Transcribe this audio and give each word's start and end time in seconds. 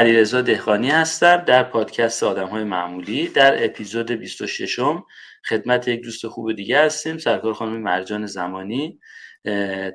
علیرضا 0.00 0.42
دهخانی 0.42 0.90
هستم 0.90 1.36
در 1.36 1.62
پادکست 1.62 2.22
آدم 2.22 2.46
های 2.46 2.64
معمولی. 2.64 3.28
در 3.28 3.64
اپیزود 3.64 4.12
26 4.12 4.78
م 4.78 5.04
خدمت 5.48 5.88
یک 5.88 6.02
دوست 6.02 6.26
خوب 6.26 6.52
دیگه 6.52 6.80
هستیم 6.80 7.18
سرکار 7.18 7.52
خانم 7.52 7.82
مرجان 7.82 8.26
زمانی 8.26 8.98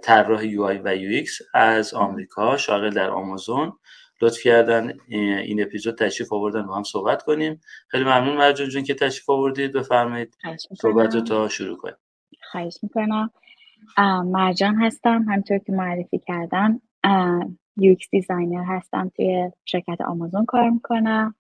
طراح 0.04 0.46
UI 0.46 0.82
و 0.84 0.96
UX 0.96 1.40
از 1.54 1.94
آمریکا 1.94 2.58
شاغل 2.58 2.90
در 2.90 3.10
آمازون. 3.10 3.74
لطف 4.22 4.42
کردن 4.44 4.94
این 5.08 5.62
اپیزود 5.62 5.98
تشریف 5.98 6.34
آوردن 6.34 6.68
با 6.68 6.76
هم 6.76 6.84
صحبت 6.84 7.24
کنیم. 7.24 7.62
خیلی 7.88 8.04
ممنون 8.04 8.38
مرجان 8.38 8.70
جون 8.70 8.84
که 8.84 8.94
تشریف 8.94 9.30
آوردید. 9.30 9.74
بفرمایید. 9.74 10.38
صحبت 10.82 11.16
رو 11.16 11.22
تا 11.22 11.48
شروع 11.50 11.78
کنیم. 11.78 11.96
خواهش 12.52 12.78
می‌کنم. 12.84 13.32
مرجان 14.26 14.76
هستم. 14.76 15.26
همونطور 15.30 15.58
که 15.58 15.72
معرفی 15.72 16.22
کردم. 16.28 16.82
یوکس 17.78 18.10
دیزاینر 18.12 18.64
هستم 18.64 19.12
توی 19.16 19.52
شرکت 19.66 20.02
آمازون 20.02 20.46
کار 20.46 20.70
می‌کنم 20.70 21.36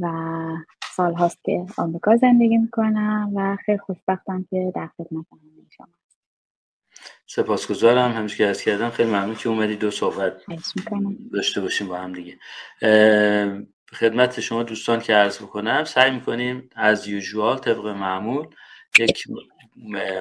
و 0.00 0.08
سال 0.96 1.14
هاست 1.14 1.44
که 1.44 1.66
آمریکا 1.78 2.16
زندگی 2.16 2.58
می‌کنم 2.58 3.32
و 3.34 3.56
خیلی 3.66 3.78
خوشبختم 3.78 4.46
که 4.50 4.72
در 4.74 4.86
خدمت 4.86 5.26
همه 5.32 5.66
شما 5.76 5.86
سپاسگزارم. 7.26 8.12
همیشه 8.12 8.36
که 8.36 8.46
از 8.46 8.62
کردم 8.62 8.90
خیلی 8.90 9.10
ممنون 9.10 9.34
که 9.34 9.48
اومدی 9.48 9.76
دو 9.76 9.90
صحبت 9.90 10.32
داشته 11.32 11.60
باشیم 11.60 11.88
با 11.88 11.96
هم 11.96 12.12
دیگه. 12.12 12.38
خدمت 13.92 14.40
شما 14.40 14.62
دوستان 14.62 15.00
که 15.00 15.14
عرض 15.14 15.42
بکنم 15.42 15.84
سعی 15.84 16.10
می‌کنیم 16.10 16.70
از 16.76 17.08
یوژوال 17.08 17.58
طبق 17.58 17.86
معمول 17.86 18.46
یک 18.98 19.24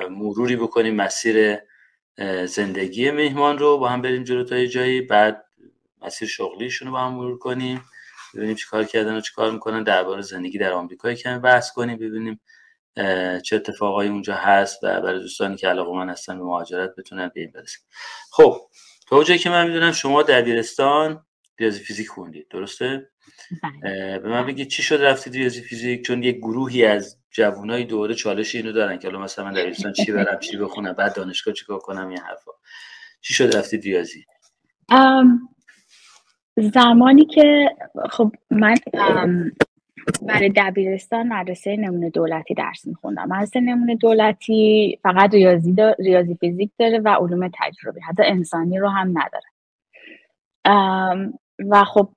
مروری 0.10 0.56
بکنیم 0.56 0.96
مسیر 0.96 1.58
زندگی 2.46 3.12
مهمان 3.12 3.58
رو 3.58 3.78
با 3.78 3.90
هم 3.90 4.02
بریم 4.02 4.24
جلو 4.24 4.44
تا 4.44 4.66
جایی 4.66 5.02
بعد 5.02 5.46
مسیر 6.02 6.28
شغلیشون 6.28 6.88
رو 6.88 6.94
با 6.94 7.00
هم 7.00 7.14
مرور 7.14 7.38
کنیم 7.38 7.84
ببینیم 8.36 8.56
چی 8.56 8.66
کار 8.68 8.84
کردن 8.84 9.16
و 9.18 9.22
چی 9.22 9.34
کار 9.34 9.52
می‌کنن 9.52 9.84
درباره 9.84 10.22
زندگی 10.22 10.58
در 10.58 10.74
آمریکا 10.74 11.14
کمی 11.14 11.40
بحث 11.40 11.72
کنیم 11.72 11.98
ببینیم 11.98 12.40
چه 13.44 13.56
اتفاقایی 13.56 14.10
اونجا 14.10 14.36
هست 14.36 14.84
و 14.84 15.02
برای 15.02 15.20
دوستانی 15.20 15.56
که 15.58 15.68
علاقه 15.68 15.92
من 15.92 16.10
هستن 16.10 16.38
به 16.38 16.44
مهاجرت 16.44 16.96
بتونن 16.98 17.32
به 17.36 17.42
این 17.42 17.52
برسن 17.52 17.80
خب 18.32 18.62
تا 19.08 19.24
جایی 19.24 19.40
که 19.40 19.50
من 19.50 19.68
می‌دونم 19.68 19.92
شما 19.92 20.24
دبیرستان 20.24 21.26
ریاضی 21.60 21.80
فیزیک 21.80 22.08
خوندید 22.08 22.48
درسته. 22.50 23.10
به 23.82 24.30
من 24.30 24.46
بگید 24.46 24.68
چی 24.68 24.84
شد 24.84 24.96
رفتید 25.02 25.34
ریاضی 25.34 25.62
فیزیک؟ 25.62 26.02
چون 26.02 26.24
یک 26.24 26.38
گروهی 26.38 26.86
از 26.86 27.18
جوانای 27.32 27.84
دوره 27.84 28.14
چالش 28.14 28.56
اینو 28.56 28.72
دارن 28.72 28.98
که 28.98 29.08
الان 29.08 29.22
مثلا 29.22 29.46
من 29.46 29.54
دبیرستان 29.54 29.94
چی 29.94 30.12
برم 30.12 30.40
چی 30.40 30.58
بخونم 30.58 30.94
بعد 30.94 31.16
دانشگاه 31.16 31.54
چیکار 31.54 31.80
کنم 31.80 32.08
این 32.08 32.18
حرفا. 32.18 32.52
چی 33.22 33.34
شد 33.34 33.56
رفتید 33.56 33.84
ریاضی؟ 33.84 34.26
زمانی 36.58 37.26
که 37.26 37.76
خب 38.10 38.32
من 38.50 38.76
برای 40.22 40.50
دبیرستان 40.56 41.28
مدرسه 41.28 41.76
نمونه 41.76 42.10
دولتی 42.10 42.54
درس 42.54 42.88
میخوندم. 42.88 43.28
مدرسه 43.28 43.60
نمونه 43.60 43.96
دولتی 43.96 45.00
فقط 45.04 45.34
ریاضی, 45.34 45.76
ریاضی 46.00 46.36
فیزیک 46.36 46.72
داره 46.80 47.00
و 47.00 47.10
علوم 47.10 47.52
تجربی 47.54 48.02
حتی 48.02 48.24
انسانی 48.24 48.80
رو 48.80 48.90
هم 48.90 49.14
نداره. 49.18 49.48
و 51.70 51.84
خب 51.84 52.10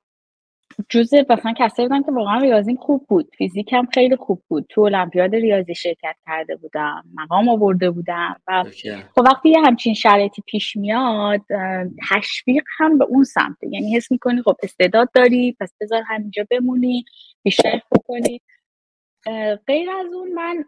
جزء 0.89 1.23
مثلا 1.31 1.55
کسایی 1.59 1.89
بودم 1.89 2.03
که 2.03 2.13
واقعا 2.13 2.41
ریاضیم 2.41 2.77
خوب 2.77 3.07
بود. 3.09 3.31
فیزیک 3.39 3.73
هم 3.73 3.87
خیلی 3.95 4.17
خوب 4.17 4.43
بود. 4.49 4.67
تو 4.69 4.81
المپیاد 4.81 5.35
ریاضی 5.35 5.75
شرکت 5.75 6.17
کرده 6.27 6.57
بودم. 6.57 7.05
مقام 7.15 7.49
آورده 7.49 7.91
بودم. 7.91 8.41
و 8.49 8.65
خب 9.15 9.23
وقتی 9.25 9.49
یه 9.49 9.61
همچین 9.65 9.95
شرایطی 9.95 10.43
پیش 10.47 10.77
میاد 10.77 11.41
تشویق 12.11 12.65
هم 12.79 12.99
به 12.99 13.05
اون 13.05 13.25
سمته. 13.25 13.69
یعنی 13.71 13.97
حس 13.97 14.13
می‌کنی 14.13 14.43
خب 14.43 14.57
استعداد 14.63 15.09
داری 15.15 15.57
پس 15.61 15.73
بذار 15.81 16.03
همینجا 16.07 16.47
بمونی 16.51 17.05
بیشتر 17.43 17.81
کنی 18.07 18.41
غیر 19.67 19.91
از 19.91 20.13
اون 20.15 20.33
من 20.33 20.65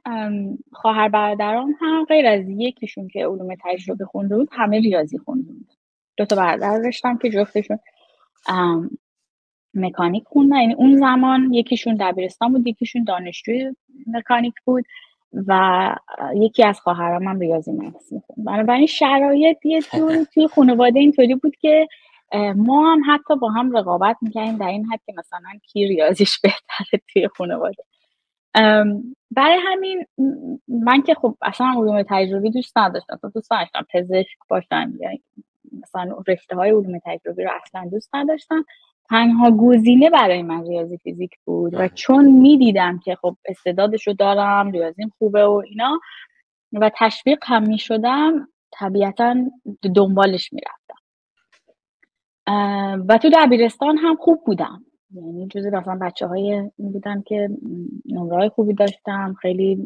خواهر 0.73 1.09
برادرام 1.09 1.75
هم 1.81 2.05
غیر 2.05 2.27
از 2.27 2.49
یکیشون 2.49 3.09
که 3.09 3.27
علوم 3.27 3.55
تجربه 3.65 4.05
خونده 4.05 4.37
بود 4.37 4.49
همه 4.53 4.81
ریاضی 4.81 5.19
خونده 5.19 5.53
بود. 5.53 5.73
دو 6.17 6.25
تا 6.25 6.37
برادر 6.37 6.79
داشتم 6.79 7.19
که 7.19 7.31
جفتشون 7.31 7.79
مکانیک 9.75 10.25
خوندن 10.27 10.61
یعنی 10.61 10.75
اون 10.75 10.97
زمان 10.97 11.55
یکیشون 11.55 11.97
دبیرستان 12.01 12.53
بود 12.53 12.67
یکیشون 12.67 13.05
دانشجوی 13.05 13.77
مکانیک 14.07 14.55
بود 14.65 14.85
و 15.47 15.97
یکی 16.35 16.65
از 16.65 16.81
خواهرام 16.81 17.29
هم 17.29 17.39
ریاضی 17.41 17.73
مهندسی 17.73 18.15
می‌خوند. 18.15 18.47
بنابراین 18.47 18.87
شرایط 18.87 19.67
یه 19.67 19.83
جوری 19.83 20.27
توی 20.35 20.49
خانواده 20.49 21.01
اینطوری 21.01 21.35
بود 21.35 21.57
که 21.57 21.89
ما 22.57 22.93
هم 22.93 23.03
حتی 23.07 23.37
با 23.37 23.51
هم 23.51 23.77
رقابت 23.77 24.17
می‌کنیم 24.23 24.57
در 24.57 24.67
این 24.67 24.87
حد 24.87 25.01
که 25.07 25.15
مثلا 25.19 25.51
کی 25.73 25.89
ریاضیش 25.89 26.39
بهتره 26.41 27.03
توی 27.13 27.29
خانواده. 27.29 27.85
برای 29.31 29.59
همین 29.67 30.07
من 30.69 31.03
که 31.03 31.15
خب 31.15 31.37
اصلا 31.43 31.67
علوم 31.77 32.03
تجربی 32.03 32.51
دوست 32.51 32.79
نداشتم. 32.79 33.21
دوست 33.35 33.53
نداشتم 33.53 33.87
پزشک 33.93 34.39
باشم 34.49 34.93
یا 35.01 35.11
مثلا 35.83 36.17
رشته 36.29 36.57
های 36.57 36.71
علوم 36.71 36.99
تجربی 37.05 37.45
رو 37.45 37.51
اصلا 37.65 37.89
دوست 37.91 38.15
نداشتم. 38.15 38.65
تنها 39.09 39.51
گزینه 39.51 40.11
برای 40.11 40.43
من 40.43 40.67
ریاضی 40.67 40.99
فیزیک 40.99 41.31
بود 41.45 41.75
و 41.75 41.79
بله. 41.79 41.89
چون 41.89 42.25
می‌دیدم 42.25 42.99
که 42.99 43.15
خب 43.15 43.37
استعدادش 43.45 44.07
رو 44.07 44.13
دارم 44.13 44.71
ریاضیم 44.71 45.13
خوبه 45.19 45.45
و 45.45 45.63
اینا 45.67 46.01
و 46.73 46.91
تشویق 46.99 47.39
هم 47.43 47.63
می‌شدم 47.63 48.49
طبیعتا 48.73 49.37
دنبالش 49.95 50.51
می‌رفتم. 50.53 51.03
و 53.09 53.19
تو 53.19 53.31
دبیرستان 53.35 53.97
هم 53.97 54.17
خوب 54.17 54.45
بودم. 54.47 54.85
یعنی 55.15 55.47
جزی 55.47 55.71
مثلا 55.71 55.99
بچه 56.01 56.27
های 56.27 56.71
بودم 56.77 57.23
که 57.23 57.49
نمره 58.07 58.49
خوبی 58.49 58.75
داشتم 58.75 59.35
خیلی 59.41 59.79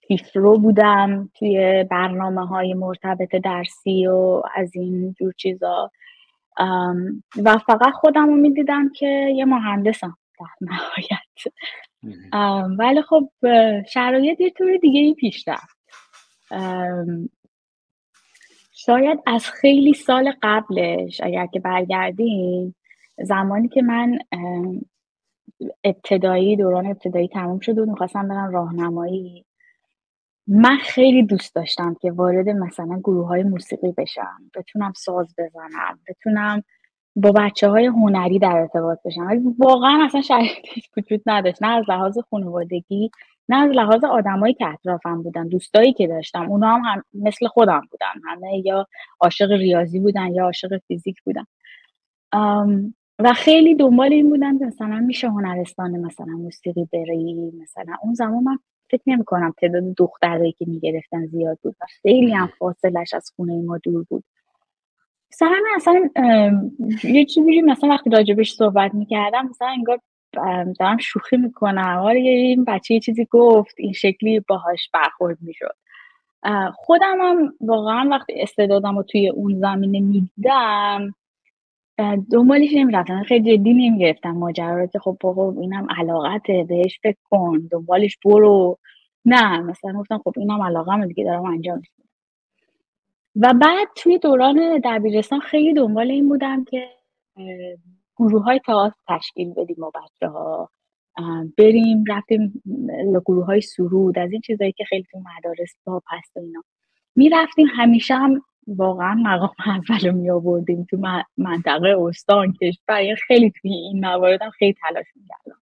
پیشرو 0.00 0.58
بودم 0.58 1.30
توی 1.34 1.84
برنامه 1.90 2.46
های 2.46 2.74
مرتبط 2.74 3.36
درسی 3.36 4.06
و 4.06 4.42
از 4.54 4.76
این 4.76 5.14
جور 5.18 5.32
چیزا. 5.32 5.90
و 7.44 7.58
فقط 7.66 7.92
خودم 7.92 8.26
رو 8.26 8.36
می‌دیدم 8.36 8.92
که 8.92 9.32
یه 9.36 9.44
مهندسم 9.44 10.16
در 10.40 10.46
نهایت. 10.60 11.54
ولی 12.78 13.02
خب 13.02 13.30
شرایط 13.88 14.40
یه 14.40 14.50
طور 14.50 14.76
دیگه 14.76 15.00
ای 15.00 15.14
پیش 15.14 15.48
رفت. 15.48 15.80
شاید 18.72 19.18
از 19.26 19.50
خیلی 19.50 19.94
سال 19.94 20.32
قبلش 20.42 21.20
اگر 21.20 21.46
که 21.46 21.60
برگردیم 21.60 22.76
زمانی 23.18 23.68
که 23.68 23.82
من 23.82 24.18
ابتدایی 25.84 26.56
دوران 26.56 26.86
ابتدایی 26.86 27.28
تموم 27.28 27.60
شد 27.60 27.78
و 27.78 27.86
می‌خواستم 27.86 28.28
برم 28.28 28.52
راهنمایی 28.52 29.44
من 30.52 30.76
خیلی 30.76 31.22
دوست 31.22 31.54
داشتم 31.54 31.96
که 32.00 32.12
وارد 32.12 32.48
مثلا 32.48 33.00
گروه 33.04 33.26
های 33.26 33.42
موسیقی 33.42 33.92
بشم 33.98 34.50
بتونم 34.56 34.92
ساز 34.96 35.34
بزنم 35.38 35.98
بتونم 36.08 36.62
با 37.16 37.32
بچه 37.32 37.68
های 37.68 37.86
هنری 37.86 38.38
در 38.38 38.56
ارتباط 38.56 38.98
بشم. 39.04 39.26
ولی 39.26 39.40
واقعا 39.58 40.04
اصلا 40.04 40.20
شرایطش 40.20 40.90
وجود 40.96 41.22
نداشت. 41.26 41.62
نه 41.62 41.68
از 41.68 41.84
لحاظ 41.88 42.18
خانوادگی 42.30 43.10
نه 43.48 43.56
از 43.56 43.70
لحاظ 43.70 44.04
آدمایی 44.04 44.54
که 44.54 44.66
اطرافم 44.66 45.22
بودن 45.22 45.48
دوستایی 45.48 45.92
که 45.92 46.06
داشتم. 46.06 46.50
اونا 46.50 46.74
هم, 46.74 46.84
هم 46.84 47.02
مثل 47.14 47.46
خودم 47.46 47.82
بودن. 47.90 48.30
همه 48.30 48.62
یا 48.64 48.86
عاشق 49.20 49.52
ریاضی 49.52 50.00
بودن 50.00 50.34
یا 50.34 50.44
عاشق 50.44 50.80
فیزیک 50.88 51.16
بودن. 51.24 51.44
و 53.18 53.32
خیلی 53.32 53.74
دنبال 53.74 54.12
این 54.12 54.30
بودن 54.30 54.66
مثلا 54.66 55.00
میشه 55.00 55.28
هنرستان 55.28 55.90
مثلا 55.90 56.32
موسیقی 56.32 56.88
بری 56.92 57.52
مثلا 57.62 57.96
اون 58.02 58.14
زمان 58.14 58.44
من 58.44 58.58
فکر 58.90 59.02
نمی 59.06 59.24
کنم 59.24 59.54
تعداد 59.58 59.94
دخترایی 59.96 60.52
که 60.52 60.64
می‌گرفتن 60.68 61.26
زیاد 61.26 61.58
بود 61.62 61.76
و 61.80 61.84
خیلی 62.02 62.32
هم 62.32 62.50
فاصلش 62.58 63.14
از 63.14 63.32
خونه 63.36 63.62
ما 63.62 63.78
دور 63.78 64.06
بود. 64.08 64.24
مثلا 65.32 65.62
اصلا 65.76 66.10
یه 67.04 67.24
چیزی 67.24 67.62
مثلا 67.62 67.90
وقتی 67.90 68.10
راجبش 68.10 68.52
صحبت 68.52 68.94
می‌کردم 68.94 69.48
مثلا 69.48 69.68
انگار 69.68 70.00
دارم 70.78 70.96
شوخی 71.00 71.36
می‌کنم. 71.36 71.98
آره 71.98 72.20
این 72.20 72.64
بچه 72.64 72.94
یه 72.94 73.00
چیزی 73.00 73.26
گفت 73.30 73.74
این 73.78 73.92
شکلی 73.92 74.40
باهاش 74.40 74.88
برخورد 74.94 75.38
می‌شد. 75.40 75.76
خودم 76.74 77.18
هم 77.20 77.54
واقعا 77.60 78.08
وقتی 78.10 78.40
استعدادم 78.40 78.96
رو 78.96 79.02
توی 79.02 79.28
اون 79.28 79.58
زمینه 79.60 80.00
می‌دیدم 80.00 81.14
دنبالش 82.32 82.70
نمی‌رفتم. 82.74 83.22
خیلی 83.22 83.56
جدی 83.56 83.74
نمی‌گرفتم. 83.74 84.30
ماجرا 84.30 84.76
رو 84.80 84.86
که 84.86 84.98
خب 84.98 85.16
بابا 85.20 85.60
اینم 85.60 85.86
علاقته 85.98 86.64
بهش 86.68 86.98
فکر 87.02 87.18
کن. 87.30 87.68
دنبالش 87.70 88.18
برو. 88.24 88.78
نه 89.24 89.60
مثلا 89.60 89.92
گفتم 89.92 90.18
خب 90.18 90.32
اینم 90.36 90.62
علاقه 90.62 91.06
دیگه 91.06 91.24
دارم 91.24 91.44
انجام 91.44 91.82
و 93.36 93.54
بعد 93.54 93.88
توی 93.96 94.18
دوران 94.18 94.80
دبیرستان 94.84 95.40
خیلی 95.40 95.74
دنبال 95.74 96.10
این 96.10 96.28
بودم 96.28 96.64
که 96.64 96.88
گروه 98.16 98.42
های 98.42 98.60
تئاتر 98.66 98.94
تشکیل 99.08 99.54
بدیم 99.54 99.76
با 99.78 99.90
بچه 99.90 100.28
ها 100.28 100.70
بریم 101.58 102.04
رفتیم 102.08 102.62
گروه 103.26 103.44
های 103.44 103.60
سرود 103.60 104.18
از 104.18 104.32
این 104.32 104.40
چیزایی 104.40 104.72
که 104.72 104.84
خیلی 104.84 105.04
تو 105.10 105.18
مدارس 105.18 105.74
با 105.84 106.02
پست 106.10 106.36
اینا. 106.36 106.62
می‌رفتیم 107.16 107.66
همیشه 107.76 108.14
هم 108.14 108.42
واقعا 108.66 109.14
مقام 109.14 109.54
اول 109.66 110.08
رو 110.08 110.12
می 110.16 110.30
آوردیم 110.30 110.86
تو 110.90 111.22
منطقه 111.36 111.96
استان 111.98 112.52
کشور. 112.52 113.14
خیلی 113.14 113.50
توی 113.50 113.72
این 113.72 114.06
مواردم 114.06 114.50
خیلی 114.50 114.74
تلاش 114.80 115.06
می‌کردم. 115.16 115.60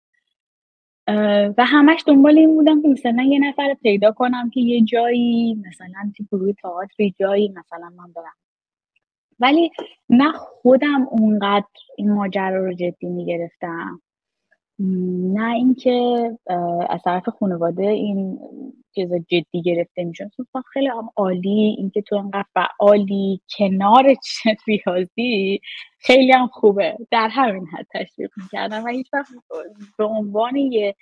و 1.58 1.64
همش 1.64 2.04
دنبال 2.06 2.38
این 2.38 2.54
بودم 2.56 2.82
که 2.82 2.88
مثلا 2.88 3.22
یه 3.22 3.38
نفر 3.38 3.74
پیدا 3.82 4.12
کنم 4.12 4.50
که 4.50 4.60
یه 4.60 4.80
جایی 4.80 5.54
مثلا 5.54 6.12
تو 6.16 6.24
گروه 6.32 6.52
تئاتر 6.52 7.08
جایی 7.20 7.48
مثلا 7.48 7.90
من 7.96 8.12
برم. 8.12 8.34
ولی 9.38 9.70
نه 10.08 10.32
خودم 10.32 11.06
اونقدر 11.10 11.66
این 11.96 12.12
ماجرا 12.12 12.64
رو 12.64 12.72
جدی 12.72 13.06
می‌گرفتم. 13.06 14.02
نه 14.78 15.54
اینکه 15.54 16.30
از 16.88 17.00
طرف 17.04 17.28
خانواده 17.28 17.86
این 17.86 18.38
چیز 18.94 19.12
جدی 19.12 19.62
گرفته 19.64 20.04
میشون 20.04 20.30
خب 20.36 20.60
خیلی 20.72 20.86
هم 20.86 21.10
عالی 21.16 21.74
اینکه 21.78 22.02
تو 22.02 22.16
انقدر 22.16 22.44
فعالی 22.54 23.40
کنار 23.58 24.14
ریاضی 24.66 25.60
خیلی 25.98 26.32
هم 26.32 26.46
خوبه. 26.46 26.96
در 27.10 27.28
همین 27.28 27.66
حد 27.66 27.86
تشویق 27.94 28.30
می‌کردم. 28.36 28.84
و 28.84 28.88
هیچ 28.88 29.06
به 29.98 30.04
عنوان 30.04 30.56
یه 30.56 30.94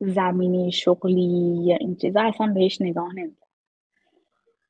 زمینی 0.00 0.72
شغلی 0.72 1.58
یا 1.64 1.76
این 1.76 1.96
چیزا 1.96 2.22
اصلا 2.22 2.46
بهش 2.46 2.80
نگاه 2.80 3.14
نمیدم 3.14 3.46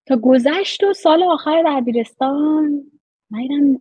تا 0.06 0.16
گذشت 0.16 0.84
و 0.84 0.92
سال 0.92 1.22
آخر 1.22 1.62
دبیرستان 1.66 2.90
من 3.30 3.78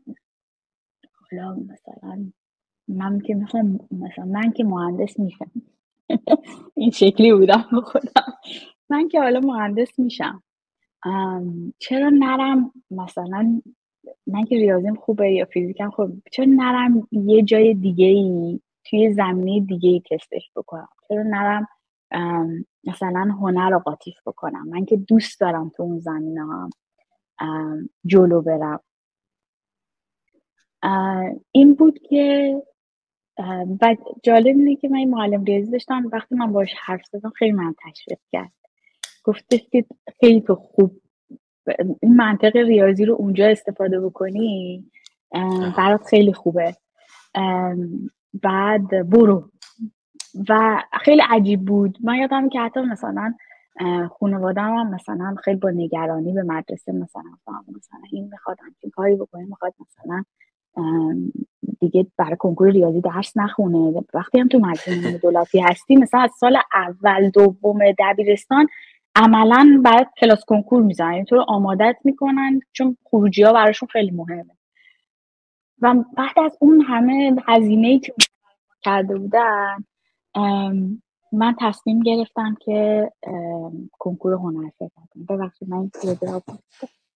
حالا 1.31 1.55
مثلا 1.55 2.31
من 2.89 3.19
که 3.19 3.35
می‌خوام 3.35 3.79
مثلا 3.91 4.25
من 4.25 4.51
که 4.51 4.63
مهندس 4.63 5.19
میشم 5.19 5.51
این 6.75 6.91
شکلی 6.91 7.33
بودم 7.33 7.65
خودم. 7.83 8.33
من 8.89 9.07
که 9.07 9.21
حالا 9.21 9.39
مهندس 9.39 9.99
میشم. 9.99 10.43
چرا 11.79 12.09
نرم؟ 12.09 12.71
مثلا 12.91 13.61
من 14.27 14.43
که 14.45 14.55
ریاضیم 14.55 14.95
خوبه 14.95 15.31
یا 15.31 15.45
فیزیکم 15.45 15.89
خوبه. 15.89 16.13
چرا 16.31 16.45
نرم 16.49 17.07
یه 17.11 17.43
جای 17.43 17.73
دیگه 17.73 18.05
ای 18.05 18.59
توی 18.85 19.13
زمینه 19.13 19.65
دیگه 19.65 19.89
ای 19.89 20.01
تستش 20.11 20.51
بکنم؟ 20.55 20.89
چرا 21.07 21.23
نرم 21.23 21.67
مثلا 22.83 23.35
هنر 23.39 23.69
رو 23.69 23.79
قاطیف 23.79 24.15
بکنم؟ 24.25 24.67
من 24.69 24.85
که 24.85 24.97
دوست 24.97 25.39
دارم 25.39 25.69
تو 25.69 25.83
اون 25.83 25.99
زمینه 25.99 26.41
هم 26.41 26.69
جلو 28.05 28.41
برم. 28.41 28.79
این 31.51 31.73
بود 31.75 31.99
که 31.99 32.55
و 33.81 33.95
جالب 34.23 34.45
اینه 34.45 34.75
که 34.75 34.89
من 34.89 35.03
معلم 35.03 35.43
ریاضی 35.43 35.71
داشتم 35.71 36.09
وقتی 36.11 36.35
من 36.35 36.51
باش 36.51 36.73
حرف 36.85 37.01
زدم 37.11 37.29
خیلی 37.29 37.51
من 37.51 37.75
تشویق 37.85 38.19
کرد. 38.31 38.51
گفتش 39.23 39.59
که 39.71 39.85
خیلی 40.19 40.41
تو 40.41 40.55
خوب 40.55 41.01
این 42.01 42.15
منطق 42.15 42.55
ریاضی 42.55 43.05
رو 43.05 43.13
اونجا 43.13 43.47
استفاده 43.47 43.99
بکنی 43.99 44.85
برات 45.77 46.05
خیلی 46.05 46.33
خوبه. 46.33 46.75
بعد 48.33 49.09
برو. 49.09 49.51
و 50.49 50.83
خیلی 51.01 51.21
عجیب 51.29 51.65
بود. 51.65 51.97
من 52.03 52.15
یادم 52.15 52.49
که 52.49 52.59
حتی 52.59 52.81
مثلا 52.81 53.33
خانواده 54.19 54.61
هم 54.61 54.95
مثلا 54.95 55.35
خیلی 55.43 55.57
با 55.57 55.69
نگرانی 55.69 56.33
به 56.33 56.43
مدرسه 56.43 56.91
مثلا 56.91 57.23
مثلا 57.77 57.99
این 58.11 58.29
می‌خواد 58.31 58.57
همچین 58.65 58.89
کاری 58.89 59.15
بکنه 59.15 59.45
می‌خواد 59.45 59.73
مثلا 59.79 60.23
دیگه 61.79 62.07
برای 62.17 62.35
کنکور 62.39 62.69
ریاضی 62.69 63.01
درس 63.01 63.37
نخونه. 63.37 64.03
وقتی 64.13 64.39
هم 64.39 64.47
تو 64.47 64.59
مدرسه 64.65 65.17
دولتی 65.17 65.59
هستی 65.59 65.95
مثلا 65.95 66.19
از 66.21 66.31
سال 66.39 66.57
اول 66.73 67.29
دوم 67.29 67.79
دبیرستان 67.99 68.67
عملا 69.15 69.81
برای 69.83 70.05
کلاس 70.19 70.45
کنکور 70.47 70.83
می‌زنن 70.83 71.13
اینطور 71.13 71.45
آمادت 71.47 71.95
می‌کنن 72.03 72.59
چون 72.71 72.97
خروجی 73.03 73.43
ها 73.43 73.53
براشون 73.53 73.89
خیلی 73.91 74.11
مهمه. 74.11 74.55
و 75.81 75.95
بعد 76.17 76.39
از 76.45 76.57
اون 76.59 76.81
همه 76.81 77.35
هزینه 77.47 77.99
که 77.99 78.13
کرده 78.81 79.17
بودن 79.17 79.77
من 81.31 81.55
تصمیم 81.59 81.99
گرفتم 81.99 82.57
که 82.61 83.11
کنکور 83.91 84.33
هنر 84.33 84.69
کنم. 84.79 85.25
ببخشید 85.29 85.69
من 85.69 85.91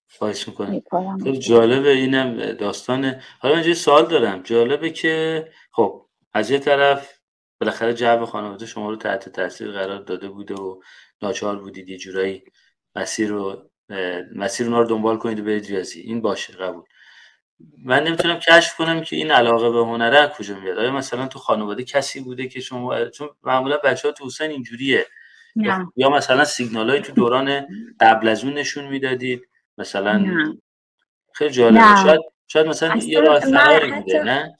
خواهش 0.08 0.48
می‌کنم. 0.48 0.82
خیلی 1.22 1.38
جالبه 1.38 1.90
اینم 1.90 2.52
داستانه 2.52 3.22
حالا 3.38 3.54
من 3.54 3.74
سوال 3.74 4.06
دارم. 4.06 4.42
جالبه 4.42 4.90
که 4.90 5.48
خب 5.72 6.06
از 6.32 6.50
یه 6.50 6.58
طرف 6.58 7.18
بالاخره 7.60 7.94
جو 7.94 8.24
خانواده 8.24 8.66
شما 8.66 8.90
رو 8.90 8.96
تحت 8.96 9.28
تاثیر 9.28 9.72
قرار 9.72 9.98
داده 9.98 10.28
بوده 10.28 10.54
و 10.54 10.80
ناچار 11.22 11.58
بودید 11.58 11.88
یه 11.88 11.98
جورایی 11.98 12.44
مسیر 12.96 13.28
رو 13.28 13.70
مسیر 14.36 14.66
رو 14.66 14.84
دنبال 14.84 15.16
کنید 15.16 15.40
و 15.40 15.44
برید 15.44 15.66
ریاضی. 15.66 16.00
این 16.00 16.20
باشه 16.20 16.52
قبول. 16.52 16.84
من 17.84 18.04
نمی‌تونم 18.04 18.38
کشف 18.38 18.76
کنم 18.76 19.00
که 19.00 19.16
این 19.16 19.30
علاقه 19.30 19.70
به 19.70 19.78
هنره 19.78 20.18
از 20.18 20.30
کجا 20.30 20.60
میاد. 20.60 20.78
آیا 20.78 20.92
مثلا 20.92 21.26
تو 21.26 21.38
خانواده 21.38 21.84
کسی 21.84 22.20
بوده 22.20 22.48
که 22.48 22.60
شما 22.60 23.04
چون 23.04 23.28
معمولا 23.42 23.76
بچه 23.76 24.08
ها 24.08 24.14
تو 24.14 24.26
حسین 24.26 24.50
اینجوریه. 24.50 25.06
یا 25.96 26.10
مثلا 26.10 26.44
سیگنال 26.44 27.00
تو 27.00 27.12
دوران 27.12 27.66
قبل 28.00 28.28
از 28.28 28.44
اون 28.44 28.54
نشون 28.54 28.84
می‌دادید؟ 28.88 29.48
مثلا 29.78 30.24
خیلی 31.34 31.50
جالبه. 31.50 31.80
شاید 32.04 32.20
شاید 32.46 32.66
مثلا 32.66 32.96
یه 32.96 33.20
راه 33.20 33.40
فراری 33.40 33.92
بوده 33.92 34.22
نه؟ 34.22 34.56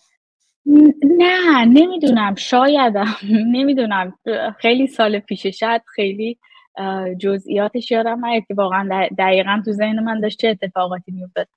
نه 1.16 1.64
نمی‌دونم. 1.64 2.34
شایدم. 2.34 3.16
نمی‌دونم. 3.54 4.18
خیلی 4.58 4.86
سال 4.86 5.18
پیش 5.18 5.46
شاید 5.46 5.82
خیلی 5.94 6.38
جزئیاتش 7.20 7.90
یادم 7.90 8.26
نیاد 8.26 8.42
که 8.48 8.54
واقعا 8.54 9.08
دقیقا 9.18 9.62
تو 9.64 9.72
ذهن 9.72 10.04
من 10.04 10.20
داشت 10.20 10.38
چه 10.38 10.48
اتفاقاتی 10.48 11.12
میافتاد. 11.12 11.48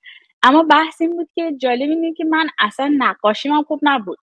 اما 0.42 0.62
بحث 0.62 1.00
این 1.00 1.16
بود 1.16 1.28
که 1.34 1.52
جالب 1.58 1.90
اینه 1.90 2.14
که 2.14 2.24
من 2.24 2.48
اصلا 2.58 2.94
نقاشی 2.98 3.48
من 3.48 3.62
خوب 3.62 3.80
نبود. 3.82 4.18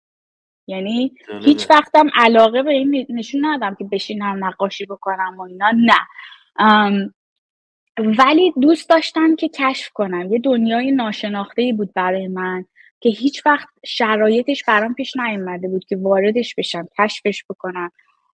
یعنی 0.66 1.14
هیچ 1.44 1.70
وقتم 1.70 2.10
علاقه 2.14 2.62
به 2.62 2.70
این 2.70 3.06
نشون 3.10 3.44
ندادم 3.44 3.75
که 3.75 3.84
بشینم 3.84 4.44
نقاشی 4.44 4.87
بکنم 4.87 5.38
و 5.38 5.42
اینا. 5.42 5.70
نه. 5.76 5.99
ولی 7.99 8.52
دوست 8.61 8.88
داشتم 8.88 9.37
که 9.37 9.49
کشف 9.49 9.90
کنم. 9.94 10.32
یه 10.32 10.38
دنیای 10.38 10.92
ناشناخته 10.92 11.73
بود 11.76 11.92
برای 11.94 12.28
من 12.28 12.64
که 13.00 13.09
هیچ 13.09 13.47
وقت 13.47 13.68
شرایطش 13.87 14.64
برام 14.64 14.94
پیش 14.94 15.16
نیومده 15.16 15.68
بود 15.68 15.85
که 15.85 15.97
واردش 15.97 16.54
بشم 16.54 16.88
کشفش 16.99 17.44
بکنم 17.50 17.90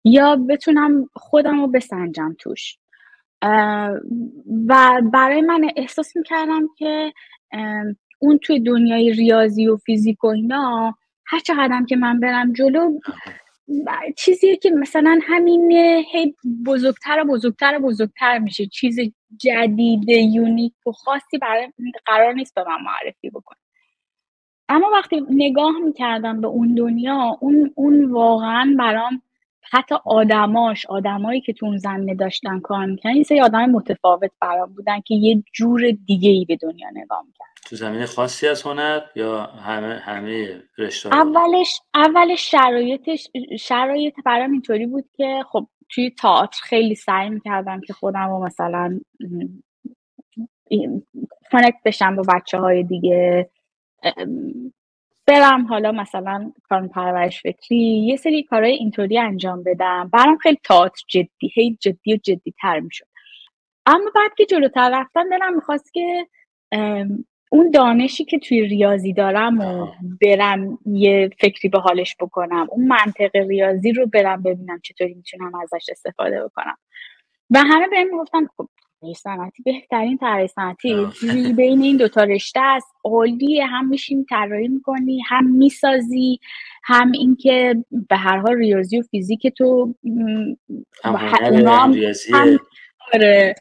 یا 0.04 0.36
بتونم 0.36 1.10
خودم 1.14 1.62
رو 1.62 1.68
بسنجم 1.68 2.36
توش. 2.40 2.78
و 4.68 5.02
برای 5.14 5.42
من 5.42 5.70
احساس 5.76 6.16
می‌کردم 6.16 6.68
که 6.78 7.14
اون 8.20 8.38
توی 8.38 8.60
دنیای 8.60 9.12
ریاضی 9.12 9.68
و 9.68 9.78
فیزیک 9.78 10.24
و 10.24 10.28
اینا 10.28 10.96
هر 11.26 11.40
چقدر 11.40 11.84
که 11.90 11.96
من 11.96 12.20
برم 12.20 12.54
جلو 12.54 13.00
چیزیه 14.18 14.56
که 14.56 14.72
مثلا 14.72 15.20
همین 15.24 15.72
هی 16.12 16.36
بزرگتر 16.66 17.20
و 17.22 17.26
بزرگتر 17.26 17.78
و 17.78 17.82
بزرگتر 17.88 18.40
میشه. 18.40 18.66
چیز 18.66 19.00
جدید 19.38 20.10
یونیک 20.10 20.88
و 20.88 20.92
خاصی 20.92 21.38
برای 21.38 21.74
قرار 22.06 22.34
نیست 22.34 22.56
به 22.56 22.64
من 22.64 22.78
معرفی 22.84 23.30
بکنه. 23.30 23.58
اما 24.70 24.90
وقتی 24.94 25.26
نگاه 25.30 25.80
می‌کردم 25.86 26.42
به 26.42 26.48
اون 26.48 26.76
دنیا 26.76 27.38
اون, 27.40 27.72
اون 27.76 28.12
واقعا 28.12 28.76
برام 28.80 29.22
حتی 29.72 29.96
آدماش 30.06 30.86
آدمایی 30.86 31.42
که 31.42 31.54
تو 31.54 31.66
اون 31.66 31.78
زمینه 31.78 32.16
داشتن 32.16 32.60
کار 32.60 32.86
می‌کنن 32.86 33.14
این 33.14 33.24
سری 33.24 33.42
آدم 33.42 33.66
متفاوت 33.66 34.32
برام 34.42 34.74
بودن 34.74 35.02
که 35.02 35.16
یه 35.16 35.44
جور 35.54 35.92
دیگه 35.92 36.30
ای 36.30 36.46
به 36.46 36.56
دنیا 36.56 36.90
نگاه 36.94 37.24
می‌کرد 37.26 37.54
تو 37.70 37.76
زمینه 37.76 38.06
خاصی 38.06 38.48
از 38.48 38.62
هنر 38.62 39.02
یا 39.16 39.42
همه 39.44 40.00
همه 40.00 40.64
رشته 40.78 41.16
اولش 41.16 41.82
اولش 41.94 42.52
شرایطش 42.52 43.28
شرایط 43.60 44.14
برام 44.26 44.52
اینطوری 44.52 44.86
بود 44.86 45.06
که 45.18 45.44
خب 45.52 45.68
توی 45.96 46.10
تئاتر 46.10 46.60
خیلی 46.64 46.96
سعی 46.96 47.30
می‌کردم 47.30 47.82
که 47.82 47.94
خودم 47.94 48.30
رو 48.30 48.46
مثلا 48.46 49.00
کانکت 51.52 51.78
بشم 51.86 52.16
با 52.16 52.24
بچه 52.36 52.58
های 52.58 52.84
دیگه 52.84 53.50
برم 55.28 55.66
حالا 55.68 55.92
مثلا 55.92 56.52
کار 56.64 56.88
پرورش 56.88 57.42
فکری 57.42 58.06
یه 58.08 58.16
سری 58.16 58.44
کارهای 58.44 58.74
اینطوری 58.74 59.20
انجام 59.20 59.64
بدم. 59.64 60.10
برام 60.14 60.38
خیلی 60.38 60.60
تئاتر 60.64 61.02
جدی 61.08 61.52
هی 61.54 61.78
جدی 61.82 62.14
و 62.14 62.18
جدی 62.18 62.54
تر 62.62 62.80
می‌شد. 62.80 63.08
اما 63.86 64.12
بعد 64.16 64.32
که 64.38 64.46
جلوتر 64.46 64.90
رفتم 64.94 65.30
دلم 65.30 65.56
می‌خواست 65.56 65.94
که 65.94 66.28
اون 67.54 67.72
دانشی 67.72 68.26
که 68.26 68.40
توی 68.40 68.62
ریاضی 68.62 69.14
دارم 69.14 69.60
و 69.60 69.88
برم 70.22 70.80
یه 70.86 71.30
فکری 71.40 71.70
به 71.70 71.80
حالش 71.80 72.16
بکنم 72.20 72.68
اون 72.70 72.88
منطق 72.88 73.36
ریاضی 73.36 73.92
رو 73.92 74.06
برم 74.08 74.44
ببینم 74.44 74.80
چطوری 74.84 75.14
می‌تونم 75.14 75.52
ازش 75.56 75.90
استفاده 75.92 76.44
بکنم. 76.44 76.78
و 77.52 77.60
همه 77.60 77.88
بهم 77.88 78.08
می‌گفتن 78.08 78.46
خب 78.58 78.70
صنعتی 79.16 79.64
بهترین 79.64 80.18
طراحی 80.18 80.48
صنعتی. 80.48 81.08
بین 81.58 81.82
این 81.82 81.98
دوتا 81.98 82.24
رشته 82.24 82.60
است 82.60 82.88
عالیه 83.04 83.66
هم 83.66 83.90
میشیم 83.90 84.26
طراحی 84.30 84.68
می‌کنی 84.68 85.22
هم 85.28 85.46
می‌سازی 85.46 86.40
هم 86.84 87.12
اینکه 87.12 87.76
به 88.10 88.16
هر 88.18 88.38
حال 88.38 88.56
ریاضی 88.56 89.00
و 89.00 89.02
فیزیک 89.02 89.48
تو 89.48 89.94
هم, 91.04 91.16
هم, 91.16 91.96
هم, 92.34 92.60
آره. 93.14 93.56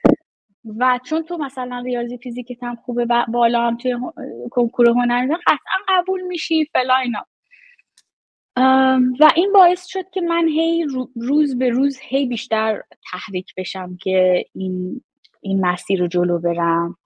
و 0.64 1.00
چون 1.04 1.22
تو 1.22 1.36
مثلا 1.38 1.82
ریاضی 1.84 2.18
فیزیکت 2.18 2.62
هم 2.62 2.76
خوبه 2.76 3.06
و 3.10 3.24
بالا 3.28 3.66
هم 3.66 3.76
توی 3.76 3.96
کنکور 4.50 4.88
هنر 4.88 5.36
قطعا 5.46 5.78
قبول 5.88 6.20
میشی 6.20 6.64
فلا 6.64 6.96
اینا. 6.96 7.26
و 9.20 9.32
این 9.36 9.52
باعث 9.52 9.86
شد 9.86 10.10
که 10.10 10.20
من 10.20 10.48
هی 10.48 10.86
روز 11.16 11.58
به 11.58 11.68
روز 11.68 11.98
هی 12.02 12.26
بیشتر 12.26 12.82
تحریک 13.10 13.54
بشم 13.56 13.96
که 13.96 14.44
این 14.54 15.02
این 15.40 15.66
مسیر 15.66 16.00
رو 16.00 16.06
جلو 16.06 16.38
برم. 16.38 16.96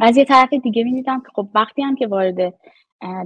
از 0.00 0.16
یه 0.16 0.24
طرف 0.24 0.52
دیگه 0.52 0.84
می‌دیدم 0.84 1.20
که 1.20 1.28
خب 1.34 1.48
وقتی 1.54 1.82
هم 1.82 1.94
که 1.94 2.06
وارد 2.06 2.54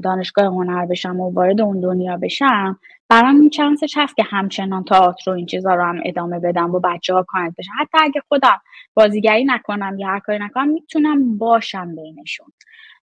دانشگاه 0.02 0.44
هنر 0.44 0.86
بشم 0.86 1.20
و 1.20 1.32
وارد 1.32 1.60
اون 1.60 1.80
دنیا 1.80 2.16
بشم 2.16 2.78
برام 3.08 3.40
این 3.40 3.50
چانسش 3.50 3.94
هست 3.96 4.16
که 4.16 4.22
همچنان 4.22 4.84
تئاتر 4.84 5.30
و 5.30 5.34
این 5.34 5.46
چیزا 5.46 5.74
رو 5.74 5.84
هم 5.84 6.00
ادامه 6.04 6.38
بدم 6.38 6.74
و 6.74 6.80
بچه 6.80 7.14
ها 7.14 7.22
کانت 7.28 7.54
بشن. 7.58 7.72
حتی 7.78 7.98
اگه 8.00 8.22
خودم 8.28 8.60
بازیگری 8.94 9.44
نکنم 9.44 9.98
یا 9.98 10.08
هر 10.08 10.18
کاری 10.18 10.38
نکنم 10.38 10.68
می‌تونم 10.68 11.38
باشم 11.38 11.94
بینشون 11.94 12.46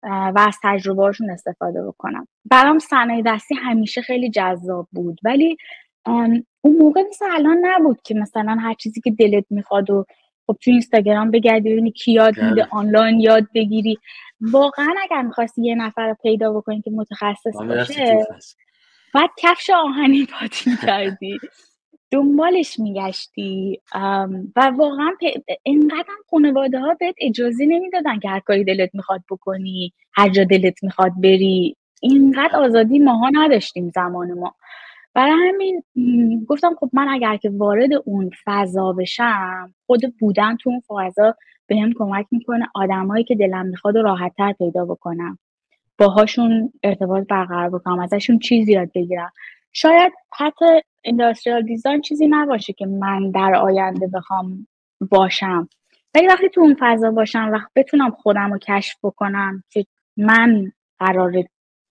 و 0.03 0.45
از 0.49 0.59
تجربهاشون 0.63 1.31
استفاده 1.31 1.87
بکنم. 1.87 2.29
برام 2.45 2.79
صنایع 2.79 3.23
دستی 3.27 3.55
همیشه 3.55 4.03
خیلی 4.03 4.31
جذاب 4.31 4.89
بود 4.93 5.21
ولی 5.25 5.57
اون 6.07 6.77
موقع 6.79 7.03
مثل 7.09 7.25
الان 7.31 7.59
نبود 7.63 8.03
که 8.03 8.15
مثلا 8.15 8.57
هر 8.61 8.75
چیزی 8.75 9.01
که 9.01 9.11
دلت 9.11 9.45
می‌خواد 9.51 9.91
و 9.91 10.05
خب 10.49 10.57
تو 10.63 10.71
اینستاگرام 10.71 11.31
بگردی 11.31 11.71
ببینی 11.73 11.91
کی 11.91 12.13
یاد 12.13 12.37
میده 12.43 12.55
بله. 12.55 12.69
آنلاین 12.71 13.21
یاد 13.21 13.47
بگیری. 13.55 13.99
واقعا 14.41 14.95
اگر 15.03 15.23
می‌خواستی 15.23 15.63
یه 15.63 15.75
نفر 15.75 16.09
رو 16.09 16.17
پیدا 16.23 16.53
بکنی 16.53 16.83
که 16.83 16.91
متخصص 16.91 17.57
باشه 17.57 18.27
بعد 19.15 19.31
کفش 19.39 19.71
آهنی 19.71 20.27
پاتی 20.27 20.71
کردی 20.87 21.39
دنبالش 22.11 22.79
میگشتی. 22.79 23.81
و 24.57 24.73
واقعا 24.77 25.11
اینقدر 25.63 26.07
خانواده 26.31 26.79
ها 26.79 26.95
بهت 27.01 27.15
اجازه 27.21 27.67
نمی‌دادن 27.67 28.19
که 28.19 28.29
هر 28.29 28.41
کاری 28.41 28.65
دلت 28.65 28.91
می‌خواد 28.95 29.21
بکنی 29.31 29.93
هر 30.13 30.29
جا 30.29 30.45
دلت 30.45 30.85
می‌خواد 30.85 31.13
بری. 31.23 31.77
اینقدر 32.03 32.57
آزادی 32.57 32.99
ماها 32.99 33.31
نداشتیم 33.33 33.91
زمان 33.95 34.33
ما. 34.33 34.55
برای 35.19 35.49
همین 35.49 36.45
گفتم 36.49 36.75
خب 36.81 36.91
من 36.93 37.09
اگر 37.09 37.37
که 37.37 37.51
وارد 37.51 37.91
اون 38.05 38.31
فضا 38.45 38.93
بشم 38.93 39.75
خود 39.87 40.01
بودن 40.21 40.57
تو 40.57 40.71
اون 40.71 40.83
فضا 40.89 41.35
به 41.67 41.77
هم 41.77 41.93
کمک 41.93 42.27
می‌کنه 42.31 42.67
آدمایی 42.75 43.25
که 43.25 43.35
دلم 43.35 43.67
می‌خواد 43.67 43.97
و 43.97 44.03
راحتتر 44.03 44.53
پیدا 44.53 44.85
بکنم. 44.85 45.39
باهاشون 45.99 46.73
ارتباط 46.83 47.27
برقرار 47.27 47.71
بکنم 47.71 47.99
ازشون 47.99 48.39
چیزی 48.39 48.73
یاد 48.73 48.91
بگیرم. 48.95 49.33
شاید 49.73 50.13
حتی 50.39 50.65
اندستریال 51.05 51.63
دیزاین 51.63 52.01
چیزی 52.01 52.27
نباشه 52.31 52.73
که 52.73 52.87
من 52.87 53.31
در 53.31 53.55
آینده 53.55 54.07
بخوام 54.07 54.67
باشم. 55.11 55.69
ولی 56.15 56.27
وقتی 56.27 56.49
تو 56.49 56.61
اون 56.61 56.77
فضا 56.81 57.11
باشم 57.11 57.51
وقت 57.53 57.71
بتونم 57.77 58.11
خودم 58.11 58.53
رو 58.53 58.59
کشف 58.59 58.97
بکنم 59.03 59.63
که 59.71 59.85
من 60.17 60.73
قرار 60.99 61.33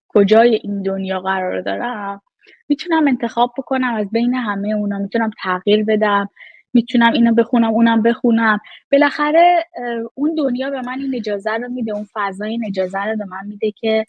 کجای 0.07 0.59
این 0.63 0.81
دنیا 0.81 1.19
قرار 1.19 1.61
دارم 1.61 2.21
می‌تونم 2.69 3.07
انتخاب 3.07 3.53
بکنم 3.57 3.93
از 3.95 4.09
بین 4.11 4.33
همه 4.33 4.69
اونا 4.69 4.97
می‌تونم 4.97 5.31
تغییر 5.43 5.83
بدم 5.83 6.29
می‌تونم 6.73 7.13
اینو 7.13 7.33
بخونم 7.33 7.69
اونم 7.69 8.01
بخونم. 8.01 8.59
بالاخره 8.91 9.65
اون 10.13 10.35
دنیا 10.35 10.69
به 10.69 10.81
من 10.81 10.99
این 10.99 11.15
اجازه 11.15 11.51
رو 11.51 11.69
میده 11.69 11.91
اون 11.91 12.07
فضا 12.13 12.45
این 12.45 12.65
اجازه 12.67 12.99
رو 12.99 13.17
به 13.17 13.25
من 13.25 13.47
میده 13.47 13.71
که 13.71 14.05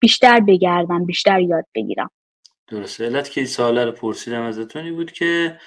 بیشتر 0.00 0.40
بگردم 0.40 1.06
بیشتر 1.06 1.40
یاد 1.40 1.64
بگیرم. 1.74 2.10
درسته. 2.68 3.04
علت 3.04 3.30
که 3.30 3.40
این 3.40 3.76
رو 3.76 3.92
پرسیدم 3.92 4.42
ازتونی 4.42 4.90
بود 4.90 5.12
که 5.12 5.58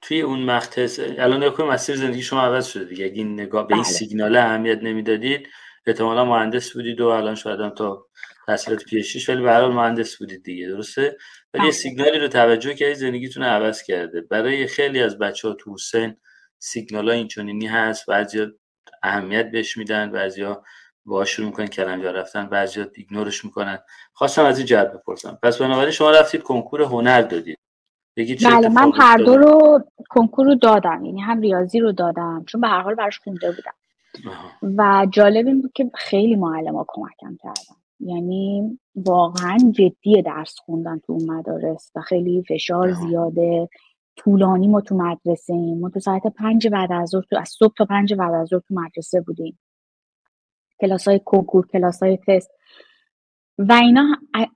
توی 0.00 0.20
اون 0.20 0.42
مقطع 0.42 0.86
الان 1.18 1.44
نگاه 1.44 1.72
مسیر 1.72 1.96
زندگی 1.96 2.22
شما 2.22 2.42
عوض 2.42 2.66
شده 2.66 2.84
دیگه. 2.84 3.04
اگه 3.04 3.14
این 3.14 3.32
نگاه 3.40 3.66
به 3.66 3.74
این 3.74 3.82
بله. 3.82 3.92
سیگنال 3.92 4.36
اهمیت 4.36 4.82
نمی‌دادید 4.82 5.48
احتمالا 5.86 6.24
مهندس 6.24 6.72
بودید 6.72 7.00
و 7.00 7.06
الان 7.06 7.34
شاید 7.34 7.60
هم 7.60 7.70
تا 7.70 8.06
تحصیلات 8.46 8.84
پیشیش 8.84 9.28
ولی 9.28 9.42
به 9.42 9.52
هر 9.52 9.68
مهندس 9.68 10.16
بودید 10.16 10.42
دیگه 10.42 10.68
درسته؟ 10.68 11.16
ولی 11.54 11.64
یه 11.64 11.70
بله. 11.70 11.70
سیگنالی 11.70 12.18
رو 12.18 12.28
توجه 12.28 12.74
کردید 12.74 12.96
زندگیتون 12.96 13.42
عوض 13.42 13.82
کرده. 13.82 14.20
برای 14.20 14.66
خیلی 14.66 15.02
از 15.02 15.18
بچه 15.18 15.48
ها 15.48 15.54
تو 15.54 15.74
حسین 15.74 16.16
سیگنال 16.58 17.08
ها 17.08 17.14
این 17.14 17.28
چونینی 17.28 17.66
هست 17.66 18.06
بعضی 18.06 18.46
اهمیت 19.02 19.50
بهش 19.50 19.76
میدن 19.76 20.12
بعضیا 20.12 20.62
باهاش 21.04 21.30
شروع 21.30 21.46
می‌کنن 21.46 21.66
کلنجار 21.66 22.14
رفتن 22.14 22.46
بعضیا 22.46 22.86
ایگنورش 22.94 23.44
می‌کنن. 23.44 23.78
خواستم 24.12 24.44
از 24.44 24.58
این 24.58 24.66
جهت 24.66 24.92
بپرسم. 24.92 25.38
پس 25.42 25.58
بنابراین 25.58 25.90
شما 25.90 26.10
رفتید 26.10 26.42
کنکور 26.42 26.82
هنر 26.82 27.22
دادید. 27.22 27.58
بله 28.44 28.68
من 28.68 28.92
هر 28.94 29.16
دو 29.16 29.36
رو 29.36 29.84
کنکور 30.10 30.46
رو 30.46 30.54
دادم 30.54 31.04
یعنی 31.04 31.20
هم 31.20 31.40
ریاضی 31.40 31.80
رو 31.80 31.92
دادم 31.92 32.44
چون 32.46 32.60
به 32.60 32.68
هر 32.68 32.80
حال 32.80 32.94
براش 32.94 33.18
خونده 33.18 33.52
بودم. 33.52 33.74
و 34.78 35.06
جالب 35.10 35.46
این 35.46 35.62
بود 35.62 35.72
که 35.74 35.90
خیلی 35.94 36.36
معلم 36.36 36.76
ها 36.76 36.86
کمکم 36.88 37.36
کردن. 37.42 37.76
یعنی 38.00 38.78
واقعا 38.94 39.58
جدی 39.70 40.22
درس 40.22 40.56
خوندن 40.58 40.98
تو 40.98 41.12
اون 41.12 41.30
مدارس 41.30 41.90
و 41.94 42.00
خیلی 42.00 42.44
فشار 42.48 42.92
زیاده. 42.92 43.68
طولانی 44.16 44.68
ما 44.68 44.80
تو 44.80 44.96
مدرسه 44.96 45.52
ایم. 45.52 45.78
ما 45.78 45.90
تو 45.90 46.00
ساعت 46.00 46.26
پنج 46.26 46.68
بعد 46.68 46.92
از 46.92 47.08
ظهر 47.08 47.24
تو 47.30 47.38
از 47.38 47.48
صبح 47.48 47.74
تا 47.76 47.84
پنج 47.84 48.14
بعد 48.14 48.34
از 48.34 48.48
ظهر 48.48 48.60
تو 48.68 48.74
مدرسه 48.74 49.20
بودیم. 49.20 49.58
کلاس 50.80 51.08
های 51.08 51.20
کنکور 51.24 51.66
کلاس 51.66 52.02
های 52.02 52.18
تست 52.26 52.50
و 53.58 53.72
اینا 53.72 54.06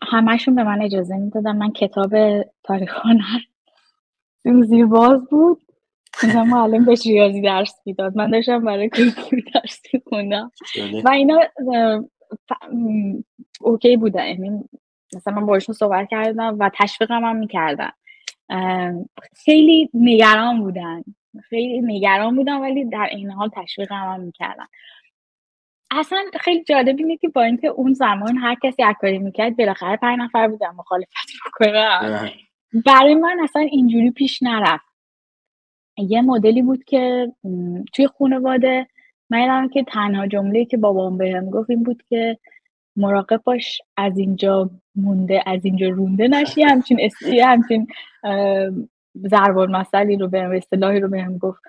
همشون 0.02 0.54
به 0.54 0.64
من 0.64 0.82
اجازه 0.82 1.16
می‌دادن. 1.16 1.56
من 1.56 1.72
کتاب 1.72 2.12
تاریخ 2.62 3.06
هنر 3.06 3.40
زیر 4.66 4.86
باز 4.86 5.20
بود. 5.30 5.62
مثلا 6.24 6.44
معلم 6.44 6.84
بهش 6.84 7.06
ریاضی 7.06 7.40
درس 7.40 7.74
می‌داد. 7.86 8.16
من 8.16 8.30
داشتم 8.30 8.64
برای 8.64 8.90
کنکور 8.90 9.40
درس 9.54 9.80
میخوندم. 9.94 10.50
و 11.04 11.08
اینا 11.08 11.38
اوکی 13.60 13.96
بودن 13.96 14.26
یعنی 14.26 14.64
مثلا 15.16 15.34
من 15.34 15.46
باشون 15.46 15.74
صحبت 15.74 16.08
کردم 16.10 16.56
و 16.60 16.70
تشویقم 16.74 17.24
هم 17.24 17.36
می‌کردن. 17.36 17.90
خیلی 19.44 19.90
نگران 19.94 20.60
بودن. 20.60 21.02
خیلی 21.42 21.80
نگران 21.80 22.36
بودن 22.36 22.60
ولی 22.60 22.84
در 22.84 23.08
این 23.10 23.30
حال 23.30 23.48
تشویقم 23.48 23.94
هم 23.94 24.20
می‌کردن. 24.20 24.66
اصلا 25.90 26.18
خیلی 26.40 26.64
جالب 26.64 26.98
اینه 26.98 27.16
که 27.16 27.28
با 27.28 27.42
اینکه 27.42 27.68
اون 27.68 27.92
زمان 27.92 28.36
هر 28.36 28.56
کسی 28.62 28.82
کاری 29.00 29.18
می‌کرد 29.18 29.56
بالاخره 29.56 29.96
پنج 29.96 30.18
نفر 30.20 30.48
بودن 30.48 30.70
مخالفت 30.76 31.12
بکنم 31.46 32.30
برای 32.86 33.14
من 33.14 33.36
اصلا 33.42 33.62
اینجوری 33.62 34.10
پیش 34.10 34.42
نرفت. 34.42 34.90
یه 35.98 36.22
مدلی 36.22 36.62
بود 36.62 36.84
که 36.84 37.32
توی 37.92 38.06
خانواده 38.18 38.86
من 39.30 39.68
که 39.68 39.84
تنها 39.84 40.26
جمله 40.26 40.64
که 40.64 40.76
بابام 40.76 41.18
بهم 41.18 41.50
گفت 41.50 41.70
این 41.70 41.82
بود 41.82 42.02
که 42.08 42.38
مراقب 43.00 43.40
باش 43.44 43.82
از 43.96 44.18
اینجا 44.18 44.70
مونده 44.94 45.42
از 45.46 45.64
اینجا 45.64 45.88
رونده 45.88 46.28
نشی. 46.28 46.62
همچین 46.62 46.98
استی 47.00 47.40
همچین 47.40 47.86
زربان 49.14 49.70
مسئله 49.76 50.16
رو 50.16 50.28
بهم 50.28 50.50
اصطلاحی 50.50 51.00
رو 51.00 51.08
بهم 51.08 51.38
گفت. 51.38 51.60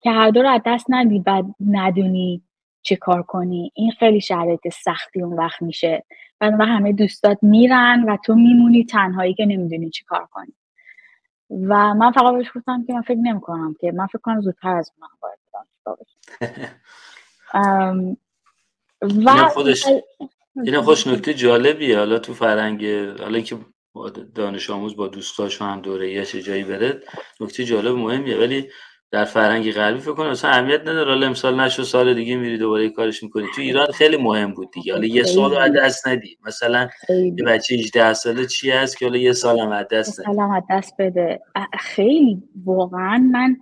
که 0.00 0.10
هر 0.10 0.30
دو 0.30 0.42
رو 0.42 0.48
از 0.48 0.60
دست 0.66 0.86
ندی 0.88 1.18
بعد 1.18 1.44
ندونی 1.60 2.42
چه 2.82 2.96
کار 2.96 3.22
کنی. 3.22 3.72
این 3.74 3.90
خیلی 3.90 4.20
شرایط 4.20 4.68
سختی 4.68 5.22
اون 5.22 5.36
وقت 5.36 5.62
میشه. 5.62 6.04
و 6.40 6.66
همه 6.66 6.92
دوستات 6.92 7.38
میرن 7.42 8.04
و 8.08 8.16
تو 8.16 8.34
میمونی 8.34 8.84
تنهایی 8.84 9.34
که 9.34 9.46
نمی‌دونی 9.46 9.90
چی 9.90 10.04
کار 10.04 10.26
کنی. 10.30 10.52
و 11.50 11.94
من 11.94 12.12
فقط 12.12 12.34
بهش 12.34 12.50
گفتم 12.54 12.84
که 12.84 12.92
من 12.94 13.02
فکر 13.02 13.18
نمی 13.18 13.40
کنم 13.40 13.74
که 13.80 13.92
من 13.92 14.06
فکر 14.06 14.18
کنم 14.18 14.40
زودتر 14.40 14.76
از 14.76 14.92
من 14.98 15.08
باید 15.20 15.38
و 19.24 19.48
خودش 19.48 19.84
این 20.64 20.80
خوش 20.80 21.06
نکته 21.06 21.34
جالبیه. 21.34 21.98
حالا 21.98 22.18
تو 22.18 22.34
فرنگ 22.34 22.86
حالا 23.20 23.34
اینکه 23.34 23.56
دانش 24.34 24.70
آموز 24.70 24.96
با 24.96 25.08
دوستاش 25.08 25.62
هم 25.62 25.80
دوره 25.80 26.12
یه 26.12 26.24
جایی 26.24 26.64
بره 26.64 27.00
نکته 27.40 27.64
جالب 27.64 27.96
مهمیه. 27.96 28.36
ولی 28.36 28.68
در 29.10 29.24
فرهنگ 29.24 29.72
غربی 29.72 30.00
فکر 30.00 30.12
کنم 30.12 30.30
اصلا 30.30 30.50
اهمیت 30.50 30.80
نداره. 30.80 31.10
حالا 31.10 31.26
امسال 31.26 31.60
نشو 31.60 31.82
سال 31.82 32.14
دیگه 32.14 32.36
میری 32.36 32.58
دوباره 32.58 32.88
کارش 32.88 33.22
می‌کنی. 33.22 33.46
تو 33.54 33.60
ایران 33.60 33.86
خیلی 33.86 34.16
مهم 34.16 34.54
بود 34.54 34.70
دیگه. 34.70 34.92
حالا 34.92 35.06
یه 35.06 35.22
سال 35.22 35.56
از 35.56 35.72
دست 35.76 36.08
ندی. 36.08 36.38
مثلا 36.46 36.88
یه 37.08 37.44
بچه 37.46 37.74
18 37.74 38.12
ساله 38.12 38.46
چی 38.46 38.70
هست 38.70 38.98
که 38.98 39.06
حالا 39.06 39.18
یه 39.18 39.32
سال 39.32 39.60
هم 39.60 39.72
از 39.72 39.86
دست 39.90 40.20
از 40.28 40.62
دست 40.70 40.94
بده. 40.98 41.40
خیلی. 41.80 42.42
واقعا 42.64 43.18
من 43.18 43.56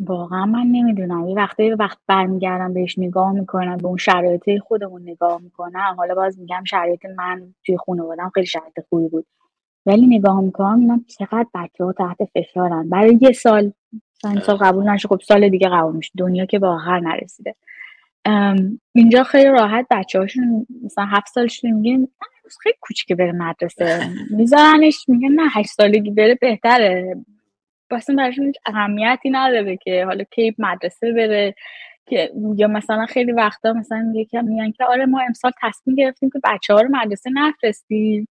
واقعا 0.00 0.46
من 0.46 0.66
نمی‌دونم. 0.66 1.28
یه 1.28 1.34
وقتی 1.34 1.70
وقت 1.70 1.98
برمیگردم 2.06 2.74
بهش 2.74 2.98
نگاه 2.98 3.32
می‌کنم 3.32 3.76
به 3.76 3.86
اون 3.86 3.96
شرایط 3.96 4.58
خودمون 4.62 5.02
نگاه 5.02 5.40
می‌کنم. 5.42 5.94
حالا 5.96 6.14
باز 6.14 6.38
میگم 6.38 6.64
شرایط 6.64 7.06
من 7.16 7.54
توی 7.66 7.76
خانوادم 7.76 8.32
خیلی 8.34 8.46
شرایط 8.46 8.80
خوبی 8.88 9.08
بود. 9.08 9.26
ولی 9.86 10.06
نگاه 10.06 10.40
می‌کنم 10.40 10.80
اینا 10.80 11.00
چقدر 11.18 11.46
بچه 11.54 11.84
ها 11.84 11.92
تحت 11.92 12.18
فشارن. 12.34 12.88
برای 12.88 13.18
یه 13.20 13.32
سال 13.32 13.72
این 14.24 14.40
سال 14.40 14.56
قبول 14.56 14.88
نشه 14.90 15.08
خب 15.08 15.20
سال 15.20 15.48
دیگه 15.48 15.68
قبول 15.68 15.96
میشه. 15.96 16.10
دنیا 16.18 16.44
که 16.46 16.58
به 16.58 16.66
آخر 16.66 17.00
نرسیده. 17.00 17.54
اینجا 18.94 19.24
خیلی 19.24 19.48
راحت 19.48 19.86
بچه 19.90 20.18
هاشون 20.18 20.66
مثلا 20.84 21.04
هفت 21.04 21.28
سالشون 21.28 21.70
میگن 21.70 22.08
خیلی 22.62 22.76
کوچیکه 22.80 23.14
بره 23.14 23.32
مدرسه. 23.32 24.08
میذارنش 24.30 25.04
میگن 25.08 25.28
نه 25.28 25.48
هشت 25.50 25.70
سالگی 25.70 26.10
بره 26.10 26.38
بهتره. 26.40 27.16
اصلا 27.90 28.16
براشون 28.16 28.46
هیچ 28.46 28.56
اهمیتی 28.66 29.30
نداره 29.30 29.76
که 29.76 30.04
حالا 30.04 30.24
کی 30.24 30.54
مدرسه 30.58 31.12
بره 31.12 31.54
که 32.08 32.30
یا 32.56 32.68
مثلا 32.68 33.06
خیلی 33.06 33.32
وقتا 33.32 33.72
مثلا 33.72 34.12
یکم 34.14 34.44
میگن 34.44 34.70
که 34.72 34.84
آره 34.84 35.06
ما 35.06 35.20
امسال 35.20 35.52
تصمیم 35.62 35.96
گرفتیم 35.96 36.30
که 36.30 36.40
بچه 36.44 36.74
ها 36.74 36.80
رو 36.80 36.88
مدرسه 36.92 37.30
نفرستیم. 37.34 38.28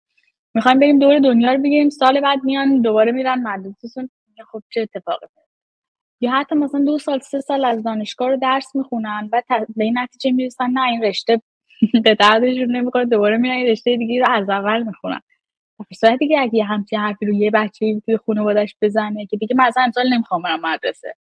می‌خوایم 0.55 0.79
بریم 0.79 0.99
دور 0.99 1.19
دنیا 1.19 1.53
رو 1.53 1.63
بگیریم 1.63 1.91
سال 1.91 2.21
بعد 2.21 2.45
میان 2.45 2.83
دوباره 2.83 3.13
میرن 3.13 3.43
مدرسه 3.43 4.09
خب 4.53 4.63
چه 4.71 4.81
اتفاقی 4.81 5.27
یا 6.23 6.33
حتی 6.33 6.57
مثلا 6.57 6.81
دو 6.85 6.99
سال 6.99 7.21
سه 7.21 7.41
سال 7.41 7.67
از 7.67 7.85
دانشگاه 7.85 8.31
رو 8.31 8.39
درس 8.39 8.77
می‌خونن 8.77 9.31
و 9.33 9.43
به 9.77 9.85
این 9.85 9.99
نتیجه 9.99 10.33
می‌رسن 10.33 10.71
نه 10.71 10.83
این 10.91 11.05
رشته 11.05 11.43
به 12.05 12.17
دردشون 12.17 12.77
نمی‌خوره 12.77 13.07
دوباره 13.07 13.39
میرن 13.39 13.55
این 13.57 13.69
رشته 13.69 13.99
دیگه 13.99 14.21
رو 14.21 14.27
از 14.33 14.51
اول 14.51 14.83
می‌خونن. 14.83 15.21
صورتی 15.95 16.17
دیگه 16.19 16.41
اگه 16.41 16.65
همچین 16.65 16.99
حرفی 16.99 17.27
رو 17.27 17.35
یه 17.35 17.51
بچه 17.51 18.01
توی 18.05 18.17
خانوادش 18.27 18.77
بزنه 18.83 19.27
که 19.27 19.37
دیگه 19.37 19.57
مثلا 19.57 19.83
امسال 19.83 20.12
نمی‌خوام 20.15 20.43
برم 20.43 20.61
مدرسه. 20.61 21.15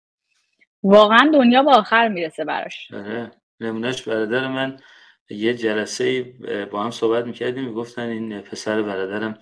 واقعا 0.83 1.31
دنیا 1.33 1.63
به 1.63 1.71
آخر 1.71 2.07
می‌رسه 2.07 2.45
براش. 2.45 2.91
آره 2.93 3.31
نمونهش 3.59 4.01
برادر 4.01 4.47
من. 4.47 4.77
یه 5.29 5.53
جلسه 5.53 6.23
با 6.71 6.83
هم 6.83 6.91
صحبت 6.91 7.25
می‌کردیم 7.25 7.65
می‌گفتن 7.65 8.01
این 8.01 8.41
پسر 8.41 8.81
برادرم 8.81 9.37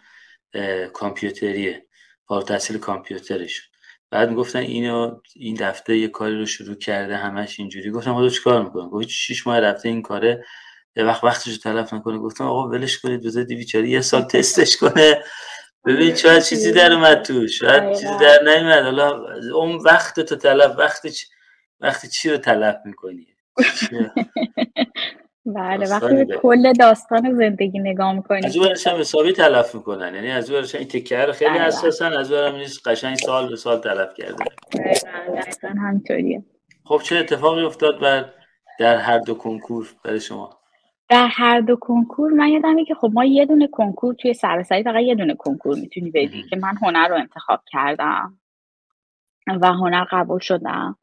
کامپیوتریه 0.93 1.85
فارغ 2.27 2.47
تحصیل 2.47 2.77
کامپیوترش 2.77 3.69
بعد 4.11 4.29
می‌گفتن 4.29 4.59
اینو 4.59 5.19
این 5.35 5.55
دفعه 5.55 5.97
یه 5.97 6.07
کاری 6.07 6.39
رو 6.39 6.45
شروع 6.45 6.75
کرده 6.75 7.17
همش 7.17 7.59
اینجوری. 7.59 7.91
گفتم 7.91 8.11
حالا 8.11 8.29
کار 8.43 8.63
می‌کنه 8.63 8.89
گفت 8.89 9.07
6 9.09 9.47
ماه 9.47 9.59
رفته 9.59 9.89
این 9.89 10.01
کاره. 10.01 10.45
یه 10.95 11.03
وقت 11.03 11.23
وقتش 11.23 11.47
رو 11.47 11.57
تلف 11.57 11.93
نکنه. 11.93 12.17
گفتم 12.17 12.43
آقا 12.43 12.67
ولش 12.67 12.99
کنید 12.99 13.23
بذار 13.23 13.43
بیچاره 13.43 13.89
یه 13.89 14.01
سال 14.01 14.21
تستش 14.21 14.77
کنه. 14.77 15.23
ببین 15.85 16.13
چه 16.13 16.41
چیزی 16.41 16.71
در 16.71 16.93
اومد 16.93 17.21
تو 17.21 17.47
شاید 17.47 17.93
چیزی 17.93 18.17
در 18.21 18.39
نیومد. 18.43 18.83
حالا 18.83 19.25
اون 19.55 19.75
وقت 19.75 20.19
تو 20.19 20.35
تلف 20.35 20.75
وقتی 20.77 21.09
چی 21.09 21.27
وقتی 21.79 22.07
چی 22.07 22.29
رو 22.29 22.37
تلف 22.37 22.75
می‌کنی؟ 22.85 23.27
بله 25.55 25.89
وقتی 25.89 26.25
کل 26.41 26.73
داستان 26.73 27.37
زندگی 27.37 27.79
نگاه 27.79 28.13
می‌کنی. 28.13 28.45
از 28.45 28.57
اون 28.57 28.75
هم 28.85 28.95
حسابی 28.95 29.33
تلف 29.33 29.75
می‌کنن. 29.75 30.15
یعنی 30.15 30.31
از 30.31 30.51
اون 30.51 30.65
این 30.73 30.87
تکه 30.87 31.17
رو 31.17 31.33
خیلی 31.33 31.57
حساسن 31.57 32.13
از 32.13 32.31
اون 32.31 32.55
نیست 32.55 32.87
قشنگ 32.87 33.17
سال 33.17 33.49
به 33.49 33.55
سال 33.55 33.79
تلف 33.79 34.13
کرده. 34.13 34.45
دقیقا 34.73 35.67
همطوریه 35.67 36.43
خب 36.85 37.01
چه 37.03 37.17
اتفاقی 37.17 37.61
افتاد 37.61 37.99
بر 37.99 38.33
در 38.79 38.97
هر 38.97 39.19
دو 39.19 39.33
کنکور 39.33 39.87
برای 40.03 40.19
شما؟ 40.19 40.58
در 41.09 41.27
هر 41.31 41.59
دو 41.61 41.75
کنکور 41.75 42.31
من 42.31 42.47
یادمه 42.47 42.85
که 42.85 42.95
خب 42.95 43.09
ما 43.13 43.25
یه 43.25 43.45
دونه 43.45 43.67
کنکور 43.67 44.13
توی 44.13 44.33
سراسری 44.33 44.83
فقط 44.83 45.01
یه 45.01 45.15
دونه 45.15 45.35
کنکور 45.35 45.79
می‌تونی 45.79 46.11
بدی 46.11 46.43
که 46.49 46.55
من 46.55 46.75
هنر 46.81 47.07
رو 47.07 47.15
انتخاب 47.15 47.61
کردم 47.71 48.39
و 49.61 49.73
هنر 49.73 50.05
قبول 50.11 50.39
شدم. 50.39 50.97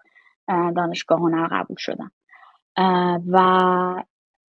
دانشگاه 0.76 1.20
هنر 1.20 1.48
قبول 1.50 1.76
شدم. 1.78 2.12
و 3.28 4.04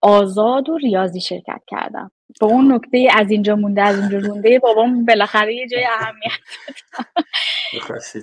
آزاد 0.03 0.69
و 0.69 0.77
ریاضی 0.77 1.21
شرکت 1.21 1.63
کردم. 1.67 2.11
به 2.41 2.47
اون 2.47 2.73
نکته 2.73 3.09
از 3.17 3.31
اینجا 3.31 3.57
مونده 3.57 3.83
از 3.83 3.99
اینجا 3.99 4.29
مونده 4.29 4.59
بابام 4.59 5.05
بالاخره 5.05 5.55
یه 5.55 5.69
جای 5.69 5.85
اهمیت 5.85 6.41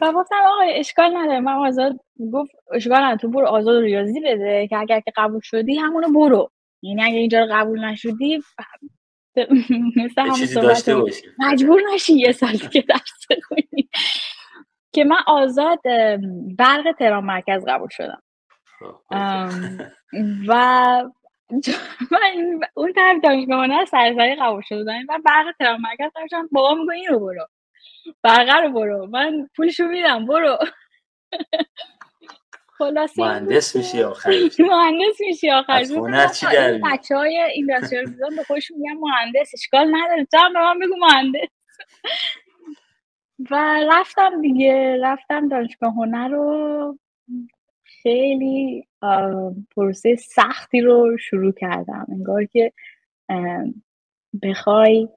و 0.01 0.11
گفتم 0.11 0.35
آقا 0.45 0.61
اشکال 0.73 1.17
نداره. 1.17 1.39
من 1.39 1.53
آزاد 1.53 1.99
گفت 2.33 2.51
اشکال 2.71 2.97
نداره. 2.97 3.17
تو 3.17 3.29
برو 3.29 3.47
آزاد 3.47 3.75
و 3.75 3.81
ریاضی 3.81 4.19
بده 4.19 4.67
که 4.67 4.77
اگر 4.77 4.99
که 4.99 5.11
قبول 5.15 5.39
شدی 5.43 5.75
همونو 5.75 6.07
برو. 6.19 6.51
یعنی 6.81 7.03
اگه 7.03 7.17
اینجا 7.17 7.39
رو 7.39 7.47
قبول 7.51 7.85
نشدی 7.85 8.43
مثل 9.95 10.21
همون 10.21 10.45
صحبت 10.45 10.89
مجبور 11.39 11.81
نشی 11.93 12.13
یه 12.13 12.31
سال 12.31 12.57
که 12.57 12.81
درس 12.81 13.27
بخونی. 13.29 13.89
که 14.93 15.03
من 15.03 15.17
آزاد 15.27 15.79
برق 16.57 16.95
تهران 16.99 17.23
مرکز 17.23 17.65
قبول 17.67 17.89
شدم. 17.91 18.21
خب، 18.79 19.01
و 20.47 20.53
من 22.11 22.59
اون 22.73 22.93
طرف 22.93 23.17
دانشگاه 23.23 23.65
هنر 23.65 23.85
سرسری 23.85 24.35
قبول 24.35 24.61
شده 24.61 24.93
و 25.09 25.19
برق 25.25 25.55
تهران 25.59 25.81
مرکز 25.81 26.11
قبول 26.15 26.47
بابا 26.51 26.73
میگه 26.73 26.93
این 26.93 27.07
رو 27.07 27.19
برو. 27.19 27.47
برقه 28.23 28.61
رو 28.61 28.69
برو. 28.69 29.07
من 29.07 29.49
پولشو 29.55 29.83
میدم 29.83 30.25
برو. 30.25 30.57
خلاصه 32.81 33.21
مهندس 33.21 33.75
میشی 33.75 34.03
آخر 34.03 34.29
مهندس 34.59 35.21
میشی 35.21 35.51
آخر 35.51 35.83
هنر 35.83 36.27
چی 36.27 36.45
در 36.45 36.79
بچه 36.83 37.15
های 37.15 37.37
اینداستریال 37.37 38.05
دیزاین 38.05 38.35
به 38.35 38.43
خودشون 38.43 38.77
میگن 38.77 38.99
مهندس. 38.99 39.51
اشکال 39.53 39.87
نداره. 39.95 40.25
تو 40.31 40.37
هم 40.37 40.53
به 40.53 40.59
من 40.59 40.79
بگو 40.79 40.95
مهندس. 40.95 41.49
و 43.51 43.79
رفتم 43.91 44.41
دیگه. 44.41 44.97
رفتم 45.01 45.47
دانشگاه 45.47 45.93
هنر 45.93 46.27
رو. 46.27 46.97
خیلی 47.83 48.87
پروسه 49.75 50.15
سختی 50.15 50.81
رو 50.81 51.17
شروع 51.17 51.51
کردم. 51.51 52.05
انگار 52.11 52.45
که 52.45 52.71
بخوای 54.43 55.09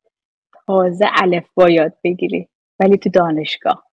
تازه 0.66 1.06
الف 1.22 1.46
با 1.54 1.70
یاد 1.70 1.92
بگیری. 2.04 2.48
ولی 2.80 2.98
تو 2.98 3.10
دانشگاه. 3.10 3.84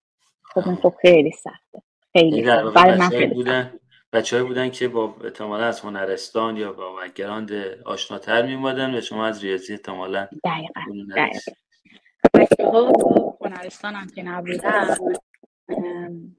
خب 0.43 0.61
این 0.65 0.75
خب 0.75 0.93
خیلی 1.01 1.31
سخته. 1.31 1.81
خیلی 2.13 2.41
برای 2.75 2.97
من 2.97 3.33
بودن 3.33 3.73
بچه 4.13 4.43
بودن 4.43 4.69
که 4.69 4.87
با 4.87 5.15
احتمالا 5.23 5.65
از 5.65 5.79
هنرستان 5.79 6.57
یا 6.57 6.73
با 6.73 6.95
گراند 7.15 7.51
آشناتر 7.85 8.45
میمادن 8.45 8.95
و 8.95 9.01
شما 9.01 9.25
از 9.25 9.43
ریاضی 9.43 9.73
احتمالا 9.73 10.27
دقیقا 10.43 10.81
دقیقا. 11.15 11.51
بچه 12.33 12.65
ها 12.65 12.93
هنرستان 13.41 13.93
هم 13.93 14.07
که 14.15 14.23
نبودن 14.23 14.95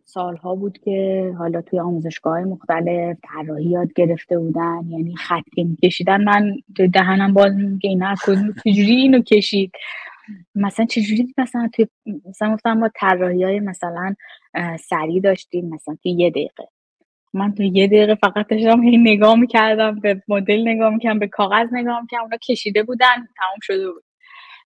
سالها 0.05 0.55
بود 0.55 0.79
که 0.79 1.31
حالا 1.39 1.63
توی 1.63 1.81
آموزشگاه 1.81 2.41
مختلف 2.41 3.17
طراحی 3.23 3.65
یاد 3.65 3.93
گرفته 3.93 4.39
بودن 4.39 4.81
یعنی 4.89 5.17
خطی 5.17 5.65
میکشیدن 5.65 6.25
من 6.25 6.57
دهنم 6.95 7.35
باز 7.35 7.53
که 7.83 7.89
اینا 7.89 8.15
چجوری 8.65 8.97
اینو 8.97 9.23
کشید؟ 9.23 9.73
مثلا 10.55 10.87
چجوری 10.87 11.35
مثلا 11.39 11.69
توی 11.75 11.87
مثلا 12.29 12.55
گفتم 12.55 12.73
ما 12.73 12.91
طراحی 12.95 13.45
های 13.45 13.61
مثلا 13.61 14.15
سریع 14.81 15.21
داشتیم 15.21 15.69
مثلا 15.69 15.97
توی 16.03 16.13
یه 16.13 16.31
دقیقه. 16.31 16.69
من 17.35 17.55
تو 17.55 17.63
یه 17.63 17.87
دقیقه 17.87 18.15
فقط 18.15 18.49
داشتم 18.49 18.81
این 18.81 19.01
نگاه 19.09 19.35
می‌کردم 19.37 20.01
به 20.01 20.23
مدل 20.29 20.69
نگاه 20.69 20.91
می‌کردم 20.91 21.19
به 21.19 21.29
کاغذ 21.29 21.69
نگاه 21.73 22.01
می‌کردم 22.01 22.25
اونا 22.25 22.37
کشیده 22.37 22.83
بودن 22.83 23.15
تمام 23.17 23.59
شده 23.63 23.91
بود. 23.93 24.05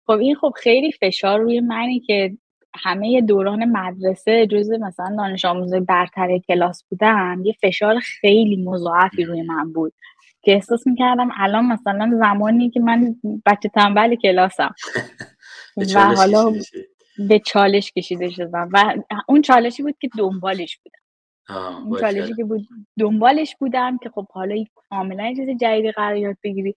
خب 0.06 0.12
این 0.20 0.36
خب 0.36 0.54
خیلی 0.58 0.92
فشار 0.92 1.40
روی 1.40 1.60
منی 1.60 2.00
که 2.00 2.38
همه 2.76 3.22
دوران 3.22 3.66
مدرسه 3.66 4.48
جز 4.48 4.72
مثلا 4.72 5.16
دانش 5.18 5.46
آموزای 5.46 5.80
برتر 5.80 6.38
کلاس 6.38 6.84
بودم 6.90 7.42
یه 7.46 7.54
فشار 7.62 8.00
خیلی 8.00 8.64
مضاعفی 8.64 9.24
روی 9.24 9.42
من 9.42 9.74
بود 9.74 9.94
که 10.42 10.54
احساس 10.54 10.88
می‌کردم 10.88 11.30
الان 11.38 11.66
مثلا 11.66 12.12
زمانی 12.20 12.70
که 12.70 12.80
من 12.80 13.16
بچه 13.46 13.70
تنبل 13.70 14.16
کلاسم. 14.16 14.76
و 15.78 16.16
حالا 16.16 16.54
به 17.30 17.40
چالش 17.40 17.92
کشیده 17.92 18.30
شدم 18.30 18.70
و 18.74 18.96
اون 19.28 19.42
چالشی 19.42 19.84
بود 19.84 19.96
که 20.02 20.10
دنبالش 20.18 20.78
بودم. 20.78 21.02
اون 21.86 22.00
چالشی 22.00 22.34
که 22.34 22.44
بود 22.44 22.68
دنبالش 23.00 23.56
بودم 23.60 23.98
که 23.98 24.10
خب 24.10 24.28
حالا 24.32 24.64
کاملا 24.90 25.34
چیز 25.34 25.50
جدیدی 25.62 25.92
قرار 25.92 26.16
یاد 26.16 26.38
بگیری. 26.44 26.76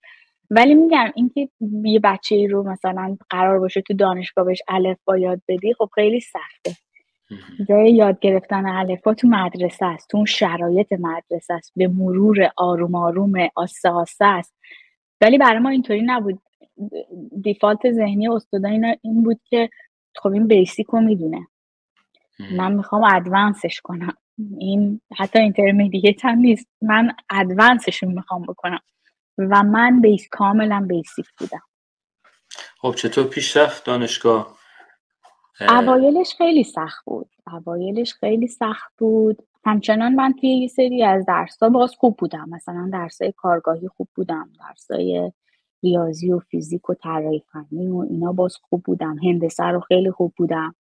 ولی 0.50 0.74
میگم 0.74 1.12
اینکه 1.14 1.48
یه 1.85 2.00
بچه 2.00 2.46
رو 2.46 2.70
مثلا 2.70 3.16
قرار 3.30 3.59
باشه 3.59 3.80
تو 3.80 3.94
دانشگاه 3.94 4.44
بهش 4.44 4.62
الف 4.68 4.98
با 5.04 5.18
یاد 5.18 5.42
بدی 5.48 5.74
خب 5.74 5.90
خیلی 5.94 6.20
سخته. 6.20 6.76
جای 7.68 7.92
یاد 7.92 8.20
گرفتن 8.20 8.66
الفا 8.66 9.14
تو 9.14 9.28
مدرسه 9.28 9.87
است 9.87 10.09
تو 10.09 10.16
اون 10.16 10.26
شرایط 10.26 10.92
مدرسه 10.92 11.54
است 11.54 11.72
به 11.76 11.88
مرور 11.88 12.50
آروم 12.57 12.94
آروم 12.94 13.33
آسته 13.54 13.88
آسته 13.88 14.24
است. 14.24 14.54
ولی 15.20 15.38
برای 15.38 15.59
ما 15.59 15.68
اینطوری 15.68 16.02
نبود. 16.02 16.38
دیفالت 17.42 17.92
ذهنی 17.92 18.28
استادا 18.28 18.68
این 19.02 19.22
بود 19.22 19.40
که 19.44 19.70
خب 20.16 20.28
این 20.28 20.46
بیسیک 20.46 20.87
رو 20.87 21.00
می‌دونه. 21.00 21.46
من 22.50 22.72
می‌خوام 22.72 23.04
ادوانسش 23.04 23.80
کنم. 23.80 24.16
این 24.58 25.00
حتی 25.16 25.38
اینترمدییت 25.38 26.24
هم 26.24 26.38
نیست. 26.38 26.68
من 26.82 27.12
ادوانسش 27.30 28.02
رو 28.02 28.10
می‌خوام 28.10 28.42
بکنم. 28.42 28.80
و 29.38 29.62
من 29.62 30.00
بیس 30.00 30.28
کاملا 30.30 30.87
بیسیک 30.88 31.26
بودم. 31.38 31.62
خب 32.78 32.94
چطور 32.94 33.26
پیش 33.26 33.56
رفت 33.56 33.87
دانشگاه؟ 33.87 34.58
اوایلش 35.60 36.34
خیلی 36.38 36.64
سخت 36.64 37.04
بود. 37.04 37.30
اوایلش 37.46 38.14
خیلی 38.14 38.46
سخت 38.46 38.92
بود. 38.98 39.42
همچنان 39.64 40.14
من 40.14 40.32
توی 40.32 40.48
یه 40.48 40.68
سری 40.68 41.02
از 41.04 41.26
درس‌ها 41.26 41.68
باز 41.68 41.94
خوب 41.94 42.16
بودم. 42.16 42.48
مثلا 42.48 42.90
درسای 42.92 43.32
کارگاهی 43.32 43.88
خوب 43.88 44.08
بودم. 44.14 44.52
درسای 44.60 45.32
ریاضی 45.85 46.33
و 46.33 46.38
فیزیک 46.38 46.90
و 46.90 46.94
طراحی 46.94 47.42
فنی 47.53 47.88
و 47.88 47.97
اینا 48.11 48.33
باز 48.33 48.57
خوب 48.57 48.83
بودم. 48.83 49.18
هندسه 49.18 49.64
رو 49.64 49.81
خیلی 49.81 50.11
خوب 50.11 50.33
بودم. 50.37 50.75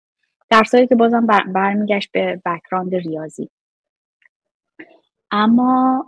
درسایی 0.50 0.86
که 0.86 0.94
بازم 0.94 1.26
برمیگشت 1.26 2.12
به 2.12 2.42
بکراند 2.46 2.94
ریاضی. 2.94 3.50
اما 5.30 6.04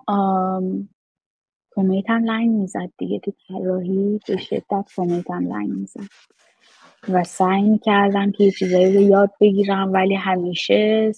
کمیت 1.75 2.11
هم 2.11 2.25
لنگ 2.25 2.51
می‌زد 2.51 2.91
دیگه 2.99 3.19
تو 3.19 3.33
طراحی. 3.49 4.21
به 4.29 4.37
شدت 4.37 4.85
کمیت 4.97 5.31
هم 5.31 5.53
لنگ 5.53 5.69
می‌زد. 5.69 6.01
و 7.09 7.25
سعی 7.25 7.79
کردم 7.79 8.33
که 8.33 8.45
یه 8.45 8.51
چیزایی 8.51 8.97
رو 8.97 9.03
یاد 9.03 9.31
بگیرم 9.41 9.93
ولی 9.93 10.15
همیشه 10.15 11.13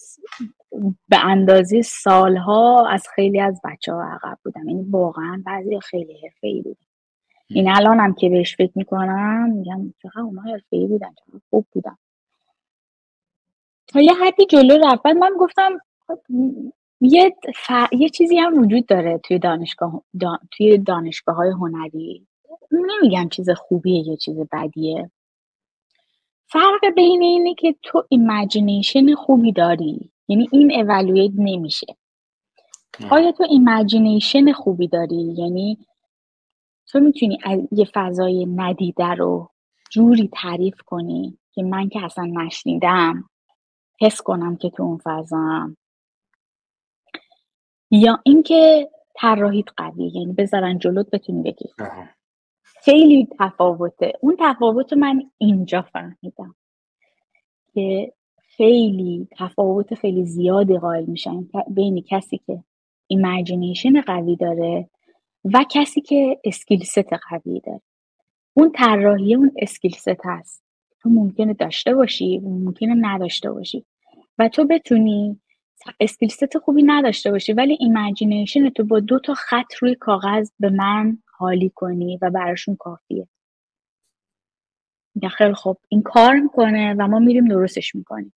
به 1.08 1.24
اندازه 1.24 1.82
سالها 1.82 2.88
از 2.88 3.06
خیلی 3.14 3.40
از 3.40 3.60
بچه 3.64 3.92
ها 3.92 4.04
عقب 4.04 4.38
بودم. 4.44 4.68
یعنی 4.68 4.86
واقعا 4.90 5.42
بعضی 5.46 5.80
خیلی 5.80 6.12
حرفه 6.22 6.46
ای 6.46 6.62
بودم 6.62 6.87
این 7.50 7.70
الان 7.70 8.00
هم 8.00 8.14
که 8.14 8.28
بهش 8.28 8.56
فکر 8.56 8.72
می‌کنم 8.74 9.50
میگم 9.50 9.94
چقدر 10.02 10.20
اونا 10.20 10.42
حرفه 10.42 10.76
ای 10.76 10.86
بودن 10.86 11.14
چقدر 11.14 11.40
خوب 11.50 11.66
بودن. 11.72 11.96
تا 13.86 14.00
یه 14.00 14.14
حدی 14.14 14.46
جلو 14.46 14.78
رفت. 14.84 15.06
من 15.06 15.30
گفتم 15.38 15.78
خب، 16.06 16.18
یه, 17.00 17.36
یه 17.92 18.08
چیزی 18.08 18.38
هم 18.38 18.58
وجود 18.58 18.86
داره 18.86 19.18
توی 19.18 19.38
دانشگاه 19.38 20.02
توی 20.50 20.78
دانشگاه 20.78 21.36
های 21.36 21.50
هنری. 21.50 22.26
نمیگم 22.72 23.28
چیز 23.28 23.50
خوبیه 23.50 24.08
یه 24.08 24.16
چیز 24.16 24.36
بدیه. 24.52 25.10
فرق 26.46 26.94
بین 26.96 27.22
اینه 27.22 27.54
که 27.54 27.74
تو 27.82 28.04
imagination 28.08 29.14
خوبی 29.14 29.52
داری. 29.52 30.10
یعنی 30.28 30.48
این 30.52 30.72
اولویت 30.74 31.32
نمیشه. 31.36 31.86
آیا 33.10 33.32
تو 33.32 33.44
imagination 33.50 34.52
خوبی 34.52 34.88
داری؟ 34.88 35.34
یعنی 35.38 35.78
تو 36.90 37.00
می‌تونی 37.00 37.38
یه 37.72 37.88
فضای 37.94 38.46
ندیده 38.46 39.06
رو 39.06 39.50
جوری 39.90 40.30
تعریف 40.32 40.80
کنی 40.86 41.38
که 41.52 41.62
من 41.62 41.88
که 41.88 42.04
اصلا 42.04 42.24
نشنیدم 42.24 43.24
حس 44.00 44.22
کنم 44.22 44.56
که 44.56 44.70
تو 44.70 44.82
اون 44.82 44.98
فضا 45.04 45.70
یا 47.90 48.20
اینکه 48.24 48.90
طراحیت 49.14 49.66
قویه 49.76 50.16
یعنی 50.16 50.32
بذارن 50.32 50.78
جلوت 50.78 51.10
بتونی 51.10 51.42
بگی. 51.42 51.68
خیلی 52.64 53.28
تفاوته. 53.38 54.12
اون 54.20 54.36
تفاوت 54.40 54.92
من 54.92 55.30
اینجا 55.38 55.82
فهمیدم 55.82 56.54
که 57.74 58.12
خیلی 58.38 59.28
تفاوت 59.32 59.94
خیلی 59.94 60.24
زیادی 60.24 60.78
قائل 60.78 61.04
میشن. 61.04 61.48
بین 61.68 62.02
کسی 62.08 62.38
که 62.46 62.64
imagination 63.06 64.00
قوی 64.00 64.36
داره 64.36 64.90
و 65.54 65.64
کسی 65.70 66.00
که 66.00 66.40
skill 66.44 66.84
set 66.84 67.12
قوی 67.30 67.60
داره. 67.60 67.80
اون 68.54 68.72
طراحی 68.72 69.34
اون 69.34 69.52
skill 69.58 69.90
set 69.90 70.26
هست. 70.26 70.62
تو 71.00 71.08
ممکنه 71.10 71.54
داشته 71.54 71.94
باشی 71.94 72.38
ممکنه 72.38 72.94
نداشته 72.94 73.50
باشی. 73.50 73.84
و 74.38 74.48
تو 74.48 74.64
بتونی 74.64 75.40
skill 76.00 76.28
set 76.28 76.58
خوبی 76.58 76.82
نداشته 76.82 77.30
باشی 77.30 77.52
ولی 77.52 77.76
imagination 77.80 78.70
تو 78.70 78.84
با 78.84 79.00
دو 79.00 79.18
تا 79.18 79.34
خط 79.34 79.74
روی 79.80 79.94
کاغذ 79.94 80.50
به 80.60 80.70
من 80.70 81.18
حالی 81.38 81.72
کنی 81.74 82.18
و 82.22 82.30
براشون 82.30 82.76
کافیه. 82.76 83.28
میگه 85.14 85.28
خیلی 85.28 85.54
خب 85.54 85.76
این 85.88 86.02
کار 86.02 86.34
می‌کنه 86.34 86.94
و 86.98 87.08
ما 87.08 87.18
میریم 87.18 87.48
درستش 87.48 87.94
می‌کنیم. 87.94 88.32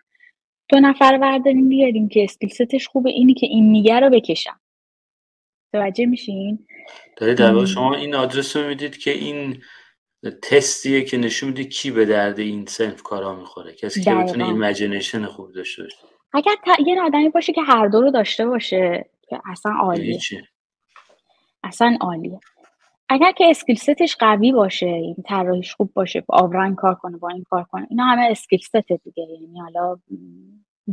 دو 0.70 0.80
نفر 0.80 1.18
برداریم 1.18 1.70
بیاریم 1.70 2.10
که 2.10 2.24
skill 2.24 2.80
خوبه. 2.90 3.10
اینی 3.10 3.34
که 3.34 3.46
این 3.46 3.70
میگه 3.70 4.00
رو 4.00 4.10
بکشم. 4.10 4.60
توجه 5.74 6.06
میشین؟ 6.06 6.68
دارید 7.18 7.66
شما 7.66 7.96
این 7.96 8.16
آدرس 8.16 8.58
رو 8.58 8.68
می‌دید 8.68 8.98
که 8.98 9.12
این 9.12 9.64
تستیه 10.42 11.02
که 11.02 11.18
نشون 11.18 11.50
میده 11.50 11.64
کی 11.64 11.92
به 11.92 12.06
درد 12.06 12.40
این 12.40 12.66
صنف 12.66 13.04
کارا 13.04 13.36
می‌خوره. 13.36 13.74
کسی 13.74 14.02
که 14.02 14.16
بتونه 14.16 14.46
imagination 14.46 15.26
خوب 15.26 15.52
داشته 15.54 15.84
باشه. 15.84 15.98
اگر 16.34 16.56
یه 16.86 17.02
آدمی 17.02 17.30
باشه 17.30 17.54
که 17.54 17.62
هر 17.62 17.88
دو 17.88 18.02
رو 18.02 18.12
داشته 18.12 18.46
باشه 18.46 19.10
که 19.30 19.42
اصلا 19.46 19.72
عالیه. 19.82 20.20
اصلا 21.64 21.98
عالیه. 22.02 22.40
اگر 23.10 23.32
که 23.32 23.46
skill 23.50 23.76
set 23.76 24.00
ش 24.00 24.16
قوی 24.16 24.52
باشه 24.52 24.86
این 24.86 25.16
طراحیش 25.28 25.74
خوب 25.74 25.94
باشه 25.94 26.22
با 26.22 26.38
آوران 26.38 26.76
کار 26.76 26.96
کنه 26.96 27.18
با 27.18 27.30
این 27.30 27.44
کار 27.44 27.64
کنه 27.64 27.88
اینا 27.90 28.04
همه 28.04 28.28
skill 28.32 28.60
set 28.60 28.92
دیگه. 29.04 29.24
یعنی 29.42 29.60
حالا 29.60 30.00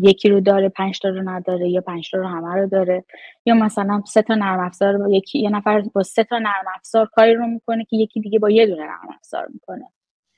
یکی 0.02 0.28
رو 0.28 0.40
داره 0.40 0.68
پنج 0.68 0.98
تا 1.00 1.08
رو 1.08 1.30
نداره 1.30 1.68
یا 1.68 1.80
پنج 1.80 2.10
تا 2.10 2.18
رو 2.18 2.28
همه 2.28 2.54
رو 2.54 2.66
داره. 2.68 3.04
یا 3.46 3.54
مثلا 3.54 4.02
سه 4.06 4.22
تا 4.22 4.34
نرم 4.34 4.60
افزار 4.60 4.98
یکی 5.10 5.38
یه 5.38 5.50
نفر 5.50 5.80
با 5.80 6.02
سه 6.02 6.24
تا 6.24 6.38
نرم 6.38 6.64
افزار 6.76 7.06
کاری 7.06 7.34
رو 7.34 7.46
می‌کنه 7.46 7.84
که 7.84 7.96
یکی 7.96 8.20
دیگه 8.20 8.38
با 8.38 8.50
یه 8.50 8.66
دونه 8.66 8.82
نرم 8.82 9.08
افزار 9.16 9.46
می‌کنه. 9.52 9.84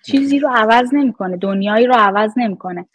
چیزی 0.05 0.39
رو 0.39 0.49
عوض 0.49 0.95
نمی‌کنه 0.95 1.37
دنیایی 1.37 1.87
رو 1.87 1.95
عوض 1.95 2.33
نمی‌کنه. 2.37 2.89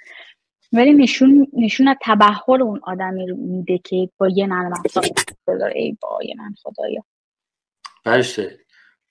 ولی 0.73 0.93
نشون 0.93 1.47
نشون 1.53 1.87
از 1.87 1.95
تبحر 2.01 2.63
اون 2.63 2.79
آدمی 2.83 3.27
رو 3.27 3.35
میده 3.35 3.77
که 3.77 4.09
با 4.17 4.27
یه 4.29 4.47
نرم 4.47 4.73
افزار 4.73 5.05
داره 5.47 5.73
ای 5.75 5.97
با 6.01 6.19
یه 6.23 6.35
من 6.37 6.53
خدایا. 6.63 7.03
برشته 8.05 8.59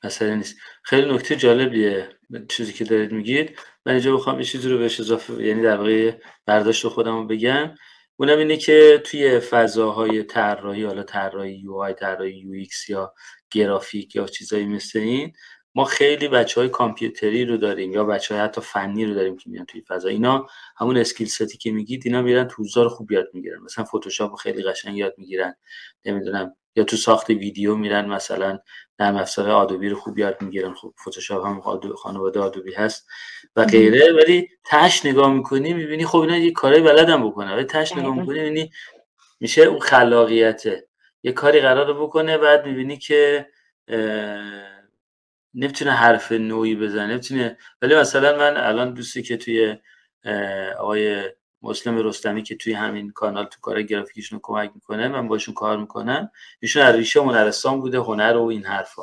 مسئله 0.05 0.37
نیست. 0.37 0.57
خیلی 0.83 1.15
نکته 1.15 1.37
جالبیه. 1.37 2.09
چیزی 2.49 2.73
که 2.73 2.85
دارید 2.85 3.13
میگید. 3.13 3.59
من 3.87 3.93
اینجا 3.93 4.17
بخوام 4.17 4.39
یه 4.39 4.45
چیزی 4.45 4.69
رو 4.69 4.79
بهش 4.79 5.01
اضافه 5.01 5.45
یعنی 5.45 5.63
در 5.63 5.77
واقع 5.77 6.13
برداشت 6.47 6.89
خودم 6.89 7.17
رو 7.17 7.27
بگم. 7.27 7.75
اونم 8.17 8.39
اینه 8.39 8.57
که 8.57 9.03
توی 9.05 9.41
فضاهای 9.41 10.23
طراحی 10.23 10.85
حالا 10.85 11.03
طراحی 11.03 11.55
UI 11.55 11.95
طراحی 11.95 12.39
UX 12.39 12.89
یا 12.89 13.15
گرافیک 13.51 14.17
یا 14.17 14.27
چیزایی 14.27 14.67
مثل 14.67 14.99
این 14.99 15.33
ما 15.75 15.85
خیلی 15.85 16.29
بچه 16.29 16.61
های 16.61 16.71
کامپیوتری 16.71 17.45
رو 17.45 17.57
داریم 17.57 17.93
یا 17.93 18.05
بچه 18.05 18.35
های 18.35 18.45
حتی 18.45 18.61
فنی 18.61 19.05
رو 19.05 19.15
داریم 19.15 19.37
که 19.37 19.51
میان 19.51 19.67
توی 19.67 19.83
فضا. 19.89 20.09
اینا 20.09 20.47
همون 20.77 20.97
skill 20.97 21.27
set 21.27 21.51
ی 21.51 21.59
که 21.59 21.73
میگید 21.73 22.03
اینا 22.05 22.23
میرن 22.23 22.49
تو 22.49 22.65
ابزار 22.65 22.89
خوب 22.89 23.13
یاد 23.13 23.27
می‌گیرن. 23.33 23.59
مثلا 23.63 23.85
فتوشاپ 23.85 24.35
خیلی 24.35 24.63
قشنگ 24.63 24.97
یاد 24.97 25.15
می‌گیرن. 25.19 25.55
نمی‌دونم 26.05 26.57
یا 26.77 26.85
تو 26.85 26.97
ساخت 26.97 27.31
ویدیو 27.31 27.77
میرن 27.77 28.07
مثلا 28.07 28.59
نرم 28.99 29.17
افزار 29.17 29.51
آدوبی 29.51 29.89
رو 29.89 29.97
خوب 29.97 30.19
یاد 30.19 30.43
می‌گیرن. 30.43 30.75
خب 30.75 30.95
فتوشاپ 31.09 31.47
هم 31.47 31.61
خانواده 31.97 32.41
آدوبی 32.41 32.75
هست 32.75 33.09
و 33.57 33.65
غیره. 33.65 34.13
ولی 34.13 34.49
تش 34.65 35.07
نگاه 35.07 35.33
می‌کنی 35.33 35.73
می‌بینی 35.73 36.07
خب 36.07 36.19
اینا 36.19 36.37
یه 36.37 36.53
کارهای 36.53 36.83
بلدم 36.83 37.29
بکنه 37.29 37.55
ولی 37.55 37.65
تش 37.65 37.97
نگاه 37.97 38.15
می‌کنی 38.15 38.39
می‌بینی 38.39 38.71
میشه 39.41 39.63
اون 39.63 39.81
خلاقیته. 39.81 40.89
یه 41.23 41.33
کاری 41.33 41.61
قرار 41.61 42.03
بکنه 42.03 42.39
بعد 42.39 42.67
می‌بینی 42.67 42.99
که 42.99 43.49
نمی‌تونه 45.55 45.91
حرف 45.91 46.33
نوعی 46.33 46.77
بزنه. 46.77 47.07
نمی‌تونه. 47.07 47.59
ولی 47.83 47.95
مثلا 47.95 48.39
من 48.39 48.57
الان 48.57 48.95
دوستی 48.95 49.23
که 49.23 49.37
توی 49.37 49.77
آقای 50.79 51.31
مسلم 51.65 51.99
رستمی 51.99 52.43
که 52.43 52.57
توی 52.57 52.73
همین 52.73 53.11
کانال 53.11 53.45
تو 53.45 53.61
کار 53.61 53.83
گرافیکیشون 53.83 54.41
کمک 54.43 54.71
می‌کنه 54.75 55.09
من 55.09 55.29
باشون 55.29 55.55
کار 55.55 55.77
می‌کنم 55.77 56.31
ایشون 56.61 56.83
از 56.83 56.95
ریشه 56.95 57.21
هنرستان 57.21 57.81
بوده 57.81 57.99
هنر 57.99 58.37
و 58.37 58.45
این 58.45 58.65
حرفا. 58.65 59.03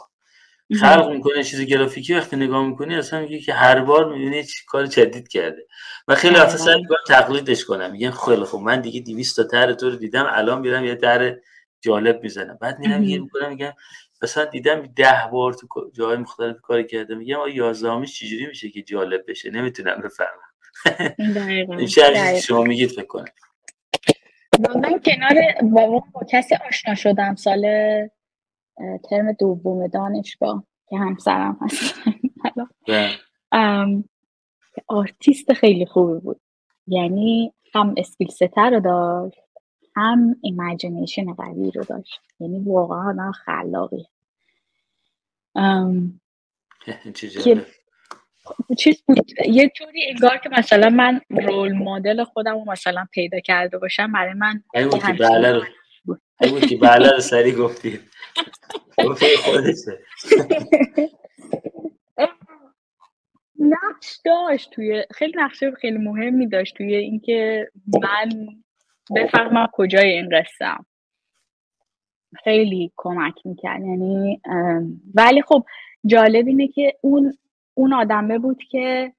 خلق 0.80 1.10
می‌کنه 1.10 1.44
چیز 1.44 1.62
گرافیکی 1.62 2.14
وقتی 2.14 2.36
نگاه 2.36 2.66
می‌کنی 2.68 2.96
اصلا 2.96 3.20
میگه 3.20 3.40
که 3.40 3.54
هر 3.54 3.80
بار 3.80 4.14
می‌بینی 4.14 4.44
کار 4.68 4.86
جدید 4.86 5.28
کرده. 5.28 5.68
و 6.08 6.16
خیلی 6.16 6.36
وقتا 6.36 6.58
سعی 6.58 6.82
می‌کنم 6.82 6.98
تقلیدش 7.08 7.66
کنم. 7.66 7.92
میگن 7.92 8.12
خیلی 8.12 8.44
خب 8.44 8.58
من 8.58 8.82
دیگه 8.82 9.00
200 9.00 9.36
تا 9.36 9.44
تر 9.44 9.74
تو 9.74 9.90
رو 9.90 9.96
دیدم 9.96 10.26
الان 10.30 10.60
میرم 10.62 10.86
یه 10.86 10.96
در 10.96 11.38
جالب 11.82 12.24
می‌زنم. 12.24 12.58
بعد 12.62 12.80
میرم 12.80 13.04
یه 13.04 13.20
می‌کنم 13.20 13.50
میگم 13.50 13.74
مثلا 14.22 14.46
دیدم 14.46 14.82
ده 14.82 15.30
بار 15.32 15.54
تو 15.54 15.92
جای 15.94 16.18
مختلف 16.18 16.62
کار 16.62 16.84
کرده. 16.84 17.16
میگم 17.16 17.40
آ 17.40 17.48
یازدهمیش 17.48 18.20
چجوری 18.20 18.48
میشه 18.48 18.70
که 18.70 18.82
جالب 18.82 19.24
بشه؟ 19.28 19.52
نمی‌تونم 19.52 20.02
بفهمم. 20.02 20.51
این 21.20 22.40
شما 22.40 22.64
میگید 22.64 22.90
فکر 22.90 23.08
کنم. 23.08 23.26
من 24.60 25.00
کنار 25.00 25.34
با, 25.64 26.04
با 26.14 26.22
کسی 26.30 26.56
آشنا 26.68 26.96
شدم 26.96 27.36
سال 27.36 27.66
ترم 29.10 29.32
دوم 29.32 29.88
دانشگاه 29.88 30.64
که 30.90 30.98
همسرم 30.98 31.58
هست 31.62 31.96
بله. 32.88 34.04
آرتیست 34.88 35.54
خیلی 35.54 35.86
خوبی 35.86 36.20
بود. 36.20 36.42
یعنی 36.88 37.54
هم 37.74 37.94
skill 37.98 38.28
set 38.28 38.70
رو 38.70 38.80
داشت 38.80 39.42
هم 39.96 40.36
imagination 40.42 41.34
قوی 41.34 41.72
رو 41.72 41.84
داشت. 41.84 42.22
یعنی 42.40 42.60
واقعا 42.60 43.10
آدم 43.10 43.32
خلاقی 43.32 44.06
که 47.44 47.66
چیز 48.78 49.04
بود. 49.08 49.18
یه 49.48 49.72
طوری 49.78 50.06
انگار 50.10 50.38
که 50.38 50.50
مثلا 50.50 50.90
من 50.90 51.22
رول 51.30 51.74
مدل 51.74 52.24
خودم 52.24 52.54
رو 52.54 52.72
مثلا 52.72 53.08
پیدا 53.12 53.40
کرده 53.40 53.78
باشم 53.78 54.12
برای 54.12 54.34
من 54.34 54.64
که 54.74 55.14
بله 55.14 55.52
رو 55.52 56.60
که 56.60 56.78
بله 56.78 57.10
رو 57.10 57.20
سری 57.20 57.52
گفتی 57.52 58.00
نقش 63.60 64.20
داشت 64.26 64.70
توی 64.72 65.04
خیلی 65.14 65.34
نقشه 65.36 65.72
خیلی 65.72 65.98
مهمی 65.98 66.48
داشت 66.48 66.76
توی 66.78 66.96
اینکه 66.96 67.72
من 68.02 68.30
بفهمم 69.16 69.68
کجای 69.74 70.12
این 70.12 70.30
قصه 70.30 70.76
خیلی 72.44 72.92
کمک 72.98 73.34
می‌کرد. 73.46 73.82
یعنی 73.82 74.42
ولی 75.14 75.42
خب 75.42 75.66
جالب 76.06 76.48
اینه 76.48 76.68
که 76.68 76.98
اون 77.02 77.38
اون 77.82 77.94
آدمه 77.94 78.40
بود 78.40 78.64
که 78.64 79.14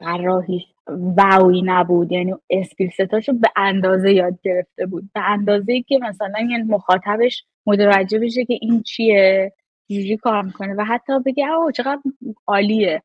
طراحی 0.00 0.64
واوی 0.88 1.62
نبود. 1.62 2.12
یعنی 2.12 2.34
اسکیل 2.50 2.90
ستاشو 2.90 3.32
به 3.32 3.48
اندازه 3.56 4.12
یاد 4.12 4.38
گرفته 4.42 4.86
بود. 4.86 5.10
به 5.14 5.20
اندازه 5.20 5.82
که 5.82 5.98
مثلا 5.98 6.40
یعنی 6.50 6.62
مخاطبش 6.62 7.44
متوجه 7.66 8.18
بشه 8.18 8.44
که 8.44 8.58
این 8.60 8.82
چیه 8.82 9.52
جوری 9.90 10.16
کار 10.16 10.42
می‌کنه 10.42 10.74
و 10.74 10.84
حتی 10.84 11.12
بگه 11.26 11.52
او 11.52 11.70
چقدر 11.70 12.00
عالیه. 12.46 13.02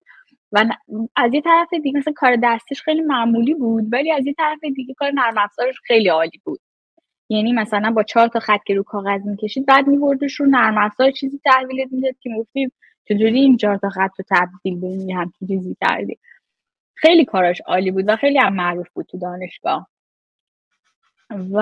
و 0.52 0.66
از 1.16 1.34
یه 1.34 1.42
طرف 1.42 1.74
دیگه 1.84 2.00
مثلا 2.00 2.14
کار 2.16 2.38
دستش 2.44 2.82
خیلی 2.82 3.02
معمولی 3.02 3.54
بود 3.54 3.84
ولی 3.92 4.12
از 4.12 4.26
یه 4.26 4.34
طرف 4.34 4.60
دیگه 4.76 4.94
کار 4.94 5.12
نرم 5.12 5.38
افزارش 5.38 5.76
خیلی 5.84 6.10
عالی 6.10 6.42
بود. 6.44 6.60
یعنی 7.30 7.54
مثلا 7.54 7.92
با 7.92 8.04
چهار 8.04 8.28
تا 8.28 8.40
خط 8.40 8.64
که 8.66 8.74
رو 8.74 8.84
کاغذ 8.84 9.22
می‌کشید 9.26 9.66
بعد 9.66 9.88
میبردش 9.88 10.34
رو 10.34 10.46
نرم 10.46 10.78
افزار 10.78 11.12
چیزی 11.12 11.40
تحویل 11.46 11.88
می‌داد 11.92 12.16
که 12.22 12.30
گفتیم 12.40 12.72
چجوری 13.10 13.40
این 13.40 13.58
چهار 13.58 13.78
تا 13.78 13.90
خط 13.90 14.12
رو 14.18 14.26
تبدیل 14.30 14.80
به 14.80 14.88
این 14.88 15.12
هم 15.12 15.34
چیزی 15.40 15.78
کردی؟ 15.82 16.20
خیلی 16.96 17.26
کاراش 17.26 17.62
عالی 17.62 17.92
بود 17.92 18.06
و 18.08 18.16
خیلی 18.16 18.38
هم 18.38 18.56
معروف 18.56 18.90
بود 18.90 19.06
تو 19.06 19.18
دانشگاه. 19.18 19.88
و 21.52 21.62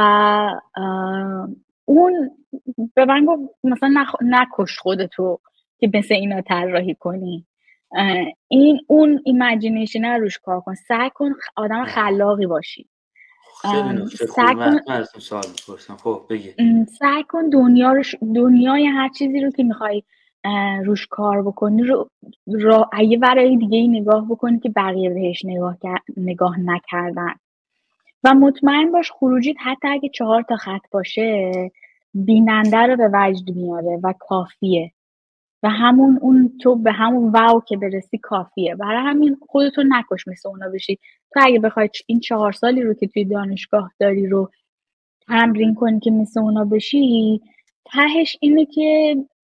اون 1.86 2.32
به 2.96 3.06
من 3.06 3.26
گفت 3.26 3.42
مثلا 3.64 3.90
نخ... 3.90 4.16
نکش 4.22 4.80
خودتو 4.80 5.40
که 5.78 5.90
مثل 5.94 6.14
اینا 6.14 6.42
طراحی 6.42 6.96
کنی. 6.96 7.46
این 8.48 8.80
اون 8.88 9.22
imagination 9.26 10.06
روش 10.06 10.38
کار 10.38 10.62
کن. 10.62 10.76
سعی 10.76 11.10
کن 11.10 11.32
آدم 11.56 11.86
خلاقی 11.86 12.48
باشی. 12.48 12.90
سعی 13.62 14.56
کن 14.56 15.04
سوال 15.20 15.44
خب 15.98 16.26
سعی 17.00 17.24
کن 17.24 17.50
دنیا 17.50 17.92
رو 17.94 18.04
دنیای 18.36 18.86
هر 18.86 19.10
چیزی 19.10 19.42
رو 19.42 19.52
که 19.52 19.64
می‌خوای 19.64 20.04
روش 20.86 21.08
کار 21.08 21.42
بکنی 21.42 21.84
رو 21.84 22.10
را 22.48 22.90
یه 23.04 23.18
برای 23.18 23.58
دیگه 23.58 23.88
نگاه 23.88 24.28
بکنی 24.30 24.60
که 24.60 24.70
بقیه 24.70 25.10
بهش 25.10 25.46
نگاه, 25.46 25.78
نگاه 26.18 26.60
نکردن. 26.60 27.34
و 28.24 28.34
مطمئن 28.34 28.92
باش 28.92 29.12
خروجیت 29.12 29.56
حتی 29.60 29.88
اگه 29.88 30.10
چهار 30.10 30.42
تا 30.42 30.56
خط 30.56 30.82
باشه 30.92 31.52
بیننده 32.14 32.78
رو 32.78 32.96
به 32.96 33.10
وجد 33.14 33.56
میاره 33.56 34.00
و 34.04 34.14
کافیه. 34.20 34.92
و 35.64 35.70
همون 35.70 36.20
اون 36.22 36.58
تو 36.62 36.76
به 36.76 36.92
همون 36.92 37.32
واو 37.32 37.62
که 37.68 37.78
برسی 37.78 38.18
کافیه. 38.18 38.76
برای 38.76 39.04
همین 39.04 39.38
خودتو 39.50 39.84
نکش 39.84 40.28
مثل 40.28 40.50
اونا 40.50 40.70
بشی. 40.70 41.00
تو 41.34 41.40
اگه 41.44 41.60
بخوای 41.60 41.90
این 42.08 42.20
چهار 42.20 42.52
سالی 42.52 42.82
رو 42.82 42.94
که 42.94 43.08
توی 43.08 43.26
دانشگاه 43.26 43.92
داری 44.00 44.28
رو 44.28 44.50
تمرین 45.28 45.76
کنی 45.76 46.00
که 46.00 46.12
مثل 46.12 46.40
اونا 46.40 46.66
بشی 46.66 47.42
تهش 47.86 48.38
اینه 48.42 48.66
که 48.66 49.16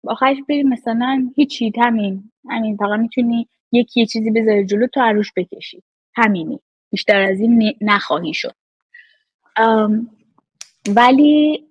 آخرش 0.09 0.37
بری 0.49 0.63
مثلا 0.63 1.31
هیچی 1.35 1.71
همین 1.77 2.31
همین 2.49 2.77
فقط 2.77 2.99
می‌تونی 2.99 3.47
یکی 3.71 3.99
یه 3.99 4.05
چیزی 4.05 4.31
بذاری 4.31 4.65
جلو 4.65 4.87
تو 4.87 5.01
عروش 5.01 5.33
بکشی. 5.35 5.83
همینی. 6.15 6.59
بیشتر 6.91 7.21
از 7.21 7.39
این 7.39 7.73
نخواهی 7.81 8.33
شد. 8.33 8.55
ولی 10.89 11.67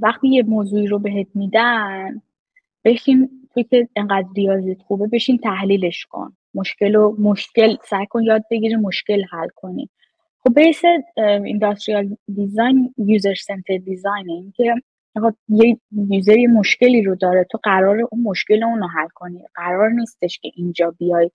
وقتی 0.00 0.28
یه 0.28 0.42
موضوعی 0.42 0.86
رو 0.86 0.98
بهت 0.98 1.26
میدن 1.34 2.22
بشین 2.84 3.30
تو 3.54 3.62
که 3.62 3.88
انقدر 3.96 4.28
ریاضیت 4.36 4.82
خوبه 4.82 5.06
بشین 5.06 5.38
تحلیلش 5.38 6.06
کن. 6.06 6.36
مشکل 6.54 6.94
و 6.94 7.16
مشکل 7.18 7.76
سعی 7.84 8.06
کن 8.06 8.22
یاد 8.22 8.44
بگیری 8.50 8.76
مشکل 8.76 9.24
حل 9.30 9.48
کنی. 9.54 9.90
خب 10.44 10.54
base 10.60 10.82
industrial 11.44 12.16
design 12.34 12.94
user-centered 12.98 13.76
design 13.76 14.30
این 14.30 14.52
یه 15.48 15.78
user 16.10 16.38
یه 16.38 16.48
مشکلی 16.48 17.02
رو 17.02 17.14
داره. 17.14 17.46
تو 17.50 17.58
قرار 17.62 18.00
اون 18.12 18.22
مشکل 18.22 18.62
اون 18.64 18.78
رو 18.78 18.88
حل 18.88 19.08
کنی. 19.14 19.44
قرار 19.54 19.90
نیستش 19.90 20.38
که 20.38 20.50
اینجا 20.54 20.94
بیای 20.98 21.30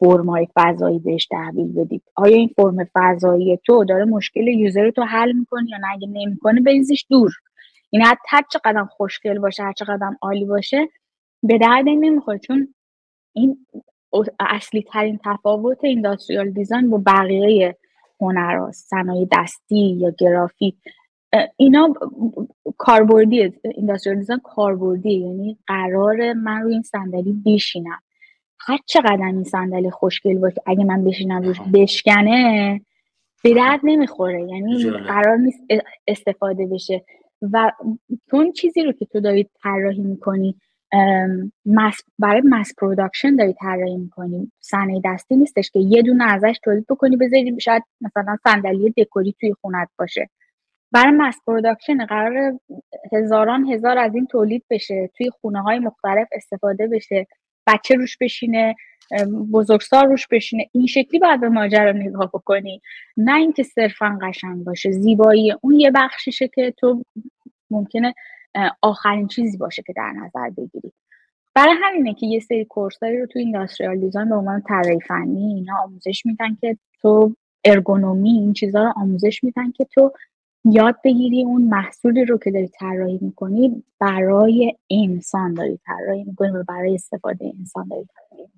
فرمای 0.00 0.48
فضایی 0.54 0.98
بهش 0.98 1.26
تحویل 1.26 1.72
بدید 1.72 2.02
آیا 2.16 2.36
این 2.36 2.48
فرم 2.56 2.76
فضایی 2.94 3.60
تو 3.66 3.84
داره 3.84 4.04
مشکل 4.04 4.48
user 4.48 4.90
تو 4.90 5.02
حل 5.02 5.32
می‌کنی 5.32 5.70
یا 5.70 5.78
نه؟ 5.78 5.86
اگه 5.92 6.08
نمی‌کنه 6.08 6.60
بریزش 6.60 7.06
دور. 7.10 7.30
این 7.90 8.02
هر 8.28 8.42
چقدر 8.52 8.84
خوشگل 8.84 9.38
باشه 9.38 9.62
هر 9.62 9.72
چقدر 9.72 10.10
عالی 10.22 10.44
باشه 10.44 10.88
به 11.42 11.58
درد 11.58 11.84
نمی‌خوره. 11.86 12.38
چون 12.38 12.74
این 13.32 13.66
اصلی 14.40 14.82
ترین 14.82 15.20
تفاوت 15.24 15.84
اینداستریال 15.84 16.50
دیزاین 16.50 16.90
با 16.90 17.02
بقیه 17.06 17.76
هنر 18.20 18.70
صنایع 18.72 19.28
دستی 19.32 19.96
یا 20.00 20.12
گرافیک. 20.18 20.74
اینا 21.56 21.94
کاربردی 22.78 23.52
اینداستریال 23.64 24.18
دیزاین 24.18 24.40
کاربردی 24.44 25.12
یعنی 25.12 25.58
قرار 25.66 26.32
من 26.32 26.62
روی 26.62 26.72
این 26.72 26.82
صندلی 26.82 27.42
بشینم. 27.46 27.98
هر 28.60 28.78
چقدر 28.86 29.24
این 29.26 29.44
صندلی 29.44 29.90
خوشگل 29.90 30.38
باشه 30.38 30.62
اگه 30.66 30.84
من 30.84 31.04
بشینم 31.04 31.42
روش 31.42 31.60
بشکنه 31.74 32.80
به 33.44 33.54
درد 33.54 33.80
نمی‌خوره. 33.84 34.42
یعنی 34.42 34.90
قرار 34.90 35.36
نیست 35.36 35.60
استفاده 36.06 36.66
بشه. 36.66 37.04
و 37.42 37.72
اون 38.32 38.52
چیزی 38.52 38.82
رو 38.82 38.92
که 38.92 39.04
تو 39.04 39.20
داری 39.20 39.48
طراحی 39.62 40.00
می‌کنی 40.00 40.56
برای 42.18 42.42
mass 42.44 42.74
production 42.78 43.36
داری 43.36 43.52
طراحی 43.52 43.96
می‌کنی. 43.96 44.52
صنایع 44.60 45.00
دستی 45.04 45.36
نیستش 45.36 45.70
که 45.70 45.78
یه 45.78 46.02
دونه 46.02 46.24
ازش 46.24 46.58
تولید 46.64 46.86
بکنی 46.88 47.16
بذاری 47.16 47.60
شاید 47.60 47.82
مثلا 48.00 48.36
صندلی 48.44 48.94
دکوری 48.96 49.34
توی 49.40 49.54
خونت 49.60 49.88
باشه. 49.98 50.28
برای 50.92 51.10
mass 51.10 51.36
production 51.46 52.06
قرار 52.06 52.60
هزاران 53.12 53.72
هزار 53.72 53.98
از 53.98 54.14
این 54.14 54.26
تولید 54.26 54.64
بشه 54.70 55.10
توی 55.16 55.30
خونه 55.30 55.62
های 55.62 55.78
مختلف 55.78 56.28
استفاده 56.32 56.86
بشه 56.86 57.26
بچه 57.66 57.94
روش 57.94 58.16
بشینه 58.20 58.74
بزرگسال 59.52 60.06
روش 60.06 60.26
بشینه. 60.30 60.66
این 60.72 60.86
شکلی 60.86 61.18
باید 61.18 61.40
به 61.40 61.48
ماجرا 61.48 61.92
نگاه 61.92 62.26
بکنی. 62.26 62.80
نه 63.16 63.36
اینکه 63.36 63.62
صرفا 63.62 64.18
قشنگ 64.22 64.64
باشه 64.64 64.90
زیبایی 64.90 65.54
اون 65.60 65.74
یه 65.74 65.90
بخشیشه 65.90 66.48
که 66.48 66.74
تو 66.78 67.04
ممکنه 67.70 68.14
آخرین 68.82 69.28
چیزی 69.28 69.58
باشه 69.58 69.82
که 69.86 69.92
در 69.92 70.12
نظر 70.12 70.50
بگیری. 70.50 70.92
برای 71.54 71.74
همینه 71.82 72.14
که 72.14 72.26
یه 72.26 72.40
سری 72.40 72.64
کورسایی 72.64 73.18
رو 73.18 73.26
تو 73.26 73.38
اینداستریال 73.38 74.00
دیزاین 74.00 74.28
به 74.28 74.34
عنوان 74.34 74.62
طراحی 74.62 75.00
فنی 75.00 75.54
اینا 75.54 75.74
آموزش 75.84 76.26
میدن 76.26 76.54
که 76.60 76.78
تو 77.02 77.34
ارگونومی 77.64 78.30
این 78.30 78.52
چیزها 78.52 78.84
رو 78.84 78.92
آموزش 78.96 79.44
میدن 79.44 79.70
که 79.70 79.84
تو 79.84 80.12
یاد 80.64 80.96
بگیری 81.04 81.44
اون 81.44 81.62
محصولی 81.62 82.24
رو 82.24 82.38
که 82.38 82.50
داری 82.50 82.68
طراحی 82.68 83.18
می‌کنی 83.22 83.84
برای 84.00 84.76
انسان 84.90 85.54
داری 85.54 85.78
طراحی 85.86 86.24
می‌کنی 86.24 86.50
و 86.50 86.64
برای 86.68 86.94
استفاده 86.94 87.52
انسان 87.58 87.88
داری 87.88 88.04
طراحی 88.04 88.48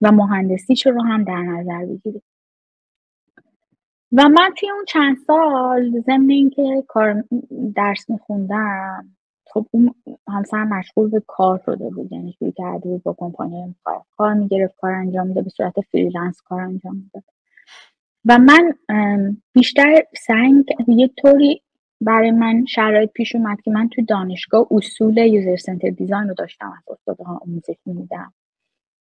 و 0.00 0.12
مهندسی 0.12 0.74
رو 0.90 1.02
هم 1.02 1.24
در 1.24 1.42
نظر 1.42 1.86
بگیری. 1.86 2.22
و 4.12 4.28
من 4.28 4.50
توی 4.58 4.70
اون 4.70 4.84
چند 4.88 5.16
سال 5.26 6.00
ضمن 6.06 6.30
اینکه 6.30 6.84
کار 6.88 7.24
درس 7.76 8.10
میخوندم 8.10 9.08
خب 9.46 9.66
اون 9.70 9.94
همسر 10.28 10.64
مشغول 10.64 11.10
به 11.10 11.22
کار 11.26 11.62
شده 11.66 11.90
بود. 11.90 12.12
یعنی 12.12 12.32
شروع 12.32 12.52
کرده 12.56 12.88
بود 12.88 13.02
با 13.02 13.14
کمپانی 13.18 13.74
کار 14.16 14.34
می‌گرفت 14.34 14.76
کار 14.76 14.92
انجام 14.92 15.26
میده 15.26 15.42
به 15.42 15.50
صورت 15.50 15.80
freelance 15.80 16.40
کار 16.42 16.60
انجام 16.60 16.96
میده 16.96 17.22
و 18.24 18.38
من 18.38 18.74
بیشتر 19.52 20.02
سعی 20.26 20.64
یه 20.88 21.10
طوری 21.16 21.62
برای 22.00 22.30
من 22.30 22.64
شرایط 22.64 23.10
پیش 23.12 23.34
اومد 23.34 23.60
که 23.60 23.70
من 23.70 23.88
تو 23.88 24.02
دانشگاه 24.02 24.66
اصول 24.70 25.16
user-centered 25.16 25.90
design 25.90 26.28
رو 26.28 26.34
داشتم 26.34 26.72
از 26.78 26.84
استاد 26.88 27.20
ها 27.26 27.40
آموزش 27.46 27.76
می‌دیدم. 27.86 28.32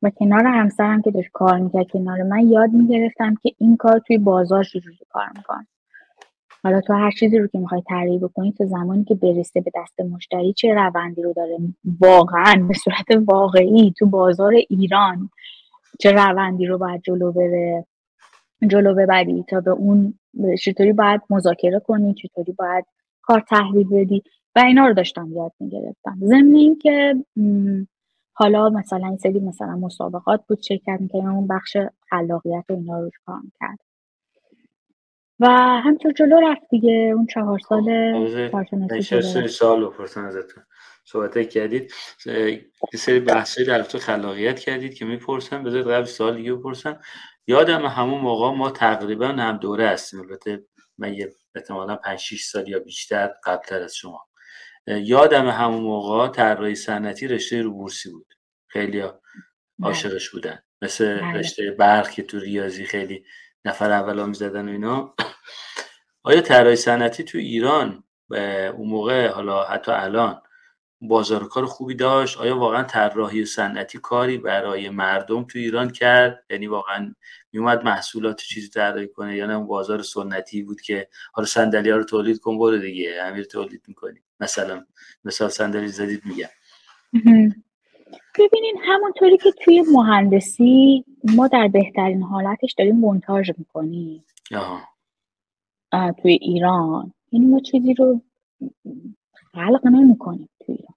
و 0.02 0.10
کنار 0.10 0.46
همسرم 0.46 1.02
که 1.02 1.12
داشت 1.12 1.30
کار 1.34 1.60
می‌کرد 1.60 1.88
کنار 1.88 2.24
من 2.24 2.50
یاد 2.50 2.70
می‌گرفتم 2.70 3.36
که 3.44 3.52
این 3.58 3.78
کار 3.78 4.00
توی 4.00 4.18
بازار 4.18 4.64
چجوری 4.64 4.98
کار 5.10 5.28
می‌کنه 5.38 5.68
حالا 6.64 6.82
تو 6.82 6.94
هر 6.94 7.12
چیزی 7.12 7.38
رو 7.38 7.48
که 7.48 7.58
می‌خوای 7.58 7.82
تعریف 7.88 8.24
بکنی 8.24 8.52
تو 8.52 8.66
زمانی 8.66 9.04
که 9.04 9.16
برسه 9.16 9.62
به 9.62 9.72
دست 9.76 10.00
مشتری 10.00 10.54
چه 10.54 10.74
روندی 10.74 11.22
رو 11.22 11.34
داره؟ 11.34 11.58
واقعا 12.02 12.66
به 12.68 12.74
صورت 12.74 13.24
واقعی 13.28 13.94
تو 14.00 14.06
بازار 14.06 14.54
ایران 14.70 15.30
چه 16.00 16.12
روندی 16.12 16.66
رو 16.66 16.78
باید 16.78 17.02
جلو 17.02 17.32
بره؟ 17.32 17.86
جلو 18.70 18.94
ببری 18.94 19.46
تا 19.50 19.62
به 19.62 19.72
اون 19.72 20.20
چطوری 20.64 20.94
باید 20.94 21.22
مذاکره 21.30 21.80
کنی 21.80 22.14
چطوری 22.14 22.52
باید 22.52 22.86
کار 23.22 23.40
تحویل 23.50 23.88
بدی 23.90 24.24
و 24.56 24.60
اینا 24.60 24.88
رو 24.88 24.94
داشتم 24.94 25.30
یاد 25.34 25.52
می‌گرفتم. 25.60 26.18
ضمن 26.24 26.56
اینکه 26.56 27.16
حالا 28.34 28.70
مثلا 28.70 29.08
این 29.08 29.18
سری 29.18 29.40
مثلا 29.40 29.76
مسابقات 29.76 30.42
بود 30.48 30.62
شرکت 30.62 30.98
می‌کردم 31.00 31.36
اون 31.36 31.48
بخش 31.48 31.78
خلاقیت 32.10 32.64
و 32.70 32.74
اینا 32.74 33.00
رو 33.00 33.12
کار 33.26 33.42
کرد 33.60 33.80
و 35.40 35.48
همطور 35.84 36.12
جلو 36.12 36.40
رفت 36.40 36.62
دیگه 36.70 37.14
اون 37.16 37.26
چهار 37.26 37.60
سال 37.60 37.84
سه 39.22 39.48
سال 39.48 39.84
ازتون. 40.18 40.64
صحبت 41.06 41.50
کردید. 41.50 41.92
یه 42.26 42.66
سری 42.96 43.20
بحثی 43.20 43.66
در 43.66 43.84
خلاقیت 43.84 44.60
کردید 44.60 44.94
که 44.94 45.06
می‌پرسن 45.06 45.64
بذارید 45.64 45.88
قبل 45.88 46.06
سال 46.06 46.36
دیگه 46.36 46.54
بپرسم 46.54 47.00
یادم 47.48 47.86
همون 47.86 48.22
موقع 48.22 48.58
ما 48.58 48.72
تقریبا 48.72 49.28
هم 49.28 49.58
دوره 49.58 49.90
هستیم. 49.90 50.20
البته 50.20 50.66
من 50.98 51.14
یه 51.14 51.36
احتمالا 51.56 51.96
5 51.96 52.20
6 52.20 52.44
سال 52.44 52.68
یا 52.68 52.80
بیشتر 52.80 53.34
قبلتر 53.44 53.84
از 53.84 53.96
شما. 53.96 54.28
یادم 54.88 55.50
همون 55.50 55.82
موقع 55.82 56.28
طراحی 56.28 56.76
صنعتی 56.76 57.28
رشته 57.28 57.62
رو 57.62 57.74
بورسی 57.74 58.12
بود. 58.12 58.34
خیلی 58.68 59.02
بله. 59.02 59.14
عاشقش 59.84 60.30
بودن. 60.30 60.64
مثل 60.82 61.20
بله. 61.20 61.34
رشته 61.34 61.72
برق 61.72 62.10
که 62.10 62.24
تو 62.24 62.40
ریاضی 62.40 62.86
خیلی 62.86 63.26
نفر 63.66 63.92
اول 63.92 64.28
می‌زدن 64.28 64.70
و 64.70 64.72
اینا. 64.72 65.16
آیا 66.24 66.42
طراحی 66.42 66.76
صنعتی 66.76 67.24
تو 67.24 67.38
ایران 67.38 68.04
به 68.30 68.68
اون 68.68 68.90
موقع 68.90 69.28
حالا 69.28 69.64
حتی 69.64 69.92
الان 69.92 70.42
بازار 71.02 71.48
کار 71.48 71.66
خوبی 71.66 71.96
داشت. 71.96 72.38
آیا 72.38 72.58
واقعا 72.58 72.84
طراحی 72.84 73.46
صنعتی 73.46 73.98
کاری 73.98 74.38
برای 74.38 74.90
مردم 74.90 75.44
تو 75.44 75.60
ایران 75.60 75.90
کرد؟ 75.90 76.44
یعنی 76.50 76.68
واقعا 76.68 77.16
میومد 77.52 77.84
محصولات 77.84 78.42
چیزی 78.42 78.70
طراحی 78.70 79.08
کنه 79.08 79.36
یا 79.36 79.46
نه؟ 79.46 79.54
اون 79.54 79.68
بازار 79.68 80.02
سنتی 80.02 80.64
بود 80.64 80.82
که 80.82 81.08
حالا 81.34 81.46
صندلی 81.46 81.90
ها 81.90 81.98
رو 81.98 82.04
تولید 82.04 82.40
کن 82.40 82.58
برو 82.58 82.78
دیگه. 82.78 83.22
امیر 83.24 83.44
تولید 83.44 83.82
می‌کنی. 83.88 84.20
مثلا 84.40 84.86
مثال 85.26 85.50
صندلی 85.50 85.88
زدید 85.88 86.22
میگم. 86.26 86.50
ببینین 88.40 88.76
همونطوری 88.84 89.38
که 89.38 89.52
توی 89.64 89.84
مهندسی 89.92 91.06
ما 91.24 91.48
در 91.48 91.68
بهترین 91.68 92.24
حالتش 92.24 92.74
داریم 92.78 92.96
مونتاژ 92.96 93.52
می‌کنیم. 93.58 94.26
توی 96.22 96.32
ایران. 96.42 97.14
این 97.30 97.50
ما 97.50 97.60
چیزی 97.60 97.94
رو 97.94 98.22
خلق 99.58 99.88
نمی‌کنیم 99.88 100.50
توی 100.60 100.76
ایران. 100.76 100.96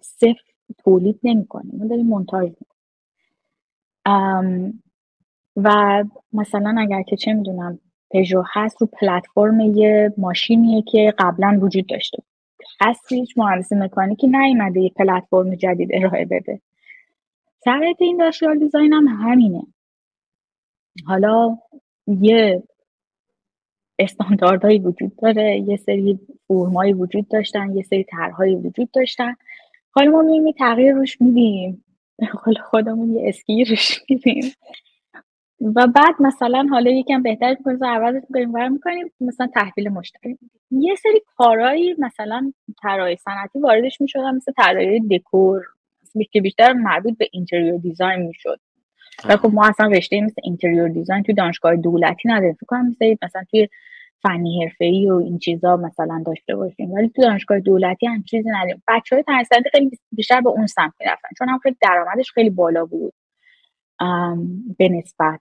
صفر 0.00 0.42
تولید 0.84 1.20
نمی‌کنیم. 1.22 1.72
ما 1.78 1.86
داریم 1.86 2.06
مونتاژ 2.06 2.50
و 5.56 6.04
مثلا 6.32 6.74
اگر 6.78 7.02
که 7.02 7.16
چه 7.16 7.32
می‌دونم 7.32 7.78
پژو 8.10 8.42
هست 8.52 8.80
رو 8.80 8.86
پلتفرم 8.86 9.60
یه 9.60 10.14
ماشینیه 10.18 10.82
که 10.82 11.14
قبلا 11.18 11.58
وجود 11.62 11.86
داشته 11.86 12.22
هست 12.80 13.12
هیچ 13.12 13.38
مهندسی 13.38 13.74
مکانیکی 13.74 14.26
نیومده 14.26 14.80
یه 14.80 14.90
پلتفرم 14.96 15.54
جدید 15.54 15.88
ارائه 15.92 16.24
بده. 16.24 16.60
شرایط 17.64 18.02
اینداستریال 18.02 18.58
دیزاین 18.58 18.92
هم 18.92 19.06
همینه. 19.08 19.62
حالا 21.06 21.58
یه 22.06 22.62
استانداردهایی 24.00 24.78
وجود 24.78 25.16
داره 25.16 25.64
یه 25.68 25.76
سری 25.76 26.18
فرمایی 26.48 26.92
وجود 26.92 27.28
داشتن 27.28 27.76
یه 27.76 27.82
سری 27.82 28.04
طرحهایی 28.04 28.56
وجود 28.56 28.90
داشتن. 28.90 29.34
حالا 29.90 30.10
ما 30.10 30.22
می‌بینیم 30.22 30.54
تغییر 30.58 30.94
روش 30.94 31.20
میدیم 31.20 31.84
حالا 32.32 32.62
خودمون 32.62 33.14
یه 33.14 33.28
اسکی 33.28 33.64
روش 33.64 34.00
میدیم 34.10 34.44
و 35.76 35.86
بعد 35.86 36.14
مثلا 36.20 36.66
حالا 36.70 36.90
یکم 36.90 37.22
بهتر 37.22 37.56
می‌کنیم 37.58 37.84
عوضش 37.84 38.22
می‌کنیم 38.28 38.72
می‌کنیم 38.72 39.12
مثلا 39.20 39.46
تحویل 39.54 39.88
مشتری. 39.88 40.38
یه 40.70 40.94
سری 40.94 41.22
کارهایی 41.36 41.94
مثلا 41.98 42.52
طراحی 42.82 43.16
صنعتی 43.16 43.58
واردش 43.58 44.00
می‌شدن 44.00 44.34
مثل 44.36 44.52
طراحی 44.52 45.00
دکور 45.00 45.62
که 46.32 46.40
بیشتر 46.40 46.72
مربوط 46.72 47.18
به 47.18 47.28
interior 47.32 47.78
design 47.78 48.20
می‌شد. 48.20 48.60
و 49.28 49.36
خب 49.36 49.50
ما 49.54 49.66
اصلا 49.66 49.86
رشته 49.86 50.20
مثل 50.20 50.34
interior 50.44 50.88
design 50.88 51.22
توی 51.22 51.34
دانشگاه 51.34 51.76
دولتی 51.76 52.28
نداریم. 52.28 52.54
فکر 52.54 52.66
کنم 52.66 52.88
مثل 52.88 53.16
مثلا 53.22 53.42
توی 53.50 53.68
فنی 54.22 54.62
حرفه‌ای 54.64 55.10
و 55.10 55.14
این 55.14 55.38
چیزا 55.38 55.76
مثلا 55.76 56.22
داشته 56.26 56.56
باشیم. 56.56 56.92
ولی 56.92 57.08
تو 57.08 57.22
دانشگاه 57.22 57.60
دولتی 57.60 58.06
هم 58.06 58.22
چیزی 58.22 58.50
نداریم. 58.50 58.82
بچه‌های 58.88 59.22
صنعتی 59.22 59.70
خیلی 59.72 59.90
بیشتر 60.12 60.40
به 60.40 60.50
اون 60.50 60.66
سمت 60.66 60.92
می‌رفتن. 61.00 61.28
چون 61.38 61.48
هم 61.48 61.58
خیلی 61.58 61.76
درآمدش 61.82 62.30
خیلی 62.30 62.50
بالا 62.50 62.84
بود. 62.84 63.12
به 64.78 64.88
نسبت. 64.88 65.40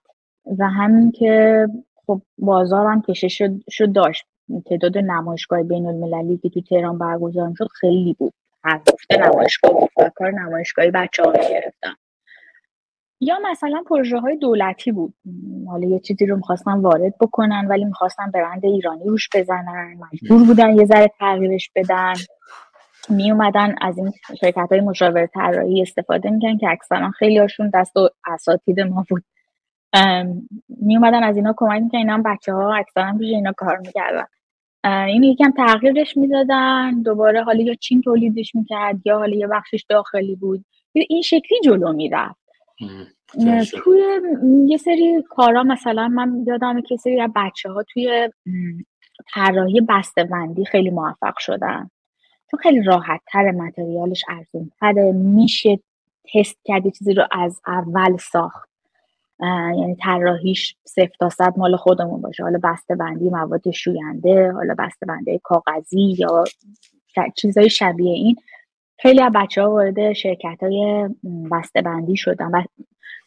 و 0.57 0.69
همین 0.69 1.11
که 1.11 1.67
خب 2.07 2.21
بازار 2.37 2.87
هم 2.87 3.01
کشش 3.01 3.41
شد 3.69 3.91
داشت. 3.93 4.25
تعداد 4.65 4.97
نمایشگاه 4.97 5.63
بین 5.63 5.85
المللی 5.85 6.37
که 6.37 6.49
تو 6.49 6.61
تهران 6.61 6.97
برگزار 6.97 7.53
شد 7.57 7.67
خیلی 7.79 8.15
بود. 8.19 8.33
هر 8.63 8.81
گفته 8.93 9.17
نمایشگاه 9.17 9.89
و 9.97 10.09
کار 10.15 10.31
نمایشگاهی 10.31 10.91
بچه 10.91 11.23
ها 11.23 11.31
گرفتن. 11.31 11.93
یا 13.21 13.39
مثلا 13.51 13.83
پروژه 13.89 14.19
های 14.19 14.37
دولتی 14.37 14.91
بود. 14.91 15.13
حالا 15.67 15.87
یه 15.87 15.99
چیزی 15.99 16.25
رو 16.25 16.35
می‌خواستن 16.35 16.81
وارد 16.81 17.17
بکنن 17.21 17.67
ولی 17.69 17.85
می‌خواستن 17.85 18.31
برند 18.31 18.65
ایرانی 18.65 19.03
روش 19.03 19.29
بزنن. 19.35 19.97
مجبور 20.13 20.43
بودن 20.47 20.77
یه 20.77 20.85
ذره 20.85 21.11
تغییرش 21.19 21.69
بدن. 21.75 22.13
می 23.09 23.31
اومدن 23.31 23.75
از 23.81 23.97
این 23.97 24.11
شرکت 24.41 24.67
های 24.71 24.81
مشاور 24.81 25.25
طراحی 25.25 25.81
استفاده 25.81 26.29
می‌کنن 26.29 26.57
که 26.57 26.69
اکثرا 26.69 27.11
خیلی 27.11 27.37
هاشون 27.37 27.71
دست 27.73 27.97
و 27.97 28.09
اساتید 28.27 28.79
ما 28.79 29.05
بود. 29.09 29.23
می 30.69 30.97
اومدن 30.97 31.23
از 31.23 31.35
اینا 31.35 31.53
کمک 31.57 31.81
می‌کنن 31.81 31.99
اینا 31.99 32.13
هم 32.13 32.23
بچه 32.23 32.53
ها 32.53 32.75
اکثرا 32.75 33.13
پیش 33.19 33.33
اینا 33.33 33.53
کار 33.57 33.77
می‌کردن. 33.77 34.25
این 35.05 35.23
یکم 35.23 35.51
تغییرش 35.51 36.17
می‌دادن. 36.17 37.01
دوباره 37.01 37.43
حالا 37.43 37.61
یا 37.61 37.73
چین 37.73 38.01
تولیدش 38.01 38.55
می‌کرد 38.55 38.95
یا 39.05 39.17
حالا 39.17 39.35
یه 39.35 39.47
بخشش 39.47 39.85
داخلی 39.89 40.35
بود. 40.35 40.65
این 40.93 41.21
شکلی 41.21 41.59
جلو 41.63 41.93
می‌رفت. 41.93 42.38
توی 43.83 44.21
یه 44.67 44.77
سری 44.77 45.23
کارا 45.29 45.63
مثلا 45.63 46.07
من 46.07 46.43
یادم 46.47 46.81
که 46.81 46.97
سری 46.97 47.21
از 47.21 47.31
بچه 47.35 47.69
ها 47.69 47.83
توی 47.93 48.29
طراحی 49.33 49.81
بندی 50.31 50.65
خیلی 50.65 50.89
موفق 50.89 51.37
شدن. 51.37 51.89
چون 52.51 52.59
خیلی 52.59 52.83
راحت 52.83 53.21
تر 53.31 53.51
متریالش 53.51 54.23
ارزون 54.29 54.71
تره 54.79 55.11
میشه 55.11 55.79
تست 56.33 56.59
کرد 56.63 56.89
چیزی 56.89 57.13
رو 57.13 57.27
از 57.31 57.61
اول 57.67 58.17
ساخت. 58.17 58.69
یعنی 59.77 59.95
طراحیش 59.95 60.75
صفر 60.83 61.11
تا 61.19 61.29
صد 61.29 61.53
مال 61.57 61.75
خودمون 61.75 62.21
باشه. 62.21 62.43
حالا 62.43 62.59
بسته 62.63 62.95
بندی 62.95 63.29
مواد 63.29 63.71
شوینده 63.71 64.51
حالا 64.51 64.75
بسته 64.79 65.05
بندی 65.05 65.39
کاغذی 65.43 66.15
یا 66.19 66.43
چیزای 67.35 67.69
شبیه 67.69 68.13
این. 68.13 68.35
خیلی 69.01 69.21
از 69.21 69.31
بچه 69.35 69.61
ها 69.61 69.71
وارد 69.71 70.13
شرکت 70.13 70.57
های 70.63 71.09
بسته 71.51 71.81
بندی 71.81 72.17
شدن 72.17 72.51
و 72.51 72.63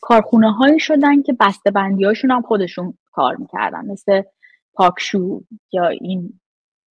کارخونه 0.01 0.53
هایی 0.53 0.81
شدن 0.81 1.23
که 1.23 1.37
بسته 1.41 1.71
بندی 1.71 2.05
هاشون 2.05 2.31
هم 2.31 2.43
خودشون 2.43 2.99
کار 3.13 3.37
می‌کردن 3.37 3.87
مثل 3.87 4.23
پاکشو 4.75 5.43
یا 5.73 5.89
این 5.89 6.41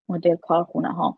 مدل 0.10 0.36
کارخونه 0.36 0.94
ها 0.94 1.18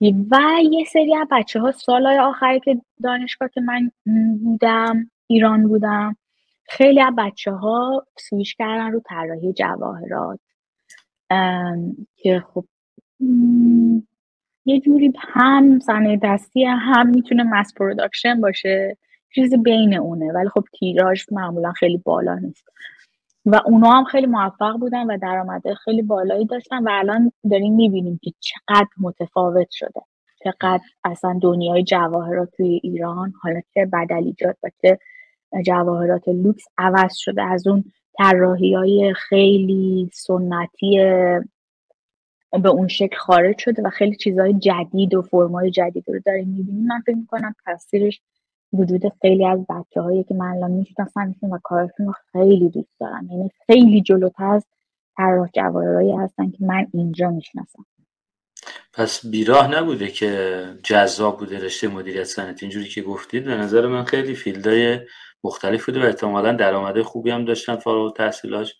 و 0.00 0.38
یه 0.70 0.84
سری 0.84 1.16
از 1.16 1.26
بچه 1.30 1.60
ها 1.60 1.72
سالهای 1.72 2.18
آخری 2.18 2.60
که 2.60 2.80
دانشگاه 3.02 3.48
که 3.48 3.60
من 3.60 3.90
بودم 4.44 5.10
ایران 5.26 5.68
بودم 5.68 6.16
خیلی 6.64 7.00
از 7.00 7.14
بچه 7.18 7.52
ها 7.52 8.06
سویش 8.18 8.54
کردن 8.54 8.92
رو 8.92 9.00
طراحی 9.00 9.52
جواهرات. 9.52 10.40
که 12.16 12.44
خب 12.54 12.64
یه 14.70 14.80
جوری 14.80 15.12
هم 15.18 15.78
صنایع 15.78 16.18
دستی 16.22 16.64
هم 16.64 17.06
می‌تونه 17.06 17.42
mass 17.42 17.74
production 17.74 18.40
باشه. 18.40 18.96
چیزی 19.34 19.56
بین 19.56 19.94
اونه. 19.94 20.32
ولی 20.32 20.48
خب 20.48 20.64
تیراژ 20.78 21.24
معمولا 21.32 21.72
خیلی 21.72 21.98
بالا 21.98 22.34
نیست. 22.34 22.68
و 23.46 23.60
اونا 23.66 23.90
هم 23.90 24.04
خیلی 24.04 24.26
موفق 24.26 24.76
بودن 24.76 25.06
و 25.06 25.18
درآمد 25.18 25.74
خیلی 25.74 26.02
بالایی 26.02 26.46
داشتن 26.46 26.82
و 26.84 26.88
الان 26.92 27.32
داریم 27.50 27.74
می‌بینیم 27.74 28.20
که 28.22 28.32
چقدر 28.40 28.88
متفاوت 29.00 29.70
شده. 29.70 30.00
چقدر 30.44 30.82
اصلا 31.04 31.38
دنیای 31.42 31.82
جواهرات 31.82 32.48
توی 32.56 32.80
ایران 32.82 33.32
حالا 33.42 33.60
چه 33.74 33.86
بدلیجات 33.92 34.56
و 34.62 34.70
چه 34.82 34.98
جواهرات 35.66 36.28
لوکس 36.28 36.64
عوض 36.78 37.16
شده. 37.16 37.42
از 37.42 37.66
اون 37.66 37.84
طراحی 38.18 38.74
های 38.74 39.14
خیلی 39.16 40.10
سنتی 40.12 41.00
به 42.58 42.68
اون 42.68 42.88
شکل 42.88 43.16
خارج 43.16 43.58
شده 43.58 43.82
و 43.82 43.90
خیلی 43.90 44.16
چیزهای 44.16 44.54
جدید 44.54 45.14
و 45.14 45.22
فرمای 45.22 45.70
جدید 45.70 46.04
رو 46.06 46.20
داریم 46.26 46.48
می‌بینیم. 46.48 46.86
من 46.86 47.00
فکر 47.06 47.16
می‌کنم 47.16 47.54
تاثیرش 47.64 48.20
وجود 48.72 49.02
خیلی 49.22 49.46
از 49.46 49.58
بچه 49.68 50.00
هایی 50.00 50.24
که 50.24 50.34
من 50.34 50.46
الان 50.46 50.70
میشناسمشون 50.70 51.50
و 51.50 51.58
کارشون 51.62 52.06
رو 52.06 52.12
خیلی 52.32 52.68
دوست 52.68 53.00
دارم. 53.00 53.28
یعنی 53.30 53.50
خیلی 53.66 54.02
جلوتر 54.02 54.44
از 54.44 54.64
طراح 55.16 55.48
جواهرایی 55.54 56.12
هستن 56.12 56.50
که 56.50 56.58
من 56.60 56.86
اینجا 56.94 57.30
می‌شناسم. 57.30 57.86
پس 58.92 59.26
بیراه 59.26 59.74
نبوده 59.74 60.08
که 60.08 60.62
جذاب 60.82 61.38
بوده 61.38 61.58
رشته 61.58 61.88
مدیریت 61.88 62.24
صنعتی 62.24 62.66
اینجوری 62.66 62.88
که 62.88 63.02
گفتید 63.02 63.44
به 63.44 63.54
نظر 63.54 63.86
من 63.86 64.04
خیلی 64.04 64.34
field 64.34 64.80
های 64.80 64.98
مختلف 65.44 65.86
بوده 65.86 66.02
و 66.02 66.06
احتمالا 66.06 66.52
درآمد 66.52 67.02
خوبی 67.02 67.30
هم 67.30 67.44
داشتن 67.44 67.76
فارغ 67.76 68.16
تحصیلاش 68.16 68.74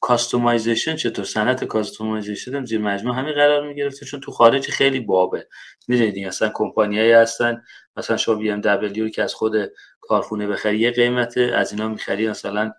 customization 0.00 0.96
چطور؟ 0.96 1.24
صنعت 1.24 1.64
customization 1.64 2.64
زیر 2.64 2.80
مجموع 2.80 3.16
همین 3.16 3.34
قرار 3.34 3.66
می‌گرفته 3.66 4.06
چون 4.06 4.20
تو 4.20 4.32
خارج 4.32 4.70
خیلی 4.70 5.00
بابه. 5.00 5.46
می‌دونید 5.88 6.26
اصلا 6.26 6.50
کمپانیایی 6.54 7.12
هستن. 7.12 7.62
مثلا 7.96 8.16
شما 8.16 8.34
بی 8.34 8.50
ام 8.50 8.60
دبلیو 8.60 9.08
که 9.08 9.22
از 9.22 9.34
خود 9.34 9.52
کارخونه 10.00 10.46
بخری 10.46 10.78
یه 10.78 10.90
قیمته 10.90 11.40
از 11.40 11.72
اینا 11.72 11.88
می‌خری 11.88 12.28
مثلا 12.28 12.72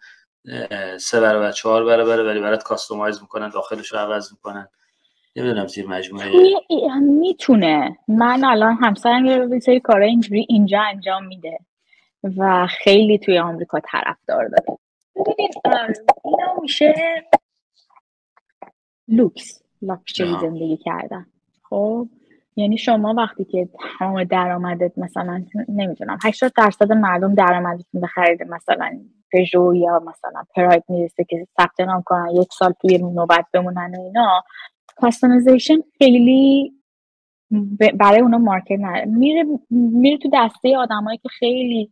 سه 0.97 1.19
برابر 1.21 1.51
چهار 1.51 1.85
برابر 1.85 2.23
ولی 2.23 2.39
برات 2.39 2.63
customize 2.63 3.21
می‌کنن 3.21 3.49
داخلش 3.49 3.93
رو 3.93 3.99
عوض 3.99 4.31
می‌کنن. 4.31 4.67
نمی‌دونم 5.35 5.67
زیر 5.67 5.87
مجموعه. 5.87 6.31
می‌تونه. 7.01 7.97
من 8.07 8.43
الان 8.43 8.77
همسرم 8.81 9.25
یه 9.25 9.59
سری 9.59 9.79
کارا 9.79 10.05
اینجوری 10.05 10.45
اینجا 10.49 10.81
انجام 10.81 11.25
میده 11.25 11.59
و 12.37 12.67
خیلی 12.67 13.17
توی 13.17 13.39
آمریکا 13.39 13.79
طرفدار 13.91 14.47
داره. 14.47 14.79
ببینید 15.15 15.53
اینا 16.25 16.53
میشه 16.61 16.93
لوکس. 19.07 19.63
لاکچری 19.81 20.35
زندگی 20.41 20.77
کردن. 20.77 21.25
خب 21.63 22.07
یعنی 22.55 22.77
شما 22.77 23.13
وقتی 23.17 23.45
که 23.45 23.69
تمام 23.99 24.23
درآمدت 24.23 24.97
مثلا 24.97 25.45
نمی‌دونم 25.69 26.17
80 26.23 26.53
درصد 26.57 26.91
مردم 26.91 27.35
درآمدتون 27.35 28.01
به 28.01 28.07
خرید 28.07 28.43
مثلا 28.43 28.99
پژو 29.31 29.73
یا 29.75 30.03
مثلا 30.07 30.43
پراید 30.55 30.83
می‌رسه 30.89 31.23
که 31.23 31.47
ثبت 31.57 31.79
نام 31.79 32.03
کنن 32.05 32.29
یک 32.31 32.47
سال 32.53 32.73
توی 32.81 32.97
نوبت 32.97 33.45
بمونن 33.53 33.95
و 33.95 34.01
اینا 34.01 34.43
customization 34.95 35.77
خیلی 35.97 36.73
برای 37.99 38.19
اونا 38.21 38.37
market 38.37 38.79
نداره. 38.79 39.05
میره 39.05 39.45
میره 39.69 40.17
تو 40.17 40.29
دسته 40.33 40.77
آدمایی 40.77 41.17
که 41.17 41.29
خیلی. 41.29 41.91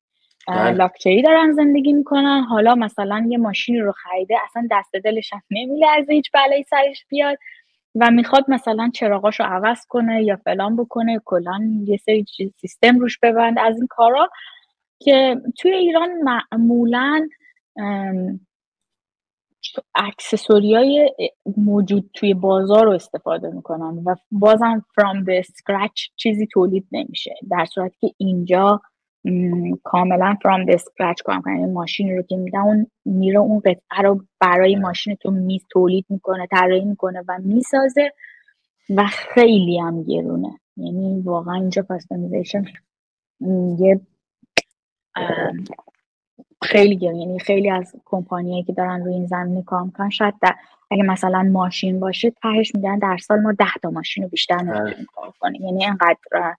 لاکچری 0.50 1.22
دارن 1.22 1.52
زندگی 1.52 1.94
می‌کنن. 1.94 2.44
حالا 2.50 2.76
مثلا 2.76 3.26
یه 3.30 3.38
ماشین 3.38 3.82
رو 3.82 3.92
خریده 3.92 4.36
اصلا 4.44 4.68
دست 4.72 4.96
دلش 4.96 5.34
هم 5.34 5.42
نمیلرزه 5.52 6.14
هیچ 6.14 6.32
بلایی 6.32 6.64
سرش 6.64 7.06
بیاد 7.10 7.38
و 7.96 8.12
می‌خواد 8.12 8.46
مثلا 8.48 8.90
چراغاش 8.94 9.40
رو 9.40 9.46
عوض 9.46 9.86
کنه 9.86 10.24
یا 10.24 10.36
فلان 10.36 10.76
بکنه 10.76 11.22
کلا 11.26 11.60
یه 11.86 11.98
سری 11.98 12.26
سیستم 12.62 13.00
روش 13.00 13.20
ببند 13.20 13.60
از 13.60 13.78
این 13.78 13.88
کارا 13.88 14.30
که 15.00 15.42
توی 15.58 15.72
ایران 15.72 16.10
معمولا 16.24 17.30
اکسسوری 19.96 20.76
های 20.76 21.12
موجود 21.58 22.10
توی 22.14 22.34
بازار 22.34 22.86
رو 22.86 22.92
استفاده 22.92 23.50
می‌کنن 23.50 24.04
و 24.06 24.16
بازم 24.32 24.86
from 24.92 25.26
the 25.26 25.44
scratch 25.44 26.10
چیزی 26.16 26.48
تولید 26.48 26.88
نمیشه. 26.92 27.36
در 27.52 27.66
صورتی 27.66 27.98
که 28.00 28.14
اینجا 28.18 28.82
کاملا 29.84 30.36
فرام 30.44 30.66
the 30.66 30.78
scratch 30.78 31.22
کار 31.26 31.42
کنن 31.42 31.60
یعنی 31.60 31.72
ماشین 31.72 32.16
رو 32.16 32.22
که 32.22 32.36
میدن 32.36 32.60
اون 32.60 32.88
میره 33.06 33.40
اون 33.40 33.60
قطعه 33.60 34.02
رو 34.04 34.24
برای 34.40 34.76
ماشین 34.76 35.16
تو 35.16 35.32
میز 35.32 35.66
تولید 35.70 36.06
می‌کنه 36.10 36.48
طراحی 36.48 36.86
می‌کنه 36.86 37.24
و 37.28 37.38
می‌سازه 37.44 38.14
و 38.90 39.06
خیلی 39.08 39.80
هم 39.80 40.04
گرونه. 40.04 40.60
یعنی 40.78 41.22
واقعا 41.22 41.56
اینجا 41.56 41.82
کاستومیزیشن 41.82 42.66
یه 43.80 44.02
خیلی 46.62 46.98
گرون 46.98 47.16
یعنی 47.16 47.40
خیلی 47.40 47.70
از 47.70 47.96
کمپانیایی 48.06 48.64
که 48.64 48.74
دارن 48.74 49.04
روی 49.04 49.14
این 49.14 49.26
زمینه 49.26 49.64
کار 49.64 49.84
می‌کنن 49.84 50.10
شاید 50.10 50.34
در 50.42 50.56
اگه 50.92 51.04
مثلا 51.04 51.44
ماشین 51.44 52.00
باشه 52.00 52.34
تهش 52.42 52.72
میگن 52.76 53.00
در 53.00 53.18
سال 53.18 53.40
ما 53.40 53.52
ده 53.52 53.74
تا 53.82 53.90
ماشین 53.90 54.24
رو 54.24 54.30
بیشتر 54.30 54.58
بله. 54.58 54.80
نمی‌تونیم 54.80 55.08
کار 55.16 55.34
کنیم. 55.40 55.62
یعنی 55.66 55.86
اینقدر 55.86 56.56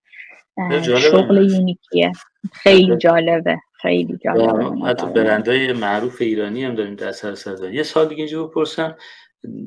شغل 0.99 1.51
یونیکیه. 1.51 2.13
خیلی 2.53 2.97
جالبه. 2.97 3.59
خیلی 3.73 4.19
جالبه. 4.25 4.87
حتی 4.87 5.07
برندهای 5.07 5.73
معروف 5.73 6.21
ایرانی 6.21 6.65
هم 6.65 6.75
داریم 6.75 6.95
در 6.95 7.13
سر 7.13 7.35
صدا 7.35 7.71
یه 7.71 7.83
سال 7.83 8.09
دیگه 8.09 8.23
اینجا 8.23 8.47
بپرسم 8.47 8.97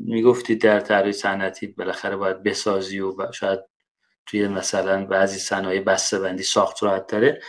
می‌گفتی 0.05 0.55
در 0.55 0.80
طراحی 0.80 1.11
صنعتی 1.11 1.68
بالاخره 1.68 2.16
باید 2.16 2.43
بسازی 2.43 2.99
و 2.99 3.32
شاید 3.32 3.59
توی 4.26 4.47
مثلا 4.47 5.05
بعضی 5.05 5.39
صنایع 5.39 5.82
بسته 5.82 6.20
بندی 6.20 6.43
ساخت 6.43 6.84
راحت 6.84 7.07
تره. 7.07 7.39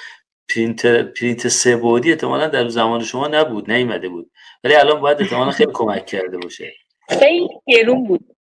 پرینت 0.55 0.87
پرینت 0.87 1.49
سه 1.49 1.77
بعدی 1.77 2.11
احتمالا 2.11 2.49
در 2.49 2.69
زمان 2.69 3.03
شما 3.03 3.29
نبود 3.29 3.71
نیومده 3.71 4.09
بود. 4.09 4.31
ولی 4.65 4.75
الان 4.75 5.01
باید 5.01 5.21
احتمالا 5.21 5.51
خیلی 5.51 5.73
کمک 5.73 6.07
کرده 6.07 6.39
باشه. 6.39 6.73
خیلی 7.09 7.49
گرون 7.67 8.05
بود. 8.05 8.37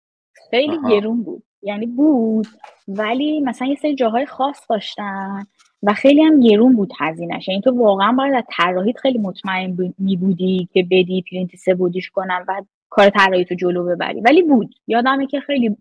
خیلی 0.50 0.78
گرون 0.90 1.24
بود. 1.24 1.44
یعنی 1.62 1.86
بود 1.86 2.48
ولی 2.88 3.42
مثلا 3.42 3.68
یه 3.68 3.76
سری 3.76 3.96
جاهای 3.96 4.26
خاص 4.26 4.62
داشتن 4.70 5.46
و 5.84 5.94
خیلی 5.94 6.24
هم 6.24 6.40
گرون 6.40 6.76
بود 6.76 6.92
هزینهش. 7.00 7.48
یعنی 7.48 7.62
تو 7.62 7.78
واقعا 7.78 8.12
باید 8.12 8.34
از 8.36 8.44
طراحیت 8.58 8.98
خیلی 8.98 9.18
مطمئن 9.18 9.94
می 9.98 10.18
بودی 10.18 10.70
که 10.74 10.84
بدی 10.84 11.24
پرینت 11.32 11.56
سه 11.56 11.76
بعدیش 11.76 12.10
کنم 12.10 12.46
و 12.48 12.62
کار 12.90 13.10
طراحی 13.10 13.46
تو 13.46 13.56
جلو 13.56 13.86
ببری. 13.86 14.22
ولی 14.22 14.42
بود. 14.42 14.76
یادمه 14.88 15.28
که 15.28 15.40
خیلی 15.40 15.78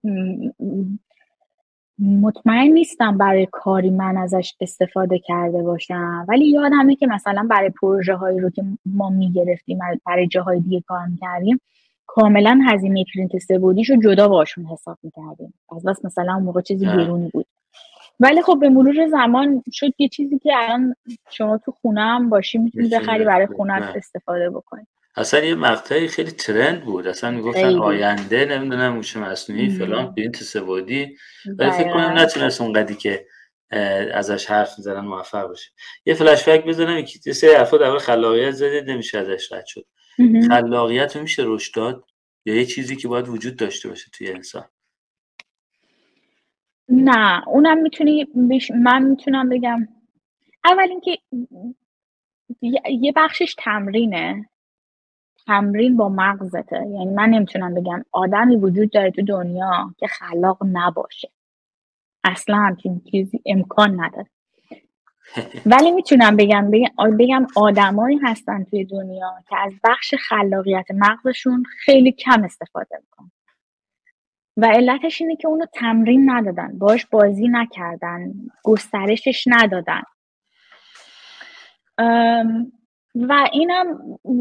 مطمئن 1.99 2.73
نیستم 2.73 3.19
برای 3.19 3.49
کاری 3.53 3.91
من 3.91 4.17
ازش 4.17 4.55
استفاده 4.61 5.19
کرده 5.19 5.63
باشم. 5.63 6.27
ولی 6.29 6.47
یادمه 6.47 6.97
که 6.97 7.07
مثلا 7.07 7.47
برای 7.51 7.71
پروژه 7.71 8.15
هایی 8.15 8.41
رو 8.41 8.51
که 8.51 8.65
ما 8.87 9.11
می‌گرفتیم 9.11 9.79
برای 10.07 10.27
جاهای 10.27 10.61
دیگه 10.61 10.81
کار 10.81 11.07
می‌کردیم 11.07 11.61
کاملا 12.07 12.61
هزینه 12.67 13.05
پرینت 13.15 13.39
سه 13.39 13.57
رو 13.57 13.75
جدا 14.05 14.29
باشون 14.29 14.65
حساب 14.65 14.99
می‌کردیم. 15.03 15.55
از 15.77 15.83
بس 15.83 16.05
مثلا 16.05 16.35
اون 16.35 16.43
موقع 16.43 16.61
چیزی 16.61 16.87
بیرونی 16.87 17.31
بود. 17.31 17.47
ولی 18.21 18.43
خب 18.43 18.59
به 18.61 18.69
مرور 18.69 19.09
زمان 19.09 19.63
شد 19.73 19.93
یه 19.99 20.09
چیزی 20.09 20.39
که 20.39 20.53
الان 20.57 20.95
شما 21.31 21.59
تو 21.59 21.73
خونه 21.73 22.01
هم 22.01 22.29
باشی 22.29 22.59
می‌تونی 22.59 22.89
بخری 22.89 23.25
برای 23.25 23.47
خونه 23.47 23.73
استفاده 23.73 24.51
بکنی. 24.51 24.87
اصلا 25.17 25.41
یه 25.41 25.55
مقطعی 25.55 26.09
خیلی 26.09 26.31
trend 26.31 26.85
بود. 26.85 27.07
اصلا 27.07 27.31
می‌گفتن 27.31 27.79
آینده 27.79 28.45
نمی‌دونم 28.45 28.97
هوش 28.97 29.17
مصنوعی 29.17 29.69
فلان 29.69 30.15
پرینت 30.15 30.37
سه 30.37 30.63
بعدی 30.63 31.17
ولی 31.59 31.71
فکر 31.71 31.93
کنم 31.93 32.19
نتونست 32.19 32.61
اونقدی 32.61 32.95
که 32.95 33.27
ازش 34.15 34.47
حرف 34.47 34.79
می‌زنن 34.79 35.01
موفق 35.01 35.51
بشه 35.51 35.71
یه 36.07 36.15
فلش 36.15 36.49
بک 36.49 36.65
بزنم 36.65 37.05
یه 37.27 37.33
سری 37.33 37.55
افراد 37.55 37.83
اول 37.83 37.99
خلاقیت 37.99 38.51
زده 38.51 38.85
نمیشه 38.89 39.19
ازش 39.19 39.53
رد 39.53 39.67
شد. 39.67 39.85
خلاقیت 40.49 41.17
رو 41.17 41.23
میشه 41.23 41.43
رشد 41.47 41.75
داد 41.75 42.05
یا 42.47 42.55
یه 42.55 42.67
چیزی 42.67 42.97
که 42.97 43.09
باید 43.09 43.29
وجود 43.29 43.57
داشته 43.57 43.89
باشه 43.89 44.11
توی 44.13 44.31
انسان؟ 44.33 44.65
نه 46.89 47.49
اونم 47.49 47.79
می‌تونی 47.79 48.27
من 48.75 49.03
می‌تونم 49.03 49.49
بگم. 49.49 49.89
اول 50.65 50.89
اینکه 50.91 51.19
یه 53.01 53.13
بخشش 53.17 53.55
تمرینه. 53.59 54.49
تمرین 55.47 55.97
با 55.97 56.09
مغزته. 56.09 56.77
یعنی 56.77 57.15
من 57.15 57.29
نمی‌تونم 57.29 57.75
بگم 57.75 58.05
آدمی 58.13 58.57
وجود 58.57 58.91
داره 58.91 59.11
تو 59.11 59.23
دنیا 59.23 59.95
که 59.99 60.07
خلاق 60.07 60.59
نباشه. 60.73 61.31
اصلا 62.25 62.57
همچین 62.57 63.01
چیزی 63.11 63.43
امکان 63.47 64.01
نداره. 64.01 64.31
ولی 65.67 65.91
می‌تونم 65.91 66.37
بگم 66.37 66.71
بگم, 67.19 67.47
آدمایی 67.57 68.19
هستن 68.23 68.65
توی 68.65 68.85
دنیا 68.85 69.33
که 69.49 69.57
از 69.57 69.73
بخش 69.85 70.15
خلاقیت 70.15 70.87
مغزشون 70.91 71.63
خیلی 71.85 72.13
کم 72.13 72.45
استفاده 72.45 72.97
می‌کنن. 73.01 73.31
و 74.57 74.67
علتش 74.67 75.21
اینه 75.21 75.37
که 75.37 75.49
اونو 75.49 75.65
تمرین 75.75 76.31
ندادن 76.31 76.79
باش 76.79 77.07
بازی 77.07 77.49
نکردن 77.49 78.33
گسترشش 78.65 79.45
ندادن. 79.47 80.03
و 83.15 83.49
اینم 83.53 83.87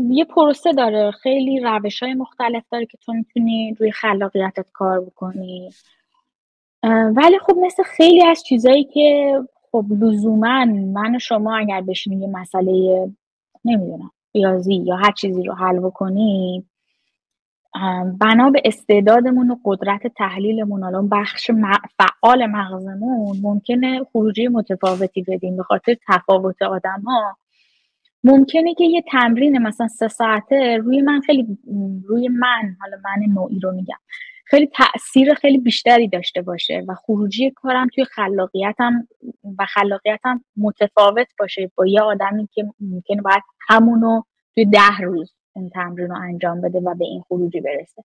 یه 0.09 0.25
پروسه 0.25 0.73
داره. 0.73 1.11
خیلی 1.11 1.59
روش 1.59 2.03
های 2.03 2.13
مختلف 2.13 2.63
داره 2.71 2.85
که 2.85 2.97
تو 2.97 3.13
می‌تونی 3.13 3.75
روی 3.79 3.91
خلاقیتت 3.91 4.71
کار 4.73 5.01
بکنی. 5.01 5.69
ولی 7.15 7.39
خب 7.39 7.57
مثل 7.57 7.83
خیلی 7.83 8.25
از 8.25 8.43
چیزایی 8.43 8.83
که 8.83 9.39
خب 9.73 9.85
لزوما 10.01 10.65
من 10.65 11.17
و 11.17 11.19
شما 11.19 11.57
اگر 11.57 11.81
بشینیم 11.81 12.21
یه 12.23 12.29
مسئله 12.29 13.09
نمی‌دونم 13.65 14.11
ریاضی 14.35 14.75
یا 14.75 14.97
هر 14.97 15.11
چیزی 15.13 15.43
رو 15.43 15.55
حل 15.55 15.79
بکنیم 15.79 16.71
بنا 18.21 18.51
به 18.51 18.61
استعدادمون 18.65 19.51
و 19.51 19.57
قدرت 19.65 20.07
تحلیلمون 20.07 20.83
الان 20.83 21.09
بخش 21.09 21.51
فعال 21.99 22.47
مغزمون 22.47 23.37
ممکنه 23.43 24.03
خروجی 24.13 24.49
متفاوتی 24.49 25.23
بدیم 25.23 25.57
به 25.57 25.63
خاطر 25.63 25.97
تفاوت 26.09 26.63
آدم 26.63 27.03
ها 27.07 27.37
ممکنه 28.25 28.75
که 28.75 28.85
یه 28.85 29.03
تمرین 29.11 29.59
مثلا 29.59 29.87
سه 29.87 30.09
ساعته 30.09 30.77
روی 30.77 31.01
من 31.01 31.21
خیلی 31.21 31.59
روی 32.07 32.27
من 32.27 32.77
حالا 32.81 32.97
من 33.05 33.33
نوعی 33.33 33.59
رو 33.59 33.73
میگم. 33.73 33.97
خیلی 34.45 34.67
تاثیر 34.67 35.33
خیلی 35.33 35.57
بیشتری 35.57 36.07
داشته 36.07 36.41
باشه 36.41 36.83
و 36.87 36.95
خروجی 36.95 37.51
کارم 37.51 37.87
توی 37.95 38.05
خلاقیتم 38.05 39.07
و 39.59 39.65
خلاقیتم 39.65 40.43
متفاوت 40.57 41.27
باشه 41.39 41.71
با 41.77 41.87
یه 41.87 42.01
آدمی 42.01 42.47
که 42.53 42.63
ممکنه 42.79 43.21
باید 43.21 43.43
همونو 43.69 44.21
توی 44.55 44.65
ده 44.65 44.97
روز 44.97 45.33
این 45.55 45.69
تمرین 45.69 46.09
رو 46.09 46.17
انجام 46.21 46.61
بده 46.61 46.79
و 46.79 46.95
به 46.95 47.05
این 47.05 47.21
خروجی 47.21 47.61
برسه. 47.61 48.03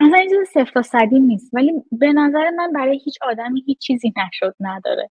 مثلا 0.00 0.18
این 0.18 0.28
چیز 0.28 0.48
صفر 0.48 0.70
تا 0.74 0.82
صدی 0.82 1.20
نیست 1.20 1.50
ولی 1.54 1.72
به 1.92 2.12
نظر 2.12 2.50
من 2.50 2.72
برای 2.72 3.00
هیچ 3.04 3.18
آدمی 3.22 3.62
هیچ 3.66 3.78
چیزی 3.78 4.12
نشد 4.16 4.54
نداره. 4.60 5.10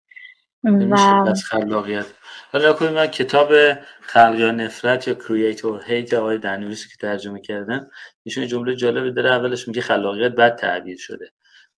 و 0.67 0.95
از 1.29 1.45
خلاقیت. 1.45 2.07
حالا 2.53 2.77
من 2.81 3.07
کتاب 3.07 3.53
خلق 4.01 4.35
یا 4.39 4.51
نفرت 4.51 5.09
یا 5.09 5.15
کرییتور 5.15 5.83
هیت 5.87 6.15
آقای 6.15 6.39
دنویسی 6.39 6.89
که 6.89 6.95
ترجمه 7.01 7.41
کردن 7.41 7.89
ایشون 8.23 8.47
جمله 8.47 8.77
جالبی 8.77 9.13
داره 9.13 9.31
اولش 9.31 9.69
میگه 9.69 9.81
خلاقیت 9.81 10.33
بد 10.33 10.57
تعبیر 10.57 10.99
شده. 10.99 11.33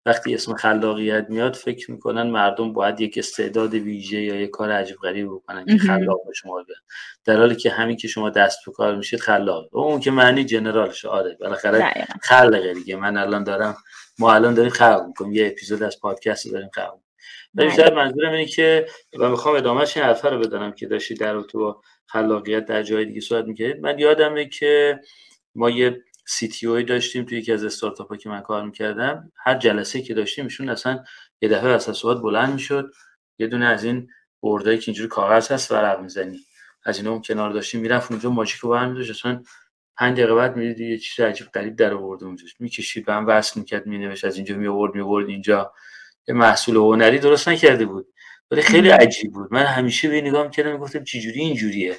وقتی 0.06 0.34
اسم 0.34 0.54
خلاقیت 0.54 1.26
میاد 1.28 1.54
فکر 1.54 1.90
می‌کنن 1.90 2.22
مردم 2.22 2.72
باید 2.72 3.00
یک 3.00 3.18
استعداد 3.18 3.74
ویژه 3.74 4.20
یا 4.20 4.34
یک 4.34 4.50
کار 4.50 4.72
عجیب 4.72 4.96
غریب 4.96 5.26
بکنن 5.26 5.64
که 5.64 5.78
خلاق 5.78 6.26
به 6.26 6.32
شما 6.34 6.62
بیان 6.62 6.80
در 7.24 7.36
حالی 7.36 7.54
که 7.54 7.70
همین 7.70 7.96
که 7.96 8.08
شما 8.08 8.30
دست 8.30 8.58
به 8.66 8.72
کار 8.72 8.96
میشید 8.96 9.20
خلاق. 9.20 9.76
اون 9.76 10.00
که 10.00 10.10
معنی 10.10 10.44
جنرالش 10.44 11.04
آره 11.04 11.36
بالاخره 11.40 12.06
خلقه 12.22 12.74
دیگه. 12.74 12.96
من 12.96 13.16
الان 13.16 13.44
دارم 13.44 13.76
ما 14.18 14.34
الان 14.34 14.54
داریم 14.54 14.70
خلق 14.70 15.04
می‌کنیم. 15.06 15.32
یه 15.32 15.46
اپیزود 15.46 15.82
از 15.82 16.00
پادکست 16.00 16.52
داریم 16.52 16.70
خلق 16.74 16.98
ولی 17.54 17.70
شاید 17.70 17.92
منظورم 17.92 18.32
اینه 18.32 18.46
که 18.46 18.86
و 19.18 19.28
می‌خوام 19.28 19.56
ادامهش 19.56 19.96
این 19.96 20.06
حرفه 20.06 20.28
رو 20.28 20.38
بدانم 20.38 20.72
که 20.72 20.86
داشتی 20.86 21.14
در 21.14 21.40
تو 21.40 21.82
خلاقیت 22.06 22.64
در 22.64 22.82
جای 22.82 23.04
دیگه 23.04 23.20
صحبت 23.20 23.44
می‌کردید 23.44 23.82
من 23.82 23.98
یادمه 23.98 24.48
که 24.48 25.00
ما 25.54 25.70
یه 25.70 26.02
سی 26.26 26.48
تی 26.48 26.66
اوی 26.66 26.82
داشتیم 26.82 27.24
توی 27.24 27.38
یکی 27.38 27.52
از 27.52 27.64
استارتاپ 27.64 28.08
ها 28.08 28.16
که 28.16 28.28
من 28.28 28.40
کار 28.40 28.64
می‌کردم. 28.64 29.32
هر 29.44 29.54
جلسه 29.54 30.02
که 30.02 30.14
داشتیم 30.14 30.44
ایشون 30.44 30.68
اصلا 30.68 31.04
یه 31.42 31.48
دفعه 31.48 31.68
از 31.70 31.82
صحبت 31.82 32.22
بلند 32.22 32.52
می‌شد. 32.52 32.90
یه 33.38 33.46
دونه 33.46 33.66
از 33.66 33.84
این 33.84 34.08
بردایی 34.42 34.78
که 34.78 34.84
اینجوری 34.86 35.08
کاغذ 35.08 35.52
هست 35.52 35.72
ورق 35.72 36.00
می‌زنی. 36.00 36.38
از 36.84 36.98
اینا 36.98 37.10
اون 37.10 37.22
کنار 37.22 37.50
داشتیم 37.50 37.80
می‌رفت 37.80 38.10
اونجا 38.10 38.30
ماژیک 38.30 38.60
رو 38.60 38.70
برمی‌داشت. 38.70 39.10
اصلا 39.10 39.42
پنج 39.96 40.16
دقیقه 40.16 40.34
بعد 40.34 40.56
می‌دید 40.56 40.80
یه 40.80 40.98
چیز 40.98 41.24
عجیب 41.24 41.46
غریب 41.46 41.76
در 41.76 41.94
آورده 41.94 42.24
اونجا 42.26 42.44
می‌کشید 42.58 43.06
به 43.06 43.12
هم 43.12 43.26
وصل 43.26 43.60
می‌کرد 43.60 43.86
مینوشت 43.86 44.24
از 44.24 44.36
اینجا 44.36 44.56
می 44.56 44.66
آورد 44.66 44.94
می 44.94 45.32
اینجا. 45.32 45.72
محصول 46.34 46.76
هنری 46.76 47.18
درست 47.18 47.48
نکرده 47.48 47.86
بود. 47.86 48.06
ولی 48.50 48.62
خیلی 48.62 48.88
عجیب 48.88 49.32
بود. 49.32 49.52
من 49.52 49.64
همیشه 49.64 50.08
به 50.08 50.20
نگاه 50.20 50.44
می‌کردم 50.44 50.72
می‌گفتم 50.72 51.04
چجوری 51.04 51.40
اینجوریه؟ 51.40 51.96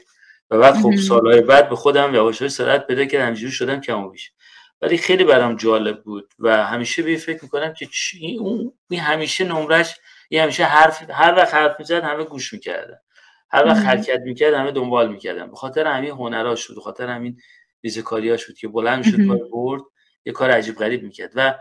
و 0.49 0.57
بعد 0.57 0.73
خب 0.73 0.95
سالهای 0.95 1.41
بعد 1.41 1.69
به 1.69 1.75
خودم 1.75 2.15
یواش 2.15 2.41
یواش 2.41 2.51
سرعت 2.51 2.87
پیدا 2.87 3.05
کردم 3.05 3.25
همینجوری 3.25 3.51
شدم 3.51 3.81
کم 3.81 4.03
و 4.03 4.09
بیش. 4.09 4.31
ولی 4.81 4.97
خیلی 4.97 5.23
برام 5.23 5.55
جالب 5.55 6.03
بود 6.03 6.33
و 6.39 6.65
همیشه 6.65 7.03
به 7.03 7.15
فکر 7.15 7.39
می‌کنم 7.43 7.73
که 7.73 7.87
اون 8.39 8.73
همیشه 8.99 9.43
نمرش 9.43 9.95
یه 10.29 10.43
همیشه 10.43 10.63
حرف 10.63 11.09
هر 11.09 11.35
وقت 11.35 11.53
حرف 11.53 11.79
می‌زد 11.79 12.03
همه 12.03 12.23
گوش 12.23 12.53
می‌کردن. 12.53 12.97
هر 13.51 13.65
وقت 13.65 13.77
حرکت 13.77 14.19
می‌کرد 14.19 14.53
همه 14.53 14.71
دنبال 14.71 15.11
می‌کردن. 15.11 15.49
به 15.49 15.55
خاطر 15.55 15.87
همین 15.87 16.11
هنراش 16.11 16.67
بود 16.67 16.75
به 16.75 16.81
خاطر 16.81 17.07
همین 17.07 17.37
ریزکاریاش 17.83 18.45
بود 18.45 18.57
که 18.57 18.67
بلند 18.67 19.03
شد 19.03 19.27
کار 19.27 19.39
برد 19.51 19.81
یه 20.25 20.33
کار 20.33 20.51
عجیب 20.51 20.75
غریب 20.75 21.03
می‌کرد. 21.03 21.31
و 21.35 21.55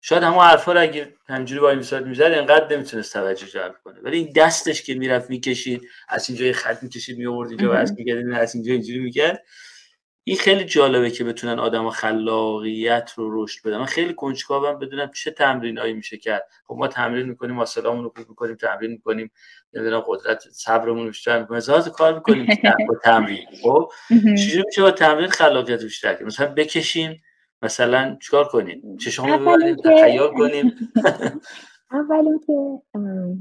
شاید 0.00 0.22
همون 0.22 0.44
حرفا 0.44 0.72
رو 0.72 0.80
اگه 0.80 1.14
همجوری 1.28 1.60
با 1.60 1.70
این 1.70 1.78
می‌زد 2.04 2.22
انقدر 2.22 2.76
نمی‌تونست 2.76 3.12
توجه 3.12 3.46
جلب 3.46 3.74
کنه. 3.84 4.00
ولی 4.00 4.16
این 4.16 4.32
دستش 4.36 4.82
که 4.82 4.94
می‌رفت 4.94 5.30
می‌کشید 5.30 5.82
از 6.08 6.30
اینجا 6.30 6.52
خط 6.52 6.82
می‌کشید 6.82 7.18
میآورد 7.18 7.50
اینجا 7.50 7.74
از 7.74 7.94
می‌کرد 7.98 8.32
از 8.32 8.54
اینجا 8.54 8.72
اینجوری 8.72 8.98
می‌کرد. 8.98 9.44
این 10.24 10.36
خیلی 10.36 10.64
جالبه 10.64 11.10
که 11.10 11.24
بتونن 11.24 11.58
آدم 11.58 11.90
خلاقیت 11.90 13.12
رو 13.16 13.44
رشد 13.44 13.68
بدن. 13.68 13.78
من 13.78 13.84
خیلی 13.84 14.14
کنجکاوم 14.14 14.78
بدونم 14.78 15.10
چه 15.14 15.30
تمرینایی 15.30 15.92
میشه 15.92 16.16
کرد. 16.16 16.46
خب 16.64 16.74
ما 16.74 16.88
تمرین 16.88 17.26
می‌کنیم 17.26 17.58
واسلامون 17.58 18.04
رو 18.04 18.12
خوب 18.16 18.28
می‌کنیم 18.28 18.56
تمرین 18.56 18.90
می‌کنیم 18.90 19.30
نمی‌دونم 19.72 20.00
قدرت 20.06 20.44
صبرمون 20.52 21.06
بیشتر 21.06 21.40
می‌کنیم 21.40 21.82
کار 21.92 22.14
می‌کنیم 22.14 22.46
با 22.88 22.94
تمرین 23.04 23.46
خب؟ 23.62 23.90
چجوری 24.10 24.64
میشه 24.66 24.82
با 24.82 24.90
تمرین 24.90 25.28
خلاقیت 25.28 25.82
بیشتر 25.82 26.14
کنیم 26.14 26.26
مثلا 26.26 26.46
بکشیم 26.46 27.22
مثلا 27.62 28.16
چیکار 28.22 28.44
کنیم؟ 28.44 28.96
چشامو 28.96 29.38
ببریم 29.38 29.76
تخیل 29.76 30.28
کنیم. 30.38 30.72
اول 31.92 32.28
اینکه 32.28 32.82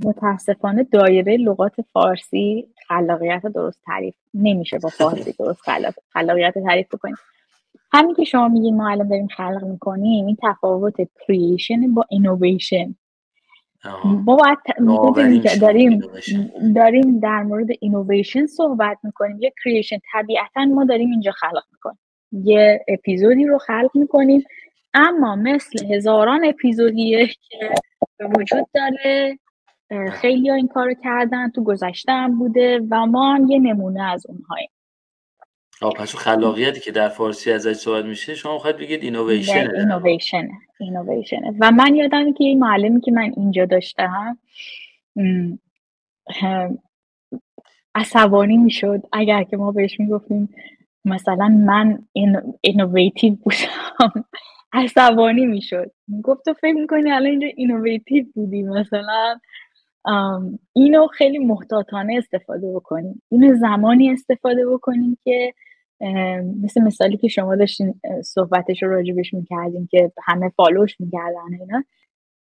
متاسفانه 0.07 0.83
دایره 0.83 1.37
لغات 1.37 1.81
فارسی 1.93 2.67
خلاقیت 2.87 3.41
درست 3.41 3.81
تعریف 3.85 4.15
نمیشه 4.33 4.79
با 4.79 4.89
فارسی 4.89 5.33
درست 5.39 5.61
خلاقیت 6.09 6.53
تعریف 6.53 6.87
بکنیم. 6.87 7.15
همین 7.91 8.15
که 8.15 8.23
شما 8.23 8.47
میگین 8.47 8.77
ما 8.77 8.89
الان 8.89 9.07
داریم 9.07 9.27
خلق 9.27 9.63
می‌کنیم 9.63 10.25
این 10.25 10.37
تفاوت 10.43 10.95
creation 11.27 11.93
با 11.93 12.05
innovation 12.09 12.95
ما 13.99 14.35
باید 14.35 14.57
داریم 15.61 16.01
داریم 16.75 17.19
در 17.19 17.43
مورد 17.43 17.67
اینویشن 17.81 18.45
صحبت 18.45 18.97
می‌کنیم. 19.03 19.39
یه 19.41 19.53
creation 19.63 19.97
طبیعتا 20.13 20.65
ما 20.65 20.85
داریم 20.85 21.11
اینجا 21.11 21.31
خلق 21.31 21.63
می‌کنیم. 21.71 21.99
یه 22.31 22.85
اپیزودی 22.87 23.45
رو 23.45 23.57
خلق 23.57 23.91
می‌کنیم. 23.93 24.43
اما 24.93 25.35
مثل 25.35 25.93
هزاران 25.93 26.45
اپیزودیه 26.45 27.27
که 27.27 27.73
به 28.17 28.27
وجود 28.27 28.67
داره 28.73 29.39
خیلی 30.11 30.49
ها 30.49 30.55
این 30.55 30.67
کارو 30.67 30.93
کردن 31.03 31.49
تو 31.49 31.63
گذشته 31.63 32.11
بوده 32.39 32.79
و 32.89 33.05
ما 33.05 33.35
هم 33.35 33.47
یه 33.47 33.59
نمونه 33.59 34.03
از 34.03 34.25
اونهاییم. 34.29 34.69
آه 35.81 35.93
پس 35.93 36.15
خلاقیتی 36.15 36.79
که 36.79 36.91
در 36.91 37.09
فارسی 37.09 37.51
ازش 37.51 37.73
صحبت 37.73 38.05
میشه 38.05 38.35
شما 38.35 38.57
خواهد 38.57 38.77
بگید 38.77 39.03
اینویشن 39.03 39.67
اینویشن 40.79 41.41
و 41.59 41.71
من 41.71 41.95
یادم 41.95 42.33
که 42.33 42.43
این 42.43 42.59
معلمی 42.59 43.01
که 43.01 43.11
من 43.11 43.33
اینجا 43.37 43.65
داشتم 43.65 44.37
عصبانی 47.95 48.57
می‌شد. 48.57 49.01
اگر 49.13 49.43
که 49.43 49.57
ما 49.57 49.71
بهش 49.71 49.99
می‌گفتیم 49.99 50.49
مثلا 51.05 51.47
من 51.47 51.99
innovative 52.61 53.35
بودم 53.35 54.25
عصبانی 54.73 55.45
می‌شد. 55.45 55.91
گفت 56.23 56.45
تو 56.45 56.53
فکر 56.53 56.73
می‌کنی 56.73 57.11
الان 57.11 57.25
اینجا 57.31 57.47
اینویتیو 57.55 58.25
بودی 58.35 58.63
مثلا؟ 58.63 59.39
اینو 60.73 61.07
خیلی 61.07 61.39
محتاطانه 61.39 62.15
استفاده 62.17 62.73
بکنیم. 62.73 63.21
اینو 63.31 63.55
زمانی 63.55 64.11
استفاده 64.11 64.67
بکنیم 64.67 65.17
که 65.23 65.53
مثل 66.63 66.81
مثالی 66.81 67.17
که 67.17 67.27
شما 67.27 67.55
داشتین 67.55 68.01
صحبتش 68.23 68.83
رو 68.83 68.89
راجبش 68.89 69.33
می‌کردیم 69.33 69.87
که 69.91 70.11
همه 70.23 70.49
فالوش 70.49 70.99
می‌کردن 70.99 71.59
اینا. 71.59 71.83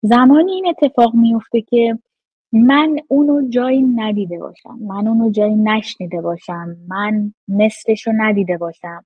زمانی 0.02 0.52
این 0.52 0.68
اتفاق 0.68 1.16
میفته 1.16 1.62
که 1.62 1.98
من 2.56 3.00
اونو 3.08 3.50
جایی 3.50 3.82
ندیده 3.82 4.40
باشم. 4.40 4.78
من 4.82 5.08
اونو 5.08 5.32
جایی 5.32 5.56
نشنیده 5.56 6.22
باشم. 6.22 6.76
من 6.88 7.34
مثلش 7.48 8.08
رو 8.08 8.14
ندیده 8.18 8.58
باشم. 8.58 9.06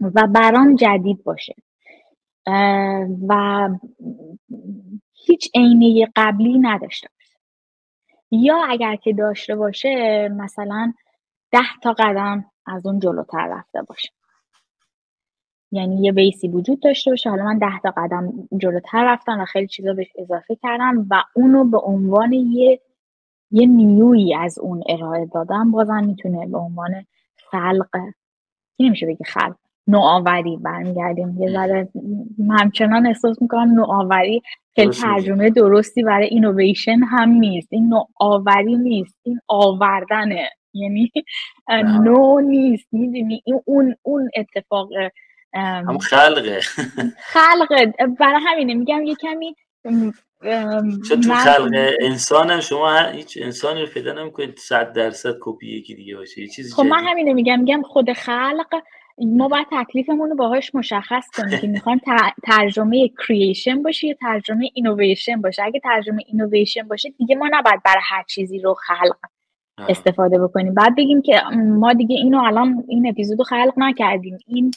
و 0.00 0.26
برام 0.26 0.74
جدید 0.74 1.24
باشه. 1.24 1.54
و 3.28 3.68
هیچ 5.12 5.50
عینه 5.54 6.06
قبلی 6.16 6.58
نداشته 6.58 7.08
باشه. 7.08 7.38
یا 8.30 8.64
اگر 8.68 8.96
که 8.96 9.12
داشته 9.12 9.56
باشه 9.56 10.28
مثلا 10.28 10.92
ده 11.52 11.78
تا 11.82 11.92
قدم 11.92 12.44
از 12.66 12.86
اون 12.86 12.98
جلوتر 12.98 13.48
رفته 13.50 13.82
باشه. 13.82 14.08
یعنی 15.72 16.02
یه 16.02 16.12
بیسی 16.12 16.48
وجود 16.48 16.80
داشته 16.80 17.10
باشه. 17.10 17.30
حالا 17.30 17.44
من 17.44 17.58
ده 17.58 17.78
تا 17.82 17.94
قدم 17.96 18.32
جلوتر 18.58 19.12
رفتم 19.12 19.40
و 19.40 19.44
خیلی 19.44 19.66
چیزا 19.66 19.92
بهش 19.92 20.08
اضافه 20.18 20.56
کردم 20.62 21.06
و 21.10 21.22
اونو 21.34 21.64
به 21.64 21.78
عنوان 21.78 22.32
یه 22.32 22.80
یه 23.50 23.66
نیویی 23.66 24.34
از 24.34 24.58
اون 24.58 24.82
ارائه 24.88 25.26
دادم. 25.26 25.70
بازم 25.70 26.04
می‌تونه 26.04 26.46
به 26.46 26.58
عنوان 26.58 26.90
خلق 27.50 27.88
نمیشه 28.80 29.06
بگی 29.06 29.24
خلق 29.24 29.56
نوآوری 29.86 30.56
برمیگردیم. 30.56 31.36
یه 31.42 31.52
ذره 31.52 31.88
همچنان 32.50 33.06
احساس 33.06 33.42
می‌کنم 33.42 33.74
نوآوری 33.74 34.42
خیلی 34.74 34.92
ترجمه 34.92 35.50
درستی 35.50 36.02
برای 36.02 36.26
اینویشن 36.26 36.98
هم 36.98 37.30
نیست. 37.30 37.68
این 37.72 37.88
نوآوری 37.88 38.76
نیست. 38.76 39.18
این 39.22 39.40
آوردنه. 39.48 40.48
یعنی 40.74 41.12
نو 42.04 42.40
نیست. 42.40 42.88
می‌دونی؟ 42.92 43.42
اون 43.64 43.94
اون 44.02 44.30
اتفاق 44.36 44.88
هم 45.54 45.98
خلقه. 45.98 46.60
خلقه. 47.18 47.92
برای 48.18 48.40
همینه. 48.46 48.74
میگم 48.74 49.02
یه 49.02 49.14
کمی 49.14 49.56
چون 51.08 51.22
تو 51.22 51.34
خلق 51.34 51.92
انسان 52.00 52.60
شما 52.60 52.98
هیچ 52.98 53.38
انسانی 53.42 53.80
رو 53.80 53.86
پیدا 53.86 54.12
نمی‌کنید. 54.12 54.58
صد 54.58 54.92
درصد 54.92 55.34
کپی 55.40 55.66
یکی 55.66 55.94
دیگه 55.94 56.16
باشه. 56.16 56.40
یه 56.40 56.48
چیزی 56.48 56.74
خب 56.74 56.82
من 56.82 57.04
همینه. 57.04 57.32
میگم 57.32 57.58
میگم 57.60 57.82
خود 57.82 58.12
خلق 58.12 58.82
ما 59.18 59.48
باید 59.48 59.66
تکلیفمون 59.72 60.30
رو 60.30 60.36
باهاش 60.36 60.74
مشخص 60.74 61.26
کنیم 61.36 61.58
که 61.60 61.66
می‌خوان 61.66 62.00
ترجمه 62.44 63.08
creation 63.08 63.82
باشه 63.82 64.06
یا 64.06 64.14
ترجمه 64.20 64.70
اینویشن 64.74 65.40
باشه. 65.40 65.62
اگه 65.62 65.80
ترجمه 65.80 66.22
اینویشن 66.26 66.82
باشه 66.82 67.10
دیگه 67.18 67.36
ما 67.36 67.48
نباید 67.52 67.82
برای 67.84 68.02
هر 68.04 68.22
چیزی 68.22 68.58
رو 68.58 68.74
خلق 68.74 69.16
استفاده 69.88 70.38
بکنیم. 70.38 70.74
بعد 70.74 70.96
بگیم 70.96 71.22
که 71.22 71.42
ما 71.54 71.92
دیگه 71.92 72.16
اینو 72.16 72.38
الان 72.38 72.84
این 72.88 73.08
اپیزودو 73.08 73.44
خلق 73.44 73.72
نکردیم. 73.76 74.38
این 74.46 74.70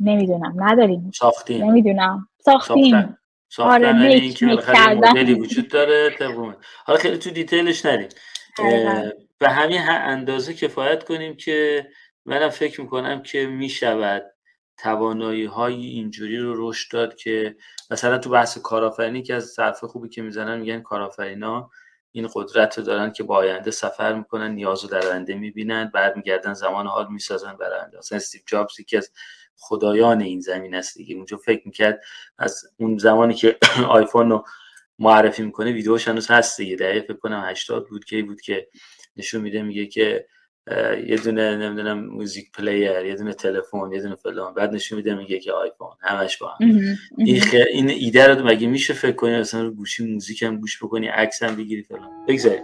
نمی‌دونم 0.00 0.54
نداریم. 0.56 1.10
ساختیم. 1.14 1.64
نمی‌دونم. 1.64 2.28
ساختیم. 2.38 3.18
ساختن. 3.48 3.84
آره 3.84 3.92
make 3.92 4.42
مدلی 4.42 5.34
وجود 5.34 5.68
داره 5.68 6.10
حالا 6.84 6.98
خیلی 6.98 7.18
تو 7.18 7.30
دیتیلش 7.30 7.86
نریم 7.86 8.08
به 9.38 9.48
همین 9.48 9.80
اندازه 9.88 10.54
کفایت 10.54 11.04
کنیم 11.04 11.36
که 11.36 11.86
منم 12.24 12.48
فکر 12.48 12.80
می‌کنم 12.80 13.22
که 13.22 13.46
می‌شود 13.46 14.22
توانایی 14.78 15.44
های 15.44 15.86
اینجوری 15.86 16.38
رو 16.38 16.68
رشد 16.68 16.92
داد 16.92 17.14
که 17.14 17.56
مثلا 17.90 18.18
تو 18.18 18.30
بحث 18.30 18.58
کارآفرینی 18.58 19.22
که 19.22 19.34
از 19.34 19.44
صرف 19.44 19.84
خوبی 19.84 20.08
که 20.08 20.22
می‌زنن 20.22 20.60
میگن 20.60 20.80
کارآفرینا. 20.80 21.70
این 22.16 22.28
قدرت 22.34 22.78
رو 22.78 22.84
دارن 22.84 23.12
که 23.12 23.22
با 23.22 23.36
آینده 23.36 23.70
سفر 23.70 24.12
می‌کنن 24.12 24.50
نیاز 24.54 24.84
رو 24.84 24.90
در 24.90 25.06
آینده 25.06 25.34
می‌بینن 25.34 25.90
برمیگردن 25.94 26.54
زمان 26.54 26.86
حال 26.86 27.06
می‌سازن 27.10 27.56
برای 27.56 27.78
آینده 27.80 27.98
مثلا 27.98 28.16
استیو 28.16 28.40
جابز 28.46 28.80
که 28.80 28.98
از 28.98 29.10
خدایان 29.56 30.20
این 30.20 30.40
زمین 30.40 30.74
است 30.74 30.98
دیگه. 30.98 31.16
اونجا 31.16 31.36
فکر 31.36 31.62
می‌کرد 31.64 32.00
از 32.38 32.64
اون 32.76 32.98
زمانی 32.98 33.34
که 33.34 33.58
آیفون 33.88 34.30
رو 34.30 34.44
معرفی 34.98 35.42
می‌کنه 35.42 35.72
ویدیوش 35.72 36.08
هنوز 36.08 36.30
هست 36.30 36.56
دیگه. 36.56 36.76
دقیقه 36.76 37.00
فکر 37.00 37.16
کنم 37.16 37.44
80 37.46 37.86
بود 37.88 38.04
که 38.04 38.22
بود 38.22 38.40
که 38.40 38.68
نشون 39.16 39.40
میده 39.40 39.62
میگه 39.62 39.86
که 39.86 40.26
یه 41.06 41.16
دونه 41.24 41.56
نمی‌دونم 41.56 42.06
music 42.06 42.52
player 42.52 43.04
یه 43.04 43.16
دونه 43.16 43.32
تلفن 43.32 43.92
یه 43.92 44.02
دونه 44.02 44.14
فلان. 44.14 44.54
بعد 44.54 44.74
نشون 44.74 44.96
میده 44.96 45.14
میگه 45.14 45.38
که 45.40 45.52
آیفون. 45.52 45.88
همش 46.00 46.36
با 46.36 46.48
هم. 46.48 46.70
این, 47.18 47.88
ایده 47.88 48.26
رو 48.26 48.46
مگه 48.46 48.66
میشه 48.66 48.94
فکر 48.94 49.12
کنی 49.12 49.34
اصلا 49.34 49.62
رو 49.62 49.70
گوشی 49.70 50.12
موزیک 50.12 50.42
هم 50.42 50.56
گوش 50.56 50.82
بکنی 50.82 51.06
عکس 51.06 51.42
هم 51.42 51.56
بگیری 51.56 51.82
فلان. 51.82 52.10
بگذاریم. 52.28 52.62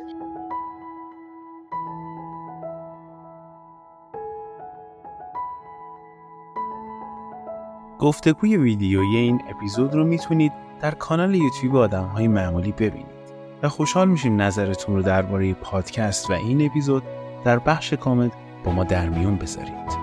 گفتگوی 7.98 8.56
ویدیویی 8.56 9.16
این 9.16 9.42
اپیزود 9.50 9.94
رو 9.94 10.04
می‌تونید 10.04 10.52
در 10.80 10.90
کانال 10.90 11.34
یوتیوب 11.34 11.76
آدم 11.76 12.04
های 12.04 12.28
معمولی 12.28 12.72
ببینید. 12.72 13.22
و 13.62 13.68
خوشحال 13.68 14.08
میشیم 14.08 14.42
نظرتون 14.42 14.96
رو 14.96 15.02
درباره 15.02 15.54
پادکست 15.54 16.30
و 16.30 16.32
این 16.32 16.66
اپیزود 16.66 17.02
در 17.44 17.58
بخش 17.58 17.92
کامنت 17.92 18.32
با 18.64 18.72
ما 18.72 18.84
در 18.84 19.08
میون 19.08 19.36
بذارید. 19.36 20.02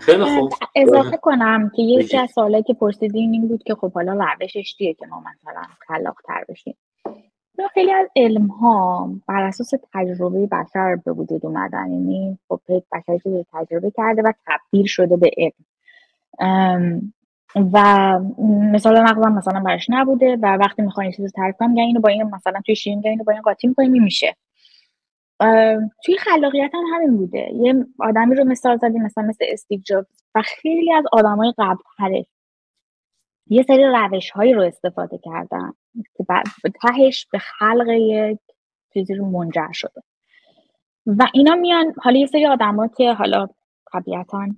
خیلی 0.00 0.24
خوب. 0.24 0.52
اضافه 0.74 1.16
کنم 1.16 1.70
که 1.76 1.82
یکی 1.82 2.18
از 2.18 2.30
سوالایی 2.30 2.62
که 2.62 2.74
پرسیدین 2.74 3.32
این 3.32 3.48
بود 3.48 3.62
که 3.62 3.74
خب 3.74 3.92
حالا 3.92 4.12
روشش 4.12 4.74
چیه 4.78 4.94
که 4.94 5.06
ما 5.06 5.20
مثلا 5.20 5.62
خلاق 5.86 6.16
تر 6.26 6.44
بشیم 6.48 6.76
خیلی 7.74 7.92
از 7.92 8.08
علم 8.16 8.46
ها 8.46 9.10
بر 9.28 9.42
اساس 9.42 9.70
تجربه 9.92 10.46
بشر 10.46 10.96
به 11.04 11.12
وجود 11.12 11.46
اومدن 11.46 11.92
یعنی 11.92 12.38
خب 12.48 12.60
بشری 12.92 13.18
که 13.18 13.46
تجربه 13.52 13.90
کرده 13.90 14.22
و 14.22 14.32
تبدیل 14.46 14.86
شده 14.86 15.16
به 15.16 15.30
علم. 15.36 17.12
و 17.72 18.18
مثال 18.72 18.98
نقضم 18.98 19.32
مثلا 19.32 19.60
برش 19.60 19.86
نبوده 19.90 20.36
و 20.36 20.46
وقتی 20.46 20.82
می‌خواین 20.82 21.12
چیزی 21.12 21.28
تعریف 21.30 21.56
کنم 21.56 21.74
اینو 21.74 22.00
با 22.00 22.08
این 22.08 22.22
مثلا 22.22 22.60
توی 22.66 22.76
شیرین 22.76 23.02
اینو 23.06 23.24
با 23.24 23.32
این 23.32 23.42
قاطی 23.42 23.66
می‌کنیم 23.68 24.02
میشه. 24.02 24.36
توی 26.04 26.18
خلاقیت 26.18 26.70
هم 26.74 26.84
همین 26.94 27.16
بوده. 27.16 27.50
یه 27.54 27.86
آدمی 27.98 28.34
رو 28.34 28.44
مثال 28.44 28.76
زدیم 28.76 29.02
مثلا 29.02 29.24
مثل 29.24 29.44
استیو 29.48 29.80
جابز 29.84 30.22
و 30.34 30.42
خیلی 30.42 30.92
از 30.92 31.04
آدمای 31.12 31.52
قبل 31.58 31.82
تره 31.98 32.26
یه 33.46 33.62
سری 33.62 33.84
روش 33.84 34.30
هایی 34.30 34.52
رو 34.52 34.62
استفاده 34.62 35.18
کردن 35.18 35.72
که 36.16 36.24
تهش 36.82 37.26
به 37.32 37.38
خلق 37.38 37.88
یک 37.88 38.38
چیزی 38.94 39.14
رو 39.14 39.26
منجر 39.30 39.72
شده. 39.72 40.02
و 41.06 41.26
اینا 41.34 41.54
میان 41.54 41.94
حالا 42.02 42.18
یه 42.18 42.26
سری 42.26 42.46
آدم 42.46 42.88
که 42.88 43.12
حالا 43.12 43.48
طبیعتا 43.92 44.48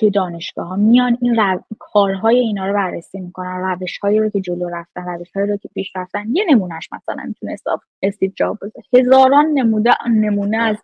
توی 0.00 0.10
دانشگاه 0.10 0.68
ها 0.68 0.76
میان 0.76 1.18
این 1.20 1.60
کارهای 1.78 2.38
اینا 2.38 2.66
رو 2.66 2.74
بررسی 2.74 3.20
می‌کنن 3.20 3.76
روش 3.80 3.98
هایی 3.98 4.18
رو 4.18 4.28
که 4.30 4.40
جلو 4.40 4.68
رفتن 4.68 5.04
روش 5.04 5.32
هایی 5.32 5.46
رو 5.46 5.56
که 5.56 5.68
پیش 5.74 5.92
رفتن. 5.96 6.24
یه 6.32 6.44
نمونهش 6.50 6.88
مثلا 6.92 7.24
می‌تونه 7.26 7.56
استیو 8.02 8.30
جابز 8.34 8.72
هزاران 8.94 9.46
نمونه 9.46 9.94
نمونه 10.10 10.56
از 10.56 10.76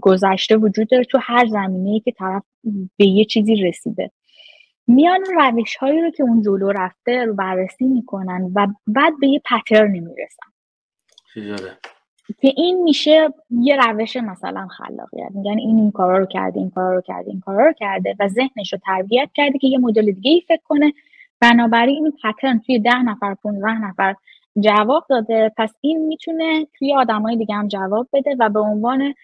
گذشته 0.00 0.56
وجود 0.56 0.88
داره 0.88 1.04
تو 1.04 1.18
هر 1.22 1.46
زمینه 1.46 1.90
ای 1.90 2.00
که 2.00 2.12
طرف 2.12 2.42
به 2.96 3.06
یه 3.06 3.24
چیزی 3.24 3.56
رسیده. 3.56 4.10
میان 4.86 5.20
روش 5.36 5.76
هایی 5.76 6.02
رو 6.02 6.10
که 6.10 6.22
اون 6.22 6.42
جلو 6.42 6.72
رفته 6.72 7.24
رو 7.24 7.34
بررسی 7.34 7.84
می‌کنن 7.84 8.52
و 8.54 8.66
بعد 8.86 9.12
به 9.20 9.28
یه 9.28 9.40
پترنی 9.50 10.00
می‌رسن. 10.00 10.52
که 12.26 12.52
این 12.56 12.82
میشه 12.82 13.28
یه 13.50 13.76
روش 13.76 14.16
مثلا 14.16 14.66
خلاقیت. 14.66 15.30
میگن 15.34 15.58
این 15.58 15.78
این 15.78 15.90
کارا 15.90 16.18
رو 16.18 16.26
کرده 16.26 16.60
این 16.60 16.70
کارا 16.70 16.94
رو 16.94 17.00
کرده 17.00 17.30
این 17.30 17.40
کارا 17.40 17.66
رو 17.66 17.72
کرده 17.72 18.16
و 18.20 18.28
ذهنش 18.28 18.72
رو 18.72 18.78
تربیت 18.86 19.30
کرده 19.34 19.58
که 19.58 19.66
یه 19.66 19.78
مدل 19.78 20.12
دیگه 20.12 20.30
ای 20.30 20.40
فکر 20.40 20.62
کنه. 20.64 20.92
بنابراین 21.40 22.04
این 22.04 22.12
پترن 22.24 22.58
توی 22.58 22.78
ده 22.78 23.02
نفر 23.02 23.34
15 23.34 23.78
نفر 23.84 24.14
جواب 24.60 25.04
داده. 25.08 25.52
پس 25.56 25.72
این 25.80 26.06
می‌تونه 26.06 26.66
توی 26.78 26.94
آدمای 26.94 27.36
دیگه 27.36 27.54
هم 27.54 27.68
جواب 27.68 28.08
بده 28.12 28.36
و 28.38 28.48
به 28.48 28.60
عنوان 28.60 29.14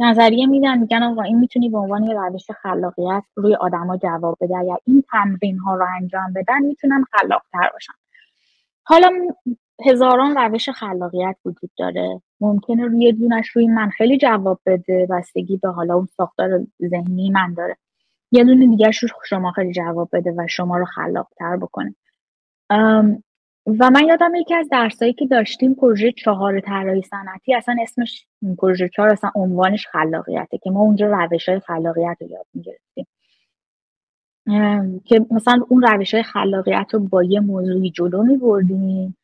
نظریه 0.00 0.46
میدن 0.46 0.78
میگن 0.78 1.02
آقا 1.02 1.22
این 1.22 1.38
می‌تونی 1.38 1.68
به 1.68 1.78
عنوان 1.78 2.04
یه 2.04 2.14
روش 2.14 2.50
خلاقیت 2.50 3.22
روی 3.36 3.54
آدما 3.54 3.96
جواب 3.96 4.38
بده. 4.40 4.58
اگر 4.58 4.76
این 4.86 5.04
تمرین 5.12 5.58
ها 5.58 5.74
رو 5.74 5.86
انجام 6.00 6.32
بدن 6.32 6.62
می‌تونن 6.62 7.04
خلاقتر 7.12 7.70
باشن. 7.72 7.92
حالا 8.84 9.10
هزاران 9.86 10.36
روش 10.36 10.68
خلاقیت 10.68 11.36
وجود 11.44 11.70
داره. 11.78 12.22
ممکنه 12.42 12.86
روی 12.86 13.12
دونش 13.12 13.48
روی 13.48 13.66
من 13.66 13.90
خیلی 13.90 14.18
جواب 14.18 14.60
بده. 14.66 15.06
بستگی 15.10 15.56
به 15.56 15.68
حالا 15.68 15.94
اون 15.94 16.08
ساختار 16.16 16.60
ذهنی 16.90 17.30
من 17.30 17.54
داره. 17.54 17.76
یه 18.32 18.44
دونه 18.44 18.66
دیگه 18.66 18.90
شما 19.24 19.52
خیلی 19.52 19.72
جواب 19.72 20.08
بده 20.12 20.34
و 20.36 20.46
شما 20.48 20.78
رو 20.78 20.84
خلاقتر 20.84 21.56
بکنه. 21.56 21.94
و 23.66 23.90
من 23.90 24.04
یادم 24.08 24.34
یکی 24.34 24.54
از 24.54 24.68
درسایی 24.70 25.12
که 25.12 25.26
داشتیم 25.26 25.74
پروژه 25.74 26.12
چهار 26.12 26.60
طراحی 26.60 27.02
صنعتی. 27.02 27.54
اصلا 27.54 27.76
اسمش 27.82 28.26
پروژه 28.58 28.88
چهار 28.88 29.08
اصلا 29.08 29.30
عنوانش 29.34 29.86
خلاقیته 29.86 30.58
که 30.58 30.70
ما 30.70 30.80
اونجا 30.80 31.06
روش 31.06 31.48
های 31.48 31.60
خلاقیت 31.60 32.16
رو 32.20 32.30
یاد 32.30 32.46
می‌گرفتیم. 32.54 33.06
که 35.04 35.26
مثلا 35.30 35.64
اون 35.68 35.82
روش 35.82 36.14
های 36.14 36.22
خلاقیت 36.22 36.86
رو 36.92 37.00
با 37.00 37.22
یه 37.22 37.40
موضوعی 37.40 37.90
جلو 37.90 38.22
می 38.22 38.36
بردیم 38.36 39.16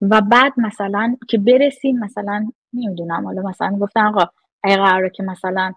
و 0.00 0.20
بعد 0.20 0.52
مثلا 0.56 1.16
که 1.28 1.38
برسیم 1.38 1.98
مثلا 1.98 2.50
نمی‌دونم 2.72 3.24
حالا 3.26 3.42
مثلا 3.42 3.78
گفتن 3.80 4.06
آقا 4.06 4.26
اگه 4.62 4.76
قراره 4.76 5.10
که 5.10 5.22
مثلا 5.22 5.72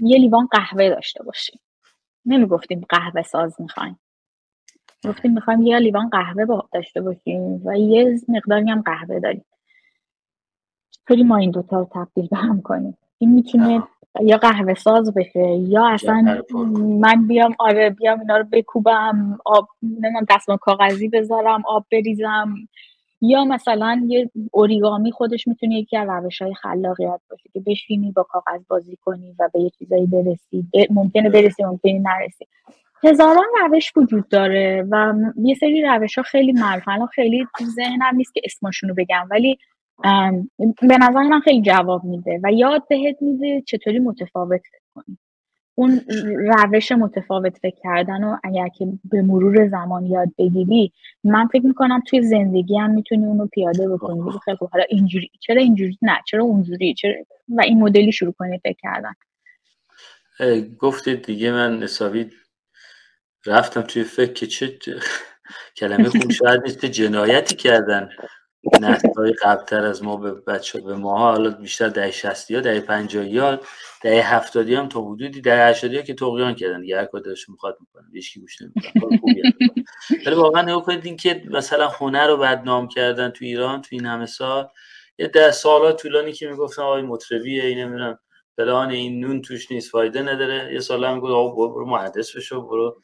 یه 0.00 0.18
لیوان 0.18 0.46
قهوه 0.50 0.88
داشته 0.88 1.24
باشیم. 1.24 1.60
نمی‌گفتیم 2.26 2.86
قهوه 2.88 3.22
ساز 3.22 3.60
می‌خوایم. 3.60 4.00
گفتیم 5.04 5.32
می‌خوایم 5.32 5.62
یه 5.62 5.78
لیوان 5.78 6.08
قهوه 6.08 6.44
با 6.44 6.68
داشته 6.72 7.00
باشیم 7.00 7.66
و 7.66 7.78
یه 7.78 8.20
مقداری 8.28 8.70
هم 8.70 8.82
قهوه 8.82 9.20
داریم. 9.20 9.44
چطوری 10.90 11.22
ما 11.22 11.36
این 11.36 11.50
دوتا 11.50 11.78
رو 11.80 11.88
تبدیل 11.92 12.28
به 12.28 12.36
هم 12.36 12.62
کنیم. 12.62 12.98
این 13.18 13.32
می‌تونه 13.32 13.82
یا 14.20 14.36
قهوه 14.36 14.74
ساز 14.74 15.14
بشه 15.14 15.48
یا 15.48 15.86
اصلا 15.86 16.42
من 17.00 17.26
بیام 17.26 17.54
آره 17.58 17.90
بیام 17.90 18.20
اینا 18.20 18.36
رو 18.36 18.44
بکوبم 18.52 19.38
آب 19.44 19.68
نمی‌دونم 19.82 20.26
دستمال 20.30 20.58
کاغذی 20.58 21.08
بذارم 21.08 21.62
آب 21.66 21.86
بریزم. 21.92 22.54
یا 23.20 23.44
مثلا 23.44 24.02
یه 24.06 24.30
اوریگامی 24.52 25.12
خودش 25.12 25.48
می‌تونه 25.48 25.74
یکی 25.74 25.96
از 25.96 26.08
روش 26.08 26.42
های 26.42 26.54
خلاقیت 26.54 27.20
باشه 27.30 27.48
که 27.52 27.60
بشینی 27.60 28.12
با 28.12 28.22
کاغذ 28.22 28.60
بازی 28.68 28.98
کنی 29.04 29.34
و 29.38 29.48
به 29.52 29.60
یه 29.60 29.70
چیزایی 29.70 30.06
برسی. 30.06 30.68
ممکنه 30.90 31.30
برسی 31.30 31.64
ممکنه 31.64 31.98
نرسی. 31.98 32.46
هزاران 33.04 33.44
روش 33.62 33.92
وجود 33.96 34.28
داره 34.28 34.86
و 34.90 35.14
یه 35.42 35.54
سری 35.54 35.82
روش 35.82 36.18
ها 36.18 36.22
خیلی 36.22 36.52
معروفن. 36.52 37.06
خیلی 37.06 37.46
ذهنم 37.62 38.16
نیست 38.16 38.34
که 38.34 38.40
اسمشون 38.44 38.88
رو 38.88 38.94
بگم 38.98 39.28
ولی 39.30 39.58
به 40.82 40.98
نظر 41.00 41.22
من 41.22 41.40
خیلی 41.40 41.62
جواب 41.62 42.04
میده 42.04 42.40
و 42.42 42.52
یاد 42.52 42.88
بهت 42.88 43.16
میده 43.22 43.62
چطوری 43.66 43.98
متفاوت 43.98 44.62
کنی. 44.94 45.18
اون 45.74 46.00
روش 46.72 46.92
متفاوت 46.92 47.58
فکر 47.58 47.76
کردن 47.82 48.24
و 48.24 48.36
اگر 48.44 48.68
که 48.68 48.86
به 49.04 49.22
مرور 49.22 49.68
زمان 49.68 50.06
یاد 50.06 50.28
بگیری 50.38 50.92
من 51.24 51.46
فکر 51.46 51.66
می‌کنم 51.66 52.02
توی 52.06 52.22
زندگی 52.22 52.78
هم 52.78 52.90
می‌تونی 52.90 53.24
اونو 53.26 53.46
پیاده 53.46 53.88
بکنی. 53.88 54.20
بگی 54.20 54.38
خیلی 54.44 54.58
حالا 54.72 54.84
اینجوری 54.88 55.30
چرا 55.40 55.62
اینجوری؟ 55.62 55.98
نه 56.02 56.18
چرا 56.26 56.44
اونجوری؟ 56.44 56.94
چرا؟ 56.94 57.14
و 57.48 57.60
این 57.60 57.78
مدلی 57.78 58.12
شروع 58.12 58.32
کنی 58.32 58.58
فکر 58.58 58.76
کردن. 58.82 59.14
گفتید 60.78 61.22
دیگه 61.22 61.52
من 61.52 61.82
حسابی 61.82 62.30
رفتم 63.46 63.82
توی 63.82 64.04
فکر 64.04 64.32
که 64.32 64.46
چه 64.46 64.78
کلمه 65.78 66.08
خوب 66.08 66.30
شاید 66.30 66.62
نیست 66.62 66.84
جنایتی 66.84 67.56
کردن. 67.56 68.08
های 69.16 69.32
قبلتر 69.42 69.84
از 69.84 70.02
ما 70.02 70.16
به 70.16 70.32
بچه 70.32 70.80
به 70.80 70.96
ما 70.96 71.18
حالا 71.18 71.50
بیشتر 71.50 71.88
دهه 71.88 72.10
60 72.10 72.50
ها 72.50 72.60
دهه 72.60 72.80
50 72.80 73.26
ها 73.26 73.60
دهه 74.02 74.34
70 74.34 74.68
هم 74.68 74.88
تا 74.88 75.00
حدودی 75.00 75.40
دهه 75.40 75.68
80 75.68 75.94
ها 75.94 76.02
که 76.02 76.14
تقیان 76.14 76.54
کردن. 76.54 76.80
دیگه 76.80 76.98
هر 76.98 77.04
کدومش 77.12 77.48
می‌خواد 77.48 77.76
می‌کنه 77.80 78.08
هیچ 78.12 78.34
کی 78.34 78.40
گوش 78.40 78.58
ولی 80.26 80.34
واقعا 80.34 80.62
نگاه 80.62 80.82
کنید 80.82 81.06
این 81.06 81.16
که 81.16 81.42
مثلا 81.50 81.88
هنر 81.88 82.26
رو 82.26 82.36
بدنام 82.36 82.88
کردن 82.88 83.30
تو 83.30 83.44
ایران 83.44 83.82
تو 83.82 83.88
این 83.90 84.06
همه 84.06 84.26
سال 84.26 84.68
یه 85.18 85.26
ده 85.26 85.50
سالا 85.50 85.92
طولانی 85.92 86.32
که 86.32 86.48
می‌گفتن 86.48 86.82
آقای 86.82 87.02
مطربیه 87.02 87.64
این 87.64 87.78
نمی‌دونم 87.78 88.18
فلان 88.56 88.90
این 88.90 89.20
نون 89.20 89.42
توش 89.42 89.72
نیست 89.72 89.90
فایده 89.90 90.22
نداره. 90.22 90.72
یه 90.74 90.80
سال 90.80 91.04
هم 91.04 91.20
گفت 91.20 91.32
آقا 91.32 91.68
برو 91.68 91.86
مهندس 91.86 92.36
بشو 92.36 92.62
برو 92.68 93.00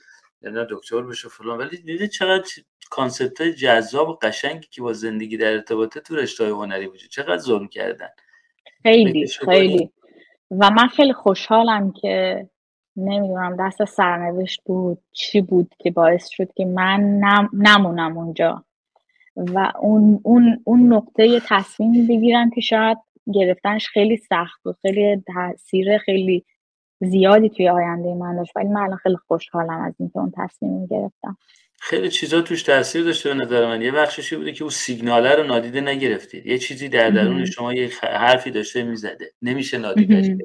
نه 0.50 0.66
دکتر 0.70 1.02
بشه 1.02 1.28
فلان. 1.28 1.58
ولی 1.58 1.76
دیدی 1.76 2.08
چقدر 2.08 2.50
کانسپت 2.90 3.40
های 3.40 3.52
جذاب 3.52 4.08
و 4.08 4.18
قشنگی 4.22 4.68
که 4.70 4.82
با 4.82 4.92
زندگی 4.92 5.36
در 5.36 5.52
ارتباطه 5.52 6.00
تو 6.00 6.16
رشته 6.16 6.48
هنری 6.48 6.86
وجود 6.86 7.10
چقدر 7.10 7.38
ظلم 7.38 7.68
کردن. 7.68 8.08
خیلی 8.82 9.26
خیلی. 9.26 9.90
و 10.50 10.70
من 10.70 10.88
خیلی 10.88 11.12
خوشحالم 11.12 11.92
که 11.92 12.46
نمی‌دونم 12.96 13.56
دست 13.60 13.84
سرنوشت 13.84 14.62
بود 14.64 14.98
چی 15.12 15.40
بود 15.40 15.74
که 15.78 15.90
باعث 15.90 16.28
شد 16.28 16.52
که 16.56 16.64
من 16.64 17.00
نم... 17.00 17.50
نمونم 17.52 18.18
اونجا. 18.18 18.64
و 19.36 19.72
اون, 19.80 20.20
اون, 20.22 20.62
اون 20.64 20.92
نقطه 20.92 21.40
تصمیم 21.48 22.06
بگیرم 22.06 22.50
که 22.50 22.60
شاید 22.60 22.98
گرفتنش 23.34 23.88
خیلی 23.88 24.16
سخت 24.16 24.62
بود 24.62 24.76
خیلی 24.82 25.22
تاثیر 25.34 25.98
خیلی 25.98 26.44
زیادی 27.00 27.48
توی 27.48 27.68
آینده 27.68 28.14
من 28.14 28.36
داشت 28.36 28.56
ولی 28.56 28.68
من 28.68 28.80
الان 28.80 28.96
خیلی 28.96 29.16
خوشحالم 29.16 29.80
از 29.82 29.94
اینکه 30.00 30.18
اون 30.18 30.32
تصمیم 30.36 30.86
گرفتم. 30.86 31.36
خیلی 31.80 32.08
چیزا 32.08 32.42
توش 32.42 32.62
تاثیر 32.62 33.04
داشته 33.04 33.28
به 33.28 33.34
نظر 33.34 33.66
من. 33.66 33.82
یه 33.82 33.92
بخششی 33.92 34.36
بوده 34.36 34.52
که 34.52 34.62
اون 34.62 34.70
سیگناله 34.70 35.34
رو 35.34 35.44
نادیده 35.44 35.80
نگرفتید 35.80 36.46
یه 36.46 36.58
چیزی 36.58 36.88
در 36.88 37.10
درون 37.10 37.44
شما 37.44 37.74
یه 37.74 37.90
حرفی 38.02 38.50
داشته 38.50 38.82
می‌زده. 38.82 39.32
نمیشه 39.42 39.78
نادیده 39.78 40.20
گرفت 40.20 40.40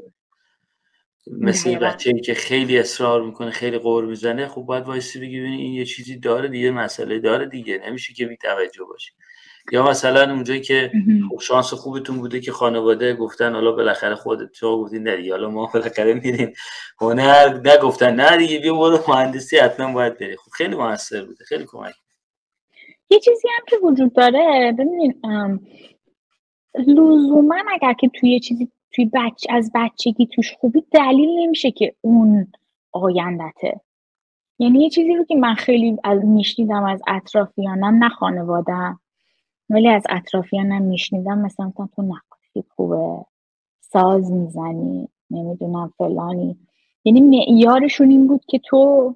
مثل 1.28 1.76
بچه 1.76 2.14
که 2.14 2.34
خیلی 2.34 2.80
اصرار 2.80 3.22
می‌کنه 3.22 3.52
خیلی 3.52 3.78
قور 3.78 4.06
می‌زنه 4.06 4.48
خب 4.48 4.62
باید 4.62 4.84
وایسی 4.84 5.20
بگی 5.20 5.40
این 5.40 5.74
یه 5.74 5.86
چیزی 5.86 6.20
داره 6.20 6.48
دیگه 6.48 6.72
مسئله 6.72 7.20
داره 7.20 7.46
دیگه. 7.46 7.82
نمیشه 7.88 8.14
که 8.14 8.26
بی 8.26 8.38
توجه 8.38 8.84
باشی. 8.84 9.12
یا 9.72 9.90
مثلا 9.90 10.34
اونجایی 10.34 10.62
که 10.62 10.92
خب 11.30 11.40
شانس 11.40 11.74
خوبتون 11.74 12.18
بوده 12.18 12.40
که 12.40 12.52
خانواده 12.52 13.14
گفتن 13.14 13.54
حالا 13.54 13.72
بالاخره 13.72 14.16
خودت 14.16 14.52
تو 14.52 14.84
گفتین 14.84 15.04
نه 15.04 15.32
حالا 15.32 15.50
ما 15.50 15.70
بالاخره 15.74 16.14
میریم. 16.14 16.54
هنر 17.02 17.62
نگفتن 17.66 18.16
نه 18.16 18.38
دیگه 18.38 18.60
بیا 18.60 18.74
برو 18.74 19.00
مهندسی 19.08 19.58
حتما 19.58 19.94
باید 19.94 20.18
بری. 20.18 20.36
خب 20.36 20.52
خیلی 20.52 20.76
موثر 20.76 21.26
بوده 21.26 21.46
خیلی 21.46 21.66
کمک 21.68 21.94
یه 23.10 23.20
چیزی 23.20 23.48
هم 23.58 23.66
که 23.68 23.76
وجود 23.84 24.14
داره 24.14 24.76
ببینین 24.80 25.22
لزوما 26.76 27.56
اگر 27.74 27.94
که 27.94 28.10
توی 28.20 28.40
چیزی 28.40 28.72
توی 28.92 29.06
بچ 29.14 29.46
از 29.50 29.72
بچگی 29.76 30.28
توش 30.28 30.54
خوبی 30.60 30.84
دلیل 30.92 31.30
نمیشه 31.40 31.72
که 31.72 31.96
اون 32.02 32.52
آیندته. 32.92 33.82
یعنی 34.60 34.84
یه 34.84 34.90
چیزی 34.90 35.16
رو 35.16 35.26
که 35.26 35.36
من 35.36 35.54
خیلی 35.54 35.98
از 36.04 36.26
میشنیدم 36.26 36.84
از 36.84 37.02
اطرافیانم 37.08 38.04
نه 38.04 38.10
خانوادم 38.10 39.00
ولی 39.70 39.88
از 39.90 40.04
اطرافیانم 40.10 40.82
میشنیدم 40.82 41.38
مثلا 41.40 41.72
تو 41.96 42.02
نقاشی 42.02 42.70
خوبه 42.76 43.26
ساز 43.82 44.32
می‌زنی 44.32 45.08
نمی‌دونم 45.32 45.94
فلانی. 45.98 46.58
یعنی 47.04 47.22
معیارشون 47.22 48.10
این 48.10 48.28
بود 48.28 48.46
که 48.46 48.60
تو 48.60 49.14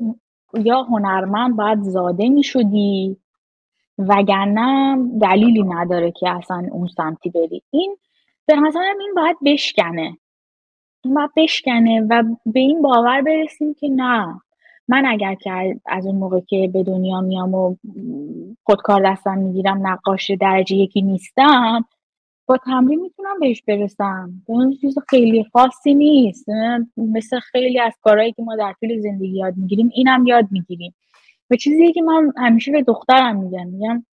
یا 0.64 0.84
هنرمند 0.84 1.56
باید 1.56 1.82
زاده 1.82 2.30
می‌شدی 2.30 3.18
وگرنه 3.98 4.98
دلیلی 5.22 5.64
نداره 5.64 6.12
که 6.12 6.30
اصلا 6.30 6.68
اون 6.72 6.88
سمتی 6.88 7.30
بری. 7.30 7.64
این 7.72 7.98
به 8.46 8.56
نظرم 8.56 9.00
این 9.00 9.14
باید 9.16 9.38
بشکنه. 9.46 10.18
این 11.04 11.14
باید 11.14 11.30
بشکنه 11.38 12.08
و 12.10 12.24
به 12.46 12.60
این 12.60 12.82
باور 12.82 13.22
برسیم 13.22 13.74
که 13.74 13.90
نه. 13.90 14.42
من 14.88 15.06
اگر 15.06 15.36
که 15.36 15.80
از 15.86 16.06
اون 16.06 16.16
موقع 16.16 16.40
که 16.40 16.70
به 16.74 16.84
دنیا 16.84 17.22
میام 17.22 17.54
و 17.54 17.76
خودکار 18.64 19.12
دستم 19.12 19.38
می‌گیرم 19.38 19.88
نقاش 19.88 20.32
درجه 20.32 20.76
یکی 20.76 21.02
نیستم 21.02 21.86
با 22.46 22.58
تمرین 22.58 23.02
می‌تونم 23.02 23.40
بهش 23.40 23.62
برسم. 23.68 24.44
اون 24.46 24.78
چیز 24.82 24.96
خیلی 25.10 25.46
خاصی 25.54 25.94
نیست. 25.94 26.46
مثل 26.98 27.40
خیلی 27.40 27.80
از 27.80 27.94
کارهایی 28.02 28.32
که 28.32 28.44
ما 28.44 28.56
در 28.56 28.74
طول 28.80 29.00
زندگی 29.00 29.38
یاد 29.38 29.58
می‌گیریم 29.58 29.90
اینم 29.94 30.28
یاد 30.28 30.48
می‌گیریم. 30.52 30.94
و 31.50 31.56
چیزی 31.56 31.94
که 31.94 32.02
من 32.02 32.34
همیشه 32.38 32.72
به 32.72 32.82
دخترم 32.82 33.40
میگم 33.40 33.68
میگم 33.68 34.06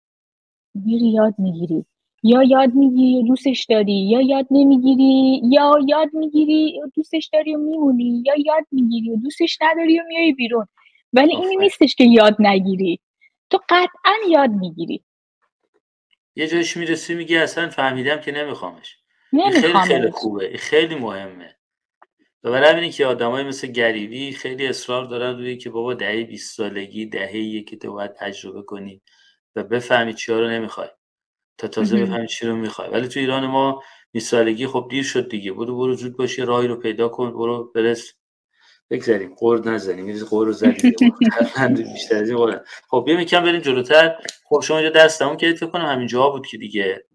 میری 0.75 1.07
یاد 1.07 1.35
می‌گیری. 1.37 1.85
یا 2.23 2.43
یاد 2.43 2.73
می‌گیری 2.73 3.23
و 3.23 3.27
دوستش 3.27 3.65
داری 3.69 4.09
یا 4.09 4.21
یاد 4.21 4.47
نمی‌گیری 4.51 5.41
یا 5.51 5.73
یاد 5.87 6.09
می‌گیری 6.13 6.81
و 6.81 6.89
دوستش 6.95 7.29
داری 7.33 7.55
و 7.55 7.57
میمونی 7.57 8.23
یا 8.25 8.33
یاد 8.45 8.65
می‌گیری 8.71 9.11
و 9.11 9.15
دوستش 9.15 9.57
نداری 9.61 9.99
و 9.99 10.03
میای 10.07 10.33
بیرون. 10.33 10.67
ولی 11.13 11.35
اینی 11.35 11.55
نیستش 11.55 11.95
که 11.95 12.03
یاد 12.03 12.35
نگیری. 12.39 12.99
تو 13.49 13.59
قطعا 13.69 14.13
یاد 14.29 14.49
می‌گیری. 14.49 15.03
یه 16.35 16.47
جایش 16.47 16.77
می‌رسی 16.77 17.15
میگی 17.15 17.37
اصلا 17.37 17.69
فهمیدم 17.69 18.21
که 18.21 18.31
نمیخوامش. 18.31 18.95
خیلی 19.53 19.79
خیلی 19.87 20.11
خوبه. 20.11 20.57
خیلی 20.57 20.95
مهمه. 20.95 21.55
و 22.43 22.51
برای 22.51 22.89
که 22.89 23.05
آدمای 23.05 23.43
مثل 23.43 23.67
گریبی 23.67 24.31
خیلی 24.31 24.67
اصرار 24.67 25.05
دارن 25.05 25.37
روی 25.37 25.57
که 25.57 25.69
بابا 25.69 25.93
دهه 25.93 26.23
20 26.23 26.57
سالگی 26.57 27.05
دهه 27.05 27.61
که 27.61 27.77
تو 27.77 27.93
باید 27.93 28.13
تجربه 28.13 28.61
کنی 28.61 29.01
و 29.55 29.63
بفهمی 29.63 30.13
چیا 30.13 30.39
رو 30.39 30.49
نمی‌خوای. 30.49 30.87
تا 31.59 31.67
تازه 31.67 32.01
بفهمی 32.05 32.27
چی 32.27 32.47
رو 32.47 32.55
می‌خوای. 32.55 32.89
ولی 32.89 33.07
تو 33.07 33.19
ایران 33.19 33.47
ما 33.47 33.83
20 34.11 34.31
سالگی 34.31 34.67
خب 34.67 34.87
دیر 34.89 35.03
شد 35.03 35.29
دیگه. 35.29 35.53
برو 35.53 35.77
برو 35.77 35.93
زود 35.93 36.17
باشی 36.17 36.41
راهی 36.41 36.67
رو 36.67 36.75
پیدا 36.75 37.09
کن 37.09 37.31
برو 37.31 37.71
برس. 37.75 38.13
بگذاریم 38.89 39.35
قرد 39.37 39.67
نزنیم. 39.67 40.05
میز 40.05 40.23
قرد 40.23 40.47
رو 40.47 40.51
زدیم. 40.51 40.95
بیشتر 41.93 42.15
از 42.15 42.29
این 42.29 42.59
خب 42.89 43.03
بیایم 43.05 43.21
یکم 43.21 43.43
بریم 43.43 43.61
جلوتر. 43.61 44.15
خب 44.43 44.59
شما 44.63 44.77
اینجا 44.77 45.05
دستمون 45.05 45.37
که 45.37 45.53
فکر 45.53 45.69
کنم 45.69 45.85
همین 45.85 46.07
جا 46.07 46.29
بود 46.29 46.47
که 46.47 46.57
دیگه 46.57 47.05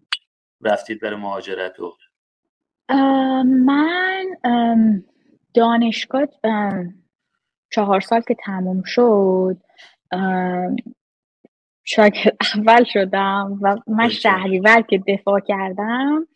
رفتید 0.61 1.01
برای 1.01 1.15
مهاجرت 1.15 1.79
و 1.79 1.93
من 3.43 4.25
دانشگاه 5.53 6.27
چهار 7.69 8.01
سال 8.01 8.21
که 8.21 8.35
تموم 8.45 8.83
شد 8.85 9.57
شاگرد 11.85 12.37
اول 12.55 12.83
شدم 12.83 13.59
و 13.61 13.75
من 13.87 14.09
شهریور 14.09 14.81
که 14.81 15.03
دفاع 15.07 15.39
کردم 15.39 16.27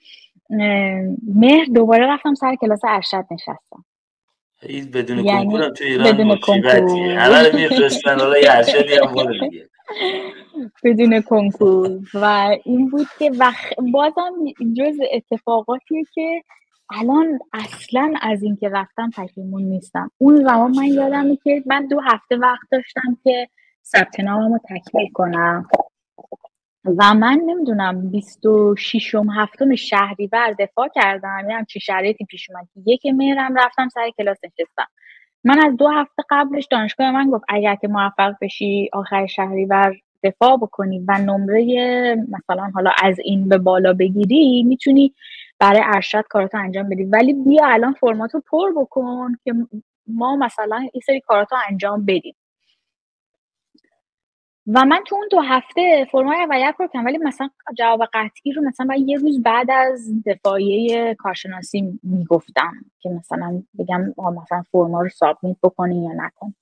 مهر 1.36 1.66
دوباره 1.76 2.08
رفتم 2.08 2.34
سر 2.34 2.56
کلاس 2.56 2.80
ارشد 2.88 3.26
نشستم. 3.32 3.86
این 4.64 4.92
بدون 4.92 5.20
یعنی 5.20 5.46
کنکور 5.46 5.70
تو 5.70 5.84
ایران 5.84 6.12
بدون 6.12 6.36
کنکور. 6.36 6.90
همه 7.18 7.56
میفرستن 7.56 8.20
حالا 8.20 8.40
یه 8.40 8.52
ارشدی 8.52 8.94
هم 8.94 9.14
بدون 10.84 11.22
کنکور. 11.22 12.00
و 12.14 12.58
این 12.66 12.90
بود 12.90 13.08
که 13.20 13.32
وقت 13.40 13.76
بازم 13.94 14.34
جز 14.78 14.96
اتفاقاتیه 15.12 16.04
که 16.14 16.44
الان 16.90 17.40
اصلا 17.54 18.14
از 18.22 18.44
اینکه 18.44 18.70
رفتم 18.70 19.10
پشیمون 19.18 19.64
نیستم. 19.64 20.12
اون 20.18 20.36
زمان 20.36 20.72
من 20.72 20.86
یادمه 20.86 21.38
که 21.44 21.64
من 21.66 21.88
دو 21.88 22.00
هفته 22.00 22.38
وقت 22.38 22.68
داشتم 22.72 23.18
که 23.24 23.48
ثبت 23.92 24.20
ناممو 24.20 24.58
تکمیل 24.70 25.10
کنم. 25.14 25.68
و 27.00 27.14
من 27.14 27.42
نمی‌دونم 27.46 28.12
26 28.12 29.16
هفتم 29.38 29.76
شهری 29.76 30.28
بر 30.28 30.56
دفاع 30.60 30.88
کردم. 30.96 31.50
یه 31.50 31.58
همچین 31.58 31.80
شرایطی 31.80 32.26
پیش 32.26 32.50
اومد 32.50 32.68
یک 32.86 33.02
مهرم 33.06 33.56
رفتم 33.56 33.90
سر 33.90 34.10
کلاس 34.18 34.38
نشستم. 34.46 34.88
من 35.44 35.60
از 35.68 35.78
دو 35.78 35.88
هفته 35.90 36.24
قبلش 36.30 36.68
دانشگاه 36.72 37.12
من 37.12 37.30
گفت 37.32 37.44
اگر 37.50 37.76
که 37.76 37.88
موفق 37.88 38.34
بشی 38.42 38.90
آخر 38.94 39.26
شهری 39.28 39.66
بر 39.66 39.94
دفاع 40.24 40.58
بکنی 40.58 41.06
و 41.08 41.18
نمره 41.20 41.66
مثلا 42.16 42.72
حالا 42.76 42.92
از 43.04 43.20
این 43.24 43.50
به 43.50 43.58
بالا 43.58 43.94
بگیری 43.94 44.64
می‌تونی 44.64 45.14
برای 45.60 45.82
ارشد 45.86 46.24
کاراتو 46.30 46.58
انجام 46.58 46.90
بدی. 46.90 47.04
ولی 47.04 47.34
بیا 47.34 47.68
الان 47.68 47.94
فرماتو 47.94 48.42
پر 48.52 48.72
بکن 48.78 49.36
که 49.44 49.54
ما 50.08 50.36
مثلا 50.36 50.78
این 50.78 51.02
سری 51.06 51.22
کاراتو 51.22 51.56
انجام 51.70 52.06
بدیم. 52.06 52.36
و 54.74 54.86
من 54.86 55.04
تو 55.08 55.16
اون 55.16 55.28
دو 55.32 55.40
هفته 55.40 56.08
فرمای 56.12 56.38
اولیت 56.38 56.76
رو 56.80 56.88
کردم 56.88 57.06
ولی 57.06 57.18
مثلا 57.18 57.50
جواب 57.78 58.02
قطعی 58.14 58.52
رو 58.52 58.64
مثلا 58.64 58.96
یه 58.96 59.18
روز 59.18 59.44
بعد 59.44 59.72
از 59.72 60.24
دفاعیه 60.26 61.16
کارشناسی 61.16 62.00
می‌گفتم 62.04 62.74
که 63.00 63.10
مثلا 63.10 63.64
بگم 63.80 64.02
مثلا 64.42 64.64
فرما 64.72 65.02
رو 65.02 65.10
سابمیت 65.10 65.58
بکنی 65.64 66.04
یا 66.04 66.12
نکن. 66.26 66.54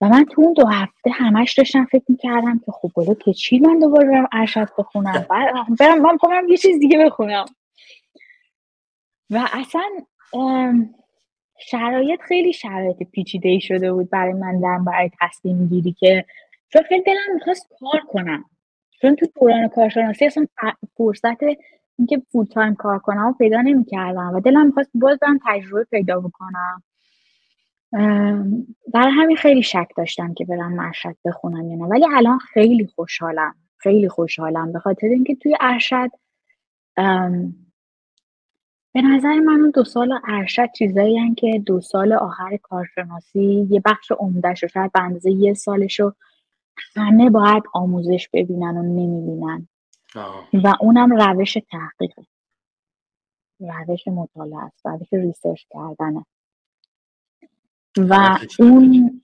و 0.00 0.08
من 0.08 0.24
تو 0.24 0.42
اون 0.42 0.52
دو 0.52 0.66
هفته 0.66 1.10
همش 1.10 1.54
داشتم 1.58 1.84
فکر 1.84 2.04
می‌کردم 2.08 2.58
که 2.66 2.72
خب 2.72 2.90
بلو 2.96 3.14
که 3.14 3.32
چی 3.32 3.58
من 3.58 3.78
دوباره 3.78 4.08
برم 4.08 4.28
ارشد 4.32 4.68
بخونم؟ 4.78 5.26
برم 5.80 6.02
من 6.02 6.18
خب 6.18 6.30
یه 6.48 6.56
چیز 6.56 6.78
دیگه 6.78 6.98
بخونم. 6.98 7.44
و 9.30 9.48
اصلا 9.52 9.82
شرایط 11.58 12.20
خیلی 12.20 12.52
شرایط 12.52 12.96
پیچیده 13.12 13.48
ای 13.48 13.60
شده 13.60 13.92
بود 13.92 14.10
برای 14.10 14.32
من 14.32 14.60
در 14.60 14.78
برای 14.86 15.10
تصمیم 15.20 15.68
گیری 15.68 15.92
که 15.92 16.24
چون 16.68 16.82
خیلی 16.82 17.02
دلم 17.02 17.34
می‌خواست 17.34 17.68
کار 17.80 18.00
کنم. 18.08 18.44
چون 19.00 19.16
تو 19.16 19.26
دوران 19.40 19.68
کارشناسی 19.68 20.26
اصلا 20.26 20.46
فرصت 20.96 21.42
اینکه 21.98 22.22
فول 22.32 22.46
تایم 22.46 22.74
کار 22.74 22.98
کنم 22.98 23.26
و 23.26 23.32
پیدا 23.32 23.60
نمی‌کردم 23.60 24.34
و 24.34 24.40
دلم 24.40 24.66
می‌خواست 24.66 24.90
باز 24.94 25.18
برم 25.22 25.38
تجربه 25.46 25.84
پیدا 25.84 26.20
بکنم. 26.20 26.82
برای 28.94 29.12
همین 29.12 29.36
خیلی 29.36 29.62
شک 29.62 29.88
داشتم 29.96 30.34
که 30.34 30.44
برم 30.44 30.72
مرشد 30.72 31.16
بخونم 31.24 31.70
یا 31.70 31.76
نه. 31.76 31.84
ولی 31.84 32.06
الان 32.14 32.38
خیلی 32.38 32.86
خوشحالم. 32.86 33.54
خیلی 33.76 34.08
خوشحالم 34.08 34.72
به 34.72 34.78
خاطر 34.78 35.06
اینکه 35.06 35.34
توی 35.34 35.56
ارشد 35.60 36.10
به 38.94 39.02
نظر 39.02 39.34
من 39.34 39.70
دو 39.74 39.84
سال 39.84 40.20
ارشد 40.28 40.72
چیزایی 40.72 41.34
که 41.34 41.62
دو 41.66 41.80
سال 41.80 42.12
آخر 42.12 42.56
کارشناسی 42.62 43.66
یه 43.70 43.82
بخش 43.84 44.12
عمدهش 44.12 44.62
رو 44.62 44.68
شاید 44.68 44.92
به 44.92 45.02
اندازه 45.02 45.30
یه 45.30 45.54
سالش 45.54 46.00
رو 46.00 46.14
همه 46.96 47.30
باید 47.30 47.62
آموزش 47.74 48.28
ببینن 48.32 48.76
و 48.76 48.82
نمی‌بینن. 48.82 49.68
و 50.52 50.74
اونم 50.80 51.12
روش 51.12 51.58
تحقیقه. 51.70 52.22
روش 53.60 54.08
مطالعه 54.08 54.64
است 54.64 54.86
روش 54.86 55.12
ریسرچ 55.12 55.62
کردنه. 55.70 56.26
و 57.98 58.38
اون 58.58 59.22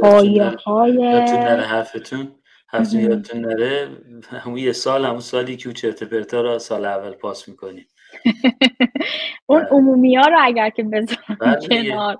پایه 0.00 0.44
های 0.44 0.92
یادتون 0.92 1.38
نره 1.38 1.62
حرفتون؟ 1.62 2.32
حرفتون 2.68 3.00
یادتون 3.00 3.40
نره؟ 3.40 3.88
همون 4.30 4.58
یه 4.58 4.72
سال 4.72 5.04
همون 5.04 5.20
سالی 5.20 5.56
که 5.56 5.72
چرت 5.72 6.04
پرتا 6.04 6.40
رو 6.40 6.58
سال 6.58 6.84
اول 6.84 7.12
پاس 7.12 7.48
می‌کنیم. 7.48 7.86
اون 9.46 9.60
بله. 9.60 9.68
عمومی 9.70 10.16
ها 10.16 10.28
رو 10.28 10.36
اگر 10.40 10.70
که 10.70 10.82
بذارم 10.82 11.36
بله 11.40 11.58
کنار 11.68 12.18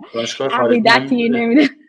عقیدتی 0.50 1.28
نمیده 1.28 1.62
آره 1.62 1.85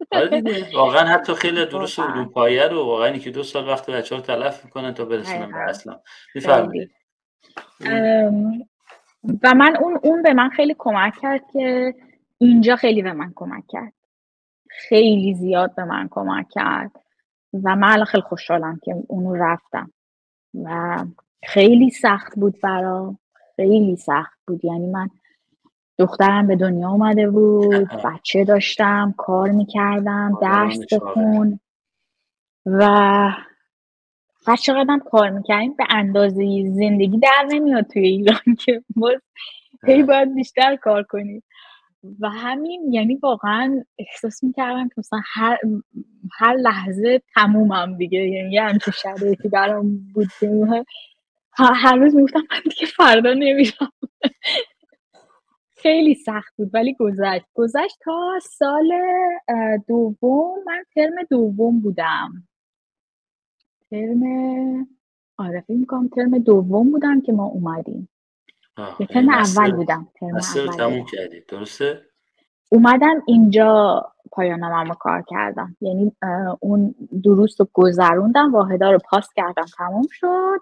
واقعا 0.74 1.06
حتی 1.06 1.34
خیلی 1.34 1.66
درست 1.66 2.00
علوم 2.00 2.28
پایه 2.28 2.68
رو 2.68 2.86
واقعا 2.86 3.18
که 3.18 3.30
دو 3.30 3.42
سال 3.42 3.68
وقت 3.68 3.90
بچه 3.90 4.14
ها 4.14 4.20
تلف 4.20 4.64
می‌کنن 4.64 4.94
تا 4.94 5.04
برسونن 5.04 5.52
به 5.52 5.58
اصلا 5.58 6.00
میفرمایید. 6.34 6.90
و 9.42 9.54
من 9.54 9.76
اون 9.76 10.00
اون 10.02 10.22
به 10.22 10.34
من 10.34 10.48
خیلی 10.48 10.74
کمک 10.78 11.14
کرد 11.22 11.42
که 11.52 11.94
اینجا 12.38 12.76
خیلی 12.76 13.02
به 13.02 13.12
من 13.12 13.32
کمک 13.34 13.64
کرد. 13.68 13.92
خیلی 14.70 15.34
زیاد 15.34 15.74
به 15.74 15.84
من 15.84 16.08
کمک 16.10 16.48
کرد. 16.50 16.90
و 17.64 17.76
من 17.76 17.92
الان 17.92 18.04
خیلی 18.04 18.22
خوشحالم 18.22 18.80
که 18.84 18.94
اونو 19.08 19.34
رفتم. 19.34 19.92
و 20.64 20.98
خیلی 21.44 21.90
سخت 21.90 22.38
بود 22.38 22.60
برا 22.60 23.16
خیلی 23.56 23.96
سخت 23.96 24.38
بود. 24.46 24.64
یعنی 24.64 24.86
من 24.86 25.10
دخترم 25.98 26.46
به 26.46 26.56
دنیا 26.56 26.88
اومده 26.88 27.30
بود 27.30 27.88
بچه 28.04 28.44
داشتم 28.44 29.14
کار 29.16 29.50
می‌کردم 29.50 30.38
درس 30.42 30.92
بخون 30.92 31.60
و 32.66 32.84
هر 34.46 34.56
چقدرم 34.56 35.00
کار 35.00 35.30
می‌کردیم 35.30 35.74
به 35.74 35.84
اندازه 35.90 36.64
زندگی 36.66 37.18
در 37.18 37.46
نمیاد 37.48 37.86
توی 37.86 38.06
ایران 38.06 38.56
که 38.58 38.82
باز 38.96 39.20
هی 39.86 40.02
باید 40.02 40.34
بیشتر 40.34 40.76
کار 40.76 41.02
کنی. 41.02 41.42
و 42.20 42.28
همین 42.28 42.92
یعنی 42.92 43.14
واقعا 43.14 43.84
احساس 43.98 44.44
می‌کردم 44.44 44.88
که 44.88 44.94
مثلا 44.98 45.20
هر, 45.24 45.58
هر 46.38 46.54
لحظه 46.54 47.22
تمومم 47.34 47.96
دیگه 47.96 48.18
یعنی 48.18 48.52
یه 48.52 48.62
همچه 48.62 48.90
شرایطی 48.90 49.48
برام 49.48 50.00
بود 50.14 50.28
هر 51.58 51.96
روز 51.96 52.16
می‌گفتم 52.16 52.42
من 52.50 52.60
دیگه 52.62 52.86
فردا 52.86 53.32
نمیرم. 53.32 53.92
خیلی 55.78 56.14
سخت 56.14 56.56
بود 56.56 56.70
ولی 56.74 56.94
گذشت. 56.94 57.44
گذشت 57.54 57.98
تا 58.04 58.38
سال 58.42 58.92
دوم. 59.88 60.58
من 60.66 60.84
ترم 60.94 61.14
دوم 61.30 61.80
بودم. 61.80 62.48
ترم 63.90 64.22
آره 65.38 65.60
فکر 65.60 65.76
می‌کنم 65.76 66.08
ترم 66.08 66.38
دوم 66.38 66.90
بودم 66.90 67.20
که 67.20 67.32
ما 67.32 67.46
اومدیم. 67.46 68.08
ترم 68.76 68.96
یعنی 69.10 69.30
اول 69.30 69.72
بودم. 69.72 70.08
ترم 70.20 70.36
اول 70.36 70.76
تموم 70.76 71.04
کردی. 71.04 71.40
درسته؟ 71.48 72.02
اومدم 72.68 73.22
اینجا 73.26 74.02
پایانامم 74.32 74.94
کار 74.94 75.24
کردم. 75.28 75.76
یعنی 75.80 76.12
اون 76.60 76.94
دروس 77.24 77.60
رو 77.60 77.68
گذروندم 77.72 78.52
واحدا 78.52 78.90
رو 78.90 78.98
پاس 79.10 79.28
کردم. 79.36 79.64
تموم 79.78 80.06
شد. 80.10 80.60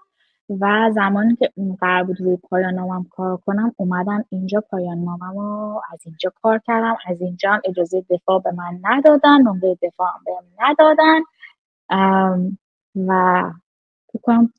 و 0.49 0.91
زمانی 0.93 1.35
که 1.35 1.51
قرار 1.79 2.03
بود 2.03 2.21
روی 2.21 2.37
پایان 2.37 2.73
نامم 2.73 3.05
کار 3.09 3.37
کنم 3.37 3.75
اومدم 3.77 4.25
اینجا 4.29 4.61
پایان 4.61 4.97
نامم 4.97 5.39
رو 5.39 5.81
از 5.93 5.99
اینجا 6.05 6.33
کار 6.41 6.61
کردم. 6.67 6.97
از 7.07 7.21
اینجا 7.21 7.51
هم 7.51 7.61
اجازه 7.65 8.05
دفاع 8.09 8.41
به 8.41 8.51
من 8.51 8.79
ندادن 8.83 9.41
نمره 9.41 9.77
دفاع 9.81 10.07
هم 10.07 10.23
بهم 10.25 10.43
ندادن. 10.59 11.21
و 13.07 13.43
فکر 14.13 14.21
کنم 14.21 14.53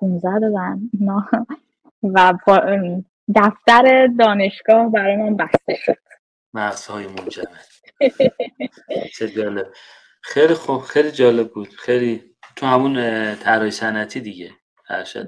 15 0.00 0.38
دادن. 0.38 0.80
و 2.02 2.32
دفتر 3.34 4.06
دانشگاه 4.18 4.90
برای 4.90 5.16
من 5.16 5.36
بسته 5.36 5.74
شد. 5.74 5.98
های 6.90 7.06
منجمد. 7.06 7.66
خیلی 10.22 10.54
خوب 10.54 10.80
خیلی 10.80 11.10
جالب 11.10 11.52
بود. 11.52 11.68
خیلی 11.68 12.22
تو 12.56 12.66
همون 12.66 12.94
طراحی 13.34 13.70
صنعتی 13.70 14.20
دیگه. 14.20 14.50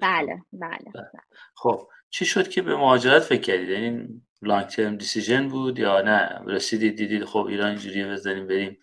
بله،, 0.03 0.43
بله 0.53 0.91
بله, 0.95 1.23
خب 1.55 1.89
چی 2.11 2.25
شد 2.25 2.49
که 2.49 2.63
به 2.63 2.77
مهاجرت 2.77 3.23
فکر 3.23 3.41
کردید؟ 3.41 3.71
این 3.71 4.23
لانگ 4.43 4.67
ترم 4.67 4.97
دیسیژن 4.97 5.49
بود 5.49 5.79
یا 5.79 6.01
نه؟ 6.01 6.41
رسیدید 6.47 6.97
دیدید 6.97 7.25
خب 7.25 7.47
ایران 7.47 7.69
اینجوریه 7.69 8.09
بزنیم 8.09 8.47
بریم. 8.47 8.79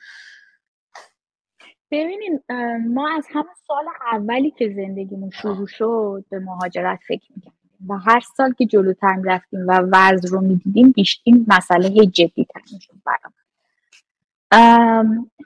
ببینین 1.91 2.39
ما 2.87 3.09
از 3.17 3.27
همون 3.29 3.53
سال 3.67 3.85
اولی 4.11 4.51
که 4.51 4.73
زندگیمون 4.75 5.29
شروع 5.29 5.67
شد 5.67 6.25
به 6.29 6.39
مهاجرت 6.39 6.99
فکر 7.07 7.31
می‌کردیم 7.35 7.89
و 7.89 7.97
هر 7.97 8.19
سال 8.19 8.53
که 8.53 8.65
جلوتر 8.65 9.15
رفتیم 9.25 9.67
و 9.67 9.81
وضع 9.91 10.29
رو 10.29 10.41
می‌دیدیم 10.41 10.91
بیشتر 10.91 11.21
این 11.25 11.45
مسئله 11.47 12.05
جدی 12.05 12.45
تر 12.53 12.61
می‌شد 12.73 12.93
برام. 13.05 13.33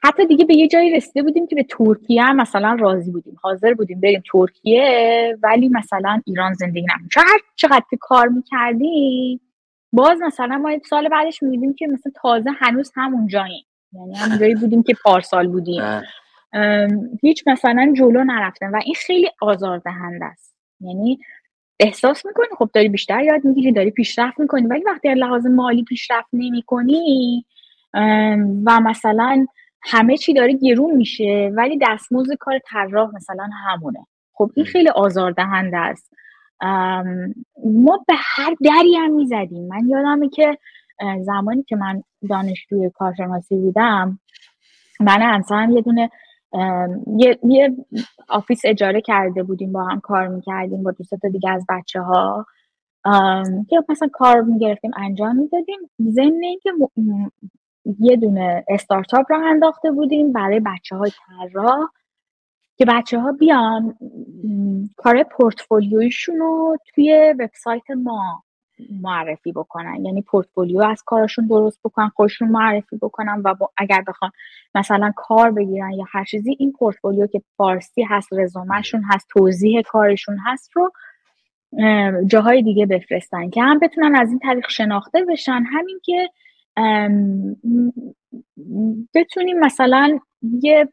حتی 0.04 0.26
دیگه 0.28 0.46
به 0.46 0.56
یه 0.56 0.68
جایی 0.68 0.96
رسیده 0.96 1.24
بودیم 1.24 1.48
که 1.48 1.56
به 1.56 1.64
ترکیه 1.64 2.24
هم 2.24 2.36
مثلا 2.36 2.78
راضی 2.80 3.12
بودیم. 3.12 3.36
حاضر 3.42 3.74
بودیم 3.74 4.00
بریم 4.00 4.24
ترکیه 4.32 5.38
ولی 5.44 5.70
مثلا 5.70 6.22
ایران 6.26 6.54
زندگی 6.54 6.86
نکنیم 6.96 7.10
چون 7.12 7.24
هر 7.28 7.40
چقدر 7.56 7.84
که 7.90 7.98
کار 8.00 8.28
می‌کردیم 8.28 9.42
باز 9.94 10.20
مثلا 10.22 10.58
ما 10.58 10.72
سال 10.90 11.10
بعدش 11.10 11.44
میدیم 11.44 11.74
که 11.74 11.88
مثلا 11.88 12.12
تازه 12.16 12.50
هنوز 12.60 12.92
همون 12.96 13.28
جاییم 13.28 13.66
یعنی 13.94 14.16
هم 14.16 14.38
جایی 14.38 14.56
بودیم 14.56 14.84
که 14.84 14.96
پارسال 15.04 15.48
بودیم. 15.48 15.82
هیچ 17.22 17.44
مثلا 17.48 17.94
جلو 17.98 18.24
نرفتیم 18.24 18.74
و 18.74 18.80
این 18.86 18.96
خیلی 18.96 19.30
آزاردهنده 19.42 20.26
است. 20.26 20.56
یعنی 20.82 21.20
احساس 21.80 22.26
می‌کنی 22.26 22.48
خب 22.58 22.70
داری 22.74 22.90
بیشتر 22.90 23.24
یاد 23.24 23.46
می‌گیری 23.46 23.72
داری 23.72 23.92
پیشرفت 23.92 24.40
می‌کنی 24.40 24.68
ولی 24.68 24.84
وقتی 24.84 25.14
لحاظ 25.14 25.46
مالی 25.46 25.84
پیشرفت 25.84 26.30
نمی‌کنی 26.34 27.46
و 28.66 28.80
مثلا 28.80 29.46
همه 29.82 30.18
چی 30.18 30.34
داره 30.34 30.54
گرون 30.54 30.96
میشه 30.96 31.52
ولی 31.58 31.80
دستمزد 31.82 32.34
کار 32.40 32.60
طراح 32.60 33.16
مثلا 33.16 33.50
همونه. 33.66 34.06
خب 34.34 34.52
این 34.56 34.66
خیلی 34.66 34.90
آزاردهنده 34.90 35.78
است. 35.78 36.14
ما 37.66 38.06
به 38.08 38.14
هر 38.18 38.56
دری 38.62 38.96
هم 38.96 39.12
می‌زدیم. 39.12 39.68
من 39.68 39.88
یادمه 39.90 40.30
که 40.30 40.58
زمانی 41.22 41.64
که 41.64 41.76
من 41.76 42.04
دانشجوی 42.30 42.90
کارشناسی 42.90 43.56
بودم 43.56 44.20
من 45.00 45.22
انسان 45.22 45.72
یه 45.72 45.82
دونه 45.82 46.10
یه،, 47.18 47.40
یه 47.44 47.76
آفیس 48.30 48.62
اجاره 48.66 49.02
کرده 49.02 49.44
بودیم 49.44 49.72
با 49.72 49.84
هم 49.84 50.00
کار 50.00 50.28
می‌کردیم 50.28 50.84
با 50.84 50.92
دوست 50.92 51.16
تا 51.22 51.30
دیگه 51.30 51.50
از 51.50 51.66
بچه 51.70 52.02
ها 52.02 52.46
که 53.70 53.84
مثلا 53.90 54.10
کار 54.14 54.42
می‌گرفتیم 54.42 54.92
انجام 54.98 55.36
می‌دادیم. 55.36 55.80
ضمن 56.02 56.44
اینکه 56.44 56.72
یه 58.00 58.16
دونه 58.16 58.66
استارتاپ 58.68 59.26
را 59.30 59.50
انداخته 59.50 59.92
بودیم 59.92 60.34
برای 60.34 60.60
بچه 60.60 60.96
های 60.96 61.12
طراح 61.12 61.90
که 62.78 62.86
بچه 62.86 63.20
ها 63.20 63.32
بیان 63.32 63.98
کار 64.98 65.24
پورتفولیویشون 65.24 66.40
رو 66.40 66.78
توی 66.96 67.36
وبسایت 67.40 67.92
ما 67.92 68.44
معرفی 69.02 69.52
بکنن. 69.52 70.06
یعنی 70.06 70.22
پورتفولیو 70.22 70.82
از 70.82 71.04
کارشون 71.06 71.48
درست 71.48 71.80
بکنن 71.84 72.10
خودشون 72.10 72.48
معرفی 72.48 72.98
بکنن 72.98 73.42
و 73.46 73.56
اگر 73.78 74.04
بخوان 74.08 74.32
مثلا 74.76 75.12
کار 75.16 75.52
بگیرن 75.52 75.92
یا 75.92 76.06
هر 76.12 76.24
چیزی 76.24 76.56
این 76.60 76.72
پورتفولیو 76.72 77.28
که 77.28 77.42
فارسی 77.58 78.04
هست 78.04 78.30
رزومهشون 78.32 79.04
هست 79.04 79.28
توضیح 79.30 79.82
کارشون 79.82 80.38
هست 80.46 80.72
رو 80.74 80.92
جاهای 82.28 82.62
دیگه 82.62 82.86
بفرستن 82.86 83.50
که 83.50 83.64
هم 83.64 83.80
بتونن 83.80 84.16
از 84.16 84.30
این 84.30 84.40
طریق 84.40 84.70
شناخته 84.70 85.26
بشن. 85.30 85.64
همین 85.74 86.00
که 86.04 86.30
بتونیم 89.16 89.60
مثلا 89.60 90.20
یه 90.62 90.90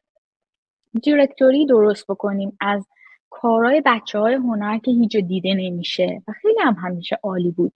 دیرکتوری 1.02 1.66
درست 1.66 2.06
بکنیم 2.06 2.56
از 2.60 2.86
کارهای 3.30 3.82
بچه 3.86 4.18
های 4.18 4.34
هنر 4.34 4.78
که 4.78 4.90
هیچ 4.90 5.16
دیده 5.16 5.54
نمیشه 5.54 6.22
و 6.28 6.32
خیلی 6.32 6.60
هم 6.60 6.74
همیشه 6.74 7.18
عالی 7.22 7.50
بود. 7.50 7.72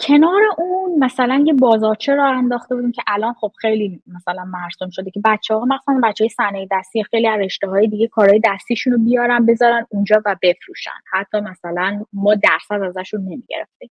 کنار 0.00 0.42
اون 0.58 0.98
مثلا 0.98 1.44
یه 1.46 1.52
بازارچه 1.52 2.14
را 2.14 2.28
انداخته 2.28 2.74
بودیم 2.74 2.92
که 2.92 3.02
الان 3.06 3.34
خب 3.34 3.52
خیلی 3.58 4.02
مثلا 4.06 4.44
مرسوم 4.44 4.90
شده 4.90 5.10
که 5.10 5.20
بچه 5.24 5.54
ها 5.54 5.64
مثلا 5.64 6.00
بچه 6.02 6.24
های 6.24 6.28
صنایع 6.28 6.68
دستی 6.70 7.04
خیلی 7.04 7.28
از 7.28 7.40
رشته 7.40 7.68
های 7.68 7.88
دیگه 7.88 8.08
کارهای 8.08 8.40
دستیشون 8.44 8.92
رو 8.92 8.98
بیارن 8.98 9.46
بذارن 9.46 9.86
اونجا 9.90 10.22
و 10.26 10.36
بفروشن. 10.42 10.90
حتی 11.12 11.40
مثلا 11.40 12.04
ما 12.12 12.34
درصد 12.34 12.82
ازشون 12.82 13.20
نمی‌گرفتیم. 13.20 13.90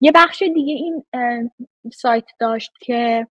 یه 0.00 0.12
بخش 0.14 0.42
دیگه 0.42 0.74
این 0.74 1.04
سایت 1.92 2.24
داشت 2.40 2.72
که 2.80 3.26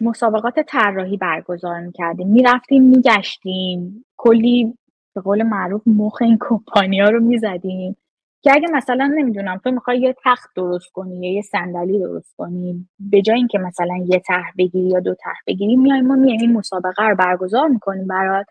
مسابقات 0.00 0.60
طراحی 0.60 1.16
برگزار 1.16 1.80
می‌کردیم. 1.80 2.28
می‌رفتیم 2.28 2.82
میگشتیم. 2.82 4.04
کلی 4.16 4.74
به 5.14 5.20
قول 5.20 5.42
معروف 5.42 5.82
مخ 5.86 6.22
این 6.22 6.38
کمپانی 6.40 7.00
ها 7.00 7.08
رو 7.10 7.20
می‌زدیم 7.20 7.96
که 8.42 8.52
اگه 8.52 8.68
مثلا 8.72 9.06
نمی‌دونم 9.16 9.58
تو 9.64 9.70
می‌خوای 9.70 10.00
یه 10.00 10.14
تخت 10.24 10.50
درست 10.56 10.92
کنی 10.92 11.26
یا 11.26 11.32
یه 11.34 11.42
صندلی 11.42 11.98
درست 11.98 12.34
کنی 12.38 12.88
به 13.00 13.22
جای 13.22 13.36
اینکه 13.36 13.58
مثلا 13.58 13.96
یه 14.06 14.18
ته 14.28 14.42
بگیری 14.58 14.88
یا 14.88 15.00
دو 15.00 15.14
ته 15.14 15.30
بگیری 15.46 15.76
میایم 15.76 16.06
ما 16.06 16.14
میایم 16.16 16.40
این 16.40 16.52
مسابقه 16.52 17.08
رو 17.08 17.16
برگزار 17.16 17.68
می‌کنیم 17.68 18.06
برات. 18.06 18.46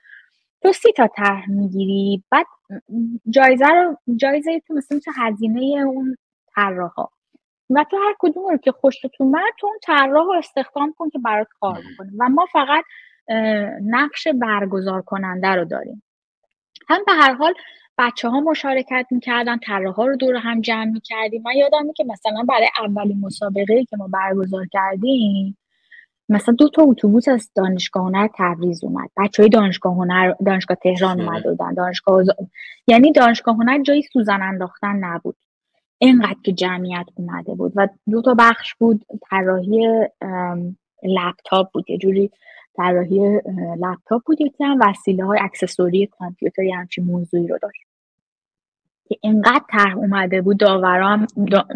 تو 0.63 0.73
سی 0.73 0.91
تا 0.97 1.07
ته 1.07 1.49
می‌گیری 1.49 2.23
بعد 2.31 2.45
جایزه 3.29 3.65
رو 3.67 3.97
جایزه 4.15 4.59
تو 4.67 4.73
مثل 4.73 4.99
هزینه 5.17 5.61
اون 5.87 6.17
طراحا. 6.55 7.05
و 7.69 7.85
تو 7.91 7.97
هر 7.97 8.15
کدوم 8.19 8.47
رو 8.49 8.57
که 8.57 8.71
خوشت 8.71 9.01
اومد 9.19 9.41
تو 9.59 9.67
اون 9.67 9.77
طراح 9.83 10.25
رو 10.25 10.33
استخدام 10.37 10.93
کن 10.97 11.09
که 11.09 11.19
برات 11.19 11.47
کار 11.59 11.77
بکنه. 11.93 12.09
و 12.19 12.29
ما 12.29 12.45
فقط 12.51 12.83
نقش 13.85 14.27
برگزار 14.27 15.01
کننده 15.01 15.47
رو 15.47 15.65
داریم. 15.65 16.03
هم 16.89 17.01
به 17.05 17.11
هر 17.11 17.33
حال 17.33 17.53
بچه 17.97 18.29
ها 18.29 18.39
مشارکت 18.39 19.05
می‌کردن 19.11 19.57
طراح 19.57 19.95
ها 19.95 20.05
رو 20.05 20.15
دور 20.15 20.35
هم 20.35 20.61
جمع 20.61 20.85
می‌کردیم. 20.85 21.41
من 21.45 21.51
یادمه 21.55 21.93
که 21.93 22.03
مثلا 22.03 22.43
برای 22.47 22.69
اولین 22.79 23.19
مسابقه 23.21 23.85
که 23.85 23.97
ما 23.97 24.07
برگزار 24.07 24.65
کردیم 24.71 25.57
مثلا 26.29 26.55
دو 26.55 26.69
تا 26.69 26.83
اتوبوس 26.83 27.27
از 27.27 27.51
دانشگاه 27.55 28.03
هنر 28.03 28.27
تبریز 28.35 28.83
اومد. 28.83 29.09
بچه 29.17 29.43
های 29.43 29.49
دانشگاه 29.49 29.95
هنر 29.95 30.33
دانشگاه 30.45 30.77
تهران 30.77 31.21
اومد 31.21 31.43
بودن. 31.43 31.73
دانشگاه 31.73 32.23
یعنی 32.87 33.11
دانشگاه 33.11 33.55
هنر 33.55 33.83
جایی 33.83 34.01
سوزن 34.01 34.41
انداختن 34.41 34.95
نبود. 34.95 35.35
اینقدر 35.99 36.35
که 36.43 36.53
جمعیت 36.53 37.05
اومده 37.15 37.55
بود 37.55 37.73
و 37.75 37.87
دو 38.09 38.21
تا 38.21 38.35
بخش 38.39 38.75
بود 38.75 39.05
طراحی 39.29 40.07
لپتاپ 41.03 41.71
بود 41.73 41.89
یه 41.89 41.97
جوری 41.97 42.31
طراحی 42.75 43.41
لپتاپ 43.79 44.23
بود 44.25 44.41
یکی 44.41 44.63
هم 44.63 44.79
وسیله 44.81 45.25
های 45.25 45.39
accessory 45.41 46.07
کامپیوتر 46.07 46.63
یه 46.63 46.75
همچین 46.75 47.05
موضوعی 47.05 47.47
رو 47.47 47.57
داشت. 47.61 47.81
که 49.07 49.15
اینقدر 49.21 49.63
طرح 49.69 49.97
اومده 49.97 50.41
بود 50.41 50.59
داورام 50.59 51.27
دا 51.51 51.67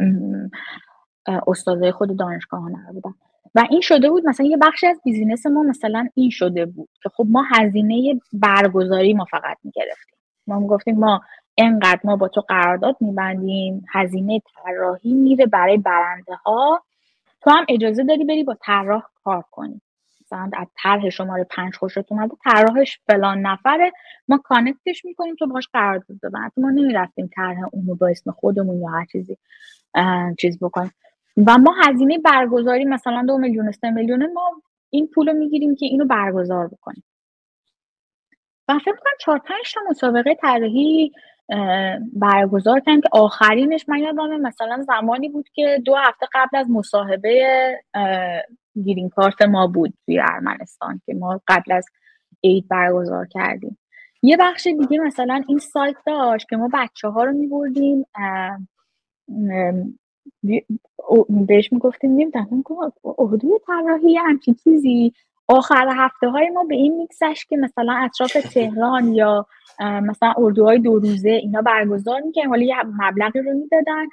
استادای 1.47 1.91
خود 1.91 2.17
دانشگاه 2.17 2.61
ها 2.61 2.91
بودن. 2.93 3.13
و 3.55 3.67
این 3.69 3.81
شده 3.81 4.09
بود 4.09 4.27
مثلا 4.27 4.45
یه 4.45 4.57
بخشی 4.57 4.87
از 4.87 5.01
business 5.05 5.45
ما 5.45 5.63
مثلا 5.63 6.09
این 6.15 6.29
شده 6.29 6.65
بود 6.65 6.89
که 7.03 7.09
خب 7.09 7.25
ما 7.29 7.43
هزینه 7.51 8.19
برگزاری 8.33 9.13
ما 9.13 9.25
فقط 9.25 9.57
می‌گرفتیم. 9.63 10.17
ما 10.47 10.67
گفتیم 10.67 10.99
ما 10.99 11.21
انقدر 11.57 11.99
ما 12.03 12.15
با 12.15 12.27
تو 12.27 12.41
قرارداد 12.41 12.97
میبندیم 12.99 13.85
هزینه 13.93 14.41
طراحی 14.55 15.13
میره 15.13 15.45
برای 15.45 15.77
برنده 15.77 16.35
ها 16.35 16.83
تو 17.41 17.49
هم 17.49 17.65
اجازه 17.69 18.03
داری 18.03 18.25
بری 18.25 18.43
با 18.43 18.57
طراح 18.61 19.03
کار 19.23 19.43
کنی. 19.51 19.81
مثلا 20.21 20.49
از 20.53 20.67
طرح 20.83 21.09
شماره 21.09 21.43
پنج 21.43 21.75
خوشت 21.75 22.11
اومده 22.11 22.35
طراحش 22.43 22.99
فلان 23.07 23.41
نفره 23.41 23.91
ما 24.27 24.37
کانکتش 24.37 25.05
می‌کنیم 25.05 25.35
تو 25.35 25.47
باش 25.47 25.67
قرارداد 25.73 26.17
ببند. 26.23 26.51
ما 26.57 26.69
نمی‌رفتیم 26.69 27.29
طرح 27.35 27.57
اونو 27.71 27.95
با 27.95 28.07
اسم 28.07 28.31
خودمون 28.31 28.81
یا 28.81 28.89
هر 28.89 29.05
چیزی 29.05 29.37
چیز 30.39 30.59
بکنیم. 30.59 30.91
و 31.47 31.57
ما 31.57 31.75
هزینه 31.83 32.17
برگزاری 32.17 32.85
مثلا 32.85 33.23
دو 33.27 33.37
میلیون 33.37 33.71
سه 33.71 33.89
میلیون 33.89 34.33
ما 34.33 34.51
این 34.89 35.07
پول 35.07 35.29
رو 35.29 35.33
می‌گیریم 35.33 35.75
که 35.75 35.85
اینو 35.85 36.05
برگزار 36.05 36.67
بکنیم. 36.67 37.03
و 38.67 38.79
فکر 38.79 38.91
کنم 38.91 39.13
چهار 39.19 39.39
پنج 39.39 39.73
تا 39.73 39.81
مسابقه 39.89 40.35
طراحی 40.35 41.11
برگزار 42.13 42.79
کردن 42.79 43.01
که 43.01 43.09
آخرینش 43.11 43.89
من 43.89 43.97
یادمه 43.97 44.37
مثلا 44.37 44.85
زمانی 44.87 45.29
بود 45.29 45.49
که 45.49 45.81
دو 45.85 45.95
هفته 45.95 46.25
قبل 46.33 46.57
از 46.57 46.69
مصاحبه 46.69 47.43
گیرین 48.83 49.09
کارت 49.09 49.41
ما 49.41 49.67
بود 49.67 49.93
توی 50.05 50.19
ارمنستان 50.19 51.01
که 51.05 51.13
ما 51.13 51.41
قبل 51.47 51.71
از 51.71 51.85
عید 52.43 52.67
برگزار 52.67 53.27
کردیم. 53.27 53.77
یه 54.23 54.37
بخش 54.37 54.67
دیگه 54.67 54.99
مثلا 54.99 55.43
این 55.47 55.57
سایت 55.57 55.95
داشت 56.05 56.49
که 56.49 56.57
ما 56.57 56.69
بچه 56.73 57.07
ها 57.07 57.23
رو 57.23 57.31
میبردیم 57.33 58.05
بهش 61.47 61.73
می‌گفتیم 61.73 62.11
نمی‌دونم 62.11 62.63
اردوی 63.17 63.59
طراحی 63.67 64.15
همچین 64.15 64.55
چیزی. 64.63 65.13
آخر 65.47 65.93
هفته 65.97 66.29
های 66.29 66.49
ما 66.49 66.63
به 66.63 66.75
این 66.75 66.97
میکسش 66.97 67.45
که 67.49 67.57
مثلا 67.57 67.93
اطراف 67.93 68.33
تهران 68.33 69.13
یا 69.13 69.45
مثلا 69.79 70.33
اردوهای 70.37 70.79
دو 70.79 70.99
روزه 70.99 71.29
اینا 71.29 71.61
برگزار 71.61 72.21
می‌کنن 72.21 72.47
حالا 72.47 72.61
یه 72.61 72.75
مبلغی 72.83 73.39
رو 73.39 73.53
می‌دادن. 73.53 74.05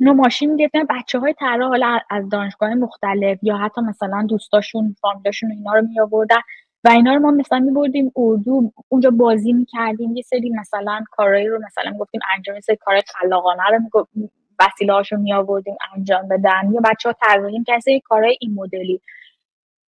اینو 0.00 0.12
ماشین 0.12 0.50
می‌گرفتن 0.50 0.84
بچه 0.90 1.18
های 1.18 1.34
طراح 1.34 1.68
حالا 1.68 1.98
از 2.10 2.28
دانشگاه 2.28 2.74
مختلف 2.74 3.38
یا 3.42 3.56
حتی 3.56 3.80
مثلا 3.80 4.26
دوستاشون 4.28 4.96
فامیلاشون 5.00 5.50
اینا 5.50 5.74
رو 5.74 5.82
می 5.82 6.00
آوردن 6.00 6.40
و 6.84 6.88
اینا 6.88 7.14
رو 7.14 7.20
ما 7.20 7.30
مثلا 7.30 7.58
میبردیم 7.58 8.12
اردو. 8.16 8.72
اونجا 8.88 9.10
بازی 9.10 9.52
می‌کردیم. 9.52 10.16
یه 10.16 10.22
سری 10.22 10.50
مثلا 10.50 11.04
کارایی 11.10 11.48
رو 11.48 11.60
مثلا 11.66 11.92
گفتیم 11.98 12.20
انجام. 12.36 12.60
سری 12.60 12.76
کار 12.76 13.00
خلاقانه 13.06 13.62
رو 13.92 14.06
وسیله 14.58 14.92
هاشو 14.92 15.16
می 15.16 15.32
انجام 15.96 16.28
بدن. 16.28 16.72
یا 16.72 16.80
بچه 16.84 17.08
ها 17.08 17.14
طراحی 17.22 17.64
کسی 17.66 18.00
کارهای 18.00 18.36
این 18.40 18.54
مدلی. 18.54 19.00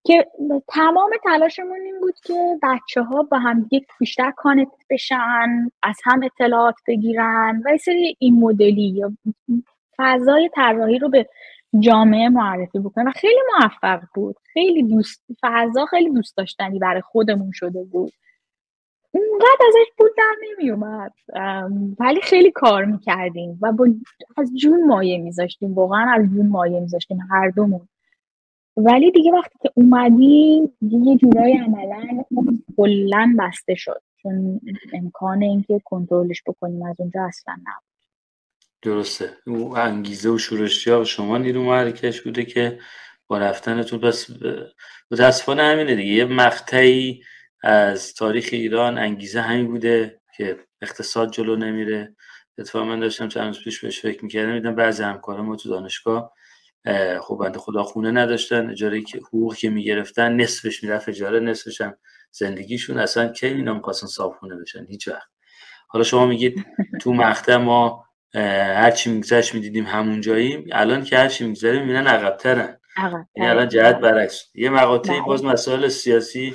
که 0.05 0.27
تمام 0.69 1.11
تلاشمون 1.25 1.81
این 1.81 2.01
بود 2.01 2.15
که 2.25 2.59
بچه 2.63 3.03
ها 3.03 3.23
با 3.23 3.39
هم 3.39 3.69
بیشتر 4.01 4.31
کانکت 4.31 4.83
بشن 4.91 5.71
از 5.83 5.97
هم 6.05 6.21
اطلاعات 6.23 6.75
بگیرن 6.87 7.63
و 7.65 7.77
سری 7.77 8.17
این 8.19 8.41
مدلی 8.41 8.89
یا 8.89 9.13
فضای 9.99 10.51
طراحی 10.55 10.99
رو 10.99 11.09
به 11.09 11.29
جامعه 11.81 12.29
معرفی 12.29 12.79
بکنن 12.79 13.09
و 13.09 13.11
خیلی 13.11 13.41
موفق 13.61 14.01
بود. 14.15 14.37
خیلی 14.53 14.83
دوست 14.83 15.25
فضا 15.43 15.87
خیلی 15.87 16.11
دوست 16.11 16.37
داشتنی 16.37 16.79
برای 16.79 17.01
خودمون 17.01 17.51
شده 17.55 17.85
بود. 17.85 18.13
اونقدر 19.11 19.67
ازش 19.69 19.93
بود 19.99 20.11
در 20.17 20.35
نمی 20.43 20.71
اومد 20.71 21.13
ولی 21.99 22.21
خیلی 22.21 22.51
کار 22.51 22.85
می‌کردیم 22.85 23.59
و 23.63 23.73
با 23.73 23.89
از 24.37 24.53
جون 24.57 24.87
مایه 24.87 25.19
میذاشتیم. 25.19 25.75
واقعا 25.75 26.13
از 26.13 26.23
جون 26.23 26.49
مایه 26.49 26.81
میذاشتیم 26.81 27.19
هر 27.31 27.51
دومون. 27.51 27.89
ولی 28.85 29.11
دیگه 29.11 29.33
وقتی 29.33 29.59
که 29.63 29.71
اومدیم 29.75 30.73
دیگه 30.89 31.17
جورای 31.17 31.53
عملا 31.53 32.25
کلا 32.77 33.37
بسته 33.39 33.75
شد. 33.75 34.03
چون 34.23 34.61
امکان 34.93 35.43
اینکه 35.43 35.81
کنترلش 35.85 36.43
بکنیم 36.47 36.83
از 36.83 36.97
اونجا 36.99 37.25
اصلا 37.25 37.55
نبود. 37.55 37.89
درسته. 38.83 39.31
او 39.47 39.79
انگیزه 39.79 40.31
و 40.31 40.39
شورشی 40.39 40.91
ها 40.91 41.05
شما 41.05 41.39
نیرو 41.39 41.63
محرکش 41.63 42.21
بوده 42.21 42.45
که 42.45 42.79
با 43.27 43.39
رفتنتون. 43.39 44.01
بس 44.01 44.31
متاسفانه 45.11 45.63
همینه 45.63 45.95
دیگه. 45.95 46.13
یه 46.13 46.25
مقطعی 46.25 47.23
از 47.63 48.15
تاریخ 48.15 48.49
ایران 48.53 48.99
انگیزه 48.99 49.41
همین 49.41 49.67
بوده 49.67 50.21
که 50.37 50.59
اقتصاد 50.83 51.33
جلو 51.33 51.57
نمیره. 51.57 52.17
اتفاقا 52.59 52.85
من 52.85 53.01
داشتم 53.01 53.29
چند 53.29 53.55
پیش 53.65 53.81
بهش 53.81 54.01
فکر 54.01 54.25
می‌کردم. 54.25 54.53
می‌دونم 54.53 54.75
بعضی 54.75 55.03
همکاران 55.03 55.47
ما 55.47 55.57
تو 55.57 55.69
دانشگاه 55.69 56.33
خب 57.21 57.39
بنده 57.41 57.59
خدا 57.59 57.83
خونه 57.83 58.11
نداشتن 58.11 58.71
اجاره 58.71 59.01
که 59.03 59.19
حقوق 59.19 59.57
که 59.57 59.71
می‌گرفتن 59.71 60.33
نصفش 60.33 60.83
می‌رفت 60.85 61.09
اجاره 61.09 61.41
نصفش 61.41 61.81
هم 61.81 61.95
زندگیشون. 62.31 62.99
اصلا 62.99 63.29
کی 63.29 63.47
اینا 63.47 63.75
می‌خواستن 63.75 64.07
صاحب 64.07 64.33
خونه 64.41 64.57
بشن؟ 64.57 64.87
هیچ 64.89 65.09
وقت. 65.09 65.29
حالا 65.89 66.05
شما 66.05 66.27
میگید 66.27 66.67
تو 67.01 67.13
مقطع 67.13 67.57
ما 67.57 68.05
هر 68.35 68.91
چی 68.91 69.11
میگذشت 69.11 69.55
می‌دیدیم 69.55 69.85
همون 69.87 70.21
جاییم. 70.21 70.67
الان 70.73 71.05
که 71.05 71.19
هر 71.19 71.29
چی 71.29 71.47
میگذره 71.47 71.81
می‌بینن 71.81 72.07
عقبترن. 72.07 72.81
یعنی 73.37 73.51
الان 73.51 73.69
جهت 73.69 73.97
برعکس. 73.97 74.45
یه 74.55 74.71
مقاطعی. 74.71 75.21
باز 75.27 75.45
مسائل 75.45 75.89
سیاسی 75.89 76.55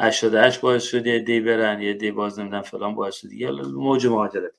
88 0.00 0.60
باعث 0.60 0.82
شد 0.84 1.06
یه 1.06 1.18
دی 1.18 1.40
برن 1.40 1.80
یه 1.82 1.92
دی 1.94 2.10
باز 2.10 2.38
نمیدن 2.38 2.62
فلان 2.62 2.94
باعث 2.94 3.14
شد 3.14 3.28
دیگه. 3.28 3.50
موج 3.50 4.06
مهاجرت. 4.06 4.52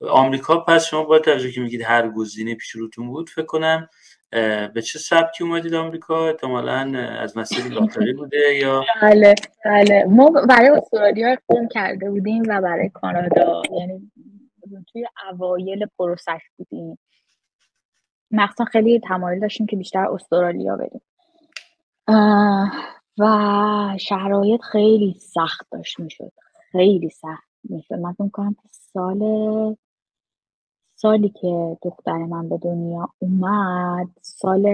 آمریکا 0.00 0.60
پس 0.60 0.86
شما 0.86 1.02
با 1.04 1.18
توجه 1.18 1.50
که 1.50 1.60
میگید 1.60 1.82
هر 1.82 2.08
گزینه 2.08 2.54
پیش 2.54 2.70
روتون 2.70 3.06
بود 3.06 3.30
فکر 3.30 3.46
کنم 3.46 3.88
به 4.74 4.82
چه 4.84 4.98
سبکی 4.98 5.44
اومدید 5.44 5.74
آمریکا؟ 5.74 6.26
احتمالا 6.26 6.98
از 6.98 7.38
مسیر 7.38 7.64
لاتاری 7.64 8.12
بوده 8.12 8.54
یا؟ 8.54 8.84
بله 9.02 9.34
بله. 9.64 10.04
ما 10.04 10.30
برای 10.48 10.68
استرالیا 10.68 11.28
اقدام 11.28 11.68
کرده 11.68 12.10
بودیم 12.10 12.42
و 12.48 12.60
برای 12.60 12.88
کانادا. 12.88 13.62
یعنی 13.78 14.10
توی 14.92 15.06
اوایل 15.32 15.86
پروسش 15.98 16.40
بودیم. 16.56 16.98
مخصوصا 18.30 18.64
خیلی 18.64 19.00
تمایل 19.00 19.40
داشتیم 19.40 19.66
که 19.66 19.76
بیشتر 19.76 20.06
استرالیا 20.06 20.76
بریم. 20.76 21.02
و 23.18 23.98
شرایط 24.00 24.60
خیلی 24.62 25.16
سخت 25.20 25.66
داشت 25.72 26.00
می‌شد. 26.00 26.32
خیلی 26.72 27.10
سخت 27.10 27.48
می‌شد. 27.64 27.94
من 27.94 28.12
فکر 28.12 28.28
کنم 28.28 28.56
سال 28.70 29.18
سالی 30.98 31.28
که 31.28 31.76
دختر 31.82 32.16
من 32.16 32.48
به 32.48 32.58
دنیا 32.58 33.08
اومد 33.18 34.08
سال 34.22 34.66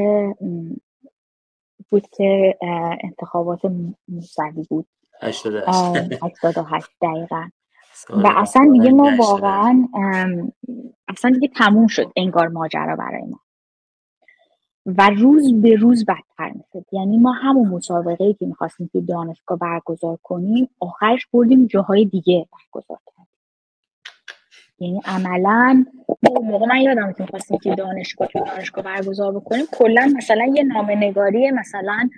بود 1.91 2.07
که 2.17 2.59
انتخابات 3.05 3.61
موسوی 4.09 4.67
بود. 4.71 4.87
88 5.23 6.87
دقیقا. 7.03 7.45
و 8.11 8.33
اصلا 8.37 8.69
دیگه 8.73 8.91
ما 8.91 9.11
واقعا 9.19 9.89
اصلا 11.09 11.31
دیگه 11.31 11.49
تموم 11.49 11.87
شد 11.87 12.13
انگار 12.17 12.49
ماجرا 12.49 12.97
برای 12.97 13.23
ما. 13.23 13.41
و 14.87 15.11
روز 15.11 15.63
به 15.63 15.77
روز 15.77 16.05
بدتر 16.05 16.53
می‌شد. 16.55 16.87
یعنی 16.93 17.19
ما 17.19 17.33
همون 17.33 17.69
مسابقه 17.69 18.25
ای 18.25 18.35
که 18.35 18.47
می‌خواستیم 18.47 18.91
که 18.93 19.01
دانشگاه 19.01 19.59
برگزار 19.59 20.19
کنیم 20.23 20.69
آخرش 20.81 21.27
بردیم 21.33 21.67
جاهای 21.67 22.05
دیگه 22.05 22.47
برگزار 22.53 22.99
کردیم. 23.07 23.22
یعنی 24.83 25.01
عملا 25.05 25.85
موقع 26.43 26.67
من 26.67 26.81
یادم 26.81 27.13
که 27.13 27.23
می‌خواستیم 27.23 27.59
که 27.59 27.75
دانشگاه 27.75 28.29
تو 28.29 28.45
دانشگاه 28.45 28.85
برگزار 28.85 29.33
بکنیم 29.33 29.65
کلا 29.73 30.13
مثلا 30.17 30.47
یه 30.55 30.63
نامه 30.63 30.95
نگاری 30.95 31.51
مثلا 31.51 32.11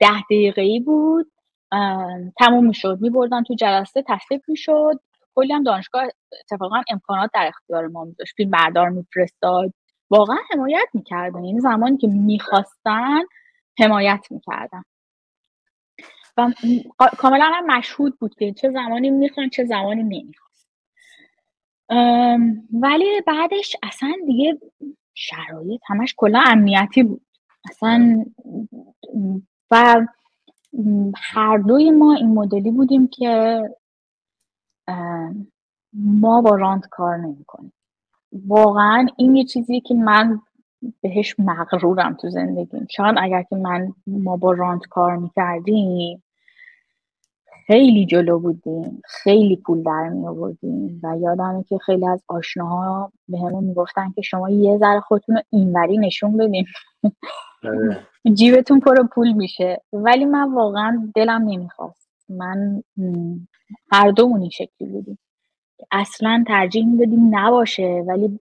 ده 0.00 0.20
دقیقه 0.30 0.62
ای 0.62 0.80
بود 0.80 1.32
تموم 2.38 2.66
می‌شد 2.66 2.98
میبردن 3.00 3.42
تو 3.42 3.54
جلسه 3.54 4.04
تصدیق 4.08 4.40
می‌شد. 4.48 5.00
کلی 5.34 5.52
هم 5.52 5.62
دانشگاه 5.62 6.08
اتفاقا 6.40 6.82
امکانات 6.90 7.30
در 7.34 7.46
اختیار 7.46 7.86
ما 7.86 8.04
میذاشت 8.04 8.34
فیلم 8.36 8.50
بردار 8.50 8.88
میفرستاد. 8.88 9.72
واقعا 10.10 10.36
حمایت 10.52 10.88
می‌کردن 10.94 11.44
یعنی 11.44 11.60
زمانی 11.60 11.96
که 11.96 12.08
می‌خواستن 12.08 13.20
حمایت 13.78 14.20
می‌کردن. 14.30 14.82
و 16.36 16.52
کاملا 17.18 17.44
هم 17.44 17.78
مشهود 17.78 18.18
بود 18.18 18.34
که 18.34 18.52
چه 18.52 18.70
زمانی 18.70 19.10
می‌خوان 19.10 19.48
چه 19.48 19.64
زمانی 19.64 20.02
نمی‌خوان. 20.02 20.49
ولی 22.72 23.20
بعدش 23.26 23.76
اصلا 23.82 24.12
دیگه 24.26 24.58
شرایط 25.14 25.80
همش 25.86 26.14
کلا 26.16 26.42
امنیتی 26.46 27.02
بود. 27.02 27.22
اصلا 27.70 28.24
و 29.70 30.06
هر 31.16 31.58
دوی 31.58 31.90
ما 31.90 32.14
این 32.14 32.34
مدلی 32.34 32.70
بودیم 32.70 33.08
که 33.08 33.62
ما 35.94 36.40
با 36.42 36.56
راند 36.56 36.88
کار 36.90 37.16
نمی 37.16 37.44
کنیم. 37.46 37.72
واقعا 38.32 39.06
این 39.16 39.36
یه 39.36 39.44
چیزی 39.44 39.80
که 39.80 39.94
من 39.94 40.40
بهش 41.00 41.34
مغرورم 41.38 42.14
تو 42.14 42.30
زندگیم. 42.30 42.86
شاید 42.90 43.14
اگر 43.18 43.42
که 43.42 43.56
من 43.56 43.92
ما 44.06 44.36
با 44.36 44.52
راند 44.52 44.86
کار 44.86 45.16
می‌کردیم 45.16 46.22
خیلی 47.70 48.06
جلو 48.06 48.38
بودیم 48.38 49.02
خیلی 49.04 49.56
پول 49.56 49.82
در 49.82 50.08
می 50.08 50.26
آوردیم 50.26 51.00
و 51.02 51.16
یادمه 51.20 51.64
که 51.64 51.78
خیلی 51.78 52.06
از 52.06 52.22
آشناها 52.28 53.12
به 53.28 53.38
همون 53.38 53.64
می‌گفتن 53.64 54.12
که 54.14 54.22
شما 54.22 54.50
یه 54.50 54.78
ذره 54.78 55.00
خودتون 55.00 55.36
رو 55.36 55.42
اینوری 55.50 55.98
نشون 55.98 56.36
بدین. 56.36 56.66
آره. 57.64 58.06
جیبتون 58.34 58.80
پر 58.80 59.06
پول 59.06 59.32
میشه. 59.32 59.82
ولی 59.92 60.24
من 60.24 60.54
واقعا 60.54 61.12
دلم 61.14 61.42
نمی‌خواست. 61.48 62.10
من 62.28 62.82
هر 63.92 64.10
دومون 64.10 64.40
این 64.40 64.50
شکلی 64.50 64.88
بودیم. 64.88 65.18
اصلا 65.90 66.44
ترجیح 66.46 66.86
می‌دادیم 66.86 67.38
نباشه 67.38 68.04
ولی 68.06 68.40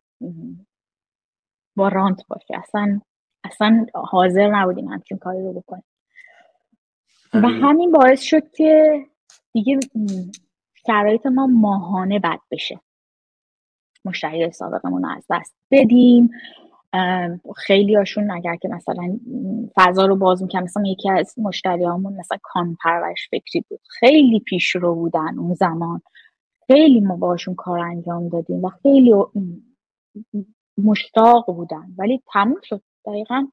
با 1.76 1.88
رانت 1.88 2.28
باشه. 2.28 2.58
اصلا 2.58 3.02
اصلا 3.44 3.86
حاضر 3.94 4.48
نبودیم 4.48 4.88
همچین 4.88 5.18
کاری 5.18 5.42
رو 5.42 5.54
بکنیم. 5.54 5.84
و 7.34 7.48
همین 7.48 7.92
باعث 7.92 8.22
شد 8.22 8.52
که 8.52 9.06
دیگه 9.64 9.80
شرایط 10.88 11.26
ما 11.26 11.48
ماهانه 11.48 12.20
بد 12.20 12.40
بشه. 12.52 12.80
مشتری 14.06 14.52
سابقمون 14.52 15.04
رو 15.04 15.10
از 15.10 15.26
دست 15.30 15.56
بدیم. 15.72 16.30
خیلی 17.56 17.96
هاشون 17.96 18.32
اگر 18.32 18.56
که 18.56 18.68
مثلا 18.68 19.20
فضا 19.76 20.06
رو 20.06 20.16
باز 20.16 20.44
می‌کنم 20.44 20.64
مثلا 20.64 20.84
یکی 20.88 21.10
از 21.10 21.36
مشتریامون 21.38 22.14
مثلا 22.14 22.38
کان 22.44 22.78
پرورش 22.84 23.28
فکری 23.32 23.66
بود. 23.70 23.80
خیلی 24.00 24.40
پیش 24.40 24.76
رو 24.76 24.96
بودن 24.96 25.40
اون 25.40 25.54
زمان. 25.54 26.02
خیلی 26.68 27.02
ما 27.02 27.16
باشون 27.16 27.56
کار 27.56 27.80
انجام 27.80 28.30
دادیم 28.30 28.64
و 28.64 28.70
خیلی 28.70 29.14
مشتاق 30.78 31.46
بودن. 31.46 31.96
ولی 31.98 32.22
تموم 32.34 32.62
شد. 32.64 32.82
دقیقا 33.06 33.48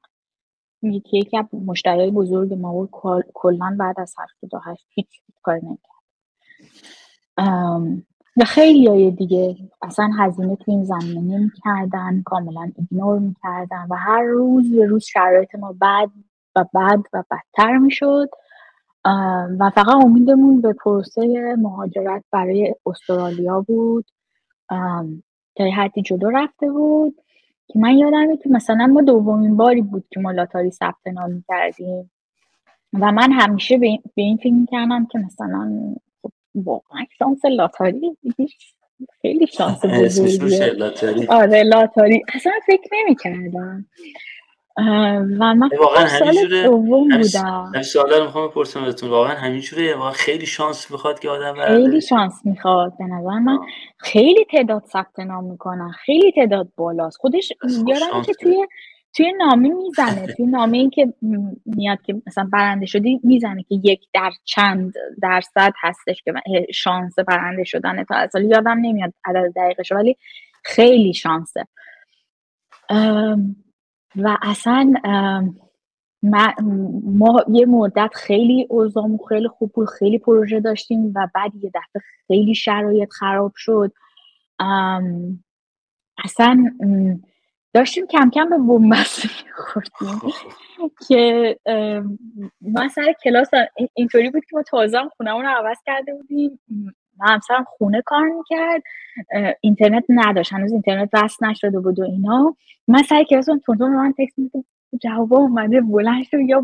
یکی 0.81 1.17
یکی 1.17 1.37
مشتری 1.53 2.11
بزرگ 2.11 2.53
ما 2.53 2.71
بود. 2.73 2.89
کلا 3.33 3.75
بعد 3.79 3.99
از 3.99 4.15
هشت 4.65 4.85
هیچ 4.89 5.07
کار 5.43 5.55
نکرد. 5.55 5.96
و 8.37 8.45
خیلی 8.45 8.87
های 8.87 9.11
دیگه 9.11 9.55
اصلا 9.81 10.09
هزینه 10.17 10.55
تو 10.55 10.71
این 10.71 10.83
زمینه 10.83 11.21
نمی‌کردن 11.21 12.21
کاملا 12.25 12.71
ایگنور 12.77 13.19
می‌کردن 13.19 13.87
و 13.89 13.95
هر 13.95 14.23
روز 14.23 14.75
به 14.75 14.85
روز 14.85 15.03
شرایط 15.03 15.55
ما 15.55 15.75
بد 15.81 16.09
و 16.55 16.65
بد 16.73 16.99
و 17.13 17.23
بدتر 17.31 17.77
می‌شد. 17.77 18.29
و 19.59 19.71
فقط 19.75 20.05
امیدمون 20.05 20.61
به 20.61 20.73
پروسه 20.73 21.55
مهاجرت 21.59 22.23
برای 22.31 22.75
استرالیا 22.85 23.61
بود. 23.61 24.05
تا 25.55 25.63
حدی 25.75 26.01
جلو 26.01 26.29
رفته 26.29 26.71
بود 26.71 27.21
که 27.67 27.79
من 27.79 27.97
یادمه 27.97 28.37
که 28.37 28.49
مثلا 28.49 28.87
ما 28.87 29.01
دومین 29.01 29.57
باری 29.57 29.81
بود 29.81 30.05
که 30.09 30.19
ما 30.19 30.31
لاتاری 30.31 30.71
ثبت 30.71 31.07
نام 31.13 31.43
کردیم 31.47 32.11
و 32.93 33.11
من 33.11 33.31
همیشه 33.31 33.77
به 33.77 33.99
این 34.15 34.37
فکر 34.37 34.53
می‌کردم 34.53 35.05
که 35.05 35.19
مثلا 35.19 35.95
واقعا 36.65 37.05
شانس 37.19 37.45
لاتاری 37.45 38.17
خیلی 39.21 39.47
شانس 39.47 39.85
بزرگیه. 39.85 40.75
آره 41.29 41.63
لاتاری. 41.63 42.23
اصلا 42.35 42.51
فکر 42.67 42.89
نمی 42.93 43.15
کردم 43.15 43.85
و 45.39 45.55
من 45.55 45.69
واقعا 45.79 46.05
همینجوره 46.05 46.63
دوم 46.63 47.09
بودم. 47.09 47.81
سوالا 47.81 48.23
می‌خوام 48.25 48.47
بپرسم 48.47 48.83
ازتون. 48.83 49.09
واقعا 49.09 49.35
همینجوره 49.35 49.95
واقعا 49.95 50.11
خیلی 50.11 50.45
شانس 50.45 50.91
می‌خواد 50.91 51.19
که 51.19 51.29
آدم 51.29 51.65
خیلی 51.67 52.01
شانس 52.01 52.33
می‌خواد. 52.45 52.93
به 52.99 53.05
نظر 53.05 53.39
من 53.39 53.59
خیلی 53.97 54.45
تعداد 54.51 54.83
ثبت 54.85 55.19
نام 55.19 55.43
می‌کنن. 55.43 55.91
خیلی 56.05 56.31
تعداد 56.31 56.67
بالاست. 56.77 57.17
خودش 57.17 57.53
یادم 57.87 58.21
که 58.25 58.33
توی 58.33 58.67
توی 59.17 59.33
نامه 59.33 59.69
می‌زنه 59.69 60.27
توی 60.37 60.45
نامه 60.45 60.77
این 60.77 60.89
که 60.89 61.13
میاد 61.65 62.01
که 62.01 62.21
مثلا 62.27 62.49
برنده 62.53 62.85
شدی 62.85 63.19
می‌زنه 63.23 63.63
که 63.63 63.75
یک 63.83 64.01
در 64.13 64.31
چند 64.43 64.93
درصد 65.21 65.73
هستش 65.81 66.23
که 66.23 66.33
شانس 66.73 67.19
برنده 67.19 67.63
شدن 67.63 68.03
تا 68.03 68.15
اصلا 68.15 68.41
یادم 68.41 68.77
نمیاد 68.81 69.13
عدد 69.25 69.53
دقیقش 69.55 69.91
ولی 69.91 70.17
خیلی 70.63 71.13
شانسه. 71.13 71.67
و 74.15 74.37
اصلا 74.41 74.93
ما 77.03 77.45
یه 77.51 77.65
مدت 77.65 78.11
خیلی 78.13 78.67
اوضاعمون 78.69 79.19
خیلی 79.29 79.47
خوب 79.47 79.71
بود 79.71 79.89
خیلی 79.89 80.19
پروژه 80.19 80.59
داشتیم 80.59 81.13
و 81.15 81.27
بعد 81.35 81.51
یه 81.55 81.69
دفعه 81.69 82.01
خیلی 82.27 82.55
شرایط 82.55 83.09
خراب 83.13 83.53
شد. 83.55 83.91
اصلا 86.23 86.65
داشتیم 87.77 88.07
کم 88.07 88.29
کم 88.29 88.49
به 88.49 88.57
بومبستی 88.57 89.29
خوردیم. 89.55 90.33
که 91.07 91.59
من 92.61 92.87
سر 92.87 93.13
کلاس 93.23 93.47
اینطوری 93.93 94.29
بود 94.29 94.45
که 94.45 94.55
ما 94.55 94.63
تازه 94.63 94.97
هم 94.97 95.09
خونه 95.17 95.31
رو 95.31 95.47
عوض 95.47 95.77
کرده 95.85 96.13
بودیم. 96.13 96.59
همسرم 97.21 97.65
خونه 97.67 98.01
کار 98.05 98.27
می‌کرد. 98.27 98.83
اینترنت 99.61 100.03
نداشت. 100.09 100.53
هنوز 100.53 100.71
اینترنت 100.71 101.09
وصل 101.13 101.45
نشده 101.45 101.79
بود 101.79 101.99
و 101.99 102.03
اینا. 102.03 102.55
من 102.87 103.03
سر 103.03 103.23
کلاس 103.23 103.45
تون 103.45 103.77
تون 103.77 103.95
من 103.95 104.13
تکس 104.17 104.39
میدم 104.39 104.63
جواب 105.01 105.33
اومده 105.33 105.81
بلند 105.81 106.23
شد 106.23 106.39
یا 106.39 106.63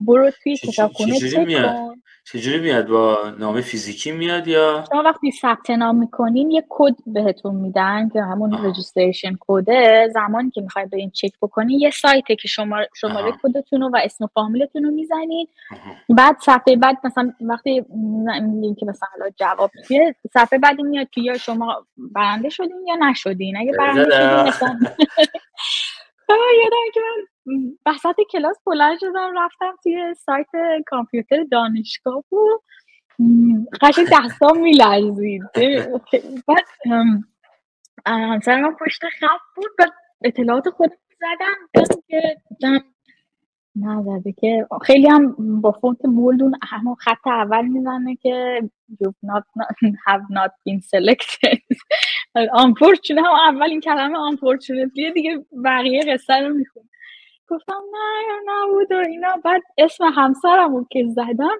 برو 0.00 0.30
توی 0.42 0.56
کتابخونه 0.56 1.18
چک 1.18 1.36
کن. 1.36 1.94
چجوری 2.24 2.60
میاد؟ 2.60 2.88
با 2.88 3.16
نام 3.38 3.60
فیزیکی 3.60 4.12
میاد 4.12 4.48
یا؟ 4.48 4.84
شما 4.92 5.02
وقتی 5.02 5.30
ثبت 5.30 5.70
نام 5.70 5.96
می‌کنین 5.96 6.50
یه 6.50 6.64
کد 6.68 6.94
بهتون 7.06 7.54
میدن 7.54 8.08
که 8.08 8.22
همون 8.22 8.66
رجیستریشن 8.66 9.36
کده 9.40 10.08
زمانی 10.14 10.50
که 10.50 10.60
می‌خواید 10.60 10.90
برین 10.90 11.10
چک 11.10 11.32
بکنین 11.42 11.80
یه 11.80 11.90
سایته 11.90 12.36
که 12.36 12.48
شما 12.48 12.76
شماره 12.96 13.32
کدتون 13.42 13.82
و 13.82 13.96
اسم 14.04 14.26
فامیلتون 14.26 14.84
رو 14.84 14.90
می‌زنین 14.90 15.48
بعد 16.08 16.36
صفحه 16.40 16.76
بعد 16.76 16.96
مثلا 17.04 17.32
وقتی 17.40 17.84
میگین 18.42 18.74
که 18.74 18.86
مثلا 18.86 19.08
جواب 19.36 19.70
توی 19.88 20.14
صفحه 20.34 20.58
بعدی 20.58 20.82
میاد 20.82 21.10
که 21.10 21.20
یا 21.20 21.38
شما 21.38 21.86
برنده 21.96 22.48
شدین 22.48 22.86
یا 22.88 23.10
نشدین. 23.10 23.56
اگه 23.56 23.72
برنده 23.72 24.50
شدین 24.50 24.88
یادم 26.34 26.90
که 26.94 27.00
من 27.00 27.76
وسط 27.86 28.16
کلاس 28.32 28.56
بلند 28.66 28.98
شدم 29.00 29.32
رفتم 29.36 29.76
توی 29.82 30.14
سایت 30.14 30.46
کامپیوتر 30.86 31.44
دانشگاه 31.50 32.24
و 32.32 32.58
قشنگ 33.82 34.06
دستام 34.12 34.60
میلرزید. 34.60 35.42
بعد 36.48 36.64
همسر 38.06 38.60
من 38.60 38.76
پشت 38.80 39.04
خط 39.20 39.40
بود 39.56 39.70
و 39.78 39.86
اطلاعات 40.24 40.68
خود 40.68 40.90
زدم 41.20 41.94
که 42.08 42.36
نزده 43.76 44.32
که 44.32 44.66
خیلی 44.82 45.08
هم 45.08 45.60
با 45.60 45.72
فونت 45.72 46.02
بولدون 46.02 46.54
همون 46.62 46.94
خط 46.94 47.26
اول 47.26 47.66
می‌زنه 47.66 48.16
که 48.16 48.60
you've 48.90 49.20
not, 49.26 49.44
have 50.08 50.22
not 50.30 50.50
been 50.66 50.80
selected. 50.80 51.60
Unfortunately 52.38 53.18
هم 53.18 53.34
اول 53.54 53.70
این 53.70 53.80
کلمه 53.80 54.18
unfortunately 54.30 55.12
دیگه 55.14 55.44
بقیه 55.64 56.02
قصه 56.02 56.34
رو 56.34 56.54
میخون 56.54 56.82
گفتم 57.48 57.82
نه 57.92 58.36
نبود 58.46 58.92
و 58.92 58.96
اینا. 59.08 59.36
بعد 59.44 59.62
اسم 59.78 60.04
همسرم 60.04 60.86
که 60.90 61.06
زدم 61.08 61.58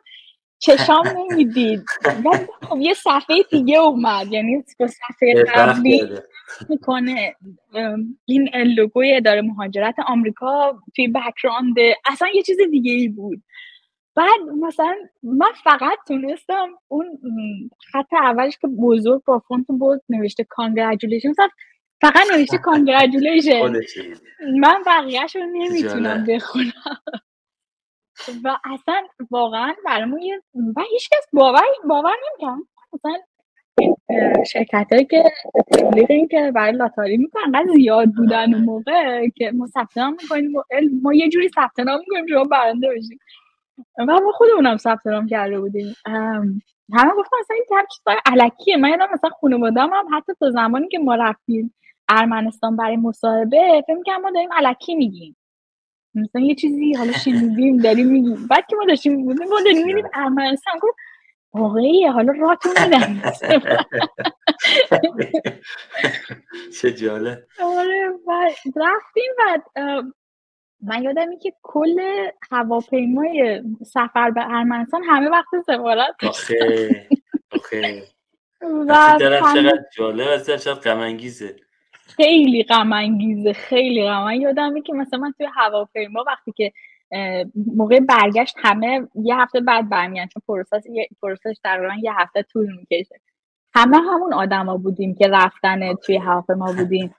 چشام 0.59 1.05
نمی‌دید. 1.09 1.82
بعد 2.24 2.48
خب 2.68 2.78
یه 2.80 2.94
صفحه 2.94 3.42
دیگه 3.51 3.78
اومد. 3.78 4.32
یعنی 4.32 4.64
با 4.80 4.86
صفحه 4.86 5.44
قبلی 5.55 6.09
می‌کنه 6.68 7.34
این 8.24 8.48
لوگوی 8.56 9.16
اداره 9.16 9.42
مهاجرت 9.42 9.94
آمریکا 10.06 10.78
توی 10.97 11.09
background 11.09 11.74
اصلا 12.06 12.28
یه 12.34 12.42
چیز 12.42 12.59
دیگه 12.70 12.92
ای 12.92 13.09
بود. 13.09 13.42
بعد 14.14 14.40
مثلا 14.60 14.96
من 15.22 15.52
فقط 15.64 15.98
تونستم 16.08 16.68
اون 16.88 17.20
خط 17.92 18.12
اولش 18.12 18.58
که 18.58 18.68
بزرگ 18.68 19.22
با 19.24 19.38
فونت 19.38 19.66
بود 19.68 20.02
نوشته 20.08 20.44
congratulation 20.44 21.32
فقط 22.00 22.26
نوشته 22.32 22.58
congratulation 22.59 23.72
من 24.60 24.82
بقیهش 24.86 25.36
رو 25.36 25.42
نمی‌تونم 25.46 26.26
بخونم. 26.28 26.72
و 28.44 28.58
اصلا 28.64 29.02
واقعا 29.30 29.74
برامون 29.84 30.22
یه 30.22 30.42
و 30.76 30.82
هیچکس 30.90 31.26
باور 31.32 31.62
باور 31.88 32.16
نمی‌کنم. 32.30 32.68
مثلا 32.92 33.16
شرکت 34.44 34.86
هایی 34.92 35.04
که 35.04 35.24
تبلیغ 35.72 36.10
این 36.10 36.28
که 36.28 36.52
برای 36.54 36.72
لاتاری 36.72 37.16
می‌کنن 37.16 37.42
انقدر 37.44 37.72
زیاد 37.74 38.08
بودن 38.16 38.54
اون 38.54 38.64
موقع 38.64 39.28
که 39.36 39.50
ما 39.50 39.66
ثبت 39.66 39.98
نام 39.98 40.16
می‌کنیم 40.22 40.52
ما 41.02 41.14
یه 41.14 41.28
جوری 41.28 41.48
ثبت 41.48 41.80
نام 41.80 41.98
می‌کنیم 42.00 42.26
شما 42.26 42.44
برنده 42.44 42.88
بشیم 42.88 43.18
و 43.98 44.07
ما 44.07 44.32
خودمونم 44.35 44.77
ثبت 44.77 45.07
نام 45.07 45.27
کرده 45.27 45.61
بودیم. 45.61 45.94
همه 46.93 47.15
گفتن 47.19 47.36
اصلا 47.40 47.57
این 47.57 47.78
هم 47.78 47.85
چیزای 47.97 48.16
علکیه. 48.27 48.77
من 48.77 48.89
یادم 48.89 49.09
مثلا 49.12 49.31
خانواده‌ام 49.40 49.90
هم 49.94 50.19
حتی 50.19 50.32
تا 50.40 50.51
زمانی 50.51 50.89
که 50.89 50.98
ما 50.98 51.15
رفتیم 51.15 51.74
ارمنستان 52.09 52.77
برای 52.77 52.97
مصاحبه 52.97 53.82
فکر 53.86 53.97
می‌کردم 53.97 54.23
ما 54.23 54.31
داریم 54.31 54.52
علکی 54.52 54.94
میگیم. 54.94 55.36
مثلا 56.15 56.43
یه 56.43 56.55
چیزی 56.55 56.94
حالا 56.94 57.12
شنیدیم 57.12 57.77
داریم 57.77 58.07
میگیم. 58.07 58.47
بعد 58.51 58.66
که 58.66 58.77
ما 58.77 58.85
داشتیم 58.85 59.24
بودیم 59.24 59.48
ما 59.48 59.61
داریم 59.61 59.86
میریم 59.86 60.07
ارمنستان. 60.15 60.74
گفت 60.82 60.97
واقعیه 61.55 62.12
حالا 62.12 62.32
راتون 62.39 62.73
میدن 62.85 63.23
چه 66.81 66.93
جاله 66.93 67.47
آره 67.62 68.12
رفتیم 68.77 69.32
بعد 69.39 69.65
من 70.82 71.02
یادم 71.02 71.39
که 71.39 71.52
کل 71.62 72.01
هواپیمای 72.51 73.62
سفر 73.82 74.31
به 74.31 74.40
ارمنستان 74.44 75.02
همه 75.05 75.28
وقت 75.28 75.48
سفارت 75.66 76.15
آخه 76.24 77.07
آخه. 77.52 78.02
و 78.62 79.16
چقدر 79.20 79.78
جالب 79.97 80.28
است 80.28 80.57
چقدر 80.57 80.81
غم 80.81 81.19
خیلی 82.16 82.62
غم 82.62 82.93
انگیزه 82.93 83.52
خیلی 83.52 84.05
غم. 84.05 84.31
یادمه 84.31 84.81
که 84.81 84.93
مثلا 84.93 85.19
من 85.19 85.32
توی 85.32 85.47
هواپیما 85.55 86.24
وقتی 86.27 86.52
که 86.57 86.73
موقع 87.77 88.01
برگشت 88.01 88.55
همه 88.59 89.09
یه 89.15 89.36
هفته 89.36 89.61
بعد 89.61 89.89
برمیان 89.89 90.28
چون 90.28 90.43
process 90.48 90.84
process 91.22 91.49
ش 91.49 91.56
تقریبا 91.65 91.94
یه 92.02 92.12
هفته 92.16 92.43
طول 92.43 92.77
می‌کشه. 92.77 93.20
همه 93.74 93.97
همون 93.97 94.32
آدما 94.32 94.76
بودیم 94.76 95.14
که 95.14 95.28
رفتن 95.28 95.94
توی 95.94 96.16
هفته 96.16 96.55
ما 96.55 96.72
بودیم. 96.72 97.14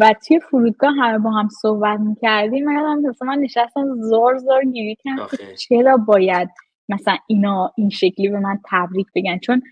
و 0.00 0.14
توی 0.26 0.40
فرودگاه 0.40 0.94
همه 0.94 1.18
با 1.18 1.30
هم 1.30 1.48
صحبت 1.48 2.00
می‌کردیم. 2.00 2.64
من 2.64 2.74
یادم 2.74 3.14
من 3.22 3.38
نشستم 3.38 4.00
زار 4.00 4.38
زار 4.38 4.64
گریه 4.64 4.96
کردم. 5.04 5.26
چرا 5.58 5.96
باید 5.96 6.48
مثلا 6.88 7.16
اینا 7.26 7.72
این 7.76 7.90
شکلی 7.90 8.28
به 8.28 8.40
من 8.40 8.58
تبریک 8.70 9.06
بگن؟ 9.14 9.38
چون 9.38 9.62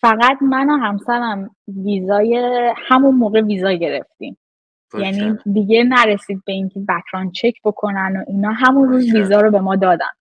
فقط 0.00 0.42
من 0.42 0.70
و 0.70 0.76
همسرم 0.76 1.50
ویزای 1.68 2.40
همون 2.76 3.14
موقع 3.14 3.40
ویزا 3.40 3.72
گرفتیم. 3.72 4.36
یعنی 4.98 5.38
دیگه 5.52 5.84
نرسید 5.84 6.42
به 6.46 6.52
اینکه 6.52 6.80
بکران 6.80 7.30
چک 7.30 7.54
بکنن 7.64 8.16
و 8.16 8.24
اینا. 8.30 8.52
همون 8.52 8.88
روز 8.88 9.14
ویزا 9.14 9.40
رو 9.40 9.50
به 9.50 9.60
ما 9.60 9.76
دادن. 9.76 10.12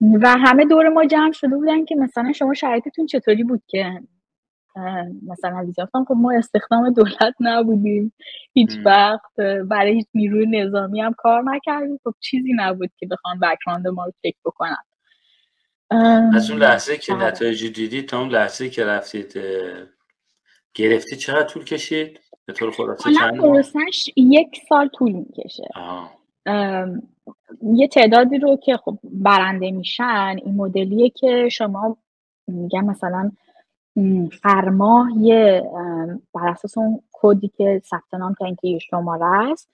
و 0.00 0.28
همه 0.28 0.64
دور 0.64 0.88
ما 0.88 1.04
جمع 1.04 1.32
شده 1.32 1.56
بودن 1.56 1.84
که 1.84 1.94
مثلا 1.94 2.32
شما 2.32 2.54
شرایطتون 2.54 3.06
چطوری 3.06 3.44
بود 3.44 3.62
که 3.66 4.00
مثلا 5.26 5.64
ویزا 5.66 5.88
خب 5.92 6.14
ما 6.16 6.32
استخدام 6.32 6.90
دولت 6.90 7.34
نبودیم. 7.40 8.12
هیچ 8.52 8.70
وقت 8.84 9.40
برای 9.64 9.92
هیچ 9.92 10.06
نیروی 10.14 10.46
نظامی 10.46 11.00
هم 11.00 11.14
کار 11.18 11.42
نکردیم. 11.42 12.00
خب 12.04 12.14
چیزی 12.20 12.52
نبود 12.56 12.90
که 12.96 13.06
بخوان 13.06 13.40
بکراند 13.40 13.88
ما 13.88 14.04
رو 14.04 14.12
چک 14.22 14.34
بکنن. 14.44 14.76
از 16.34 16.50
اون 16.50 16.60
لحظه 16.60 16.96
که 16.96 17.12
آره. 17.12 17.26
نتایج 17.26 17.72
دیدید 17.72 18.08
تا 18.08 18.20
اون 18.20 18.28
لحظه 18.28 18.70
که 18.70 18.84
رفتید 18.84 19.40
گرفتی 20.74 21.16
چقدر 21.16 21.46
طول 21.46 21.64
کشید؟ 21.64 22.20
به 22.46 22.52
طور 22.52 22.70
خلاصه 22.70 23.12
چند 23.14 23.40
یک 24.16 24.60
سال 24.68 24.88
طول 24.88 25.12
می‌کشه. 25.12 25.68
یه 27.62 27.88
تعدادی 27.88 28.38
رو 28.38 28.56
که 28.56 28.76
خب 28.76 28.98
برنده 29.02 29.70
میشن 29.70 30.36
این 30.44 30.54
مدلیه 30.54 31.10
که 31.10 31.48
شما 31.48 31.96
میگن 32.46 32.84
مثلا 32.84 33.32
فرماه 34.42 35.08
یه 35.18 35.70
بر 36.34 36.48
اساس 36.48 36.78
اون 36.78 37.00
کدی 37.12 37.48
که 37.48 37.82
ثبت 37.84 38.14
نام 38.14 38.34
کردین 38.40 38.56
که 38.56 38.68
یه 38.68 38.78
شماره 38.78 39.50
است 39.52 39.70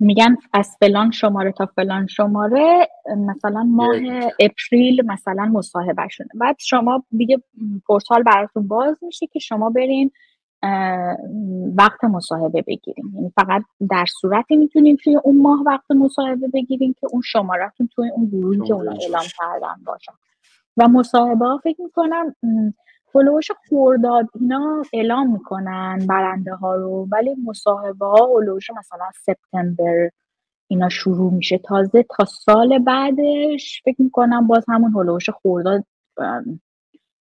میگن 0.00 0.36
از 0.52 0.76
فلان 0.80 1.10
شماره 1.10 1.52
تا 1.52 1.66
فلان 1.66 2.06
شماره 2.06 2.88
مثلا 3.16 3.62
ماه 3.62 3.96
اپریل 4.40 5.06
مثلا 5.06 5.44
مصاحبه 5.44 6.08
شده 6.10 6.28
بعد 6.34 6.56
شما 6.58 7.04
دیگه 7.16 7.42
پورتال 7.86 8.22
براتون 8.22 8.68
باز 8.68 8.98
میشه 9.02 9.26
که 9.26 9.38
شما 9.38 9.70
برین 9.70 10.10
وقت 11.76 12.04
مصاحبه 12.04 12.62
بگیریم 12.62 13.12
یعنی 13.14 13.32
فقط 13.34 13.62
در 13.90 14.04
صورتی 14.20 14.56
می‌تونیم 14.56 14.96
توی 15.04 15.16
اون 15.24 15.42
ماه 15.42 15.62
وقت 15.66 15.90
مصاحبه 15.90 16.48
بگیریم 16.48 16.94
که 17.00 17.06
اون 17.10 17.22
شمارهتون 17.24 17.88
توی 17.94 18.10
اون 18.10 18.26
گروهی 18.26 18.60
که 18.60 18.74
اونا 18.74 18.90
اعلام 18.90 19.24
کردن 19.38 19.84
باشن 19.86 20.12
و 20.76 20.88
مصاحبه 20.88 21.46
ها 21.46 21.60
فکر 21.64 21.82
می‌کنم 21.82 22.34
هلوش 23.14 23.50
خورداد 23.68 24.28
اینا 24.40 24.82
اعلام 24.92 25.32
می‌کنن 25.32 25.98
برنده 26.08 26.54
ها 26.54 26.74
رو 26.74 27.08
ولی 27.12 27.34
مصاحبه 27.44 28.06
ها 28.06 28.36
هلوش 28.36 28.70
مثلا 28.70 29.10
سپتامبر 29.26 30.10
اینا 30.68 30.88
شروع 30.88 31.32
میشه. 31.32 31.58
تازه 31.58 32.02
تا 32.16 32.24
سال 32.24 32.78
بعدش 32.78 33.82
فکر 33.84 34.02
می‌کنم 34.02 34.46
باز 34.46 34.64
همون 34.68 34.92
هلوش 34.92 35.30
خورداد 35.30 35.84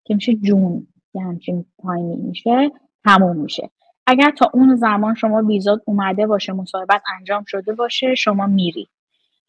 که 0.04 0.14
میشه 0.14 0.34
جون 0.34 0.86
یه 1.14 1.22
همچین 1.22 1.64
تایمی 1.82 2.16
میشه 2.16 2.70
تموم 3.04 3.36
میشه. 3.36 3.70
اگر 4.06 4.30
تا 4.30 4.50
اون 4.54 4.76
زمان 4.76 5.14
شما 5.14 5.42
ویزات 5.42 5.82
اومده 5.84 6.26
باشه 6.26 6.52
مصاحبت 6.52 7.02
انجام 7.18 7.44
شده 7.46 7.72
باشه 7.74 8.14
شما 8.14 8.46
میری. 8.46 8.88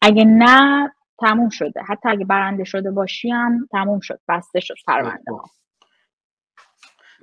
اگه 0.01 0.25
نه 0.25 0.91
تموم 1.19 1.49
شده. 1.49 1.81
حتی 1.87 2.09
اگه 2.09 2.25
برنده 2.25 2.63
شده 2.63 2.91
باشی 2.91 3.29
هم 3.29 3.67
تموم 3.71 3.99
شد 3.99 4.19
بسته 4.27 4.59
شد 4.59 4.75
پرونده 4.87 5.31
ها 5.31 5.43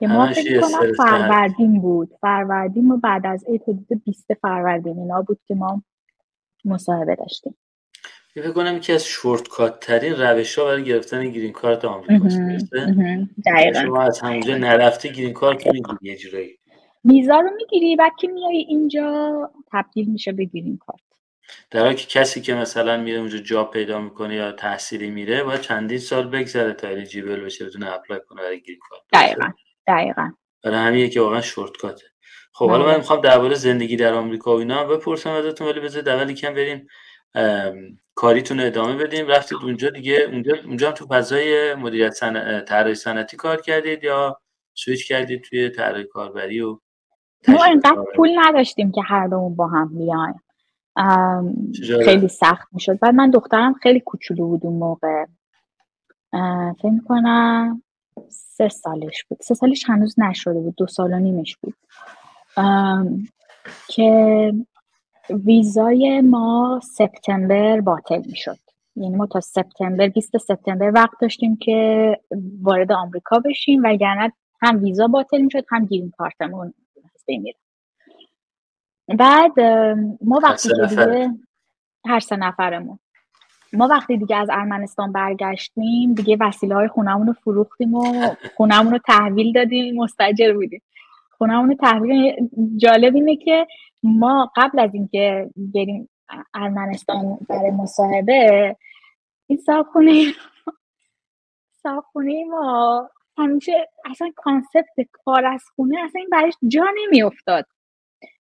که 0.00 0.06
ما 0.06 0.32
فکر 0.32 0.60
کنم 0.60 0.92
فروردین 0.92 1.80
بود. 1.80 2.10
فروردین 2.20 2.86
ما 2.86 2.96
بعد 2.96 3.26
از 3.26 3.44
عید 3.48 3.62
حدود 3.62 4.04
20 4.04 4.34
فروردین 4.34 4.98
اینا 4.98 5.22
بود 5.22 5.40
که 5.46 5.54
ما 5.54 5.82
مصاحبه 6.64 7.14
داشتیم. 7.16 7.56
فکر 8.34 8.52
کنم 8.52 8.80
که 8.80 8.92
از 8.92 9.04
شورتکات 9.04 9.80
ترین 9.80 10.12
روش 10.12 10.58
ها 10.58 10.64
برای 10.64 10.84
گرفتن 10.84 11.30
گرین 11.30 11.52
کارت 11.52 11.84
آمریکا 11.84 12.28
شما 13.82 14.02
از 14.02 14.20
همونجا 14.20 14.58
نرفته 14.58 15.08
گرین 15.08 15.32
کارت 15.32 15.66
می‌گیری 15.66 15.96
یه 16.02 16.16
جورایی. 16.16 16.58
ویزا 17.04 17.40
رو 17.40 17.50
می‌گیری 17.56 17.96
بعد 17.96 18.12
که 18.20 18.28
میای 18.28 18.56
اینجا 18.68 19.50
تبدیل 19.72 20.10
میشه 20.10 20.32
به 20.32 20.44
گرین 20.44 20.78
کارت. 20.86 21.00
در 21.70 21.80
حالی 21.80 21.94
که 21.94 22.06
کسی 22.06 22.40
که 22.40 22.54
مثلا 22.54 22.96
میره 22.96 23.18
اونجا 23.18 23.38
جا 23.38 23.64
پیدا 23.64 24.00
می‌کنه 24.00 24.34
یا 24.34 24.52
تحصیلی 24.52 25.10
میره 25.10 25.42
باید 25.42 25.60
چندین 25.60 25.98
سال 25.98 26.28
بگذره 26.28 26.72
تا 26.72 26.88
الیجیبل 26.88 27.40
بشه 27.40 27.66
بتونه 27.66 27.92
اپلای 27.92 28.20
کنه 28.28 28.42
برای 28.42 28.60
گرین 28.60 28.78
کارت. 28.88 29.02
دقیقا. 29.12 29.48
دقیقا. 29.88 30.30
برای 30.64 30.76
همین 30.76 31.10
که 31.10 31.20
واقعا 31.20 31.40
شورتکاته. 31.40 32.04
خب 32.52 32.70
حالا 32.70 32.84
من 32.84 32.90
بله. 32.90 32.98
می‌خوام 32.98 33.20
درباره 33.20 33.54
زندگی 33.54 33.96
در 33.96 34.14
آمریکا 34.14 34.56
و 34.56 34.58
اینا 34.58 34.84
بپرسم 34.84 35.30
ازتون 35.30 35.68
ولی 35.68 35.80
بذارید 35.80 36.08
اولی 36.08 36.34
کم 36.34 36.54
بریم 36.54 36.86
کاریتون 38.14 38.60
ادامه 38.60 38.96
بدیم. 38.96 39.26
رفتید 39.26 39.58
اونجا 39.62 39.90
دیگه. 39.90 40.28
اونجا 40.32 40.52
اونجا 40.64 40.88
هم 40.88 40.94
تو 40.94 41.06
فضای 41.06 41.74
مدیریت 41.74 42.12
سن... 42.12 42.64
طراحی 42.64 42.94
صنعتی 42.94 43.36
کار 43.36 43.60
کردید 43.60 44.04
یا 44.04 44.40
سویچ 44.74 45.08
کردید 45.08 45.42
توی 45.42 45.70
طراحی 45.70 46.04
کاربری 46.04 46.60
و 46.60 46.78
ما 47.48 47.64
اینقدر 47.64 48.04
پول 48.16 48.30
نداشتیم 48.38 48.92
که 48.92 49.02
هر 49.06 49.26
دومون 49.26 49.56
با 49.56 49.66
هم 49.66 49.98
بیایم. 49.98 50.42
خیلی 52.04 52.28
سخت 52.28 52.68
می‌شد. 52.72 52.98
بعد 52.98 53.14
من 53.14 53.30
دخترم 53.30 53.74
خیلی 53.74 54.00
کوچولو 54.00 54.46
بود 54.46 54.60
اون 54.64 54.78
موقع. 54.78 55.24
فکر 56.82 57.00
کنم 57.08 57.82
سه 58.58 58.68
سالش 58.68 59.24
بود. 59.24 59.38
سه 59.40 59.54
سالش 59.54 59.84
هنوز 59.86 60.20
نشده 60.20 60.60
بود 60.60 60.74
دو 60.76 60.86
سال 60.86 61.12
و 61.12 61.18
نیمش 61.18 61.56
بود. 61.56 61.74
که 63.88 64.52
ویزای 65.30 66.20
ما 66.20 66.80
سپتامبر 66.84 67.80
باطل 67.80 68.22
می‌شد. 68.26 68.58
یعنی 68.96 69.16
ما 69.16 69.26
تا 69.26 69.40
سپتامبر 69.40 70.08
20 70.08 70.38
سپتامبر 70.38 70.90
وقت 70.94 71.20
داشتیم 71.20 71.56
که 71.56 72.20
وارد 72.62 72.92
آمریکا 72.92 73.38
بشیم 73.38 73.82
وگرنه 73.84 74.32
هم 74.62 74.84
ویزا 74.84 75.06
باطل 75.06 75.40
می‌شد 75.40 75.64
هم 75.70 75.86
گیرین 75.86 76.12
کارتمون 76.18 76.74
بمیره 77.28 77.58
بعد 79.18 79.60
ما 80.22 80.40
وقتی 80.42 80.68
که 80.68 80.86
دیگه 80.88 81.30
هر 82.06 82.20
سه 82.20 82.36
نفرمون. 82.36 82.98
ما 83.72 83.86
وقتی 83.86 84.16
دیگه 84.16 84.36
از 84.36 84.48
ارمنستان 84.50 85.12
برگشتیم 85.12 86.14
دیگه 86.14 86.36
وسیله 86.40 86.74
های 86.74 86.88
خونمون 86.88 87.26
رو 87.26 87.32
فروختیم 87.32 87.94
و 87.94 88.34
خونمون 88.56 88.92
رو 88.92 88.98
تحویل 88.98 89.52
دادیم 89.52 89.96
مستجر 89.96 90.52
بودیم. 90.52 90.82
خونمون 91.38 91.68
رو 91.68 91.74
تحویل 91.74 92.48
جالب 92.76 93.14
اینه 93.14 93.36
که 93.36 93.66
ما 94.02 94.52
قبل 94.56 94.78
از 94.78 94.94
اینکه 94.94 95.50
بریم 95.74 96.08
ارمنستان 96.54 97.38
برای 97.48 97.70
مصاحبه 97.70 98.76
این 99.46 99.58
صاحب 99.58 99.86
خونه 102.12 102.44
ما 102.50 103.10
همیشه 103.38 103.88
اصلا 104.10 104.32
کانسپت 104.36 105.08
کار 105.12 105.46
از 105.46 105.62
خونه 105.76 105.98
اصلا 106.04 106.20
این 106.20 106.28
برایش 106.32 106.54
جا 106.68 106.84
نمیافتاد. 107.04 107.66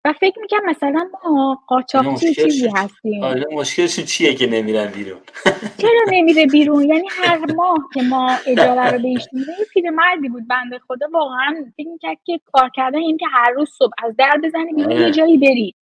و 0.05 0.13
فکر 0.13 0.39
می‌کنم 0.41 0.65
مثلا 0.65 1.09
ما 1.25 1.61
قاچاقچی 1.67 2.35
چیزی 2.35 2.69
هستیم. 2.75 3.23
آره 3.23 3.45
مشکلشون 3.51 4.05
چیه 4.05 4.35
که 4.35 4.47
نمیرن 4.47 4.85
بیرون؟ 4.91 5.19
چرا 5.81 6.01
نمیره 6.07 6.45
بیرون؟ 6.45 6.83
یعنی 6.83 7.07
هر 7.11 7.45
ماه 7.57 7.89
که 7.93 8.01
ما 8.01 8.31
اجاره 8.47 8.91
رو 8.91 8.99
بهش 8.99 9.27
میدیم 9.33 9.93
مردی 9.93 10.29
بود 10.29 10.47
بنده 10.47 10.79
خدا 10.87 11.07
واقعا 11.13 11.65
فکر 11.77 11.87
می‌کرد 11.87 12.17
که 12.25 12.39
کار 12.45 12.69
کردن 12.75 12.99
این 12.99 13.17
که 13.17 13.25
هر 13.31 13.51
روز 13.51 13.69
صبح 13.77 13.93
از 14.03 14.15
در 14.17 14.39
بزنی 14.43 14.73
بیرون 14.73 14.91
یه 14.91 14.97
آره. 14.97 15.11
جایی 15.11 15.37
بری. 15.37 15.75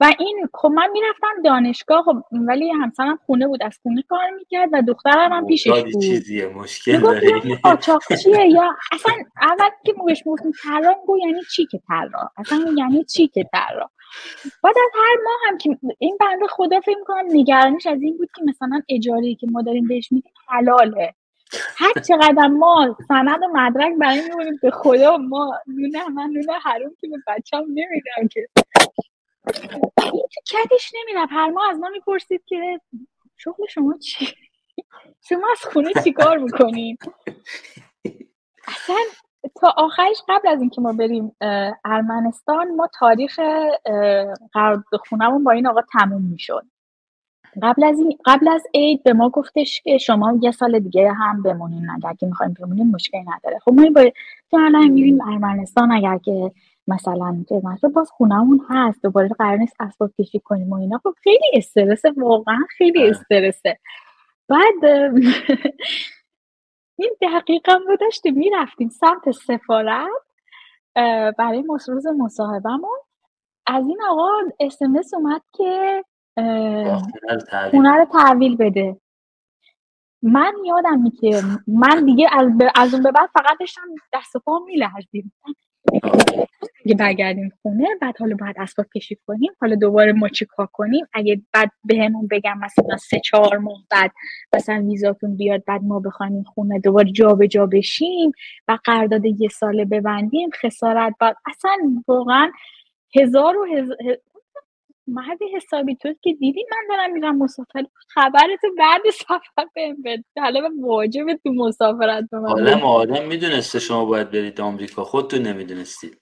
و 0.00 0.12
این 0.18 0.48
خب 0.54 0.68
من 0.68 0.90
می‌رفتم 0.92 1.42
دانشگاه 1.44 2.04
ولی 2.32 2.70
همسرم 2.70 3.18
خونه 3.26 3.46
بود 3.46 3.62
از 3.62 3.78
خونه 3.82 4.02
کار 4.08 4.30
می‌کرد 4.38 4.68
و 4.72 4.82
دخترم 4.82 5.32
هم 5.32 5.46
پیشش 5.46 5.82
بود. 5.82 6.02
چیزیه 6.02 6.48
مشکل 6.48 7.00
داره 7.00 7.40
چیه 8.22 8.46
یا 8.56 8.76
اصلا 8.92 9.14
اول 9.42 9.70
که 9.84 9.94
موش 9.96 10.22
گفتیم 10.26 10.52
طراح 10.62 10.94
گو 11.06 11.18
یعنی 11.18 11.40
چی 11.56 11.66
که 11.66 11.80
طراح؟ 11.88 12.28
اصلا 12.36 12.74
یعنی 12.78 13.04
چی 13.04 13.28
که 13.28 13.44
طراح؟ 13.52 13.90
بعد 14.62 14.74
از 14.78 14.90
هر 14.94 15.16
ماه 15.24 15.36
هم 15.48 15.58
که 15.58 15.78
این 15.98 16.16
بنده 16.20 16.46
خدا 16.46 16.80
فکر 16.80 16.98
می‌کنم 16.98 17.24
نگرانش 17.28 17.86
از 17.86 18.02
این 18.02 18.16
بود 18.16 18.28
که 18.36 18.42
مثلا 18.44 18.82
اجاره 18.88 19.34
که 19.34 19.46
ما 19.50 19.62
داریم 19.62 19.88
بهش 19.88 20.12
میدیم 20.12 20.32
حلاله. 20.48 21.14
هر 21.76 21.92
چقدر 21.92 22.46
ما 22.46 22.96
سند 23.08 23.42
و 23.42 23.46
مدرک 23.54 23.92
برای 24.00 24.20
میبونیم 24.22 24.58
به 24.62 24.70
خدا 24.70 25.16
ما 25.16 25.58
نونه 25.66 26.08
من 26.08 26.24
نونه 26.24 26.58
حروم 26.64 26.90
که 27.00 27.08
به 27.08 27.16
بچه 27.26 27.56
هم 27.56 27.64
نمیدم 27.68 28.28
که. 28.32 28.48
کتش 30.46 30.92
نمیرم 30.94 31.26
هر 31.30 31.50
ما 31.50 31.62
از 31.70 31.78
ما 31.78 31.88
می‌پرسید 31.88 32.44
که 32.46 32.80
شغل 33.36 33.66
شما 33.68 33.98
چی؟ 33.98 34.26
شما 35.28 35.46
از 35.52 35.72
خونه 35.72 35.90
چیکار 36.04 36.38
می‌کنین؟ 36.38 36.96
اصلا 38.68 38.96
تا 39.60 39.74
آخرش 39.76 40.22
قبل 40.28 40.48
از 40.48 40.60
اینکه 40.60 40.80
ما 40.80 40.92
بریم 40.92 41.36
ارمنستان 41.84 42.74
ما 42.74 42.88
تاریخ 42.98 43.40
قرارداد 44.52 45.00
خونهمون 45.08 45.44
با 45.44 45.50
این 45.50 45.66
آقا 45.66 45.80
تموم 45.92 46.22
می‌شد. 46.22 46.62
قبل 47.62 47.84
از 47.84 47.98
این 47.98 48.18
قبل 48.24 48.48
از 48.48 48.62
عید 48.74 49.02
به 49.02 49.12
ما 49.12 49.30
گفتش 49.30 49.80
که 49.80 49.98
شما 49.98 50.38
یه 50.42 50.50
سال 50.50 50.78
دیگه 50.78 51.12
هم 51.12 51.42
بمونین. 51.42 51.90
اگر 51.90 52.14
که 52.14 52.26
می‌خوایم 52.26 52.54
بمونیم 52.60 52.90
مشکلی 52.90 53.24
نداره. 53.36 53.58
خب 53.58 53.72
ما 53.72 53.90
با 54.50 54.60
الان 54.60 54.88
میریم 54.88 55.20
ارمنستان. 55.20 55.92
اگر 55.92 56.18
که 56.18 56.52
مثلا 56.88 57.44
مثلا 57.64 57.90
باز 57.90 58.10
خونهمون 58.10 58.66
هست 58.70 59.02
دوباره 59.02 59.28
قرار 59.28 59.56
نیست 59.56 59.76
اسباب 59.80 60.10
کشی 60.18 60.40
کنیم 60.40 60.70
و 60.70 60.74
اینا. 60.74 61.00
خب 61.04 61.14
خیلی 61.22 61.50
استرسه 61.54 62.12
واقعا 62.16 62.64
خیلی 62.78 63.02
آره. 63.02 63.10
استرسه. 63.10 63.78
بعد 64.48 64.84
این 66.98 67.10
دقیقا 67.22 67.78
ما 67.88 67.96
داشتیم 68.00 68.34
می‌رفتیم 68.34 68.88
سمت 68.88 69.30
سفارت 69.30 70.08
برای 71.38 71.64
روز 71.88 72.06
مصاحبهمون. 72.06 72.98
از 73.66 73.84
این 73.88 73.98
آقا 74.10 74.30
اسمس 74.60 75.14
اومد 75.14 75.42
که 75.52 76.04
خونه 77.70 77.96
رو 77.96 78.04
تحویل 78.04 78.56
بده. 78.56 78.96
من 80.22 80.54
یادم 80.66 81.10
که 81.20 81.42
من 81.66 82.04
دیگه 82.04 82.28
از, 82.32 82.50
از 82.74 82.94
اون 82.94 83.02
به 83.02 83.12
بعد 83.12 83.30
فقط 83.32 83.58
داشتم 83.60 83.82
دست 84.12 84.36
و 84.36 84.38
پا 84.38 84.60
اگه 86.86 86.94
برگردیم 86.94 87.52
خونه 87.62 87.88
بعد 88.00 88.14
حالا 88.18 88.36
باید 88.36 88.56
اسباب 88.58 88.86
کشی 88.94 89.18
کنیم 89.26 89.50
حالا 89.60 89.74
دوباره 89.74 90.12
ما 90.12 90.28
چیکار 90.28 90.68
کنیم؟ 90.72 91.06
اگه 91.12 91.42
بعد 91.52 91.70
بهمون 91.84 92.28
بگم 92.30 92.58
مثلا 92.58 92.96
سه 92.96 93.20
چهار 93.20 93.58
ماه 93.58 93.78
بعد 93.90 94.12
مثلا 94.54 94.84
ویزاتون 94.86 95.36
بیاد 95.36 95.64
بعد 95.66 95.82
ما 95.82 96.00
بخوایم 96.00 96.42
خونه 96.42 96.78
دوباره 96.78 97.12
جابجا 97.12 97.46
جا 97.46 97.66
بشیم 97.66 98.32
و 98.68 98.78
قرارداد 98.84 99.24
یه 99.24 99.48
ساله 99.48 99.84
ببندیم 99.84 100.50
خسارت 100.62 101.14
بعد 101.20 101.36
اصلا 101.46 102.02
واقعا 102.08 102.50
هزار 103.16 103.56
و 103.56 103.64
هزار 103.64 103.96
مرد 105.06 105.38
حسابی 105.56 105.96
تو 105.96 106.14
که 106.22 106.32
دیدی 106.32 106.64
من 106.70 106.96
دارم 106.96 107.12
میرم 107.12 107.38
مسافرت 107.38 107.86
خبرتو 108.08 108.68
بعد 108.78 109.00
سفر 109.12 109.66
بهم 109.74 110.02
بده. 110.04 110.24
حالا 110.38 110.70
واجب 110.80 111.26
تو 111.44 111.52
مسافرت 111.52 112.24
به 112.30 112.38
حالا 112.38 112.78
ما 112.78 112.88
آدم 112.88 113.28
می‌دونسته 113.28 113.78
شما 113.78 114.04
باید 114.04 114.30
برید 114.30 114.60
آمریکا 114.60 115.04
خودتون 115.04 115.42
نمی‌دونستید 115.42 116.18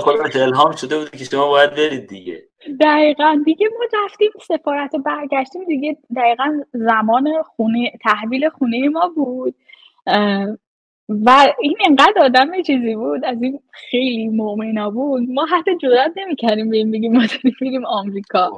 خودت 0.00 0.36
الهام 0.36 0.76
شده 0.76 0.98
بود 0.98 1.10
که 1.10 1.24
شما 1.24 1.48
باید 1.48 1.70
برید 1.70 2.06
دیگه. 2.06 2.42
دقیقا. 2.80 3.42
دیگه 3.44 3.68
ما 3.78 4.04
رفتیم 4.04 4.30
سفارت 4.48 4.94
و 4.94 4.98
برگشتیم 4.98 5.64
دیگه 5.64 5.96
دقیقا 6.16 6.60
زمان 6.72 7.42
خونه 7.42 7.92
تحویل 8.02 8.48
خونه 8.48 8.88
ما 8.88 9.12
بود. 9.16 9.54
و 11.08 11.54
این 11.60 11.76
انقدر 11.88 12.22
آدم 12.22 12.62
چیزی 12.62 12.94
بود 12.94 13.24
از 13.24 13.42
این 13.42 13.60
خیلی 13.72 14.28
مؤمنا 14.28 14.90
بود. 14.90 15.22
ما 15.28 15.46
حتی 15.46 15.76
جرات 15.76 16.12
نمی‌کردیم 16.16 16.70
بریم 16.70 16.90
بگیم 16.90 17.12
ما 17.12 17.26
داریم 17.26 17.56
میریم 17.60 17.86
آمریکا. 17.86 18.50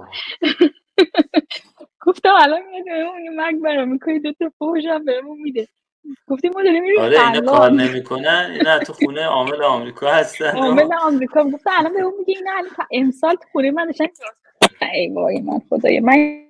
گفتم 2.06 2.34
الان 2.40 2.60
میاد 2.70 2.84
بهمون 2.84 3.40
مگ 3.40 3.62
برام 3.62 3.88
می‌کنی 3.88 4.20
دو 4.20 4.32
تا 4.32 4.52
فوشم 4.58 5.04
بهمون 5.04 5.38
میده. 5.42 5.68
گفتیم 6.26 6.52
ما 6.54 6.62
داریم 6.62 6.82
میریم 6.82 7.00
آره 7.00 7.20
اینا 7.20 7.52
کار 7.52 7.70
نمی‌کنن. 7.70 8.50
اینا 8.54 8.78
تو 8.78 8.92
خونه 8.92 9.24
عامل 9.24 9.62
آمریکا 9.62 10.10
هستن. 10.12 10.56
عامل 10.56 10.88
آمریکا. 11.02 11.44
گفتم 11.44 11.70
الان 11.72 11.94
بهمون 11.94 12.14
میگه 12.18 12.34
اینا 12.36 12.52
امسال 12.92 13.34
تو 13.34 13.48
خونه 13.52 13.70
من 13.70 13.86
داشتن 13.86 14.06
ای 14.94 15.08
وای 15.08 15.40
من 15.40 15.58
خدای 15.70 16.00
من 16.00 16.44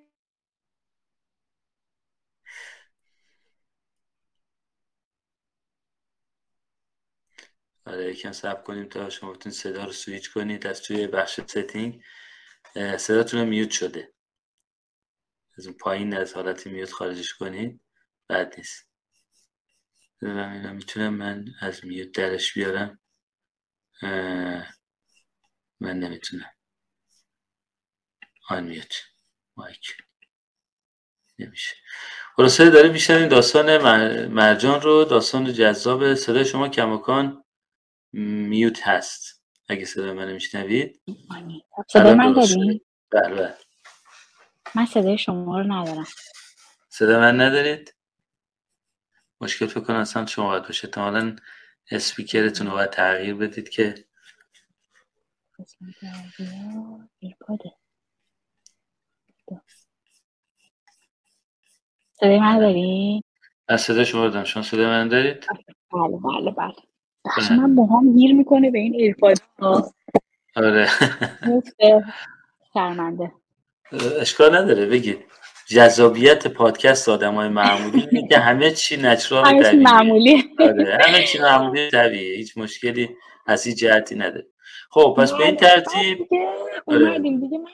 آره 7.86 8.10
یکم 8.10 8.32
سب 8.32 8.64
کنیم 8.64 8.88
تا 8.88 9.10
شما 9.10 9.32
بتونید 9.32 9.58
صدا 9.58 9.84
رو 9.84 9.92
سویچ 9.92 10.32
کنید 10.32 10.66
از 10.66 10.82
توی 10.82 11.06
بخش 11.06 11.40
ستینگ. 11.40 12.02
صداتون 12.98 13.44
میوت 13.44 13.70
شده. 13.70 14.12
از 15.58 15.66
اون 15.66 15.76
پایین 15.76 16.16
از 16.16 16.34
حالت 16.34 16.66
میوت 16.66 16.92
خارجش 16.92 17.34
کنید. 17.34 17.80
بعد 18.28 18.54
نیست. 18.56 18.87
اینا 20.22 20.72
می‌تونم 20.72 21.14
من 21.14 21.44
از 21.60 21.84
میوت 21.84 22.12
درش 22.12 22.54
بیارم؟ 22.54 23.00
من 25.80 25.98
نمی‌تونم. 25.98 26.50
آن 28.48 28.64
میوت 28.64 28.94
مایک. 29.56 29.96
نمیشه. 31.38 31.76
خلاصه 32.36 32.70
داره 32.70 32.88
میشنیم 32.88 33.28
داستان 33.28 33.78
مرجان 34.26 34.80
رو. 34.80 35.04
داستان 35.04 35.52
جذاب 35.52 36.14
صدای 36.14 36.44
شما 36.44 36.68
کماکان 36.68 37.44
میوت 38.12 38.88
هست. 38.88 39.42
اگه 39.68 39.84
صدای 39.84 40.12
منو 40.12 40.34
میشنوید. 40.34 41.02
صدای 41.88 42.14
من 42.14 42.32
داری؟ 42.32 42.86
بله،, 43.10 43.34
بله. 43.34 43.54
من 44.74 44.86
صدای 44.86 45.18
شما 45.18 45.60
رو 45.60 45.72
ندارم. 45.72 46.06
صدای 46.88 47.16
من 47.16 47.40
ندارید؟ 47.40 47.94
مشکل 49.40 49.66
فکر 49.66 49.80
کنم 49.80 49.96
اصلا 49.96 50.26
شما 50.26 50.46
باید 50.46 50.62
باشه. 50.62 50.88
احتمالا 50.88 51.36
اسپیکرتون 51.90 52.66
رو 52.66 52.72
باید 52.72 52.90
تغییر 52.90 53.34
بدید 53.34 53.68
که 53.68 53.94
صدای 62.12 62.40
من 62.40 62.58
داری؟ 62.58 63.24
از 63.68 63.80
صدای 63.80 64.04
شما 64.04 64.24
رو 64.24 64.30
دارم. 64.30 64.44
شما 64.44 64.62
صدای 64.62 64.86
من 64.86 65.08
دارید؟ 65.08 65.46
بله 65.92 66.16
بله 66.24 66.50
بله. 66.50 66.74
ببخشید 67.24 67.50
من 67.50 67.70
موهام 67.70 68.16
گیر 68.16 68.34
می‌کنه 68.34 68.70
به 68.70 68.78
این 68.78 68.94
AirPod. 68.94 69.36
آره. 70.56 70.88
شرمنده. 72.74 73.32
اشکال 74.20 74.56
نداره. 74.56 74.86
بگید. 74.86 75.24
جذابیت 75.68 76.46
پادکست 76.46 77.08
آدم 77.08 77.34
های 77.34 77.48
معمولی 77.48 78.08
اینه 78.10 78.28
که 78.28 78.38
همه 78.38 78.70
چی 78.70 78.96
natural 78.96 79.62
طبیعی. 79.62 79.82
معمولی. 79.82 80.44
آره 80.60 80.98
همه 81.06 81.24
چی 81.24 81.38
معمولی 81.38 81.90
طبیعی. 81.90 82.36
هیچ 82.36 82.58
مشکلی 82.58 83.08
از 83.46 83.66
هیچ 83.66 83.78
جهتی 83.78 84.14
نداره. 84.14 84.46
خب 84.90 85.14
پس 85.18 85.32
به 85.32 85.44
این 85.44 85.56
ترتیب 85.56 86.28
اومدیم 86.84 87.08
آره. 87.08 87.18
دیگه. 87.18 87.58
من 87.58 87.70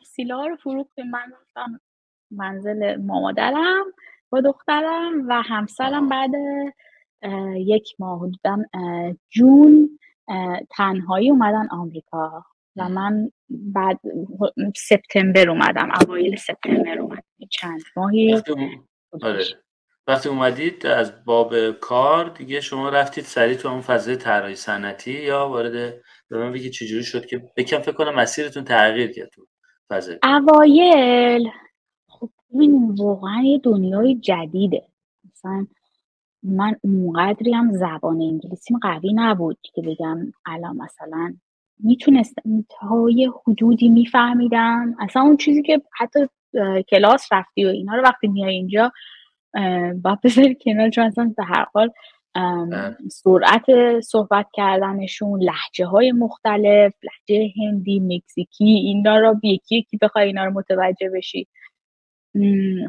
وسیله 0.00 0.48
رو 0.48 0.56
فروختیم 0.56 1.10
من 1.10 1.32
رفتم 1.40 1.80
منزل 2.30 2.96
مامادرم 2.96 3.84
با 4.30 4.40
دخترم 4.40 5.28
و 5.28 5.42
همسرم 5.42 6.08
بعد 6.08 6.30
یک 7.56 7.94
ماه 7.98 8.18
حدودا 8.18 8.58
جون 9.30 9.98
تنهایی 10.70 11.30
اومدن 11.30 11.68
آمریکا. 11.70 12.44
و 12.76 12.88
من 12.88 13.30
بعد 13.50 14.00
سپتامبر 14.76 15.50
اومدم 15.50 15.88
اوایل 16.00 16.36
سپتامبر 16.36 16.98
اومدم 16.98 17.22
چند 17.50 17.82
ماهی. 17.96 18.42
آره. 19.22 19.44
وقتی 20.06 20.28
اومدید 20.28 20.86
از 20.86 21.24
باب 21.24 21.70
کار 21.70 22.28
دیگه 22.28 22.60
شما 22.60 22.88
رفتید 22.88 23.24
سریع 23.24 23.56
تو 23.56 23.68
اون 23.68 23.80
فضای 23.80 24.16
طراحی 24.16 24.54
صنعتی 24.54 25.12
یا 25.12 25.48
وارد 25.48 25.72
به 26.28 26.38
من 26.38 26.52
بگید 26.52 26.72
چجوری 26.72 27.04
شد 27.04 27.26
که 27.26 27.42
بکن 27.56 27.78
فکر 27.78 27.92
کنم 27.92 28.14
مسیرتون 28.14 28.64
تغییر 28.64 29.12
کرد 29.12 29.28
تو 29.28 29.46
فضای 29.90 30.18
اوایل 30.22 31.50
خب 32.08 32.30
این 32.50 32.94
واقعا 32.98 33.42
یه 33.44 33.58
دنیای 33.58 34.14
جدیده. 34.14 34.82
مثلا 35.32 35.66
من 36.42 36.76
اونقدری 36.82 37.52
هم 37.52 37.72
زبان 37.72 38.22
انگلیسیم 38.22 38.78
قوی 38.82 39.12
نبود 39.12 39.58
که 39.62 39.82
بگم 39.82 40.32
الان 40.46 40.76
مثلا 40.76 41.34
می‌تونستم 41.78 42.64
تا 42.70 43.10
یه 43.10 43.30
حدودی 43.46 43.88
میفهمیدم 43.88 44.96
اصلا 45.00 45.22
اون 45.22 45.36
چیزی 45.36 45.62
که 45.62 45.82
حتی 45.98 46.20
کلاس 46.88 47.28
رفتی 47.32 47.64
و 47.64 47.68
اینا 47.68 47.94
رو 47.94 48.02
وقتی 48.02 48.28
میای 48.28 48.54
اینجا 48.54 48.92
با 50.02 50.18
بذاری 50.24 50.56
کنار 50.64 50.90
چون 50.90 51.04
اصلا 51.04 51.34
به 51.36 51.44
هر 51.44 51.66
حال 51.74 51.90
سرعت 53.10 54.00
صحبت 54.00 54.46
کردنشون 54.52 55.42
لحجه 55.42 55.86
های 55.86 56.12
مختلف 56.12 56.94
لحجه 57.04 57.52
هندی 57.56 58.00
مکزیکی 58.00 58.64
اینا 58.64 59.18
رو 59.18 59.40
یکی 59.42 59.76
یکی 59.76 59.96
بخوای 60.02 60.26
اینا 60.26 60.44
رو 60.44 60.52
متوجه 60.52 61.10
بشی. 61.10 61.48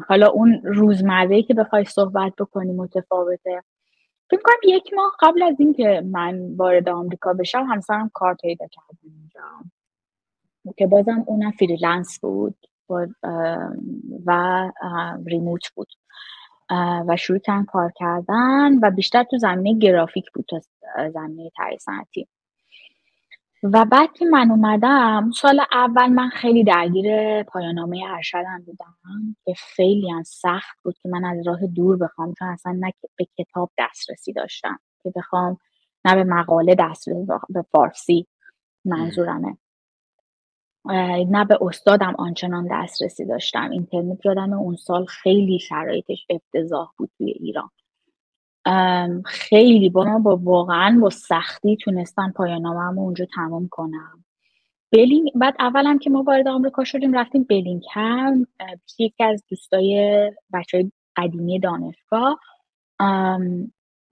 حالا 0.08 0.28
اون 0.28 0.60
روزمره 0.64 1.42
که 1.42 1.54
بخوای 1.54 1.84
صحبت 1.84 2.32
بکنی 2.38 2.72
متفاوته. 2.72 3.62
فکر 4.34 4.42
کنم 4.42 4.74
یک 4.74 4.94
ماه 4.94 5.12
قبل 5.20 5.42
از 5.42 5.60
اینکه 5.60 6.02
من 6.10 6.56
وارد 6.56 6.88
آمریکا 6.88 7.32
بشم 7.32 7.66
همسرم 7.70 8.10
کار 8.14 8.34
پیدا 8.34 8.66
کردم 8.66 8.98
اینجا. 9.02 9.40
که 10.76 10.86
بازم 10.86 11.24
اونم 11.26 11.50
freelance 11.50 12.20
بود 12.20 12.56
و 14.26 14.72
remote 15.26 15.68
بود. 15.74 15.88
و 17.08 17.16
شروع 17.16 17.38
کردن 17.38 17.64
کار 17.64 17.92
کردن 17.96 18.78
و 18.82 18.90
بیشتر 18.90 19.22
تو 19.22 19.38
زمینه 19.38 19.78
گرافیک 19.78 20.24
بود 20.34 20.44
تا 20.48 20.60
زمینه 21.08 21.50
صنعتی. 21.78 22.28
و 23.72 23.84
بعد 23.84 24.12
که 24.12 24.24
من 24.24 24.50
اومدم 24.50 25.30
سال 25.30 25.60
اول 25.72 26.06
من 26.06 26.28
خیلی 26.28 26.64
درگیر 26.64 27.42
پایان‌نامه 27.42 28.04
ارشدم 28.10 28.62
بودم 28.66 28.96
که 29.44 29.54
خیلی 29.54 30.08
سخت 30.26 30.78
بود 30.82 30.98
که 31.02 31.08
من 31.08 31.24
از 31.24 31.46
راه 31.46 31.66
دور 31.66 31.96
بخوام 31.96 32.34
چون 32.38 32.48
اصلا 32.48 32.72
نه 32.72 32.92
به 33.16 33.26
کتاب 33.38 33.70
دسترسی 33.78 34.32
داشتم 34.32 34.78
که 35.02 35.12
بخوام 35.16 35.58
نه 36.04 36.14
به 36.14 36.24
مقاله 36.24 36.74
دسترسی 36.78 37.26
به 37.48 37.62
فارسی 37.62 38.26
منظورمه. 38.84 39.56
نه 41.30 41.44
به 41.44 41.58
استادم 41.60 42.14
آنچنان 42.18 42.68
دسترسی 42.70 43.24
داشتم. 43.24 43.70
اینترنت 43.70 44.26
یادم 44.26 44.52
اون 44.52 44.76
سال 44.76 45.04
خیلی 45.04 45.58
شرایطش 45.58 46.26
افتضاح 46.30 46.90
بود 46.96 47.10
توی 47.18 47.30
ایران. 47.30 47.70
خیلی 49.26 49.90
با 49.90 50.04
من 50.04 50.22
با 50.22 50.36
واقعا 50.36 50.98
با 51.02 51.10
سختی 51.10 51.76
تونستم 51.76 52.32
پایانامه 52.36 53.00
اونجا 53.00 53.26
تمام 53.34 53.68
کنم. 53.70 54.24
بلینگ 54.92 55.30
بعد 55.34 55.56
اولم 55.58 55.98
که 55.98 56.10
ما 56.10 56.22
وارد 56.22 56.48
آمریکا 56.48 56.84
شدیم 56.84 57.12
رفتیم 57.18 57.44
بلینگهم 57.44 58.46
یکی 58.98 59.24
از 59.24 59.44
دوستای 59.50 60.32
بچه 60.52 60.92
قدیمی 61.16 61.60
دانشگاه 61.60 62.40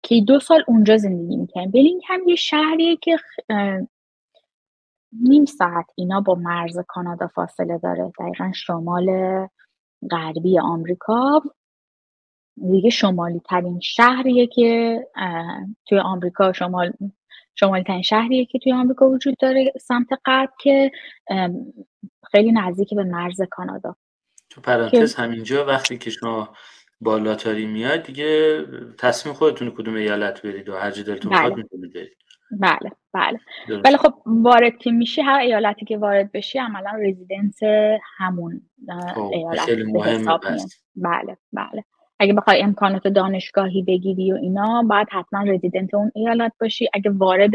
که 0.03 0.21
دو 0.27 0.41
سال 0.41 0.65
اونجا 0.69 0.97
زندگی 0.97 1.37
می‌کنیم 1.37 1.71
بلینگهم 1.71 2.29
یه 2.29 2.37
شهریه 2.37 2.97
که 2.97 3.17
نیم 5.13 5.45
ساعت 5.45 5.87
اینا 5.97 6.21
با 6.21 6.35
مرز 6.35 6.79
کانادا 6.89 7.27
فاصله 7.29 7.79
داره. 7.79 8.13
دقیقا 8.21 8.53
شمال 8.55 9.09
غربی 10.11 10.59
آمریکا. 10.59 11.43
دیگه 12.71 12.91
شمالی 12.91 13.41
ترین 13.45 13.81
شهریه 13.81 14.47
که 14.47 15.01
توی 15.89 15.99
آمریکا 15.99 16.53
شمال 16.53 16.93
شمالی 17.55 17.85
ترین 17.85 18.03
شهریه 18.03 18.45
که 18.45 18.59
توی 18.59 18.73
آمریکا 18.73 19.09
وجود 19.09 19.37
داره 19.41 19.73
سمت 19.81 20.09
غرب 20.27 20.51
که 20.61 20.91
خیلی 22.31 22.53
نزدیک 22.53 22.95
به 22.95 23.05
مرز 23.05 23.41
کانادا. 23.51 23.97
تو 24.51 24.61
پرانتز 24.61 25.15
همینجا 25.15 25.67
وقتی 25.67 25.99
که 25.99 26.11
شما 26.11 26.49
بالاتاری 27.01 27.67
میاد 27.67 28.03
دیگه 28.03 28.63
تصمیم 28.99 29.35
خودتون 29.35 29.71
کدوم 29.71 29.95
ایالت 29.95 30.43
برید 30.43 30.69
و 30.69 30.77
هر 30.77 30.91
جا 30.91 31.03
دلتون 31.03 31.33
بله. 31.33 31.55
می‌تونید 31.55 31.93
برید. 31.95 32.17
بله 32.61 32.93
بله. 33.13 33.39
ولی 33.85 33.97
خب 33.97 34.15
وارد 34.27 34.79
که 34.79 34.91
میشی 34.91 35.21
هر 35.21 35.39
ایالتی 35.39 35.85
که 35.85 35.99
وارد 35.99 36.33
بشی 36.33 36.59
عملا 36.59 36.91
رزیدنت 36.91 37.59
همون 38.17 38.61
خب، 39.15 39.31
ایالت 39.33 39.61
خیلی 39.61 39.93
مهمه 39.93 40.39
بله 40.97 41.37
بله. 41.53 41.85
اگه 42.23 42.33
بخوای 42.33 42.63
امکانات 42.63 43.09
دانشگاهی 43.09 43.83
بگیری 43.83 44.33
و 44.33 44.37
اینا 44.37 44.83
باید 44.83 45.09
حتما 45.11 45.43
رزیدنت 45.43 45.95
اون 45.95 46.13
ایالت 46.15 46.53
باشی. 46.61 46.89
اگه 46.95 47.11
وارد 47.11 47.53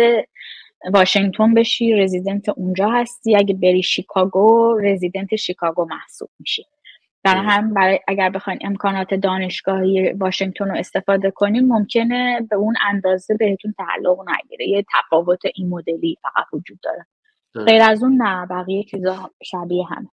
واشنگتن 0.94 1.54
بشی 1.54 1.94
رزیدنت 1.94 2.50
اونجا 2.50 2.90
هستی. 2.90 3.36
اگه 3.36 3.54
بری 3.54 3.84
شیکاگو 3.84 4.78
رزیدنت 4.78 5.36
شیکاگو 5.36 5.86
محسوب 5.86 6.30
میشی. 6.40 6.66
در 7.24 7.38
هم 7.38 7.74
برای 7.74 8.00
اگر 8.08 8.30
بخواین 8.30 8.60
امکانات 8.62 9.14
دانشگاهی 9.14 10.12
واشنگتن 10.12 10.66
رو 10.66 10.78
استفاده 10.78 11.32
کنیم 11.32 11.68
ممکنه 11.68 12.48
به 12.50 12.56
اون 12.56 12.76
اندازه 12.88 13.38
بهتون 13.38 13.74
تعلق 13.78 14.18
نگیره. 14.30 14.68
یه 14.68 14.86
تفاوت 14.94 15.40
این 15.56 15.70
مدلی 15.70 16.18
فقط 16.22 16.46
وجود 16.54 16.80
داره. 16.84 17.06
غیر 17.66 17.82
از 17.82 18.04
اون 18.04 18.22
نه 18.22 18.46
بقیه 18.46 18.84
چیزا 18.84 19.32
شبیه 19.44 19.86
هم 19.86 20.10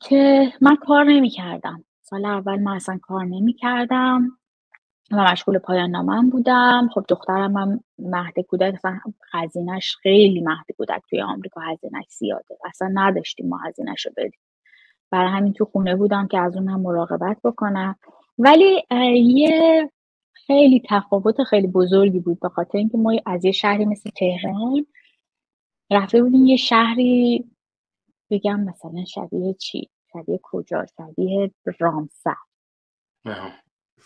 که 0.00 0.52
من 0.60 0.76
کار 0.76 1.04
نمی 1.04 1.30
کردم 1.30 1.85
سال 2.10 2.24
اول 2.24 2.58
من 2.58 2.76
اصلا 2.76 2.98
کار 3.02 3.24
نمی 3.24 3.52
کردم 3.52 4.38
و 5.12 5.32
مشغول 5.32 5.58
پایان 5.58 5.90
نامم 5.90 6.30
بودم. 6.30 6.88
خب 6.94 7.04
دخترم 7.08 7.56
هم 7.56 7.80
مهد 7.98 8.40
کودک 8.40 8.74
اصلا 8.74 9.00
خزینش 9.32 9.96
خیلی 10.02 10.40
مهد 10.40 10.66
کودک 10.78 11.02
توی 11.10 11.22
آمریکا 11.22 11.60
هزینهش 11.60 12.06
زیاده. 12.08 12.58
اصلا 12.64 12.90
نداشتیم 12.94 13.48
ما 13.48 13.58
هزینهش 13.58 14.06
رو 14.06 14.12
بدیم. 14.16 14.40
برای 15.10 15.30
همین 15.30 15.52
تو 15.52 15.64
خونه 15.64 15.96
بودم 15.96 16.26
که 16.28 16.38
از 16.38 16.56
اون 16.56 16.68
هم 16.68 16.80
مراقبت 16.80 17.36
بکنم. 17.44 17.96
ولی 18.38 18.82
یه 19.14 19.90
خیلی 20.32 20.82
تفاوت 20.88 21.42
خیلی 21.44 21.66
بزرگی 21.66 22.20
بود 22.20 22.40
به 22.40 22.48
خاطر 22.48 22.78
اینکه 22.78 22.98
ما 22.98 23.12
از 23.26 23.44
یه 23.44 23.52
شهری 23.52 23.84
مثل 23.84 24.10
تهران 24.10 24.86
رفته 25.92 26.22
بودیم 26.22 26.46
یه 26.46 26.56
شهری 26.56 27.44
بگم 28.30 28.60
مثلا 28.60 29.04
شبیه 29.04 29.54
چی؟ 29.54 29.90
شبیه 30.16 30.40
کجا 30.42 30.86
شبیه 30.98 31.50
رامسر. 31.78 32.34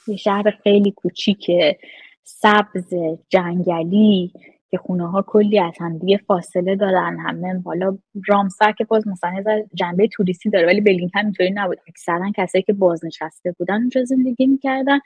یه 0.06 0.16
شهر 0.16 0.50
خیلی 0.62 0.90
کوچیکه 0.90 1.78
سبز 2.22 2.94
جنگلی 3.28 4.32
که 4.70 4.78
خونه 4.78 5.10
ها 5.10 5.22
کلی 5.22 5.58
از 5.58 5.74
هم 5.80 5.98
دیگه 5.98 6.16
فاصله 6.16 6.76
دارن 6.76 7.18
همه 7.20 7.54
بالا 7.54 7.98
رامسر 8.28 8.72
که 8.72 8.84
باز 8.84 9.08
مثلا 9.08 9.62
جنبه 9.74 10.08
توریستی 10.08 10.50
داره 10.50 10.66
ولی 10.66 10.80
بلینگ 10.80 11.10
هم 11.14 11.24
اینطوری 11.24 11.50
نبود. 11.50 11.78
اکثرا 11.88 12.32
کسایی 12.36 12.62
که 12.62 12.72
بازنشسته 12.72 13.52
بودن 13.58 13.74
اونجا 13.74 14.04
زندگی 14.04 14.46
می‌کردن 14.46 14.98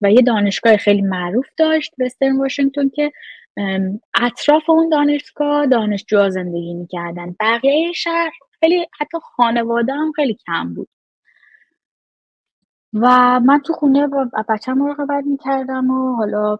و 0.00 0.12
یه 0.12 0.22
دانشگاه 0.22 0.76
خیلی 0.76 1.02
معروف 1.02 1.46
داشت 1.56 1.94
وسترن 1.98 2.38
واشنگتن 2.38 2.88
که 2.88 3.12
اطراف 4.14 4.70
اون 4.70 4.88
دانشگاه 4.88 5.66
دانشجوها 5.66 6.30
زندگی 6.30 6.74
می‌کردن. 6.74 7.36
بقیه 7.40 7.92
شهر 7.92 8.32
خیلی 8.60 8.86
حتی 9.00 9.18
خانواده 9.22 9.92
هم 9.94 10.12
خیلی 10.16 10.34
کم 10.46 10.74
بود. 10.74 10.88
و 12.94 13.40
من 13.40 13.60
تو 13.60 13.72
خونه 13.72 14.06
با 14.06 14.30
بچه 14.48 14.72
مراقبت 14.74 15.24
می‌کردم 15.26 15.90
و 15.90 16.16
حالا 16.16 16.58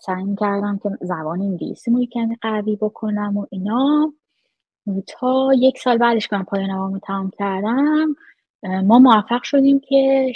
سعی 0.00 0.36
کردم 0.40 0.80
که 0.82 0.90
زبان 1.00 1.40
انگلیسی 1.42 1.90
رو 1.90 2.06
کمی 2.06 2.36
قوی 2.42 2.76
بکنم 2.76 3.36
و 3.36 3.46
اینا. 3.50 4.12
تا 5.08 5.50
یک 5.58 5.78
سال 5.78 5.98
بعدش 5.98 6.28
که 6.28 6.36
من 6.36 6.44
پایان 6.44 6.70
رو 6.94 6.98
تمام 6.98 7.30
کردم 7.38 8.16
ما 8.62 8.98
موفق 8.98 9.42
شدیم 9.42 9.80
که 9.80 10.32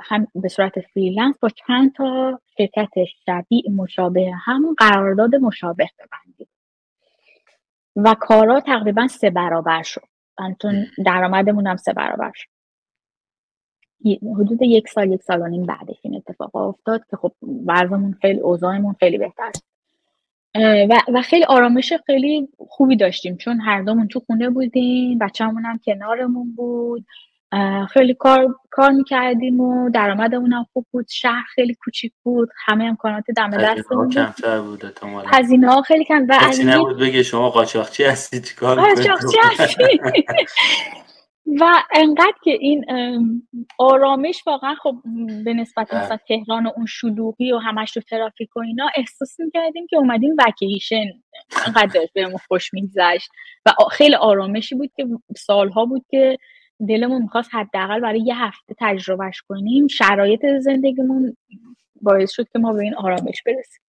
هم 0.00 0.26
به 0.34 0.48
صورت 0.48 0.80
freelance 0.80 1.38
با 1.42 1.48
چند 1.48 1.92
تا 1.94 2.40
شرکت 2.58 2.90
شبیه 3.26 3.62
مشابه 3.72 4.32
همون 4.44 4.74
قرارداد 4.78 5.34
مشابه 5.36 5.88
ببندیم. 5.98 6.48
و 8.04 8.14
کارا 8.14 8.60
تقریبا 8.60 9.06
سه 9.06 9.30
برابر 9.30 9.82
شد. 9.82 10.08
چون 10.62 10.86
درآمدمون 11.04 11.66
هم 11.66 11.76
سه 11.76 11.92
برابر 11.92 12.32
شد. 12.34 12.48
حدود 14.40 14.62
یک 14.62 14.88
سال 14.88 15.12
یک 15.12 15.22
سال 15.22 15.42
و 15.42 15.46
نیم 15.46 15.66
بعدش 15.66 15.96
این 16.02 16.16
اتفاق 16.16 16.56
افتاد 16.56 17.06
که 17.10 17.16
خب 17.16 17.32
وضعمون 17.66 18.12
خیلی 18.20 18.40
اوضاعمون 18.40 18.94
خیلی 19.00 19.18
بهتر 19.18 19.50
و, 20.54 21.02
و 21.14 21.22
خیلی 21.22 21.44
آرامش 21.44 21.92
خیلی 22.06 22.48
خوبی 22.68 22.96
داشتیم 22.96 23.36
چون 23.36 23.60
هر 23.60 23.82
دومون 23.82 24.08
تو 24.08 24.20
خونه 24.20 24.50
بودیم 24.50 25.18
بچه‌مون 25.18 25.64
هم 25.64 25.78
کنارمون 25.78 26.54
بود. 26.56 27.06
خیلی 27.92 28.14
کار 28.14 28.54
کار 28.70 28.90
می‌کردیم 28.90 29.60
و 29.60 29.90
درآمدمون 29.90 30.52
هم 30.52 30.66
خوب 30.72 30.86
بود. 30.90 31.06
شهر 31.08 31.44
خیلی 31.54 31.74
کوچیک 31.74 32.12
بود. 32.22 32.48
همه 32.66 32.84
امکانات 32.84 33.24
دم 33.36 33.50
دستمون 33.50 34.04
بود. 34.04 34.14
کمتر 34.14 34.60
بوده 34.60 34.92
هزینه 35.26 35.72
ها 35.72 35.82
خیلی 35.82 36.04
کم. 36.04 36.26
و 36.28 36.38
از 36.40 36.60
نبود 36.66 36.98
بگه 36.98 37.22
شما 37.22 37.50
قاچاقچی 37.50 38.04
هستی 38.04 38.40
چیکار 38.40 38.80
قاچاقچی 38.80 39.38
هستی. 39.42 40.00
و 41.60 41.64
انقدر 41.94 42.34
که 42.44 42.58
این 42.60 42.84
آرامش 43.78 44.42
واقعا 44.46 44.74
خب 44.74 44.94
به 45.44 45.54
نسبت 45.54 45.94
مثلا 45.94 46.18
تهران 46.28 46.66
و 46.66 46.70
اون 46.76 46.86
شلوغی 46.86 47.52
و 47.52 47.58
همش 47.58 47.92
تو 47.92 48.00
ترافیک 48.00 48.56
و 48.56 48.60
اینا 48.60 48.88
احساس 48.96 49.40
می‌کردیم 49.40 49.86
که 49.90 49.96
اومدیم 49.96 50.36
وکیشن. 50.38 51.04
انقدر 51.66 52.00
بهمون 52.14 52.38
خوش 52.48 52.74
میگذشت. 52.74 53.30
و 53.66 53.70
خیلی 53.90 54.14
آرامشی 54.14 54.74
بود 54.74 54.90
که 54.96 55.06
سالها 55.36 55.84
بود 55.84 56.04
که 56.10 56.36
دلمون 56.88 57.22
می‌خواست 57.22 57.50
حداقل 57.52 58.00
برای 58.00 58.20
یه 58.20 58.44
هفته 58.44 58.74
تجربهش 58.78 59.42
کنیم. 59.48 59.86
شرایط 59.86 60.46
زندگیمون 60.60 61.36
باعث 62.02 62.30
شد 62.30 62.48
که 62.48 62.58
ما 62.58 62.72
به 62.72 62.82
این 62.82 62.94
آرامش 62.94 63.42
برسیم. 63.46 63.82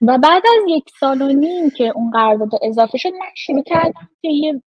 و 0.00 0.18
بعد 0.18 0.42
از 0.46 0.64
یک 0.68 0.84
سال 1.00 1.22
و 1.22 1.28
نیم 1.28 1.70
که 1.70 1.92
اون 1.94 2.10
قرارداد 2.10 2.50
اضافه 2.62 2.98
شد 2.98 3.08
من 3.08 3.26
شروع 3.36 3.62
کردم 3.62 4.08
که 4.22 4.28
یه 4.28 4.62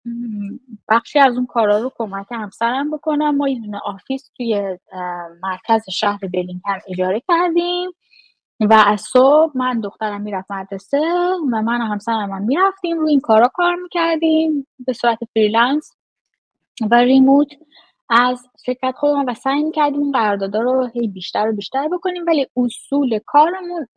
بخشی 0.89 1.19
از 1.19 1.35
اون 1.35 1.45
کارا 1.45 1.77
رو 1.77 1.91
کمک 1.97 2.25
همسرم 2.31 2.91
بکنم. 2.91 3.35
ما 3.35 3.49
یه 3.49 3.59
دونه 3.59 3.79
آفیس 3.85 4.31
توی 4.37 4.77
مرکز 5.43 5.89
شهر 5.89 6.19
بلینگهم 6.33 6.79
اجاره 6.87 7.21
کردیم 7.27 7.89
و 8.59 8.83
از 8.87 9.01
صبح 9.01 9.51
من 9.55 9.79
دخترم 9.79 10.21
می‌رفت 10.21 10.51
مدرسه 10.51 11.01
و 11.51 11.61
من 11.61 11.81
و 11.81 11.85
همسرم 11.85 12.31
هم 12.31 12.41
می‌رفتیم 12.41 12.99
روی 12.99 13.11
این 13.11 13.19
کارا 13.19 13.47
کار 13.53 13.75
می‌کردیم. 13.75 14.67
به 14.79 14.93
صورت 14.93 15.19
freelance 15.33 15.91
و 16.91 16.95
remote 16.95 17.47
از 18.09 18.47
شرکت 18.65 18.93
خودمون 18.97 19.29
و 19.29 19.33
سعی 19.33 19.63
می‌کردیم 19.63 20.01
این 20.01 20.11
قراردادها 20.11 20.61
رو 20.61 20.87
هی 20.93 21.07
بیشتر 21.07 21.49
و 21.49 21.55
بیشتر 21.55 21.87
بکنیم 21.87 22.23
ولی 22.27 22.47
اصول 22.57 23.19
کارمون 23.25 23.87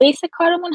base 0.00 0.20
کارمون 0.32 0.70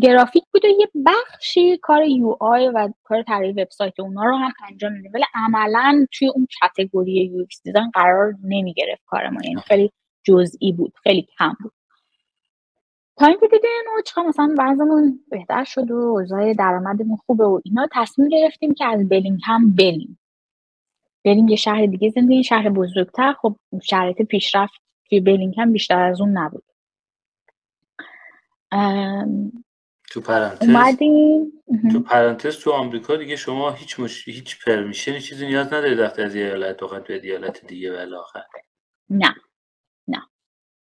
گرافیک 0.00 0.44
بوده 0.52 0.68
یه 0.68 0.88
بخشی 1.06 1.78
کار 1.78 2.02
UI 2.02 2.68
و 2.68 2.88
کار 3.04 3.22
طراحی 3.22 3.52
وبسایت 3.52 4.00
اونا 4.00 4.24
رو 4.24 4.36
هم 4.36 4.52
انجام 4.70 4.92
میدیم. 4.92 5.10
ولی 5.14 5.24
عملا 5.34 6.06
توی 6.12 6.28
اون 6.28 6.46
category 6.60 7.12
UX 7.12 7.62
design 7.64 7.90
قرار 7.94 8.34
نمی‌گرفت 8.44 9.02
کارمون 9.06 9.44
یعنی 9.44 9.60
خیلی 9.60 9.92
جزئی 10.24 10.72
بود 10.72 10.92
خیلی 11.02 11.28
کم 11.38 11.56
بود. 11.62 11.72
تا 13.16 13.26
اینکه 13.26 13.48
دیدیم 13.48 13.70
و 13.98 14.02
چقدر 14.06 14.28
مثلا 14.28 14.54
وضعمون 14.58 15.20
بهتر 15.30 15.64
شد 15.64 15.90
و 15.90 15.94
اوضاع 15.94 16.54
درآمدمون 16.54 17.16
خوبه 17.16 17.44
و 17.44 17.60
اینا 17.64 17.88
تصمیم 17.92 18.28
گرفتیم 18.28 18.74
که 18.74 18.84
از 18.86 19.08
بلینگ 19.08 19.40
هم 19.44 19.74
بریم. 19.76 20.18
بریم 21.24 21.48
یه 21.48 21.56
شهر 21.56 21.86
دیگه 21.86 22.10
زندگی 22.10 22.44
شهر 22.44 22.68
بزرگتر. 22.68 23.32
خب 23.32 23.56
شرایط 23.82 24.22
پیشرفت 24.22 24.74
توی 25.08 25.54
هم 25.58 25.72
بیشتر 25.72 26.02
از 26.02 26.20
اون 26.20 26.38
نبود. 26.38 26.64
تو 30.10 30.20
پرانتز. 30.20 30.68
اومدیم. 30.68 31.52
تو 31.92 32.00
پرانتز 32.00 32.58
تو 32.58 32.72
آمریکا 32.72 33.16
دیگه 33.16 33.36
شما 33.36 33.70
هیچ 33.70 34.00
مش... 34.00 34.28
هیچ 34.28 34.64
پرمیشنی 34.64 35.20
چیزی 35.20 35.46
نیاز 35.46 35.66
ندارید 35.66 35.98
وقتی 35.98 36.22
از 36.22 36.34
یه 36.34 36.44
ایالت 36.44 36.82
بخواید 36.82 37.04
به 37.04 37.20
ایالت 37.22 37.66
دیگه 37.66 38.16
آخر. 38.16 38.42
نه. 39.10 39.34
نه. 40.08 40.22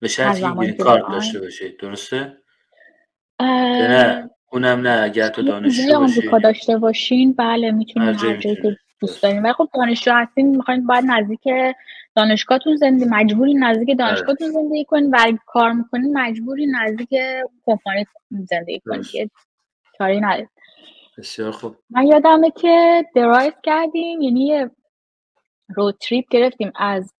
به 0.00 0.08
شرطی 0.08 0.66
که 0.66 0.72
کارت 0.72 1.08
داشته 1.08 1.40
باشید 1.40 1.80
درسته؟ 1.80 2.42
نه 3.40 4.30
اونم 4.52 4.80
نه. 4.80 5.02
اگر 5.02 5.28
تو 5.28 5.42
دانشجو 5.42 5.96
آمریکا 5.96 6.38
داشته 6.38 6.78
باشین 6.78 7.32
بله 7.32 7.70
می‌تونین 7.70 8.08
هر 8.08 8.36
جایی 8.36 8.56
که 8.56 8.76
دوست 9.00 9.22
دارین 9.22 9.42
ولی 9.42 9.52
خب 9.52 9.68
دانشجو 9.74 10.12
هستین 10.12 10.56
می‌خواین 10.56 10.86
باید 10.86 11.04
نزدیک 11.04 11.48
دانشگاهتون 12.14 12.76
زندگی 12.76 13.04
مجبوری 13.10 13.54
نزدیک. 13.54 13.98
دانشگاهتون 13.98 14.50
زندگی 14.50 14.84
کنین. 14.84 15.10
و 15.10 15.36
کار 15.46 15.72
می‌کنین 15.72 16.18
مجبوری 16.18 16.66
نزدیک 16.66 17.08
کمپانی 17.66 18.06
زندگی 18.30 18.80
کنین. 18.80 19.30
کاری 19.98 20.20
نداره 20.20 20.48
بسیار 21.18 21.50
خوب. 21.50 21.76
من 21.90 22.06
یادمه 22.06 22.50
که 22.50 23.04
درایو 23.14 23.52
کردیم 23.62 24.20
یعنی 24.20 24.46
یه 24.46 24.70
road 25.76 25.96
trip 26.00 26.24
گرفتیم 26.30 26.72
از 26.76 27.14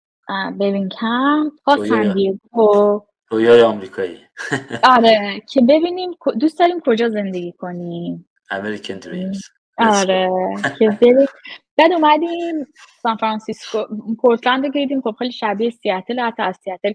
بلینگهام 0.58 1.52
تا 1.64 1.84
سن‌دیگو 1.84 3.00
رویای 3.28 3.62
آمریکایی. 3.62 4.18
آره 4.84 5.42
که 5.48 5.60
ببینیم 5.60 6.10
دوست 6.40 6.58
داریم 6.58 6.80
کجا 6.86 7.08
زندگی 7.08 7.52
کنیم. 7.52 8.28
American 8.50 8.94
dreams 8.94 9.42
آره. 9.78 10.30
که 10.78 10.98
بعد 11.76 11.92
اومدیم 11.92 12.66
سان 13.02 13.16
فرانسیسکو. 13.16 13.78
پورتلند 14.22 14.66
رو 14.66 14.72
گردیدیم 14.72 15.00
خب 15.00 15.14
خیلی 15.18 15.32
شبیه 15.32 15.70
سیاتل 15.70 16.20
حتی 16.20 16.42
از 16.42 16.56
سیاتل 16.64 16.92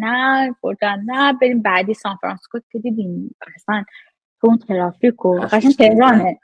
نه 0.00 0.54
پورتلند 0.60 1.10
نه. 1.10 1.32
بریم 1.32 1.62
بعدی 1.62 1.94
سان 1.94 2.16
فرانسیسکو 2.16 2.58
که 2.72 2.78
دیدیم. 2.78 3.36
اصلا 3.56 3.84
تو 4.40 4.46
اون 4.46 4.58
ترافیک 4.58 5.24
و 5.24 5.40
قشنگ 5.40 5.72
تهرانه. 5.72 6.38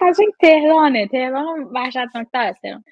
قشنگ 0.00 0.32
تهرانه. 0.40 1.06
تهران 1.06 1.64
وحشتناکتر 1.74 2.40
از 2.40 2.56
تهران. 2.62 2.84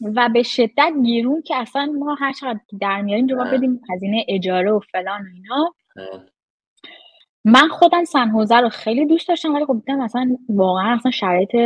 و 0.00 0.28
به 0.28 0.42
شدت 0.42 0.92
گیرون 1.04 1.42
که 1.42 1.56
اصلا 1.56 1.86
ما 1.98 2.14
هر 2.14 2.32
چقدر 2.32 2.60
در 2.80 3.02
میاریم 3.02 3.26
جواب 3.26 3.54
بدیم 3.54 3.80
هزینه 3.90 4.24
اجاره 4.28 4.72
و 4.72 4.80
فلان 4.92 5.20
و 5.20 5.26
اینا. 5.34 5.74
من 7.46 7.68
خودم 7.68 8.04
سنهوزه 8.04 8.56
رو 8.56 8.70
خیلی 8.70 9.06
دوست 9.06 9.28
داشتم 9.28 9.54
ولی 9.56 9.66
خب 9.66 9.82
دیدم 9.86 10.00
مثلا 10.00 10.38
واقعا 10.50 10.96
اصلا 10.96 11.12
شرایط 11.12 11.56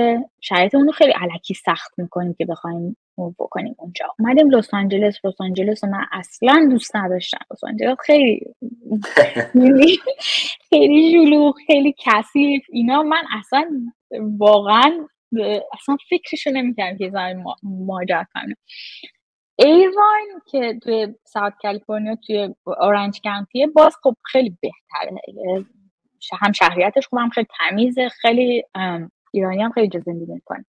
شرایط 0.43 0.77
اون 0.77 0.87
رو 0.87 0.93
خیلی 0.93 1.13
علکی 1.13 1.55
سخت 1.55 2.01
می‌کنیم 2.01 2.35
که 2.35 2.47
بخوایم 2.47 2.99
بکنیم 3.41 3.77
اونجا. 3.79 4.07
اومدیم 4.21 4.51
لس 4.51 4.75
آنجلس 4.75 5.27
لس 5.27 5.35
آنجلس 5.41 5.85
من 5.85 6.07
اصلا 6.13 6.69
دوست 6.73 6.97
نداشتم. 6.97 7.39
لس 7.53 7.65
آنجلس 7.65 7.99
خیلی 8.07 8.41
خیلی 10.71 11.13
جلو 11.15 11.53
خیلی 11.69 11.97
کثیف 12.07 12.65
اینا 12.71 13.05
من 13.05 13.25
اصلا 13.41 13.71
واقعا 14.39 15.09
اصلا 15.75 15.99
فکرشو 16.11 16.51
نمی‌کردم 16.51 16.99
که 16.99 17.11
زمین 17.11 17.45
مهاجرت 17.65 18.29
کنم. 18.35 18.55
ایواین 19.63 20.41
که 20.47 20.79
توی 20.83 21.15
ساوت 21.25 21.53
کالیفرنیا 21.63 22.17
توی 22.27 22.55
اورنج 22.67 23.21
کانتیه 23.25 23.67
باز 23.67 23.97
خب 24.03 24.17
خیلی 24.25 24.59
بهتره. 24.61 25.21
هم 26.41 26.53
شهریتش 26.53 27.07
خوب 27.07 27.19
هم 27.19 27.29
خیلی 27.29 27.47
تمیزه 27.59 28.09
خیلی 28.09 28.65
ایرانی 29.33 29.63
هم 29.63 29.73
خیلی 29.73 29.89
جا 29.89 30.01
زندگی 30.01 30.33
می‌کنه. 30.33 30.65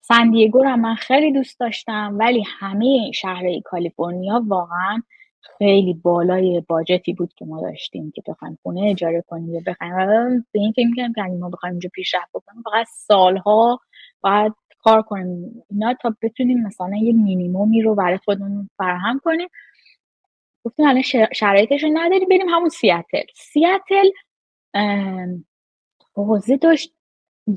سندیگو 0.00 0.62
رو 0.62 0.76
من 0.76 0.94
خیلی 0.94 1.32
دوست 1.32 1.60
داشتم 1.60 2.16
ولی 2.20 2.44
همه 2.58 3.12
شهرهای 3.14 3.62
کالیفرنیا 3.64 4.42
واقعا 4.46 5.02
خیلی 5.40 5.94
بالای 5.94 6.62
باجتی 6.68 7.12
بود 7.12 7.34
که 7.34 7.44
ما 7.44 7.60
داشتیم 7.60 8.12
که 8.14 8.22
بخوایم 8.28 8.58
خونه 8.62 8.90
اجاره 8.90 9.24
کنیم 9.26 9.54
یا 9.54 9.60
بخوایم 9.66 10.46
به 10.52 10.60
این 10.60 10.72
فکر 10.72 10.86
می‌کنم 10.86 11.12
که 11.12 11.22
ما 11.22 11.50
بخوایم 11.50 11.72
اینجا 11.72 11.90
پیشرفت 11.94 12.30
بکنیم 12.34 12.62
فقط 12.62 12.86
سالها 12.90 13.80
باید 14.20 14.52
کار 14.86 15.02
کنیم. 15.02 15.62
اینا 15.70 15.94
تا 15.94 16.16
بتونیم 16.22 16.62
مثلا 16.62 16.96
یه 16.96 17.12
مینیمومی 17.12 17.82
رو 17.82 17.94
برای 17.94 18.18
خودمون 18.24 18.70
فراهم 18.76 19.20
کنیم. 19.24 19.48
گفتیم 20.64 20.86
الان 20.86 21.02
شرایطش 21.32 21.82
رو 21.82 21.90
نداری 21.94 22.26
بریم 22.26 22.48
همون 22.48 22.68
سیاتل. 22.68 23.22
سیاتل 23.34 24.08
حوزه 26.14 26.56
داشت 26.56 26.94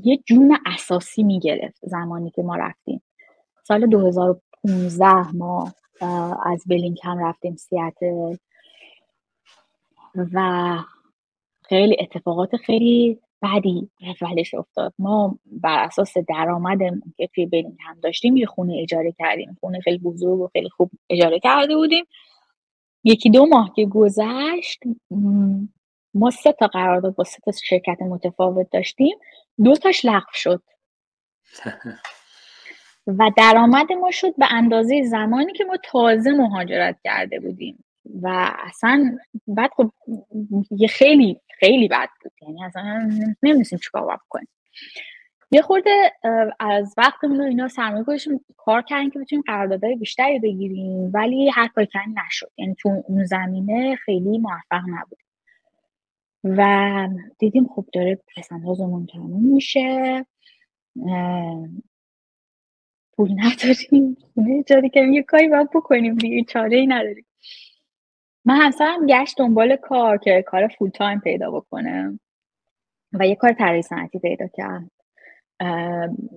یه 0.04 0.16
جون 0.16 0.58
اساسی 0.66 1.22
می‌گرفت 1.22 1.78
زمانی 1.82 2.30
که 2.30 2.42
ما 2.42 2.56
رفتیم. 2.56 3.02
سال 3.64 3.86
2015 3.86 5.36
ما 5.36 5.72
از 6.46 6.64
بلینکن 6.66 7.18
رفتیم 7.18 7.56
سیاتل. 7.56 8.36
و 10.14 10.78
خیلی 11.64 11.96
اتفاقات 12.00 12.56
خیلی 12.56 13.20
بدی 13.42 13.90
ولش 14.22 14.54
افتاد. 14.54 14.94
ما 14.98 15.38
بر 15.46 15.84
اساس 15.84 16.14
درآمدمون 16.28 17.02
که 17.16 17.28
توی 17.34 17.46
بلینگهم 17.46 18.00
داشتیم 18.02 18.36
یه 18.36 18.46
خونه 18.46 18.78
اجاره 18.82 19.12
کردیم. 19.18 19.56
خونه 19.60 19.80
خیلی 19.80 19.98
بزرگ 19.98 20.40
و 20.40 20.48
خیلی 20.52 20.68
خوب 20.68 20.90
اجاره 21.10 21.40
کرده 21.40 21.76
بودیم. 21.76 22.04
یکی 23.04 23.30
دو 23.30 23.46
ماه 23.46 23.72
که 23.76 23.86
گذشت 23.86 24.82
ما 26.14 26.30
سه 26.30 26.52
تا 26.52 26.66
قرارداد 26.66 27.14
با 27.14 27.24
سه 27.24 27.38
تا 27.44 27.52
شرکت 27.64 28.02
متفاوت 28.02 28.70
داشتیم. 28.70 29.18
دو 29.64 29.76
تاش 29.76 30.04
لغو 30.04 30.32
شد. 30.32 30.62
و 33.06 33.30
درآمد 33.36 33.92
ما 33.92 34.10
شد 34.10 34.36
به 34.36 34.46
اندازه 34.50 35.02
زمانی 35.02 35.52
که 35.52 35.64
ما 35.64 35.76
تازه 35.84 36.30
مهاجرت 36.30 36.96
کرده 37.04 37.40
بودیم. 37.40 37.84
و 38.22 38.54
اصلا 38.58 39.18
بعد 39.46 39.70
خب 39.76 39.92
یه 40.70 40.88
خیلی 40.88 41.40
خیلی 41.58 41.88
بد 41.88 42.08
بود. 42.22 42.32
یعنی 42.42 42.64
اصلا 42.64 43.10
نمی‌دونستیم 43.42 43.78
چیکار 43.78 44.04
باید 44.04 44.20
کنیم 44.28 44.48
یه 45.52 45.62
خورده 45.62 46.12
از 46.60 46.94
وقتمون 46.96 47.38
رو 47.38 47.44
اینا 47.44 47.68
سرمایه 47.68 48.04
گذاشتیم 48.04 48.44
کار 48.56 48.82
کردیم 48.82 49.10
که 49.10 49.18
بتونیم 49.18 49.44
قراردادهای 49.46 49.96
بیشتری 49.96 50.38
بگیریم 50.38 51.10
ولی 51.14 51.50
هر 51.50 51.68
کاری 51.68 51.86
کردن 51.86 52.14
نشد. 52.26 52.50
یعنی 52.56 52.74
تو 52.74 53.02
اون 53.08 53.24
زمینه 53.24 53.96
خیلی 53.96 54.38
موفق 54.38 54.82
نبود 54.88 55.18
و 56.44 57.08
دیدیم 57.38 57.66
خب 57.66 57.84
داره 57.92 58.18
پسندازمون 58.36 59.06
تموم 59.06 59.54
میشه. 59.54 60.26
پول 63.12 63.30
نداریم. 63.36 64.16
خونه 64.34 64.58
اجاره 64.58 64.88
کنیم 64.94 65.12
یه 65.12 65.22
کاری 65.22 65.48
باید 65.48 65.70
بکنیم. 65.70 66.14
دیگه 66.14 66.44
چاره 66.44 66.76
ای 66.76 66.86
نداریم. 66.86 67.26
من 68.44 68.60
اصلا 68.62 69.06
گشت 69.08 69.38
دنبال 69.38 69.76
کار 69.76 70.18
که 70.18 70.44
کار 70.46 70.68
فول 70.68 70.90
تایم 70.90 71.20
پیدا 71.20 71.50
بکنه 71.50 72.20
و 73.12 73.26
یه 73.26 73.34
کار 73.34 73.52
طراحی 73.52 73.82
صنعتی 73.82 74.18
پیدا 74.18 74.46
کرد. 74.46 74.90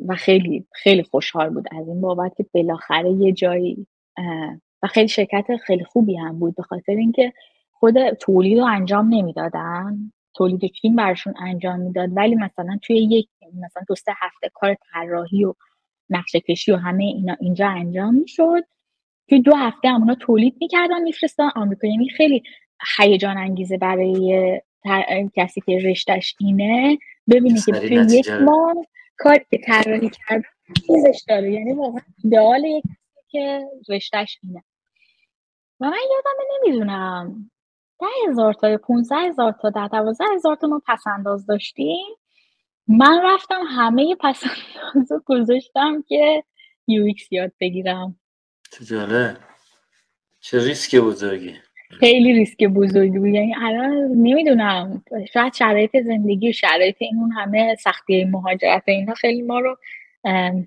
و 0.07 0.15
خیلی 0.15 0.67
خیلی 0.71 1.03
خوشحال 1.03 1.49
بود 1.49 1.67
از 1.71 1.87
این 1.87 2.01
بابت 2.01 2.35
که 2.35 2.45
بالاخره 2.53 3.11
یه 3.11 3.31
جایی 3.31 3.87
و 4.83 4.87
خیلی 4.87 5.07
شرکت 5.07 5.57
خیلی 5.57 5.83
خوبی 5.83 6.17
هم 6.17 6.39
بود 6.39 6.55
به 6.55 6.63
خاطر 6.63 6.91
اینکه 6.91 7.33
خود 7.71 8.09
تولید 8.09 8.59
رو 8.59 8.65
انجام 8.65 9.13
نمی‌دادن. 9.13 10.11
تولید 10.35 10.71
فیلم 10.81 10.95
برشون 10.95 11.33
انجام 11.39 11.79
می‌داد 11.79 12.09
ولی 12.17 12.35
مثلا 12.35 12.79
توی 12.81 12.97
یک 12.97 13.29
مثلا 13.53 13.83
دو 13.87 13.95
سه 13.95 14.11
هفته 14.17 14.49
کار 14.53 14.75
طراحی 14.93 15.45
و 15.45 15.53
نقشه 16.09 16.39
کشی 16.39 16.71
و 16.71 16.75
همه 16.75 17.03
اینا 17.03 17.35
اینجا 17.39 17.69
انجام 17.69 18.15
می‌شد. 18.15 18.63
توی 19.29 19.41
دو 19.41 19.55
هفته 19.55 19.89
همونا 19.89 20.15
تولید 20.15 20.55
می‌کردن 20.61 21.01
میفرستن 21.01 21.49
آمریکا. 21.55 21.87
یعنی 21.87 22.09
خیلی 22.09 22.43
هیجان 22.97 23.37
انگیزه 23.37 23.77
برای 23.77 24.61
کسی 25.35 25.61
که 25.61 25.79
رشتش 25.85 26.35
اینه 26.39 26.97
ببینی 27.29 27.59
که 27.59 27.71
توی 27.71 28.17
یک 28.17 28.29
ماه 28.29 28.75
کار 29.17 29.37
که 29.51 29.57
طراحی 29.57 30.09
کردن 30.09 30.43
چیزش 30.87 31.23
داره. 31.27 31.51
یعنی 31.51 31.73
واقعا 31.73 32.01
ایدئال 32.23 32.65
یک 32.65 32.83
که 33.29 33.61
رشتش 33.89 34.39
اینه. 34.43 34.63
و 35.79 35.85
من 35.85 35.97
یادم 36.11 36.67
نمی‌دونم 36.67 37.51
ده 37.99 38.29
هزار 38.29 38.53
تا 38.53 38.77
پونزه 38.77 39.15
هزار 39.15 39.55
تا 39.61 39.69
ده 39.69 39.87
دوازده 39.87 40.23
هزار 40.35 40.55
تا 40.55 40.67
ما 40.67 40.81
پسنداز 40.87 41.45
داشتیم. 41.45 42.05
من 42.87 43.21
رفتم 43.23 43.61
همه 43.69 44.15
پسنداز 44.15 45.11
رو 45.11 45.21
گذاشتم 45.25 46.03
که 46.07 46.43
UX 46.87 47.31
یاد 47.31 47.51
بگیرم. 47.59 48.19
چه 48.79 49.37
چه 50.39 50.65
ریسک 50.65 50.95
بزرگی. 50.95 51.55
خیلی 51.99 52.33
ریسک 52.33 52.63
بزرگی 52.63 53.19
بود. 53.19 53.27
یعنی 53.27 53.55
الان 53.55 53.91
نمی‌دونم 54.15 55.03
شاید 55.33 55.53
شرایط 55.53 55.97
زندگی 56.05 56.49
و 56.49 56.51
شرایط 56.51 56.95
این 56.99 57.31
همه 57.35 57.75
سختی 57.75 58.25
مهاجرت 58.25 58.83
اینا 58.85 59.13
خیلی 59.13 59.41
ما 59.41 59.59
رو 59.59 59.77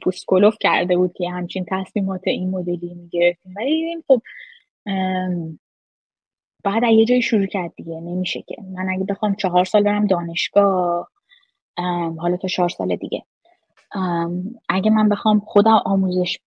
پوست 0.02 0.24
کرده 0.60 0.96
بود 0.96 1.12
که 1.12 1.30
همچین 1.30 1.66
تصمیمات 1.70 2.20
این 2.24 2.50
مدلی 2.50 2.94
می‌گرفتیم. 2.94 3.54
ولی 3.56 4.02
خب 4.08 4.22
بعد 6.64 6.82
یه 6.82 7.04
جایی 7.04 7.22
شروع 7.22 7.46
کرد 7.46 7.72
دیگه. 7.76 8.00
نمیشه 8.00 8.42
که. 8.42 8.56
من 8.74 8.88
اگه 8.88 9.04
بخوام 9.04 9.34
چهار 9.34 9.64
سال 9.64 9.82
برم 9.82 10.06
دانشگاه 10.06 11.10
حالا 12.18 12.36
تا 12.36 12.48
چهار 12.48 12.68
سال 12.68 12.96
دیگه. 12.96 13.22
اگه 14.68 14.90
من 14.90 15.08
بخوام 15.08 15.40
خودم 15.40 15.82
آموزش 15.84 16.38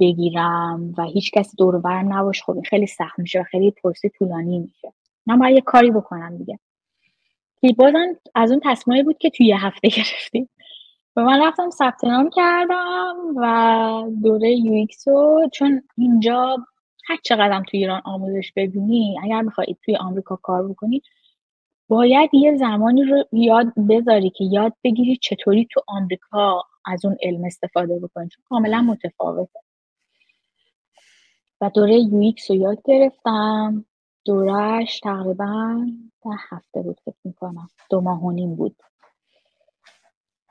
بگیرم 0.00 0.94
و 0.98 1.02
هیچ 1.02 1.30
کسی 1.30 1.56
دور 1.56 1.78
برم 1.78 2.12
نباشه 2.12 2.42
خب 2.42 2.60
خیلی 2.60 2.86
سخت 2.86 3.18
میشه 3.18 3.40
و 3.40 3.42
خیلی 3.42 3.70
پرسی 3.70 4.08
طولانی 4.08 4.58
میشه. 4.58 4.92
من 5.26 5.38
باید 5.38 5.54
یه 5.54 5.60
کاری 5.60 5.90
بکنم 5.90 6.36
دیگه. 6.36 6.58
بازم 7.78 8.16
از 8.34 8.50
اون 8.50 8.60
تصمیمی 8.64 9.02
بود 9.02 9.18
که 9.18 9.30
توی 9.30 9.46
یه 9.46 9.66
هفته 9.66 9.88
گرفتیم. 9.96 10.48
و 11.16 11.24
من 11.24 11.42
رفتم 11.46 11.70
ثبت 11.70 12.04
نام 12.04 12.30
کردم 12.30 13.16
و 13.36 14.10
دوره 14.22 14.50
یو 14.50 14.86
رو 15.06 15.48
چون 15.52 15.82
اینجا 15.96 16.56
هر 17.08 17.16
چقدر 17.22 17.62
توی 17.70 17.80
ایران 17.80 18.02
آموزش 18.04 18.52
ببینی 18.56 19.16
اگر 19.22 19.42
می‌خوای 19.42 19.76
توی 19.84 19.96
آمریکا 19.96 20.36
کار 20.36 20.68
بکنی 20.68 21.02
باید 21.88 22.30
یه 22.34 22.56
زمانی 22.56 23.04
رو 23.04 23.24
یاد 23.32 23.74
بذاری 23.88 24.30
که 24.30 24.44
یاد 24.44 24.72
بگیری 24.84 25.16
چطوری 25.16 25.68
تو 25.70 25.80
آمریکا 25.86 26.62
از 26.86 27.04
اون 27.04 27.16
علم 27.22 27.44
استفاده 27.44 27.98
بکنی. 27.98 28.28
چون 28.28 28.44
کاملا 28.48 28.82
متفاوته. 28.82 29.60
و 31.64 31.70
دوره 31.70 31.94
یو 31.94 32.32
رو 32.48 32.54
یاد 32.54 32.78
گرفتم. 32.84 33.84
دورش 34.24 35.00
تقریبا 35.00 35.86
ده 36.24 36.30
هفته 36.50 36.82
بود 36.82 37.00
فکر 37.04 37.16
می‌کنم. 37.24 37.68
دو 37.90 38.00
ماه 38.00 38.24
و 38.24 38.30
نیم 38.30 38.54
بود. 38.54 38.76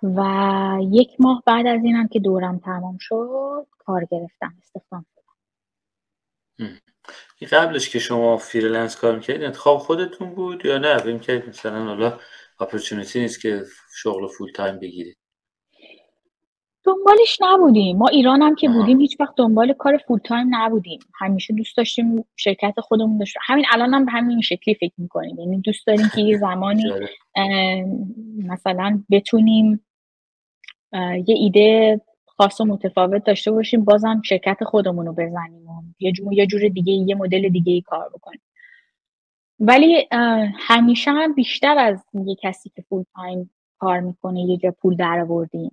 و 0.03 0.77
یک 0.91 1.15
ماه 1.19 1.43
بعد 1.45 1.67
از 1.67 1.83
اینم 1.83 2.07
که 2.07 2.19
دورم 2.19 2.59
تمام 2.59 2.97
شد 2.99 3.67
کار 3.79 4.05
گرفتم 4.11 4.53
استخدام 4.61 5.05
شدم. 5.15 6.79
قبلش 7.51 7.89
که 7.89 7.99
شما 7.99 8.37
freelance 8.37 8.95
کار 8.95 9.15
می‌کردید 9.15 9.43
انتخاب 9.43 9.77
خودتون 9.77 10.35
بود 10.35 10.65
یا 10.65 10.77
نه؟ 10.77 10.99
بیم 10.99 11.19
که 11.19 11.43
مثلا 11.47 11.85
حالا 11.85 12.19
opportunity 12.59 13.19
نیست 13.19 13.41
که 13.41 13.63
شغل 13.95 14.27
full 14.27 14.51
time 14.51 14.79
بگیرید. 14.79 15.17
دنبالش 16.85 17.37
نبودیم. 17.41 17.97
ما 17.97 18.07
ایران 18.07 18.41
هم 18.41 18.55
که 18.55 18.69
بودیم 18.69 18.99
هیچ 18.99 19.19
وقت 19.19 19.33
دنبال 19.35 19.73
کار 19.73 19.97
full 19.97 20.19
time 20.19 20.47
نبودیم. 20.49 20.99
همیشه 21.15 21.53
دوست 21.53 21.77
داشتیم 21.77 22.25
شرکت 22.35 22.79
خودمون 22.79 23.17
داشت. 23.17 23.35
همین 23.41 23.65
الان 23.71 23.93
هم 23.93 24.05
به 24.05 24.11
همین 24.11 24.41
شکلی 24.41 24.75
فکر 24.75 24.93
می‌کنیم. 24.97 25.39
یعنی 25.39 25.61
دوست 25.61 25.87
داریم 25.87 26.05
که 26.15 26.21
یه 26.21 26.37
زمانی 26.37 26.83
مثلا 28.37 29.03
بتونیم 29.11 29.85
یه 31.27 31.35
ایده 31.35 32.01
خاص 32.25 32.61
و 32.61 32.65
متفاوت 32.65 33.23
داشته 33.23 33.51
باشیم 33.51 33.85
بازم 33.85 34.21
شرکت 34.25 34.63
خودمون 34.63 35.05
رو 35.05 35.13
بزنیم 35.13 35.67
و 35.67 35.81
یه 35.99 36.11
جور, 36.11 36.33
یه 36.33 36.47
جور 36.47 36.67
دیگه 36.67 36.93
یه 36.93 37.15
مدل 37.15 37.49
دیگه 37.49 37.73
ای 37.73 37.81
کار 37.81 38.09
بکنیم. 38.09 38.41
ولی 39.59 40.07
همیشه 40.59 41.11
هم 41.11 41.33
بیشتر 41.33 41.77
از 41.77 42.03
یه 42.25 42.35
کسی 42.41 42.71
که 42.75 42.81
فول 42.81 43.03
تایم 43.15 43.49
کار 43.79 43.99
می‌کنه 43.99 44.41
یه 44.41 44.57
جا 44.57 44.71
پول 44.71 44.95
در 44.95 45.19
آوردیم 45.19 45.71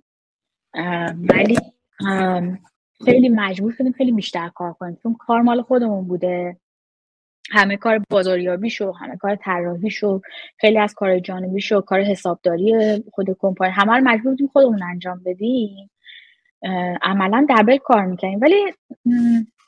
ولی 1.29 1.57
خیلی 3.05 3.29
مجبور 3.29 3.71
شدیم 3.71 3.91
خیلی 3.91 4.11
بیشتر 4.11 4.49
کار 4.49 4.73
کنیم. 4.73 4.97
چون 5.03 5.13
کار 5.13 5.41
مال 5.41 5.61
خودمون 5.61 6.07
بوده. 6.07 6.57
همه 7.51 7.77
کار 7.77 8.01
بازاریابی 8.09 8.69
شو 8.69 8.91
همه 8.91 9.17
کار 9.17 9.35
طراحی 9.35 9.89
شو 9.89 10.21
خیلی 10.57 10.77
از 10.77 10.93
کار 10.93 11.19
جانبی 11.19 11.61
شو 11.61 11.81
کار 11.81 12.01
حسابداری 12.01 13.03
خود 13.11 13.37
کمپانی 13.39 13.71
همه 13.71 13.93
رو 13.93 14.03
مجبور 14.03 14.31
بودیم 14.31 14.47
خودمون 14.47 14.83
انجام 14.83 15.21
بدیم. 15.25 15.91
عملا 17.01 17.45
دبل 17.49 17.77
کار 17.77 18.05
می‌کنیم 18.05 18.39
ولی 18.41 18.55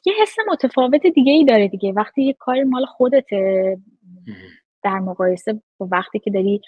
یه 0.05 0.13
حس 0.21 0.35
متفاوت 0.47 1.07
دیگه 1.07 1.31
ای 1.31 1.45
داره 1.45 1.67
دیگه. 1.67 1.91
وقتی 1.91 2.23
یه 2.23 2.34
کار 2.34 2.63
مال 2.63 2.85
خودته 2.85 3.77
در 4.84 4.99
مقایسه 4.99 5.61
با 5.77 5.88
وقتی 5.91 6.19
که 6.19 6.31
داری 6.31 6.61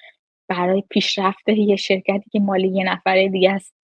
برای 0.47 0.83
پیشرفت 0.89 1.49
یه 1.49 1.75
شرکتی 1.75 2.29
که 2.31 2.39
مال 2.39 2.63
یه 2.63 2.83
نفره 2.83 3.29
دیگه 3.29 3.51
است 3.51 3.74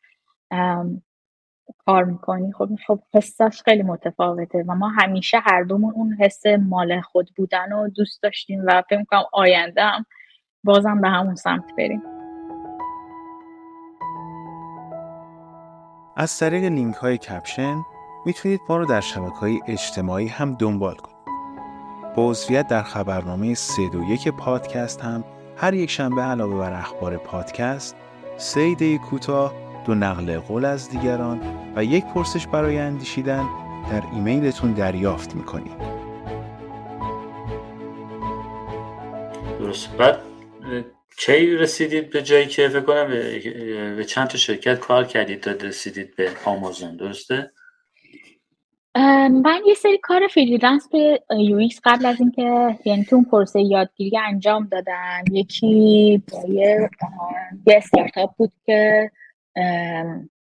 کار 1.85 2.03
می‌کنی 2.03 2.51
خب 2.51 2.69
خب 2.87 2.99
حساش 3.13 3.61
خیلی 3.61 3.83
متفاوته 3.83 4.63
و 4.67 4.75
ما 4.75 4.89
همیشه 4.89 5.39
هر 5.45 5.63
دومون 5.63 5.93
اون 5.93 6.17
حس 6.19 6.45
مال 6.45 7.01
خود 7.01 7.31
بودن 7.35 7.71
رو 7.71 7.89
دوست 7.89 8.23
داشتیم 8.23 8.63
و 8.67 8.83
فکر 8.89 8.99
می‌کنم 8.99 9.23
آینده 9.33 9.83
هم 9.83 10.05
بازم 10.63 11.01
به 11.01 11.09
همون 11.09 11.35
سمت 11.35 11.75
بریم 11.77 12.01
از 16.15 16.39
طریق 16.39 16.63
لینک 16.63 16.95
های 16.95 17.17
کپشن 17.17 17.75
می‌تونید 18.25 18.61
ما 18.69 18.77
رو 18.77 18.85
در 18.85 19.01
شبکه 19.01 19.35
های 19.35 19.59
اجتماعی 19.67 20.27
هم 20.27 20.55
دنبال 20.55 20.95
کنید. 20.95 21.21
با 22.15 22.35
در 22.69 22.83
خبرنامه 22.83 23.53
3 23.53 23.89
دو 23.89 24.03
یک 24.03 24.27
پادکست 24.27 25.01
هم 25.01 25.23
هر 25.57 25.73
یک 25.73 25.89
شنبه 25.89 26.21
علاوه 26.21 26.57
بر 26.57 26.73
اخبار 26.73 27.17
پادکست 27.17 27.95
سه 28.37 28.59
ایده 28.59 28.97
کوتاه 28.97 29.70
دو 29.85 29.95
نقل 29.95 30.39
قول 30.39 30.65
از 30.65 30.89
دیگران 30.89 31.41
و 31.75 31.83
یک 31.83 32.05
پرسش 32.05 32.47
برای 32.47 32.77
اندیشیدن 32.77 33.45
در 33.91 34.03
ایمیلتون 34.13 34.73
دریافت 34.73 35.35
می‌کنید 35.35 36.01
درست. 39.59 39.97
بعد 39.97 40.19
چه 41.17 41.57
رسیدید 41.57 42.09
به 42.09 42.21
جایی 42.21 42.47
که 42.47 42.69
فکر 42.69 42.81
کنم 42.81 43.07
به 43.95 44.05
چند 44.05 44.27
تا 44.27 44.37
شرکت 44.37 44.79
کار 44.79 45.03
کردید 45.03 45.39
تا 45.39 45.51
رسیدید 45.51 46.15
به 46.15 46.29
آمازون؟ 46.45 46.95
درسته؟ 46.95 47.51
من 49.43 49.59
یه 49.67 49.73
سری 49.73 49.97
کار 49.97 50.27
freelance 50.27 50.89
به 50.91 51.23
یو 51.39 51.67
قبل 51.83 52.05
از 52.05 52.19
اینکه 52.19 52.77
یعنی 52.85 53.03
تو 53.03 53.15
اون 53.15 53.25
پروسه 53.25 53.61
یادگیری 53.61 54.17
انجام 54.17 54.67
دادم. 54.71 55.23
یکی 55.31 56.23
یه 56.47 56.89
استارتاپ 57.67 58.35
بود 58.37 58.51
که 58.65 59.11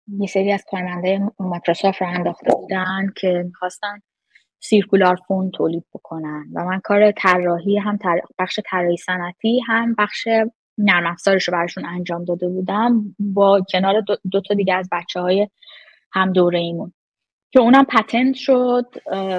یه 0.09 0.26
سری 0.28 0.52
از 0.52 0.64
کارمنده 0.70 1.20
مایکروسافت 1.39 2.02
رو 2.02 2.09
انداخته 2.09 2.55
بودن 2.55 3.12
که 3.16 3.43
می‌خواستن 3.47 4.01
سیرکولار 4.60 5.16
فون 5.28 5.51
تولید 5.51 5.85
بکنن. 5.94 6.47
و 6.55 6.64
من 6.64 6.80
کار 6.80 7.12
طراحی 7.12 7.78
هم 7.78 7.98
بخش 8.39 8.60
طراحی 8.70 8.97
صنعتی 8.97 9.60
هم 9.66 9.94
بخش 9.98 10.28
نرم 10.78 11.06
افزارش 11.06 11.48
رو 11.48 11.52
براشون 11.52 11.86
انجام 11.86 12.24
داده 12.24 12.48
بودم 12.48 13.16
با 13.18 13.60
کنار 13.72 14.01
دو, 14.30 14.40
تا 14.40 14.55
دیگه 14.55 14.74
از 14.74 14.89
بچه 14.93 15.20
های 15.20 15.48
هم 16.12 16.32
دوره 16.32 16.59
ایمون. 16.59 16.93
که 17.51 17.60
اونم 17.60 17.85
پتنت 17.85 18.35
شد 18.35 18.86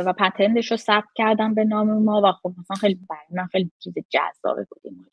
و 0.05 0.13
پتنتش 0.13 0.71
رو 0.71 0.77
ثبت 0.77 1.07
کردم 1.15 1.53
به 1.53 1.63
نام 1.63 2.03
ما 2.03 2.21
و 2.23 2.31
خب 2.31 2.53
مثلا 2.59 2.75
خیلی 2.75 2.99
برای 3.09 3.21
من 3.31 3.45
خیلی 3.45 3.71
چیز 3.79 3.93
جذابه 4.09 4.67
بود 4.69 5.11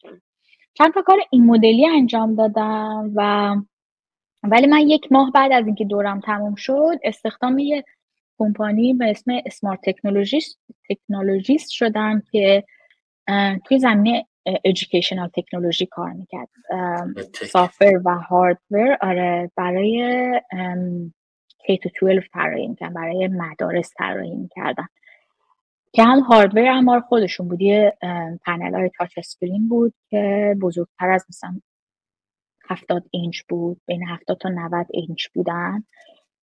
چند 0.74 0.94
تا 0.94 1.02
کار 1.02 1.18
این 1.30 1.46
مدلی 1.46 1.86
انجام 1.88 2.34
دادم 2.34 3.12
و 3.14 3.54
ولی 4.50 4.66
من 4.66 4.80
یک 4.80 5.12
ماه 5.12 5.32
بعد 5.32 5.52
از 5.52 5.66
اینکه 5.66 5.84
دورم 5.84 6.20
تموم 6.20 6.54
شد 6.54 6.98
استخدام 7.04 7.58
یه 7.58 7.84
کمپانی 8.38 8.94
به 8.94 9.10
اسم 9.10 9.32
SMART 9.46 9.80
Technologies 9.82 10.58
Technologies 10.90 11.70
شدم 11.70 12.22
که 12.32 12.64
توی 13.64 13.78
زمینه 13.78 14.26
educational 14.62 15.28
technology 15.28 15.86
کار 15.86 16.12
می‌کرد. 16.12 16.48
software 17.32 18.00
و 18.04 18.14
hardware 18.14 18.98
آره 19.00 19.50
برای 19.56 20.40
K 21.58 21.72
to 21.72 21.90
12 22.00 22.26
طراحی 22.32 22.68
می‌کردن 22.68 22.94
برای 22.94 23.28
مدارس 23.28 23.92
طراحی 23.98 24.36
می‌کردن 24.36 24.86
که 25.92 26.02
هم 26.02 26.20
hardware 26.20 26.64
هم 26.64 27.00
خودشون 27.00 27.48
بود. 27.48 27.62
یه 27.62 27.96
پنل 28.44 28.74
های 28.74 28.90
touch 28.98 29.18
screen 29.18 29.68
بود 29.68 29.94
که 30.10 30.54
بزرگتر 30.62 31.10
از 31.10 31.24
مثلا 31.28 31.60
هفتاد 32.70 33.04
اینچ 33.10 33.42
بود 33.48 33.80
بین 33.86 34.08
هفتاد 34.08 34.38
تا 34.38 34.48
90 34.48 34.86
اینچ 34.90 35.26
بودن 35.34 35.84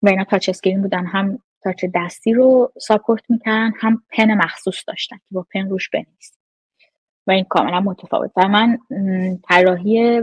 و 0.03 0.09
اینا 0.09 0.25
touch 0.25 0.49
screen 0.49 0.83
بودن. 0.83 1.07
هم 1.07 1.39
touch 1.63 1.85
دستی 1.95 2.33
رو 2.33 2.73
support 2.81 3.23
می‌کنن 3.29 3.73
هم 3.77 4.03
pen 4.11 4.35
مخصوص 4.35 4.85
داشتن 4.87 5.17
که 5.17 5.35
با 5.35 5.47
pen 5.55 5.69
روش 5.69 5.91
بنویس. 5.91 6.39
و 7.27 7.31
این 7.31 7.45
کاملا 7.45 7.81
متفاوت. 7.81 8.31
و 8.37 8.49
من 8.49 8.79
طراحی 9.49 10.23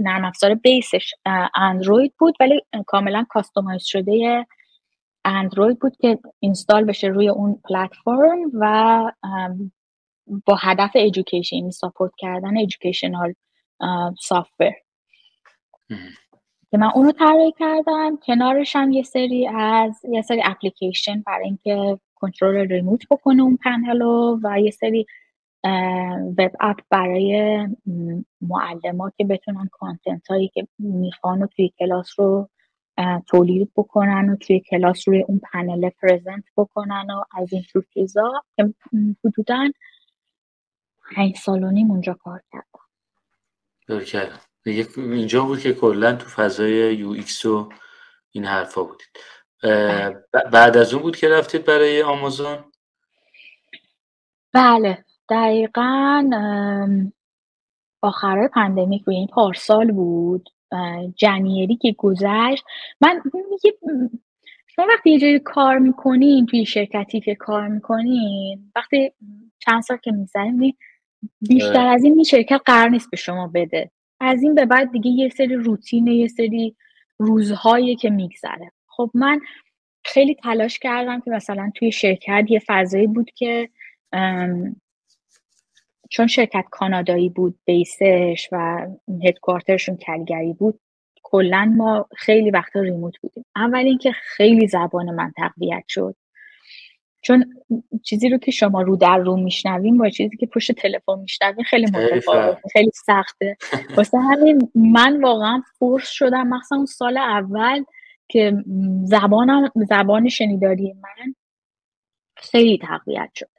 نرم 0.00 0.24
افزار 0.24 0.54
base 0.54 0.94
ش 0.94 1.14
اندروید 1.54 2.14
بود 2.18 2.34
ولی 2.40 2.62
کاملا 2.86 3.26
customize 3.28 3.82
شده 3.84 4.46
اندروید 5.24 5.78
بود 5.78 5.96
که 5.96 6.18
install 6.40 6.84
بشه 6.84 7.06
روی 7.06 7.28
اون 7.28 7.60
پلتفرم 7.64 8.38
و 8.54 9.12
با 10.46 10.56
هدف 10.60 10.90
education 10.94 11.70
support 11.70 12.12
کردن 12.18 12.56
educational 12.56 13.34
software 14.20 14.72
که 16.70 16.78
من 16.78 16.90
اونو 16.94 17.12
طراحی 17.12 17.52
کردم. 17.58 18.16
کنارش 18.26 18.76
هم 18.76 18.92
یه 18.92 19.02
سری 19.02 19.48
از 19.48 20.04
یه 20.04 20.22
سری 20.22 20.42
اپلیکیشن 20.44 21.22
برای 21.26 21.44
اینکه 21.44 22.00
کنترل 22.14 22.68
remote 22.68 23.08
بکنه 23.10 23.42
اون 23.42 23.56
پنل 23.64 24.02
و 24.02 24.60
یه 24.60 24.70
سری 24.70 25.06
web 26.38 26.50
app 26.60 26.80
برای 26.90 27.58
معلم 28.40 29.12
که 29.16 29.24
بتونن 29.24 29.68
content 29.72 30.28
هایی 30.28 30.48
که 30.48 30.68
می‌خوان 30.78 31.42
و 31.42 31.46
توی 31.46 31.72
کلاس 31.78 32.20
رو 32.20 32.48
تولید 33.26 33.72
بکنن 33.76 34.30
و 34.30 34.36
توی 34.36 34.60
کلاس 34.60 35.08
روی 35.08 35.22
اون 35.22 35.40
پنل 35.52 35.90
present 35.90 36.44
بکنن 36.56 37.06
و 37.10 37.24
از 37.40 37.52
این 37.52 37.62
جور 37.62 37.84
چیزا. 37.94 38.32
که 38.56 38.74
حدودا 39.24 39.68
پنج 41.16 41.36
سال 41.36 41.64
و 41.64 41.70
نیم 41.70 41.90
اونجا 41.90 42.14
کار 42.14 42.42
کردم. 42.52 42.85
کردم. 43.88 44.40
اینجا 44.96 45.44
بود 45.44 45.60
که 45.60 45.72
کلا 45.72 46.12
تو 46.12 46.28
فضای 46.28 46.94
UX 46.94 47.44
و 47.44 47.68
این 48.32 48.44
حرفا 48.44 48.82
بودید. 48.82 49.08
بعد 50.52 50.76
از 50.76 50.94
اون 50.94 51.02
بود 51.02 51.16
که 51.16 51.28
رفتید 51.28 51.64
برای 51.64 52.02
آمازون؟ 52.02 52.64
بله. 54.52 55.04
دقیقا 55.28 56.30
آخرای 58.02 58.48
pandemic 58.48 59.04
بود 59.04 59.14
این 59.14 59.26
پارسال 59.26 59.92
بود. 59.92 60.48
January 61.16 61.76
که 61.76 61.94
گذشت. 61.98 62.64
من 63.00 63.22
میگه 63.50 63.78
شما 64.66 64.86
وقتی 64.88 65.10
یه 65.10 65.18
جایی 65.18 65.38
کار 65.38 65.78
می‌کنین 65.78 66.46
توی 66.46 66.66
شرکتی 66.66 67.20
که 67.20 67.34
کار 67.34 67.68
می‌کنین 67.68 68.72
وقتی 68.76 69.12
چند 69.58 69.82
سال 69.82 69.96
که 69.96 70.12
می‌زنین 70.12 70.76
بیشتر 71.40 71.86
از 71.86 72.04
این 72.04 72.14
این 72.14 72.24
شرکت 72.24 72.60
قرار 72.66 72.88
نیست 72.88 73.10
به 73.10 73.16
شما 73.16 73.50
بده. 73.54 73.90
از 74.20 74.42
این 74.42 74.54
به 74.54 74.66
بعد 74.66 74.92
دیگه 74.92 75.10
یه 75.10 75.28
سری 75.28 75.54
روتینه 75.54 76.14
یه 76.14 76.28
سری 76.28 76.76
روزهایی 77.18 77.96
که 77.96 78.10
میگذره. 78.10 78.72
خب 78.86 79.10
من 79.14 79.40
خیلی 80.04 80.34
تلاش 80.34 80.78
کردم 80.78 81.20
که 81.20 81.30
مثلا 81.30 81.70
توی 81.74 81.92
شرکت 81.92 82.44
یه 82.48 82.62
فضایی 82.66 83.06
بود 83.06 83.30
که 83.30 83.68
چون 86.10 86.26
شرکت 86.26 86.64
کانادایی 86.70 87.28
بود 87.28 87.58
بیسش 87.64 88.48
و 88.52 88.86
هدکوارترشون 89.24 89.96
کلگری 89.96 90.52
بود 90.52 90.80
کلا 91.22 91.72
ما 91.76 92.08
خیلی 92.16 92.50
وقتا 92.50 92.80
ریموت 92.80 93.18
بودیم. 93.18 93.44
اول 93.56 93.78
اینکه 93.78 94.12
خیلی 94.12 94.68
زبان 94.68 95.14
من 95.14 95.32
تقویت 95.36 95.84
شد. 95.88 96.16
چون 97.26 97.44
چیزی 98.02 98.28
رو 98.28 98.38
که 98.38 98.50
شما 98.50 98.82
رو 98.82 98.96
در 98.96 99.18
رو 99.18 99.36
میشنویم 99.36 99.98
با 99.98 100.08
چیزی 100.08 100.36
که 100.36 100.46
پشت 100.46 100.72
تلفن 100.72 101.18
میشنویم 101.18 101.62
خیلی 101.62 101.86
متفاوته 101.86 102.60
خیلی 102.72 102.90
سخته. 103.06 103.56
واسه 103.96 104.18
همین 104.18 104.70
من 104.74 105.22
واقعا 105.22 105.62
فورس 105.78 106.08
شدم 106.08 106.48
مخصوصا 106.48 106.76
اون 106.76 106.86
سال 106.86 107.18
اول 107.18 107.84
که 108.28 108.52
زبانم 109.04 109.70
زبان 109.74 110.28
شنیداری 110.28 110.92
من 110.92 111.34
خیلی 112.36 112.78
تقویت 112.78 113.30
شد 113.34 113.50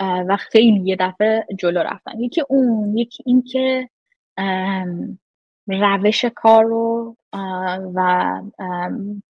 و 0.00 0.36
خیلی 0.36 0.80
یه 0.84 0.96
دفعه 1.00 1.46
جلو 1.58 1.80
رفتن 1.80 2.20
یکی 2.20 2.42
اون 2.48 2.96
یکی 2.98 3.22
این 3.26 3.42
که 3.42 3.88
روش 5.66 6.24
کار 6.24 6.64
رو 6.64 7.16
و 7.94 8.42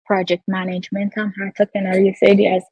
project 0.06 0.44
management 0.48 1.18
هم 1.18 1.34
حتی 1.48 1.64
کنار 1.74 2.00
یه 2.00 2.14
سری 2.14 2.48
از 2.48 2.64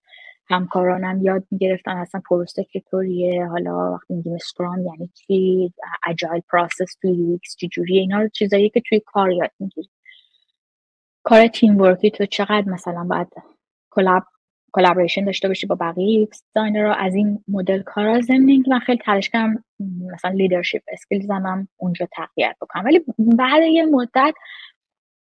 همکارانم 0.50 1.22
یاد 1.26 1.44
می‌گرفتن 1.52 1.98
اصلا 1.98 2.22
پروسه 2.30 2.64
چطوریه 2.74 3.48
حالا 3.48 3.94
وقتی 3.94 4.14
میگیم 4.14 4.34
Scrum 4.34 4.86
یعنی 4.86 5.10
چی؟ 5.14 5.74
agile 6.08 6.42
process 6.50 6.96
توی 7.02 7.12
UX 7.12 7.56
چجوریه 7.56 8.02
اینا 8.02 8.22
رو 8.22 8.30
چیزایی 8.30 8.70
که 8.70 8.82
توی 8.90 9.02
کار 9.06 9.32
یاد 9.32 9.52
می‌گیری. 9.60 9.90
کار 11.24 11.48
team 11.48 11.82
work 11.82 12.06
ی 12.06 12.12
تو 12.12 12.26
چقدر 12.26 12.70
مثلا 12.70 13.04
باید 13.04 13.28
collab 13.92 14.24
collaboration 14.72 15.26
داشته 15.26 15.48
باشی 15.48 15.68
با 15.68 15.76
بقیه 15.76 16.20
UX 16.20 16.44
رو؟ 16.56 16.96
از 16.98 17.16
این 17.16 17.44
مدل 17.48 17.82
کارا 17.82 18.22
ضمن 18.22 18.64
که 18.64 18.72
من 18.72 18.80
خیلی 18.80 19.00
تلاش 19.06 19.30
کردم 19.30 19.64
مثلا 20.14 20.32
leadership 20.32 20.82
skills 20.92 21.32
هم 21.32 21.68
اونجا 21.78 22.08
تقویت 22.12 22.56
بکنم. 22.62 22.86
ولی 22.86 23.06
بعد 23.18 23.64
یه 23.64 23.86
مدت 23.86 24.34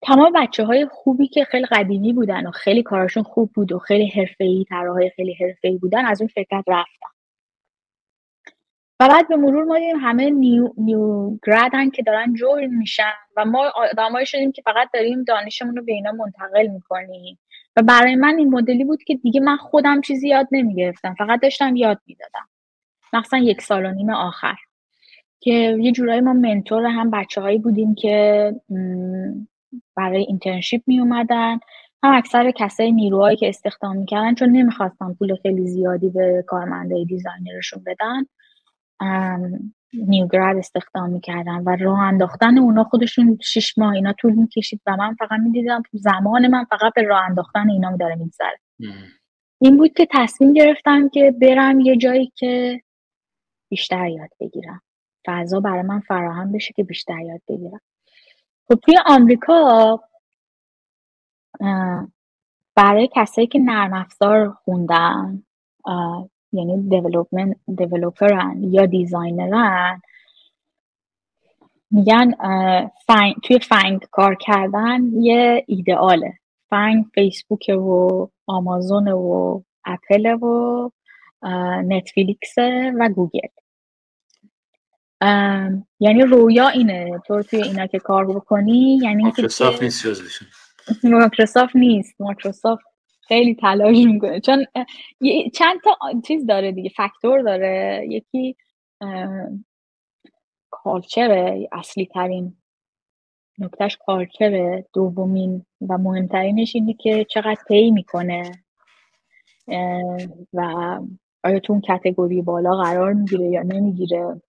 تمام 0.05 0.31
بچه 0.35 0.63
های 0.65 0.85
خوبی 0.91 1.27
که 1.27 1.43
خیلی 1.43 1.65
قدیمی 1.65 2.13
بودن 2.13 2.47
و 2.47 2.51
خیلی 2.51 2.83
کارشون 2.83 3.23
خوب 3.23 3.51
بود 3.53 3.71
و 3.71 3.79
خیلی 3.79 4.07
حرفه‌ای 4.07 4.65
طراحای 4.69 5.09
خیلی 5.09 5.33
حرفه‌ای 5.33 5.77
بودن 5.77 6.05
از 6.05 6.21
اون 6.21 6.27
شرکت 6.27 6.63
رفتن. 6.67 7.07
و 8.99 9.07
بعد 9.07 9.27
به 9.27 9.35
مرور 9.35 9.63
ما 9.63 9.79
دیدیم 9.79 9.99
همه 9.99 10.29
new, 10.29 10.73
new 10.77 11.31
grad 11.47 11.81
ن 11.81 11.89
که 11.89 12.03
دارن 12.03 12.33
join 12.33 12.77
میشن 12.77 13.13
و 13.37 13.45
ما 13.45 13.71
آدمایی 13.75 14.25
شدیم 14.25 14.51
که 14.51 14.61
فقط 14.61 14.89
داریم 14.93 15.23
دانشمون 15.23 15.75
رو 15.75 15.83
به 15.83 15.91
اینا 15.91 16.11
منتقل 16.11 16.67
می‌کنیم. 16.67 17.39
و 17.75 17.81
برای 17.81 18.15
من 18.15 18.37
این 18.37 18.49
مدلی 18.49 18.83
بود 18.83 19.03
که 19.03 19.15
دیگه 19.15 19.39
من 19.41 19.57
خودم 19.57 20.01
چیزی 20.01 20.29
یاد 20.29 20.47
نمی‌گرفتم 20.51 21.15
فقط 21.17 21.41
داشتم 21.41 21.75
یاد 21.75 21.99
می‌دادم. 22.05 22.47
مخصوصا 23.13 23.37
یک 23.37 23.61
سال 23.61 23.85
و 23.85 23.91
نیم 23.91 24.09
آخر. 24.09 24.55
که 25.39 25.77
یه 25.79 25.91
جورایی 25.91 26.21
ما 26.21 26.33
mentor 26.33 26.85
هم 26.85 27.11
بچه 27.11 27.41
هایی 27.41 27.57
بودیم 27.57 27.95
که 27.95 28.53
برای 29.95 30.21
internship 30.23 30.81
می 30.87 30.99
اومدن 30.99 31.59
هم 32.03 32.13
اکثر 32.13 32.51
کسای 32.51 32.91
نیروهایی 32.91 33.37
که 33.37 33.49
استخدام 33.49 33.97
می‌کردن 33.97 34.35
چون 34.35 34.49
نمی‌خواستن 34.49 35.13
پول 35.13 35.35
خیلی 35.41 35.67
زیادی 35.67 36.09
به 36.09 36.43
کارمنده 36.47 37.03
designer 37.03 37.57
شون 37.57 37.83
بدن 37.85 38.25
new 39.93 40.21
grad 40.21 40.57
استخدام 40.57 41.09
می‌کردن 41.09 41.63
و 41.65 41.75
راه 41.79 41.99
انداختن 41.99 42.57
اونا 42.57 42.83
خودشون 42.83 43.37
شش 43.41 43.77
ماه 43.77 43.93
اینا 43.93 44.13
طول 44.13 44.33
می‌کشید 44.33 44.81
و 44.85 44.95
من 44.95 45.15
فقط 45.15 45.39
می‌دیدم 45.39 45.83
زمان 45.93 46.47
من 46.47 46.63
فقط 46.63 46.93
به 46.95 47.01
راه 47.01 47.23
انداختن 47.23 47.69
اینا 47.69 47.97
داره 47.97 48.15
میگذره. 48.15 48.59
این 49.61 49.77
بود 49.77 49.93
که 49.93 50.07
تصمیم 50.11 50.53
گرفتم 50.53 51.09
که 51.09 51.35
برم 51.41 51.79
یه 51.79 51.97
جایی 51.97 52.31
که 52.35 52.81
بیشتر 53.69 54.07
یاد 54.07 54.29
بگیرم. 54.39 54.81
فضا 55.25 55.59
برای 55.59 55.81
من 55.81 55.99
فراهم 55.99 56.51
بشه 56.51 56.73
که 56.75 56.83
بیشتر 56.83 57.19
یاد 57.19 57.41
بگیرم. 57.47 57.81
خب 58.67 58.75
توی 58.75 58.95
آمریکا 59.05 59.99
برای 62.75 63.09
کسایی 63.15 63.47
که 63.47 63.59
نرم 63.59 63.93
افزار 63.93 64.49
خوندن 64.49 65.43
یعنی 66.51 66.89
developer 67.77 68.55
ن 68.55 68.63
یا 68.63 68.85
designer 68.85 69.88
ن 69.88 70.01
میگن 71.91 72.31
FAANG، 73.07 73.35
توی 73.43 73.59
FAANG 73.59 74.05
کار 74.11 74.35
کردن 74.35 75.01
یه 75.13 75.63
ایدئاله. 75.67 76.33
FAANG 76.69 77.05
فیسبوک 77.15 77.69
و 77.69 78.27
آمازون 78.47 79.07
و 79.07 79.61
اپل 79.85 80.25
و 80.25 80.89
نتفلیکس 81.87 82.57
و 82.99 83.09
گوگل. 83.15 83.47
یعنی 85.99 86.21
رویا 86.21 86.67
اینه. 86.67 87.19
تو 87.27 87.43
توی 87.43 87.61
اینا 87.61 87.87
که 87.87 87.99
کار 87.99 88.25
بکنی 88.25 88.99
یعنی 89.03 89.23
مایکروسافت 89.23 89.83
نیست 89.83 90.05
مایکروسافت 91.03 91.75
نیست. 91.75 92.21
مایکروسافت 92.21 92.83
خیلی 93.27 93.55
تلاش 93.55 93.97
می‌کنه. 93.97 94.39
چون 94.39 94.65
چند 95.53 95.81
تا 95.83 95.97
چیز 96.27 96.45
داره 96.45 96.71
دیگه. 96.71 96.89
فاکتور 96.89 97.41
داره. 97.41 98.05
یکی 98.09 98.55
culture 100.69 101.57
ه 101.57 101.69
اصلی 101.71 102.05
ترین 102.05 102.57
نکته‌ش 103.59 103.97
culture 104.05 104.68
ه. 104.68 104.85
دومین 104.93 105.65
و 105.89 105.97
مهمترینش 105.97 106.75
اینه 106.75 106.93
که 106.93 107.25
چقدر 107.29 107.61
pay 107.67 107.91
می‌کنه. 107.91 108.51
و 110.53 110.61
آیا 111.43 111.59
تو 111.59 111.73
اون 111.73 111.81
category 111.81 112.41
بالا 112.41 112.75
قرار 112.75 113.13
می‌گیره 113.13 113.45
یا 113.49 113.61
نمی‌گیره. 113.61 114.41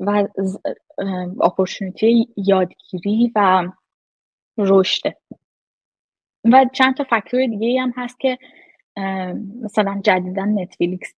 و 0.00 0.28
opportunity 1.42 2.28
یادگیری 2.36 3.32
و 3.34 3.68
رشده 4.58 5.16
و 6.44 6.66
چند 6.72 6.96
تا 6.96 7.04
فاکتور 7.04 7.46
دیگه 7.46 7.80
هم 7.80 7.92
هست 7.96 8.20
که 8.20 8.38
مثلا 9.62 10.00
جدیدن 10.04 10.62
نتفلیکس 10.62 11.14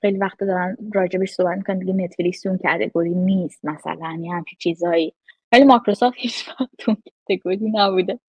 خیلی 0.00 0.18
وقت 0.18 0.38
دارن 0.38 0.76
راجبش 0.94 1.30
صحبت 1.30 1.56
می‌کنن 1.56 1.78
دیگه 1.78 1.92
نتفلیکس 1.92 2.46
اون 2.46 2.58
category 2.58 3.14
نیست 3.14 3.64
مثلا 3.64 4.18
یه 4.20 4.32
همچین 4.32 4.58
چیزهایی 4.58 5.14
ولی 5.52 5.64
مایکروسافت 5.64 6.16
هیچ 6.20 6.50
تو 6.78 6.96
category 7.28 7.70
نبوده. 7.74 8.20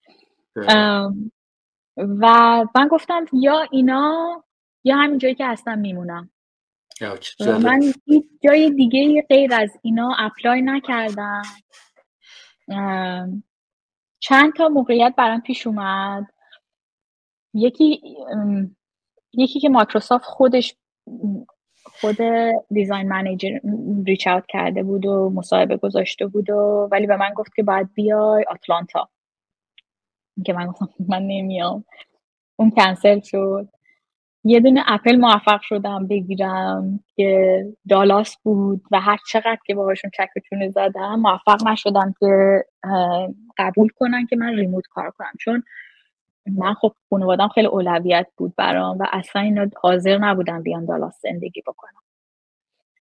و 1.98 2.66
من 2.76 2.88
گفتم 2.88 3.26
یا 3.34 3.68
اینا 3.72 4.44
یا 4.84 4.96
همین 4.96 5.18
جایی 5.18 5.36
که 5.36 5.46
اصلا 5.46 5.76
میمونم. 5.76 6.30
من 7.60 7.94
هیچ 8.06 8.26
جای 8.44 8.70
دیگه 8.72 9.26
غیر 9.30 9.54
از 9.54 9.70
اینا 9.82 10.16
apply 10.20 10.62
نکردم. 10.62 11.42
چند 14.20 14.54
تا 14.54 14.70
موقعیت 14.70 15.14
برام 15.18 15.42
پیش 15.42 15.68
اومد. 15.68 16.28
یکی 17.54 18.02
یکی 19.34 19.60
که 19.60 19.70
مایکروسافت 19.70 20.26
خودش 20.26 20.76
خود 21.84 22.18
دیزاین 22.72 23.08
منیجر 23.08 23.60
ریچ 24.06 24.28
اوت 24.28 24.46
کرده 24.48 24.84
بود 24.84 25.06
و 25.06 25.30
مصاحبه 25.30 25.78
گذاشته 25.78 26.28
بود 26.28 26.50
و 26.50 26.90
ولی 26.92 27.08
به 27.08 27.18
من 27.18 27.34
گفت 27.34 27.56
که 27.56 27.64
باید 27.64 27.94
بیای 27.94 28.46
آتلانتا. 28.50 29.10
که 30.46 30.54
من 30.54 30.68
گفتم 30.68 30.90
من 31.10 31.22
نمیام. 31.22 31.86
اون 32.56 32.72
کنسل 32.72 33.20
شد. 33.22 33.70
یه 34.44 34.60
دونه 34.60 34.84
اپل 34.88 35.16
موفق 35.16 35.62
شدم 35.62 36.08
بگیرم 36.08 37.00
که 37.16 37.64
دالاس 37.90 38.38
بود 38.44 38.82
و 38.92 39.00
هر 39.02 39.18
چقدر 39.32 39.58
که 39.66 39.76
باهاشون 39.76 40.12
چکتونه 40.18 40.70
زدم 40.70 41.16
موفق 41.20 41.68
نشدم 41.68 42.14
که 42.20 42.64
قبول 43.58 43.90
کنن 44.00 44.26
که 44.26 44.36
من 44.36 44.56
ریموت 44.56 44.84
کار 44.90 45.12
کنم. 45.12 45.32
چون 45.40 45.64
من 46.58 46.74
خب 46.74 46.94
خانوادم 47.10 47.48
خیلی 47.48 47.68
اولویت 47.68 48.28
بود 48.38 48.54
برام 48.56 48.98
و 49.00 49.06
اصلا 49.12 49.42
اینا 49.42 49.68
حاضر 49.82 50.18
نبودن 50.18 50.64
بیان 50.64 50.86
دالاس 50.86 51.20
زندگی 51.22 51.62
بکنم 51.68 52.02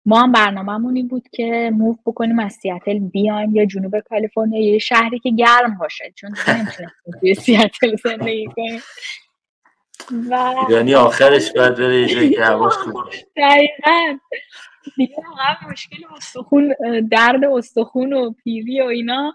ما 0.06 0.22
هم 0.22 0.32
برنامهمون 0.32 0.96
این 0.96 1.08
بود 1.08 1.28
که 1.32 1.70
موو 1.74 1.96
بکنیم 2.06 2.38
از 2.38 2.52
سیاتل 2.52 2.98
بیایم 2.98 3.56
یا 3.56 3.64
جنوب 3.64 4.00
کالیفرنیا 4.00 4.72
یه 4.72 4.78
شهری 4.78 5.18
که 5.18 5.30
گرم 5.30 5.78
باشه. 5.80 6.12
چون 6.16 6.30
نمی‌تونیم 6.48 6.90
توی 7.20 7.34
سیاتل 7.44 7.96
زندگی 8.04 8.46
کنیم. 8.46 8.80
یعنی 10.70 10.94
آخرش 10.94 11.52
باید 11.52 11.74
بره 11.74 12.00
یه 12.00 12.06
جایی 12.06 12.30
که 12.30 12.44
هواش 12.44 12.72
خوب 12.72 12.94
دقیقا. 13.36 14.18
دیگه 14.96 15.16
واقعا 15.16 15.70
مشکل 15.70 15.96
استخون 16.16 16.74
درد 17.10 17.44
استخون 17.44 18.12
و 18.12 18.30
پیری 18.30 18.80
و 18.80 18.84
اینا 18.84 19.34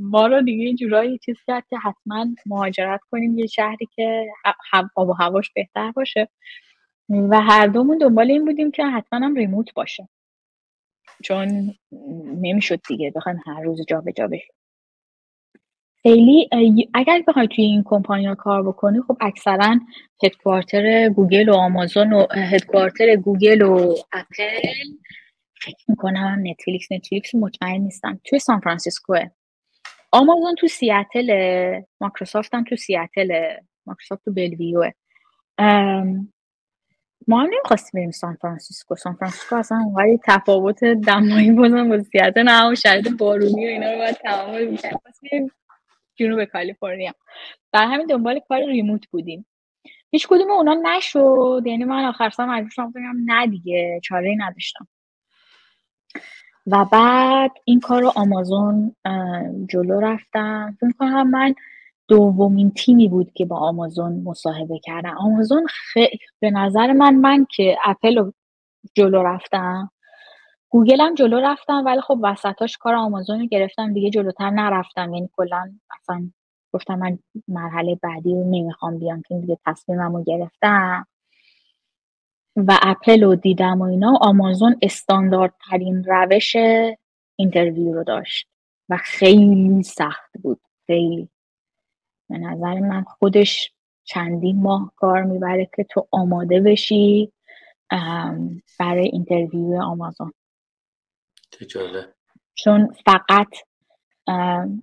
ما 0.00 0.26
رو 0.26 0.42
دیگه 0.42 0.74
جورایی 0.74 1.18
چیز 1.18 1.36
کرد 1.46 1.64
که 1.70 1.76
حتما 1.78 2.26
مهاجرت 2.46 3.00
کنیم 3.10 3.38
یه 3.38 3.46
شهری 3.46 3.88
که 3.96 4.26
آب 4.94 5.08
و 5.08 5.12
هواش 5.12 5.50
بهتر 5.50 5.90
باشه. 5.90 6.28
و 7.08 7.40
هر 7.40 7.66
دومون 7.66 7.98
دنبال 7.98 8.30
این 8.30 8.44
بودیم 8.44 8.70
که 8.70 8.86
حتما 8.86 9.26
هم 9.26 9.34
remote 9.34 9.74
باشه. 9.74 10.08
چون 11.24 11.74
نمی‌شد 12.40 12.80
دیگه 12.88 13.10
بخوایم 13.10 13.40
هر 13.46 13.62
روز 13.62 13.84
جا 13.88 14.00
به 14.00 14.12
جا 14.12 14.26
بشیم. 14.26 14.54
خیلی 16.02 16.48
اگر 16.94 17.22
بخوای 17.28 17.48
توی 17.48 17.64
این 17.64 17.82
کمپانی 17.86 18.26
ها 18.26 18.34
کار 18.34 18.62
بکنی 18.62 19.00
خب 19.00 19.16
اکثرا 19.20 19.76
headquarter 20.24 21.08
گوگل 21.08 21.48
و 21.48 21.54
آمازون 21.54 22.12
و 22.12 22.26
headquarter 22.34 23.16
گوگل 23.16 23.62
و 23.62 23.94
اپل. 24.12 24.60
فکر 25.62 25.84
می‌کنم 25.88 26.42
نتفلیکس 26.42 26.92
نتفلیکس 26.92 27.34
مطمئن 27.34 27.80
نیستم. 27.80 28.20
توی 28.24 28.38
سان 28.38 28.60
فرانسیسکوه 28.60 29.24
آمازون 30.12 30.54
تو 30.54 30.66
سیاتل 30.66 31.30
مایکروسافت 32.00 32.54
هم 32.54 32.64
تو 32.64 32.76
سیاتل 32.76 33.54
مایکروسافت 33.86 34.24
تو 34.24 34.32
بلویوه 34.32 34.90
ما 37.28 37.40
هم 37.40 37.50
نمی‌خواستیم 37.52 38.00
بریم 38.00 38.10
سان 38.10 38.36
فرانسیسکو. 38.42 38.96
سان 38.96 39.14
فرانسیسکو 39.14 39.56
اصلا 39.56 39.78
اونقدر 39.78 40.18
تفاوت 40.24 40.84
دمایی 40.84 41.50
بازم 41.52 41.88
با 41.88 42.02
سیاتل 42.02 42.42
نه 42.42 42.70
و 42.70 42.74
شرط 42.74 43.08
بارونی 43.18 43.66
و 43.66 43.68
اینا 43.68 43.92
رو 43.92 43.98
باید 43.98 44.68
می‌کرد. 44.70 45.00
جنوب 46.18 46.44
کالیفرنیا. 46.44 47.12
در 47.72 47.86
همین 47.86 48.06
دنبال 48.06 48.40
کار 48.48 48.66
remote 48.66 49.06
بودیم. 49.06 49.46
هیچ 50.10 50.26
کدوم 50.28 50.50
اونا 50.50 50.74
نشد. 50.74 51.62
یعنی 51.66 51.84
من 51.84 52.04
آخر 52.04 52.30
سال 52.30 52.48
مجبور 52.48 52.70
شدم 52.70 52.90
بگم 52.90 53.16
نه 53.24 53.46
دیگه 53.46 54.00
چاره 54.04 54.36
نداشتم. 54.38 54.88
و 56.66 56.84
بعد 56.84 57.50
این 57.64 57.80
کار 57.80 58.02
رو 58.02 58.12
آمازون 58.16 58.96
جلو 59.68 60.00
رفتم. 60.00 60.76
فکر 60.80 60.92
کنم 60.98 61.30
من 61.30 61.54
دومین 62.08 62.70
تیمی 62.70 63.08
بود 63.08 63.32
که 63.32 63.44
با 63.44 63.56
آمازون 63.56 64.22
مصاحبه 64.24 64.78
کردم. 64.78 65.16
آمازون 65.18 65.66
خیلی 65.66 66.18
به 66.40 66.50
نظر 66.50 66.92
من 66.92 67.14
من 67.14 67.46
که 67.50 67.78
اپل 67.84 68.18
رو 68.18 68.32
جلو 68.94 69.22
رفتم. 69.22 69.90
گوگل 70.70 71.00
هم 71.00 71.14
جلو 71.14 71.40
رفتم 71.40 71.82
ولی 71.86 72.00
خب 72.00 72.18
وسطاش 72.22 72.76
کار 72.78 72.94
آمازون 72.94 73.40
رو 73.40 73.46
گرفتم 73.46 73.92
دیگه 73.92 74.10
جلوتر 74.10 74.50
نرفتم. 74.50 75.14
یعنی 75.14 75.30
کلا 75.36 75.72
اصلا 76.00 76.30
گفتم 76.72 76.94
من 76.94 77.18
مرحله 77.48 77.94
بعدی 77.94 78.34
رو 78.34 78.44
نمی‌خوام 78.44 78.98
بیام 78.98 79.22
که 79.28 79.34
دیگه 79.34 79.58
تصمیمم 79.66 80.16
رو 80.16 80.24
گرفتم. 80.24 81.06
و 82.56 82.78
اپل 82.82 83.22
رو 83.24 83.34
دیدم 83.34 83.80
و 83.80 83.84
اینا 83.84 84.18
آمازون 84.20 84.76
استانداردترین 84.82 86.04
روش 86.04 86.56
interview 87.36 87.94
رو 87.94 88.04
داشت 88.04 88.48
و 88.88 88.96
خیلی 88.96 89.82
سخت 89.82 90.30
بود. 90.42 90.60
خیلی. 90.86 91.28
به 92.30 92.38
نظر 92.38 92.74
من 92.80 93.02
خودش 93.04 93.72
چندین 94.04 94.62
ماه 94.62 94.92
کار 94.96 95.22
می‌بره 95.22 95.70
که 95.76 95.84
تو 95.84 96.06
آماده 96.10 96.60
بشی 96.60 97.32
برای 98.80 99.08
interview 99.08 99.82
آمازون. 99.82 100.32
چون 102.54 102.94
فقط 103.06 103.48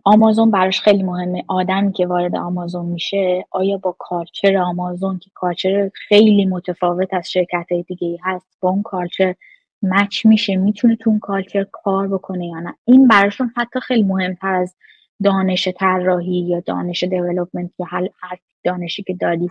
آمازون 0.03 0.51
براش 0.51 0.81
خیلی 0.81 1.03
مهمه. 1.03 1.43
آدمی 1.47 1.91
که 1.93 2.07
وارد 2.07 2.35
آمازون 2.35 2.85
میشه 2.85 3.45
آیا 3.51 3.77
با 3.77 3.95
culture 3.99 4.57
آمازون 4.57 5.19
که 5.19 5.29
culture 5.33 5.91
خیلی 5.93 6.45
متفاوت 6.45 7.13
از 7.13 7.31
شرکت 7.31 7.65
های 7.71 7.83
دیگه 7.83 8.07
ای 8.07 8.19
هست 8.23 8.57
با 8.61 8.69
اون 8.69 8.81
culture 8.81 9.35
match 9.81 10.25
میشه 10.25 10.55
می‌تونه 10.55 10.95
تو 10.95 11.09
اون 11.09 11.19
culture 11.19 11.63
کار 11.71 12.07
بکنه 12.07 12.47
یا 12.47 12.59
نه؟ 12.59 12.75
این 12.85 13.07
براشون 13.07 13.53
حتی 13.57 13.79
خیلی 13.79 14.03
مهمتر 14.03 14.53
از 14.53 14.75
دانش 15.23 15.67
طراحی 15.67 16.39
یا 16.39 16.59
دانش 16.59 17.03
development 17.03 17.71
یا 17.79 17.85
هر 17.89 18.37
دانشی 18.63 19.03
که 19.03 19.13
داری 19.13 19.49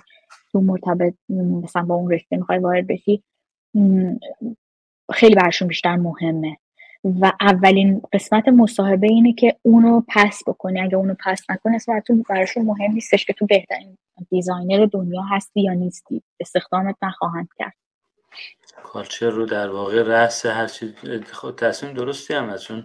تو 0.52 0.60
مرتبط 0.60 1.14
مثلا 1.28 1.82
با 1.82 1.94
اون 1.94 2.10
رشته 2.10 2.36
می‌خوای 2.36 2.58
وارد 2.58 2.86
بشی 2.86 3.22
خیلی 5.12 5.34
براشون 5.34 5.68
بیشتر 5.68 5.96
مهمه. 5.96 6.56
و 7.04 7.32
اولین 7.40 8.02
قسمت 8.12 8.48
مصاحبه 8.48 9.06
اینه 9.06 9.32
که 9.32 9.56
اونو 9.62 10.02
pass 10.08 10.42
بکنی. 10.46 10.80
اگه 10.80 10.96
اونو 10.96 11.14
pass 11.26 11.50
نکنی 11.50 11.76
اصلا 11.76 12.02
براشون 12.28 12.64
مهم 12.64 12.92
نیستش 12.92 13.24
که 13.24 13.32
تو 13.32 13.46
بهترین 13.46 13.98
designer 14.30 14.86
دنیا 14.86 15.22
هستی 15.22 15.60
یا 15.62 15.72
نیستی. 15.72 16.22
استخدامت 16.40 16.96
نخواهند 17.02 17.48
کرد. 17.58 17.72
کالچر 18.82 19.30
رو 19.30 19.46
در 19.46 19.70
واقع 19.70 20.02
رأس 20.02 20.46
هر 20.46 20.66
چیز. 20.66 20.92
خود 21.32 21.58
تصمیم 21.58 21.94
درستی 21.94 22.34
هم 22.34 22.50
هست 22.50 22.64
چون 22.64 22.84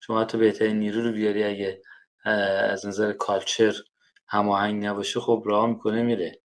شما 0.00 0.24
تو 0.24 0.38
بهترین 0.38 0.78
نیرو 0.78 1.02
رو 1.02 1.12
بیاری 1.12 1.44
اگه 1.44 1.80
از 2.70 2.86
نظر 2.86 3.12
culture 3.12 3.72
هماهنگ 4.28 4.86
نباشه 4.86 5.20
خب 5.20 5.42
رها 5.46 5.66
می‌کنه 5.66 6.02
میره. 6.02 6.38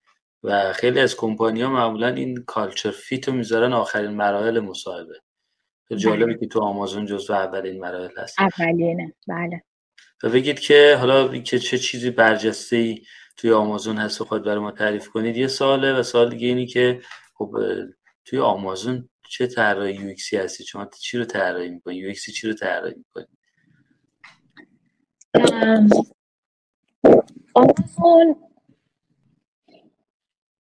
و 0.44 0.74
خیلی 0.74 1.00
از 1.00 1.16
کمپانی 1.16 1.62
ها 1.62 1.70
معمولا 1.70 2.08
این 2.08 2.44
culture 2.48 2.92
fit 2.92 3.28
رو 3.28 3.34
می‌ذارن 3.34 3.74
آخرین 3.74 4.12
مراحل 4.12 4.60
مصاحبه. 4.60 5.14
جالبه 5.98 6.26
بله. 6.26 6.38
که 6.38 6.48
تو 6.48 6.60
آمازون 6.60 7.06
جزو 7.06 7.34
اولین 7.34 7.80
مراحل 7.82 8.18
هست 8.18 8.36
اولینه 8.40 9.14
بله. 9.28 9.64
و 10.24 10.30
بگید 10.30 10.60
که 10.60 10.98
حالا 11.00 11.38
که 11.38 11.60
چه 11.60 11.78
چیزی 11.78 12.12
برجسته 12.12 12.76
ای 12.76 13.02
توی 13.38 13.52
آمازون 13.52 13.98
هست 13.98 14.22
و 14.22 14.26
خود 14.26 14.46
برای 14.46 14.60
ما 14.60 14.72
تعریف 14.72 15.10
کنید. 15.10 15.38
یه 15.38 15.48
ساله 15.48 15.94
و 15.94 16.04
سال 16.04 16.30
دیگه 16.30 16.48
اینی 16.48 16.66
که 16.66 17.02
خب 17.34 17.56
توی 18.26 18.40
آمازون 18.40 19.10
چه 19.30 19.48
طراحی 19.48 19.94
UX 19.94 20.08
ی 20.08 20.38
هستی؟ 20.38 20.64
شما 20.64 20.90
چی 21.02 21.18
رو 21.18 21.26
طراحی 21.26 21.70
می‌کنی؟ 21.70 21.96
UX 21.96 22.08
ی 22.08 22.32
چی 22.32 22.48
رو 22.48 22.54
طراحی 22.54 22.96
می‌کنی؟ 22.96 23.26
آمازون 27.54 28.36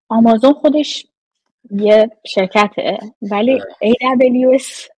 آمازون 0.09 0.53
خودش 0.53 1.07
یه 1.71 2.09
شرکته 2.25 2.97
ولی 3.21 3.59
AWS 3.59 4.89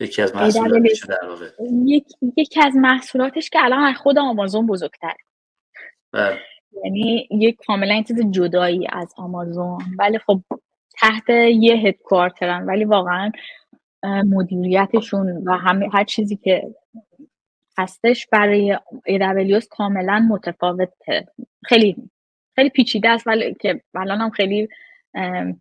یکی 0.00 0.22
از 0.22 0.34
محصولاتش 0.34 1.04
در 1.08 1.28
واقع. 1.28 1.50
یکی 2.36 2.60
از 2.62 2.76
محصولاتش 2.76 3.50
که 3.50 3.58
الان 3.64 3.82
از 3.82 3.96
خود 3.96 4.18
آمازون 4.18 4.66
بزرگتر 4.66 5.14
بله. 6.12 6.38
یعنی 6.84 7.28
یک 7.30 7.56
کاملا 7.66 7.94
این 7.94 8.04
چیز 8.04 8.30
جدایی 8.30 8.86
از 8.92 9.14
آمازون. 9.16 9.78
ولی 9.98 10.18
خب 10.18 10.40
تحت 11.00 11.30
یه 11.30 11.74
هدکوارترن 11.74 12.66
ولی 12.66 12.84
واقعا 12.84 13.32
مدیریتشون 14.04 15.42
و 15.46 15.52
همه 15.52 15.88
هر 15.92 16.04
چیزی 16.04 16.36
که 16.36 16.74
هستش 17.78 18.26
برای 18.26 18.78
AWS 19.08 19.66
کاملا 19.70 20.26
متفاوته. 20.30 21.26
خیلی 21.64 21.96
خیلی 22.54 22.70
پیچیده 22.70 23.08
است 23.08 23.26
ولی 23.26 23.54
که 23.60 23.82
الان 23.94 24.20
هم 24.20 24.30
خیلی 24.30 24.68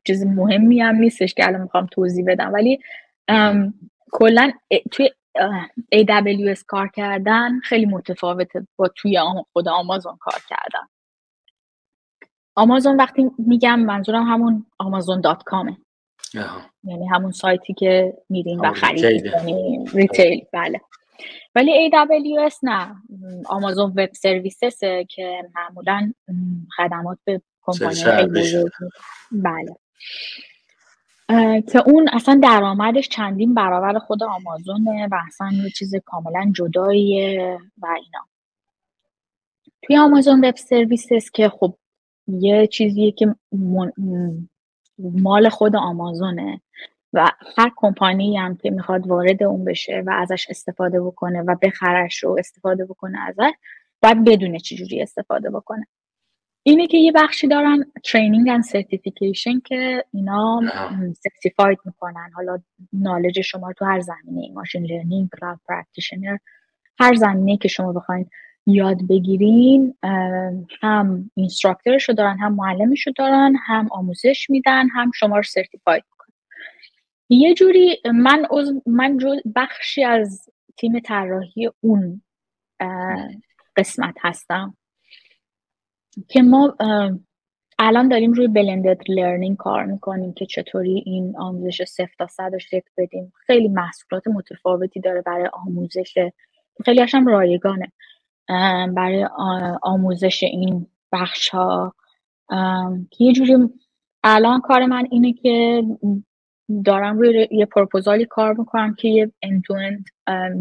چیز 0.08 0.26
مهمی 0.26 0.82
هم 0.82 0.96
نیستش 0.96 1.34
که 1.34 1.48
الان 1.48 1.62
می‌خوام 1.62 1.86
توضیح 1.86 2.26
بدم. 2.28 2.54
ولی 2.54 2.80
کلا 4.12 4.52
توی 4.92 5.10
AWS 5.96 6.64
کار 6.68 6.88
کردن 6.88 7.60
خیلی 7.60 7.86
متفاوته 7.86 8.68
با 8.76 8.88
توی 8.88 9.20
خود 9.54 9.68
آمازون 9.68 10.18
کار 10.20 10.42
کردن. 10.50 10.88
آمازون 12.56 12.98
وقتی 12.98 13.32
میگم 13.38 13.80
منظورم 13.80 14.24
همون 14.24 14.66
آمازون 14.80 15.22
دات 15.22 15.44
کامه. 15.44 15.78
یعنی 16.84 17.08
همون 17.08 17.32
سایتی 17.32 17.74
که 17.74 18.14
میرین 18.30 18.60
و 18.60 18.74
خرید 18.74 19.28
ریتیل 19.94 20.46
بله. 20.54 20.82
ولی 21.56 21.92
AWS 21.92 22.56
نه. 22.64 22.96
آمازون 23.46 23.94
وب 23.96 24.14
سرویسسه 24.14 25.06
که 25.10 25.42
معمولا 25.56 26.14
خدمات 26.78 27.18
به 27.26 27.42
کمپانی 27.62 28.04
بله. 29.32 29.76
که 31.62 31.84
اون 31.86 32.10
اصلا 32.14 32.40
درآمدش 32.44 33.10
چندین 33.10 33.54
برابر 33.54 34.00
خود 34.00 34.24
آمازونه 34.24 35.08
و 35.12 35.16
اصلا 35.28 35.52
یه 35.64 35.70
چیز 35.70 35.96
کاملا 36.06 36.52
جداییه 36.56 37.60
و 37.82 37.86
اینا. 37.86 38.28
توی 39.82 39.98
آمازون 39.98 40.46
وب 40.46 40.56
سرویسز 40.56 41.30
که 41.30 41.50
خب 41.50 41.76
یه 42.28 42.68
چیزیه 42.68 43.12
که 43.12 43.36
مال 45.00 45.50
خود 45.50 45.76
آمازونه 45.76 46.62
و 47.14 47.32
هر 47.58 47.72
کمپانی 47.76 48.38
هم 48.38 48.58
که 48.58 48.70
می‌خواد 48.70 49.08
وارد 49.08 49.44
اون 49.44 49.66
بشه 49.66 50.04
و 50.06 50.10
ازش 50.10 50.48
استفاده 50.50 51.02
بکنه 51.02 51.42
و 51.42 51.56
بخرش 51.62 52.24
رو 52.24 52.36
استفاده 52.40 52.86
بکنه 52.86 53.20
ازش 53.20 53.52
باید 54.02 54.24
بدونه 54.24 54.60
چجوری 54.60 55.02
استفاده 55.02 55.50
بکنه. 55.50 55.88
اینه 56.64 56.88
که 56.88 56.98
یه 56.98 57.12
بخشی 57.12 57.48
دارن 57.48 57.92
training 58.04 58.50
and 58.50 58.64
certification 58.64 59.60
که 59.60 60.06
اینا 60.14 60.62
certified 61.24 61.78
می‌کنن. 61.86 62.32
حالا 62.36 62.60
knowledge 62.94 63.42
شما 63.42 63.74
تو 63.74 63.86
هر 63.86 64.00
زمینه 64.00 64.54
machine 64.54 64.86
learning 64.86 65.30
cloud 65.40 65.60
practitioner 65.68 66.38
هر 67.00 67.16
زمینه 67.16 67.58
که 67.58 67.68
شما 67.68 67.94
بخواین 67.94 68.30
یاد 68.66 68.98
بگیرین 69.10 69.96
هم 70.82 71.32
instructor 71.36 71.97
ش 71.97 72.10
رو 72.10 72.16
دارن 72.16 72.38
هم 72.38 72.56
معلمش 72.56 73.08
رو 73.08 73.14
دارن 73.16 73.56
هم 73.66 73.88
آموزش 73.92 74.50
میدن 74.50 74.90
هم 74.90 75.12
شما 75.16 75.38
رو 75.38 75.44
certified 75.44 76.04
می‌کنن. 76.12 76.36
یه 77.30 77.54
جوری 77.54 78.02
من 78.14 78.46
من 78.86 79.18
بخشی 79.56 80.04
از 80.04 80.50
تیم 80.78 81.00
طراحی 81.00 81.70
اون 81.82 82.22
قسمت 83.76 84.16
هستم. 84.22 84.78
که 86.28 86.42
ما 86.42 86.76
الان 87.80 88.08
داریم 88.08 88.32
روی 88.34 88.48
بلندد 88.48 88.98
لرنینگ 89.10 89.58
کار 89.58 89.86
می‌کنیم 89.86 90.34
که 90.34 90.46
چطوری 90.46 91.04
این 91.06 91.38
آموزش 91.38 91.84
صفر 91.84 92.14
تا 92.20 92.28
صد 92.28 92.58
شکل 92.58 92.90
بدیم. 92.98 93.34
خیلی 93.48 93.68
محصولات 93.68 94.28
متفاوتی 94.28 95.00
داره 95.00 95.22
برای 95.22 95.50
آموزش. 95.54 96.14
خیلی 96.86 97.02
هم 97.14 97.28
رایگانه. 97.28 97.92
برای 98.96 99.28
آموزش 99.82 100.44
این 100.44 100.88
بخش 101.12 101.50
ها 101.50 101.96
یه 103.20 103.34
جوری 103.34 103.58
الان 104.24 104.62
کار 104.62 104.86
من 104.86 105.08
اینه 105.12 105.34
که 105.34 105.84
دارم 106.86 107.18
روی 107.18 107.48
یه 107.52 107.66
پروپوزالی 107.66 108.26
کار 108.26 108.54
می‌کنم 108.54 108.96
که 108.96 109.08
یه 109.08 109.32
انتوند 109.42 110.06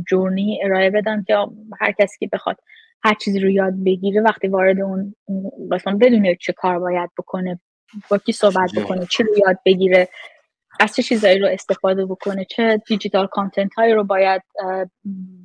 جورنی 0.09 0.61
ارائه 0.65 0.91
بدم 0.91 1.23
که 1.23 1.37
هر 1.81 1.93
کسی 1.93 2.17
که 2.19 2.29
بخواد 2.33 2.57
هر 3.05 3.15
چیزی 3.15 3.39
رو 3.39 3.51
یاد 3.51 3.75
بگیره 3.85 4.21
وقتی 4.21 4.49
وارد 4.49 4.81
اون 4.81 5.15
قسمت 5.73 5.97
بدونه 6.01 6.37
چه 6.41 6.53
کار 6.53 6.79
باید 6.79 7.11
بکنه 7.19 7.61
با 8.11 8.19
کی 8.19 8.33
صحبت 8.33 8.71
بکنه 8.77 9.07
چی 9.07 9.23
رو 9.23 9.29
یاد 9.47 9.59
بگیره 9.67 10.09
از 10.81 10.97
چه 10.97 11.03
چیزایی 11.03 11.39
رو 11.39 11.49
استفاده 11.49 12.07
بکنه 12.07 12.45
چه 12.45 12.83
دیجیتال 12.87 13.27
کانتنت 13.27 13.75
هایی 13.75 13.95
رو 13.95 14.05
باید 14.05 14.43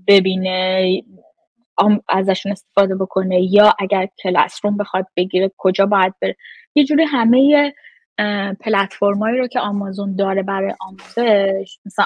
ببینه 0.08 0.86
ازشون 2.10 2.52
استفاده 2.52 2.96
بکنه 2.96 3.42
یا 3.42 3.74
اگر 3.80 4.08
کلاس 4.24 4.60
روم 4.64 4.78
بخواد 4.78 5.06
بگیره 5.16 5.52
کجا 5.58 5.86
باید 5.86 6.14
بره. 6.22 6.36
یه 6.76 6.86
جوری 6.86 7.04
همه 7.04 7.74
پلتفرمایی 8.60 9.38
رو 9.38 9.48
که 9.48 9.60
آمازون 9.60 10.16
داره 10.16 10.44
برای 10.44 10.74
آموزش 10.80 11.80
مثلا 11.86 12.06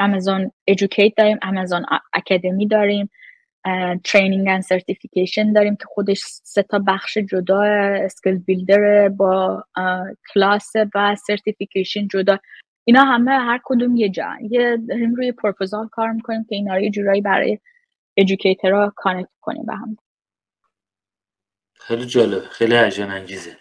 آمازون 0.00 0.50
ایژوکیت 0.64 1.12
داریم 1.16 1.38
آمازون 1.42 1.86
اکادمی 2.12 2.66
داریم 2.68 3.10
ترینینگ 4.04 4.48
اند 4.48 4.62
سرتیفیکیشن 4.62 5.52
داریم 5.52 5.76
که 5.76 5.84
خودش 5.88 6.20
سه 6.24 6.62
تا 6.62 6.78
بخش 6.86 7.18
جدا 7.18 7.62
اسکیل 8.04 8.38
بیلدر 8.38 9.08
با 9.08 9.64
کلاس 10.34 10.72
و 10.94 11.16
سرتیفیکیشن 11.26 12.08
جدا. 12.08 12.38
اینا 12.84 13.04
همه 13.04 13.30
هر 13.30 13.60
کدوم 13.64 13.96
یه 13.96 14.08
جا. 14.08 14.28
یه 14.50 14.78
داریم 14.88 15.14
روی 15.14 15.32
پروپوزال 15.32 15.88
کار 15.88 16.12
می‌کنیم 16.12 16.44
که 16.44 16.54
اینا 16.54 16.74
رو 16.74 16.80
یه 16.80 16.90
جورایی 16.90 17.20
برای 17.20 17.58
ها 18.62 18.92
کانکت 18.96 19.28
کنیم 19.40 19.66
به 19.66 19.74
هم. 19.74 19.96
خیلی 21.74 22.06
جالب 22.06 22.42
خیلی 22.42 22.76
هیجان 22.76 23.10
انگیزه. 23.10 23.56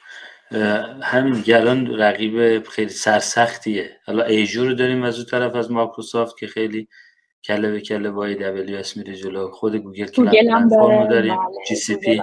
همین 1.02 1.42
گلان 1.42 2.00
رقیب 2.00 2.64
خیلی 2.68 2.90
سرسختیه. 2.90 4.00
حالا 4.06 4.24
ایجور 4.24 4.68
رو 4.68 4.74
داریم 4.74 5.04
از 5.04 5.16
اون 5.16 5.26
طرف 5.26 5.56
از 5.56 5.72
مایکروسافت 5.72 6.38
که 6.38 6.48
خیلی 6.48 6.88
کله 7.48 7.72
به 7.72 7.82
کله 7.82 8.12
با 8.12 8.26
ای 8.26 8.76
اس 8.76 8.98
میره 8.98 9.16
جلو. 9.16 9.52
خود 9.52 9.76
گوگل 9.76 10.50
هم 10.50 10.68
داره. 10.70 11.08
داریم 11.10 11.38
جی 11.68 11.76
سی 11.76 11.96
پی 11.96 12.22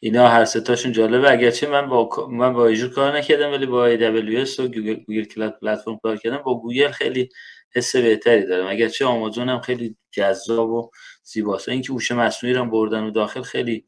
اینا 0.00 0.28
هر 0.28 0.44
ستاشون 0.44 0.92
جالبه. 0.92 1.30
اگرچه 1.30 1.68
من 1.68 1.88
با 1.88 2.28
من 2.30 2.52
با 2.52 2.66
ایجور 2.66 2.90
کار 2.90 3.16
نکردم 3.16 3.50
ولی 3.50 3.66
با 3.66 3.86
ای 3.86 4.36
اس 4.36 4.60
و 4.60 4.62
گوگل, 4.62 4.94
گوگل 4.94 5.24
کلاد 5.24 5.58
پلتفرم 5.60 5.98
کار 6.02 6.16
کردم. 6.16 6.36
با 6.36 6.60
گوگل 6.60 6.90
خیلی 6.90 7.28
حس 7.74 7.96
بهتری 7.96 8.46
دارم. 8.46 8.66
اگرچه 8.66 9.04
آمازون 9.04 9.48
هم 9.48 9.60
خیلی 9.60 9.96
جذاب 10.10 10.70
و 10.70 10.90
زیباست. 11.22 11.68
اینکه 11.68 11.92
هوش 11.92 12.12
مصنوعی 12.12 12.54
رو 12.54 12.64
بردن 12.64 13.02
و 13.02 13.10
داخل 13.10 13.42
خیلی 13.42 13.86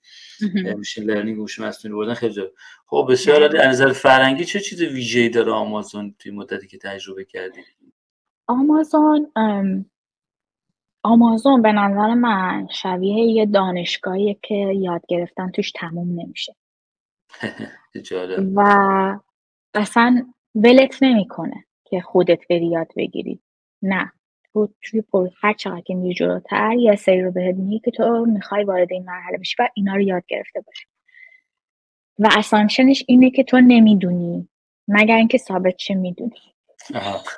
میشین 0.77 1.05
لرنینگ 1.05 1.39
هوش 1.39 1.59
مصنوعی 1.59 1.97
بردن 1.97 2.15
خیلی 2.15 2.35
جالب 2.35 2.52
خب 2.86 3.06
بسیار 3.11 3.43
عالی. 3.43 3.59
از 3.59 3.69
نظر 3.69 3.93
فرنگی 3.93 4.44
چه 4.44 4.61
چیز 4.61 4.82
ویژه‌ای 4.82 5.28
داره 5.28 5.52
آمازون 5.52 6.15
توی 6.19 6.32
مدتی 6.32 6.66
که 6.66 6.78
تجربه 6.78 7.24
کردید 7.24 7.65
آمازون 8.48 9.32
آمازون 11.02 11.62
به 11.62 11.72
نظر 11.72 12.14
من 12.14 12.68
شبیه 12.70 13.24
یه 13.24 13.46
دانشگاهیه 13.46 14.36
که 14.42 14.54
یاد 14.54 15.02
گرفتن 15.08 15.50
توش 15.50 15.72
تموم 15.72 16.20
نمیشه. 16.20 16.56
و 18.56 19.20
اصلا 19.74 20.26
ولت 20.54 21.02
نمی‌کنه 21.02 21.64
که 21.84 22.00
خودت 22.00 22.48
بری 22.50 22.66
یاد 22.66 22.88
بگیری. 22.96 23.40
نه. 23.82 24.12
تو 24.52 24.68
توی 24.82 25.00
پر 25.02 25.28
هر 25.42 25.52
چقدر 25.52 25.80
که 25.80 25.94
میری 25.94 26.14
جلوتر 26.14 26.72
یه 26.78 26.96
سری 26.96 27.22
رو 27.22 27.32
بهت 27.32 27.56
میگه 27.56 27.78
که 27.78 27.90
تو 27.90 28.24
می‌خوای 28.26 28.64
وارد 28.64 28.92
این 28.92 29.04
مرحله 29.04 29.38
بشی 29.38 29.56
و 29.58 29.68
اینا 29.74 29.94
رو 29.94 30.00
یاد 30.00 30.22
گرفته 30.28 30.60
باشی. 30.60 30.86
و 32.18 32.28
اسانشنش 32.38 33.04
اینه 33.08 33.30
که 33.30 33.44
تو 33.44 33.60
نمی‌دونی 33.60 34.48
مگر 34.88 35.16
اینکه 35.16 35.38
ثابت 35.38 35.76
چه 35.76 35.94
می‌دونی. 35.94 36.53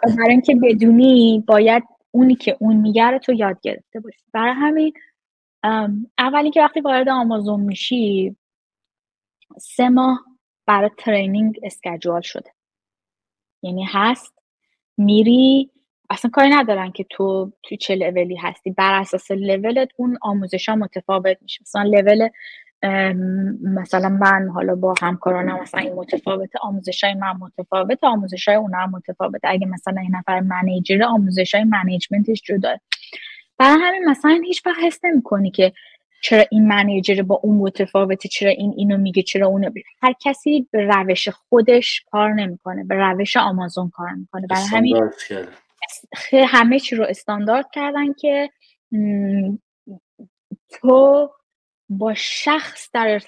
برای 0.03 0.31
اینکه 0.31 0.55
بدونی 0.63 1.45
باید 1.47 1.83
اونی 2.11 2.35
که 2.35 2.57
اون 2.61 2.77
میگه 2.77 3.05
رو 3.05 3.19
تو 3.19 3.33
یاد 3.33 3.61
گرفته 3.61 4.01
باشی. 4.01 4.23
برای 4.33 4.53
همین 4.57 4.93
اولی 6.19 6.51
که 6.51 6.63
وقتی 6.63 6.81
وارد 6.81 7.09
آمازون 7.09 7.61
میشی 7.61 8.37
سه 9.61 9.89
ماه 9.89 10.25
برای 10.67 10.91
ترینینگ 10.99 11.61
اسکجوال 11.63 12.21
شده. 12.21 12.51
یعنی 13.63 13.85
هست 13.89 14.35
میری 14.99 15.71
اصلا 16.11 16.31
کاری 16.31 16.51
ندارن 16.51 16.93
که 16.93 17.07
تو 17.11 17.53
تو 17.63 17.77
چه 17.77 17.95
لولی 17.95 18.37
هستی. 18.37 18.71
بر 18.71 19.01
اساس 19.01 19.31
لولت 19.31 19.89
اون 19.97 20.19
آموزش 20.23 20.69
ها 20.69 20.75
متفاوت 20.75 21.37
میشه. 21.43 21.63
مثلا 21.63 21.83
لول 21.83 22.29
مثلا 23.63 24.09
من 24.09 24.49
حالا 24.55 24.75
با 24.75 24.95
همکارانم 25.03 25.61
مثلا 25.61 25.81
این 25.81 25.95
متفاوت 25.95 26.51
آموزش 26.63 27.05
های 27.05 27.15
من 27.15 27.33
متفاوت 27.41 28.05
آموزش 28.05 28.49
های 28.49 28.57
هم 28.57 28.91
متفاوت 28.91 29.41
اگه 29.45 29.67
مثلا 29.67 30.01
این 30.01 30.17
نفر 30.17 30.41
منیجر 30.41 31.03
آموزش 31.03 31.55
های 31.55 31.65
منیجمنتش 31.65 32.43
جدا. 32.43 32.77
برای 33.59 33.79
همین 33.81 34.05
مثلا 34.05 34.41
هیچ 34.45 34.67
وقت 34.67 34.79
حس 34.83 35.01
نمی 35.05 35.51
که 35.51 35.73
چرا 36.23 36.45
این 36.51 36.69
منیجر 36.69 37.23
با 37.23 37.41
اون 37.43 37.57
متفاوته 37.57 38.29
چرا 38.29 38.51
این 38.51 38.75
اینو 38.77 38.97
میگه 38.97 39.23
چرا 39.23 39.47
اونو 39.47 39.71
بگه 39.71 39.85
هر 40.03 40.15
کسی 40.21 40.69
به 40.71 40.87
روش 40.87 41.29
خودش 41.29 42.05
کار 42.11 42.33
نمی‌کنه 42.33 42.85
به 42.85 42.95
روش 42.95 43.37
آمازون 43.37 43.91
کار 43.91 44.13
می‌کنه. 44.13 44.47
برای 44.47 44.67
همین 44.67 45.11
همه 46.47 46.79
چی 46.79 46.97
رو 46.97 47.05
استاندارد 47.05 47.71
کردن 47.73 48.13
که 48.13 48.51
تو 50.71 51.31
با 51.89 52.15
شخص 52.15 52.91
در 52.93 53.21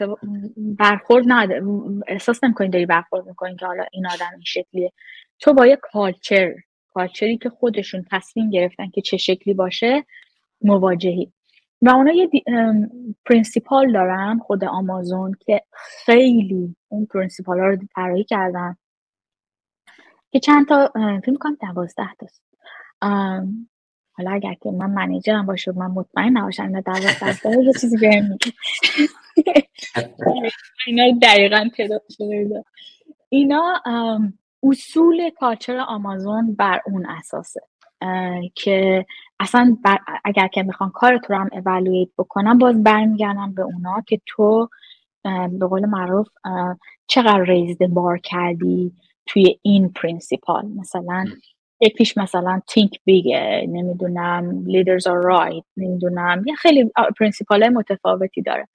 برخورد 0.56 1.24
نه. 1.28 1.62
احساس 2.06 2.44
نمی‌کنی 2.44 2.68
داری 2.68 2.86
برخورد 2.86 3.26
می‌کنی 3.26 3.56
که 3.56 3.66
حالا 3.66 3.85
این 3.93 4.06
آدم 4.06 4.30
این 4.32 4.43
شکلیه. 4.44 4.93
تو 5.39 5.55
با 5.55 5.66
یه 5.66 5.76
culture 5.77 6.55
culture 6.94 7.33
ی 7.33 7.39
که 7.39 7.51
خودشون 7.51 8.05
تصمیم 8.10 8.51
گرفتن 8.51 8.90
که 8.90 9.01
چه 9.01 9.16
شکلی 9.16 9.55
باشه 9.55 10.05
مواجهی. 10.62 11.32
و 11.82 11.90
اونا 11.90 12.12
یه 12.12 12.30
principle 13.27 13.93
دارن 13.93 14.39
خود 14.39 14.64
آمازون 14.64 15.32
که 15.47 15.62
خیلی 15.72 16.76
اون 16.89 17.06
principle 17.06 17.59
ها 17.59 17.66
رو 17.66 17.76
طراحی 17.94 18.24
کردن. 18.24 18.76
که 20.30 20.40
چند 20.40 20.68
تا 20.68 20.93
فکر 21.24 21.36
می‌کنم 21.36 21.56
دوازده 21.60 22.09
تاست. 22.18 22.43
حالا 24.19 24.31
اگر 24.31 24.55
که 24.55 24.70
من 24.70 24.90
منیجرم 24.90 25.47
باشه 25.47 25.73
من 25.73 25.86
مطمئن 25.86 26.39
نباشم 26.39 26.62
اینا 26.62 26.81
دوازده 26.81 27.65
یه 27.65 27.73
چیزی 27.73 27.97
بهم 27.97 28.24
میگه 28.24 28.53
اینا 30.86 31.19
دقیقا 31.23 31.69
تعداد 31.77 32.03
شده 32.11 32.65
اینا 33.28 33.82
اصول 34.62 35.31
کالچر 35.31 35.78
آمازون 35.78 36.55
بر 36.55 36.81
اون 36.86 37.07
اساسه. 37.07 37.61
که 38.55 39.07
اصلا 39.40 39.77
اگر 40.24 40.49
که 40.49 40.62
می‌خوان 40.62 40.90
کار 40.90 41.19
تو 41.19 41.32
رو 41.32 41.39
هم 41.39 41.49
اولویت 41.53 42.09
بکنم 42.19 42.59
باز 42.59 42.82
برمیگردم 42.82 43.55
به 43.55 43.62
اونا 43.62 44.01
که 44.07 44.20
تو 44.27 44.69
به 45.24 45.66
قول 45.66 45.86
معروف 45.86 46.28
چقدر 47.07 47.40
ریزده 47.43 47.86
بار 47.86 48.19
کردی 48.19 48.93
توی 49.27 49.59
این 49.62 49.93
principle 49.93 50.66
مثلا 50.66 51.24
یکیش 51.80 52.16
مثلا 52.18 52.60
think 52.69 53.01
big 53.05 53.51
ه 53.51 53.66
نمی‌دونم 53.68 54.64
leaders 54.66 55.06
are 55.06 55.23
right 55.23 55.65
نمی‌دونم 55.76 56.42
یه 56.46 56.55
خیلی 56.55 56.90
principle 57.19 57.69
متفاوتی 57.68 58.42
داره. 58.42 58.68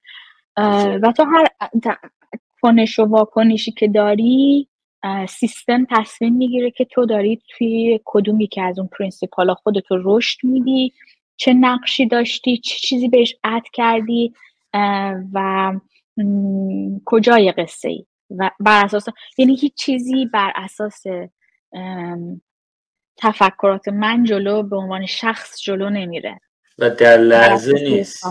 و 1.04 1.14
تو 1.18 1.24
هر 1.24 1.48
کنش 2.62 3.00
و 3.00 3.06
واکنشی 3.06 3.72
که 3.72 3.88
داری 3.88 4.68
سیستم 5.30 5.86
تصمیم 5.92 6.34
می‌گیره 6.34 6.72
که 6.72 6.86
تو 6.86 7.06
داری 7.06 7.42
توی 7.50 8.00
کدوم 8.06 8.42
یکی 8.42 8.62
از 8.62 8.80
اون 8.80 8.90
principle 9.00 9.48
ا 9.48 9.54
خودتو 9.54 9.98
رشد 10.04 10.38
میدی 10.44 10.94
چه 11.36 11.54
نقشی 11.54 12.06
داشتی 12.06 12.58
چه 12.58 12.76
چیزی 12.80 13.08
بهش 13.10 13.36
add 13.44 13.64
کردی 13.74 14.34
و 15.34 15.74
کجای 17.06 17.52
قصه 17.52 17.90
ای 17.90 18.06
و 18.38 18.50
بر 18.60 18.86
اساس 18.86 19.06
یعنی 19.38 19.56
هیچ 19.56 19.74
چیزی 19.76 20.26
بر 20.26 20.54
اساس 20.56 21.04
تفکرات 23.18 23.88
من 23.88 24.24
جلو 24.24 24.64
به 24.64 24.76
عنوان 24.76 25.06
شخص 25.06 25.62
جلو 25.62 25.90
نمیره. 25.90 26.40
و 26.80 26.90
در 26.90 27.18
لحظه 27.18 27.74
نیست. 27.74 28.26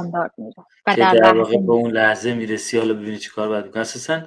و 0.87 0.97
در, 0.97 1.15
در 1.15 1.35
واقع 1.35 1.57
به 1.57 1.73
اون 1.73 1.91
لحظه 1.91 2.35
می‌رسی 2.35 2.79
حالا 2.79 2.95
ببینی 2.95 3.19
چی 3.19 3.31
کار 3.31 3.49
باید 3.49 3.65
بکنی 3.65 3.83
اساسا 3.83 4.23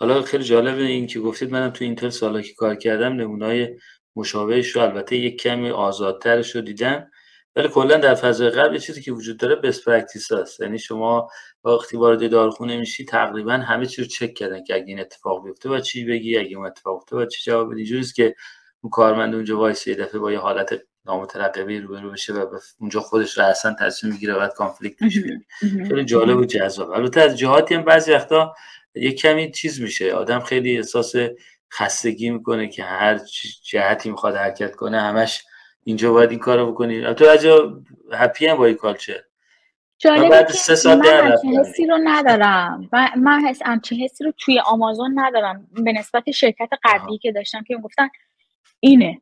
حالا 0.00 0.22
خیلی 0.22 0.44
جالب 0.44 0.78
این 0.78 1.06
که 1.06 1.20
گفتید 1.20 1.52
منم 1.52 1.70
تو 1.70 1.84
اینتل 1.84 2.08
سالا 2.08 2.40
که 2.40 2.54
کار 2.54 2.74
کردم 2.74 3.12
نمونای 3.12 3.76
مشابهش 4.16 4.70
رو 4.70 4.82
البته 4.82 5.16
یک 5.16 5.42
کمی 5.42 5.70
آزادترش 5.70 6.56
رو 6.56 6.60
دیدم. 6.60 7.10
ولی 7.56 7.68
کلا 7.68 7.96
در 7.96 8.14
فضای 8.14 8.50
غرب 8.50 8.72
یه 8.72 8.78
چیزی 8.78 9.02
که 9.02 9.12
وجود 9.12 9.36
داره 9.36 9.54
best 9.56 9.84
practice 9.84 10.32
هست. 10.32 10.60
یعنی 10.60 10.78
شما 10.78 11.28
وقتی 11.64 11.96
وارد 11.96 12.30
داروخونه 12.30 12.76
میشی 12.76 13.04
تقریبا 13.04 13.52
همه 13.52 13.86
چی 13.86 14.02
رو 14.02 14.08
چک 14.08 14.34
کردن 14.34 14.64
که 14.64 14.74
اگه 14.74 14.86
این 14.86 15.00
اتفاق 15.00 15.44
بیفته 15.44 15.68
و 15.68 15.80
چی 15.80 16.04
بگی 16.04 16.38
اگه 16.38 16.56
اون 16.56 16.66
اتفاق 16.66 16.98
بیفته 16.98 17.16
و 17.16 17.26
چی 17.26 17.50
جواب 17.50 17.72
بدی. 17.72 18.02
که 18.16 18.34
اون 18.80 18.90
کارمند 18.90 19.34
اونجا 19.34 19.58
وایسه 19.58 19.86
یه 19.86 19.94
دفعه 19.94 20.20
با 20.20 20.32
یه 20.32 20.38
حالت 20.38 20.82
نامترقبه 21.04 21.80
روبرو 21.80 22.10
بشه 22.10 22.32
و 22.32 22.58
اونجا 22.80 23.00
خودش 23.00 23.38
اصلا 23.38 23.76
تصمیم 23.80 24.12
می‌گیره 24.12 24.34
بعد 24.34 24.54
conflict 24.54 25.02
میشه 25.02 25.40
خیلی 25.60 26.04
جالب 26.04 26.36
و 26.36 26.44
جذاب. 26.44 26.90
البته 26.90 27.20
از 27.20 27.38
جهاتی 27.38 27.74
هم 27.74 27.82
بعضی 27.82 28.12
وقتا 28.12 28.54
یه 28.94 29.12
کمی 29.12 29.50
چیز 29.50 29.80
میشه. 29.80 30.12
آدم 30.12 30.40
خیلی 30.40 30.76
احساس 30.76 31.14
خستگی 31.72 32.30
می‌کنه 32.30 32.68
که 32.68 32.84
هر 32.84 33.20
جهتی 33.64 34.10
می‌خواد 34.10 34.36
حرکت 34.36 34.76
کنه 34.76 35.00
همش 35.00 35.44
اینجا 35.84 36.12
باید 36.12 36.30
این 36.30 36.38
کارو 36.38 36.72
بکنی. 36.72 37.14
تو 37.14 37.24
از 37.24 37.46
هپی 38.12 38.46
هم 38.46 38.56
با 38.56 38.66
این 38.66 38.76
کالچر 38.76 39.20
جالبه 39.98 40.44
که 40.44 40.52
سه 40.52 40.94
من 40.94 41.36
حسی 41.58 41.86
رو 41.86 41.98
ندارم. 42.04 42.88
من 43.16 43.42
حس 43.48 43.62
حسی 43.92 44.24
رو 44.24 44.32
توی 44.38 44.60
آمازون 44.60 45.18
ندارم. 45.18 45.68
به 45.72 45.92
نسبت 45.92 46.30
شرکت 46.30 46.68
قبلی 46.84 47.18
که 47.18 47.32
داشتم 47.32 47.62
که 47.62 47.76
گفتن 47.76 48.08
اینه. 48.80 49.20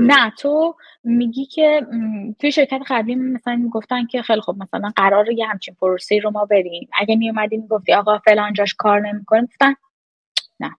نه 0.00 0.30
تو 0.38 0.76
میگی 1.04 1.46
که 1.46 1.86
توی 2.40 2.52
شرکت 2.52 2.80
قبلی 2.86 3.14
مثلا 3.14 3.56
می‌گفتن 3.56 4.06
که 4.06 4.22
خیلی 4.22 4.40
خوب 4.40 4.62
مثلا 4.62 4.92
قرار 4.96 5.32
یه 5.32 5.46
همچین 5.46 5.76
پروسه 5.80 6.18
رو 6.18 6.30
ما 6.30 6.44
بریم 6.44 6.88
اگه 7.00 7.16
میومدی 7.16 7.56
می‌گفتی 7.56 7.92
آقا 7.92 8.18
فلان 8.18 8.52
جاش 8.52 8.74
کار 8.74 9.00
نمی‌کنه 9.00 9.42
گفتن 9.42 9.74
نه 10.60 10.76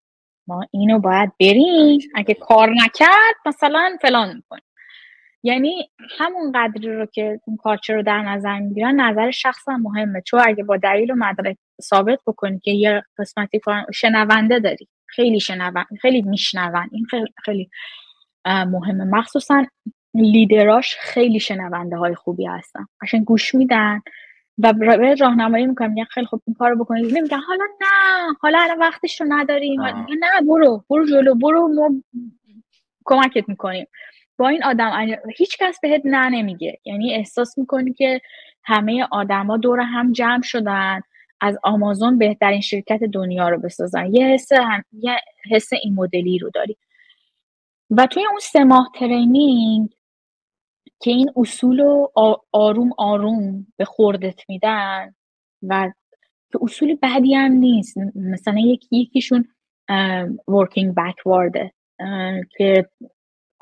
ما 0.48 0.62
اینو 0.72 1.00
باید 1.00 1.32
بریم. 1.40 2.00
اگه 2.16 2.34
کار 2.34 2.70
نکرد 2.84 3.36
مثلا 3.46 3.98
فلان 4.02 4.36
می‌کنیم. 4.36 4.64
یعنی 5.44 5.90
همون 6.20 6.52
قدری 6.56 6.96
رو 6.96 7.06
که 7.06 7.40
اون 7.48 7.58
کارچه 7.58 7.94
رو 7.94 8.04
در 8.04 8.22
نظر 8.22 8.60
می‌گیرن 8.60 9.02
نظر 9.02 9.32
شخص 9.32 9.70
هم 9.70 9.82
مهمه. 9.82 10.22
چون 10.22 10.42
اگه 10.46 10.64
با 10.64 10.78
دلیل 10.78 11.12
و 11.12 11.16
مدرک 11.16 11.58
ثابت 11.82 12.20
بکنی 12.28 12.60
که 12.60 12.72
یه 12.72 13.04
قسمتی 13.18 13.62
شنونده 13.94 14.60
داری. 14.60 14.88
خیلی 15.16 15.40
شنون 15.40 15.86
خیلی 16.02 16.22
میشنون. 16.22 16.90
این 16.92 17.06
خیلی, 17.06 17.26
خیلی 17.46 17.70
مهمه. 18.46 19.04
مخصوصا 19.04 19.66
لیدراش 20.14 20.96
خیلی 21.00 21.40
شنونده 21.40 21.98
های 21.98 22.16
خوبی 22.16 22.46
هستن. 22.46 22.86
قشنگ 23.02 23.26
گوش 23.26 23.56
میدن 23.56 24.02
و 24.58 24.74
راهنمایی 25.20 25.66
می‌کنم. 25.66 25.92
میگن 25.92 26.06
خیلی 26.06 26.26
خوب 26.26 26.42
این 26.48 26.54
کارو 26.54 26.84
بکنید 26.84 27.18
نمیگن 27.18 27.40
حالا 27.40 27.66
نه 27.82 28.36
حالا 28.42 28.60
الان 28.62 28.80
وقتش 28.80 29.22
رو 29.22 29.28
نداریم. 29.30 29.82
نه 29.82 30.42
برو 30.48 30.84
برو 30.90 31.06
جلو 31.06 31.36
برو 31.36 31.68
ما 31.68 31.90
کمکت 33.06 33.50
می‌کنیم. 33.50 33.86
با 34.38 34.48
این 34.48 34.64
آدم 34.64 34.92
هیچ 35.38 35.58
کس 35.60 35.80
بهت 35.82 36.02
نه 36.06 36.30
نمیگه. 36.30 36.80
یعنی 36.86 37.16
احساس 37.16 37.58
می‌کنی 37.58 37.94
که 37.94 38.22
همه 38.64 39.08
آدما 39.12 39.58
دور 39.58 39.80
هم 39.80 40.12
جمع 40.12 40.42
شدن. 40.44 41.02
از 41.42 41.58
آمازون 41.64 42.18
بهترین 42.18 42.62
شرکت 42.62 43.04
دنیا 43.04 43.50
رو 43.50 43.60
بسازن. 43.60 44.16
یه 44.16 44.26
حس 44.28 44.52
هم... 44.52 44.84
یه 44.94 45.18
حس 45.52 45.74
این 45.84 45.96
مدلی 45.96 46.38
رو 46.38 46.50
داری. 46.54 46.78
و 47.90 48.08
توی 48.08 48.26
اون 48.26 48.40
سه 48.42 48.64
ماه 48.64 48.92
ترینینگ 48.96 49.90
که 51.02 51.12
این 51.12 51.32
اصول 51.36 51.80
رو 51.80 52.12
آروم 52.52 52.90
آروم 52.98 53.68
به 53.78 53.86
خوردت 53.86 54.42
میدن 54.50 55.16
و 55.64 55.92
که 56.52 56.60
اصول 56.62 56.96
بعدی 56.96 57.34
هم 57.36 57.52
نیست. 57.52 57.98
مثلا 58.16 58.60
یکی 58.60 58.88
یکیشون 58.92 59.46
working 60.52 60.94
backward 61.00 61.70
که 62.58 62.90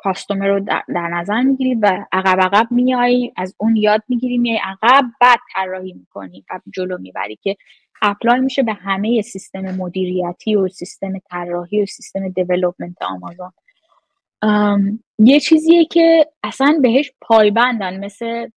customer 0.08 0.48
رو 0.48 0.60
در, 0.88 1.08
نظر 1.08 1.42
می‌گیری 1.42 1.76
و 1.76 2.06
عقب 2.12 2.42
عقب 2.42 2.68
میای 2.72 3.32
از 3.38 3.56
اون 3.58 3.76
یاد 3.76 4.04
می‌گیری 4.08 4.38
میای 4.38 4.60
عقب 4.64 5.06
بعد 5.22 5.40
طراحی 5.54 5.94
می‌کنی 5.94 6.46
و 6.52 6.60
جلو 6.74 6.98
می‌بری 6.98 7.36
که 7.42 7.58
apply 8.02 8.40
میشه 8.40 8.64
به 8.64 8.74
همه 8.74 9.22
سیستم 9.22 9.62
مدیریتی 9.62 10.56
و 10.56 10.68
سیستم 10.68 11.20
طراحی 11.20 11.84
و 11.84 11.86
سیستم 11.86 12.30
development 12.30 13.02
آمازون. 13.02 13.52
یه 15.20 15.40
چیزیه 15.40 15.86
که 15.86 16.26
اصلا 16.44 16.80
بهش 16.82 17.12
پایبندن 17.22 18.06
مثل 18.06 18.50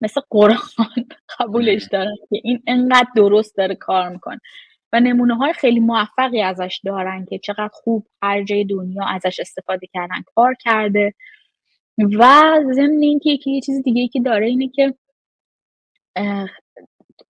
مثل 0.00 0.20
قرآن 0.30 0.56
قبولش 1.38 1.88
دارن 1.92 2.16
که 2.30 2.40
این 2.44 2.62
انقدر 2.66 3.08
درست 3.16 3.56
داره 3.56 3.74
کار 3.74 4.08
می‌کنه. 4.08 4.40
و 4.92 5.00
نمونه 5.00 5.36
های 5.36 5.52
خیلی 5.52 5.80
موفقی 5.80 6.42
ازش 6.42 6.80
دارن 6.84 7.24
که 7.24 7.38
چقدر 7.38 7.70
خوب 7.72 8.06
هر 8.22 8.42
جای 8.42 8.64
دنیا 8.64 9.04
ازش 9.04 9.40
استفاده 9.40 9.86
کردن 9.92 10.22
کار 10.34 10.54
کرده. 10.60 11.14
و 11.98 12.52
ضمن 12.72 13.02
اینکه 13.02 13.30
یکی 13.30 13.50
یه 13.50 13.60
چیز 13.60 13.82
دیگه 13.82 14.08
که 14.08 14.20
داره 14.20 14.46
اینه 14.46 14.68
که 14.68 14.94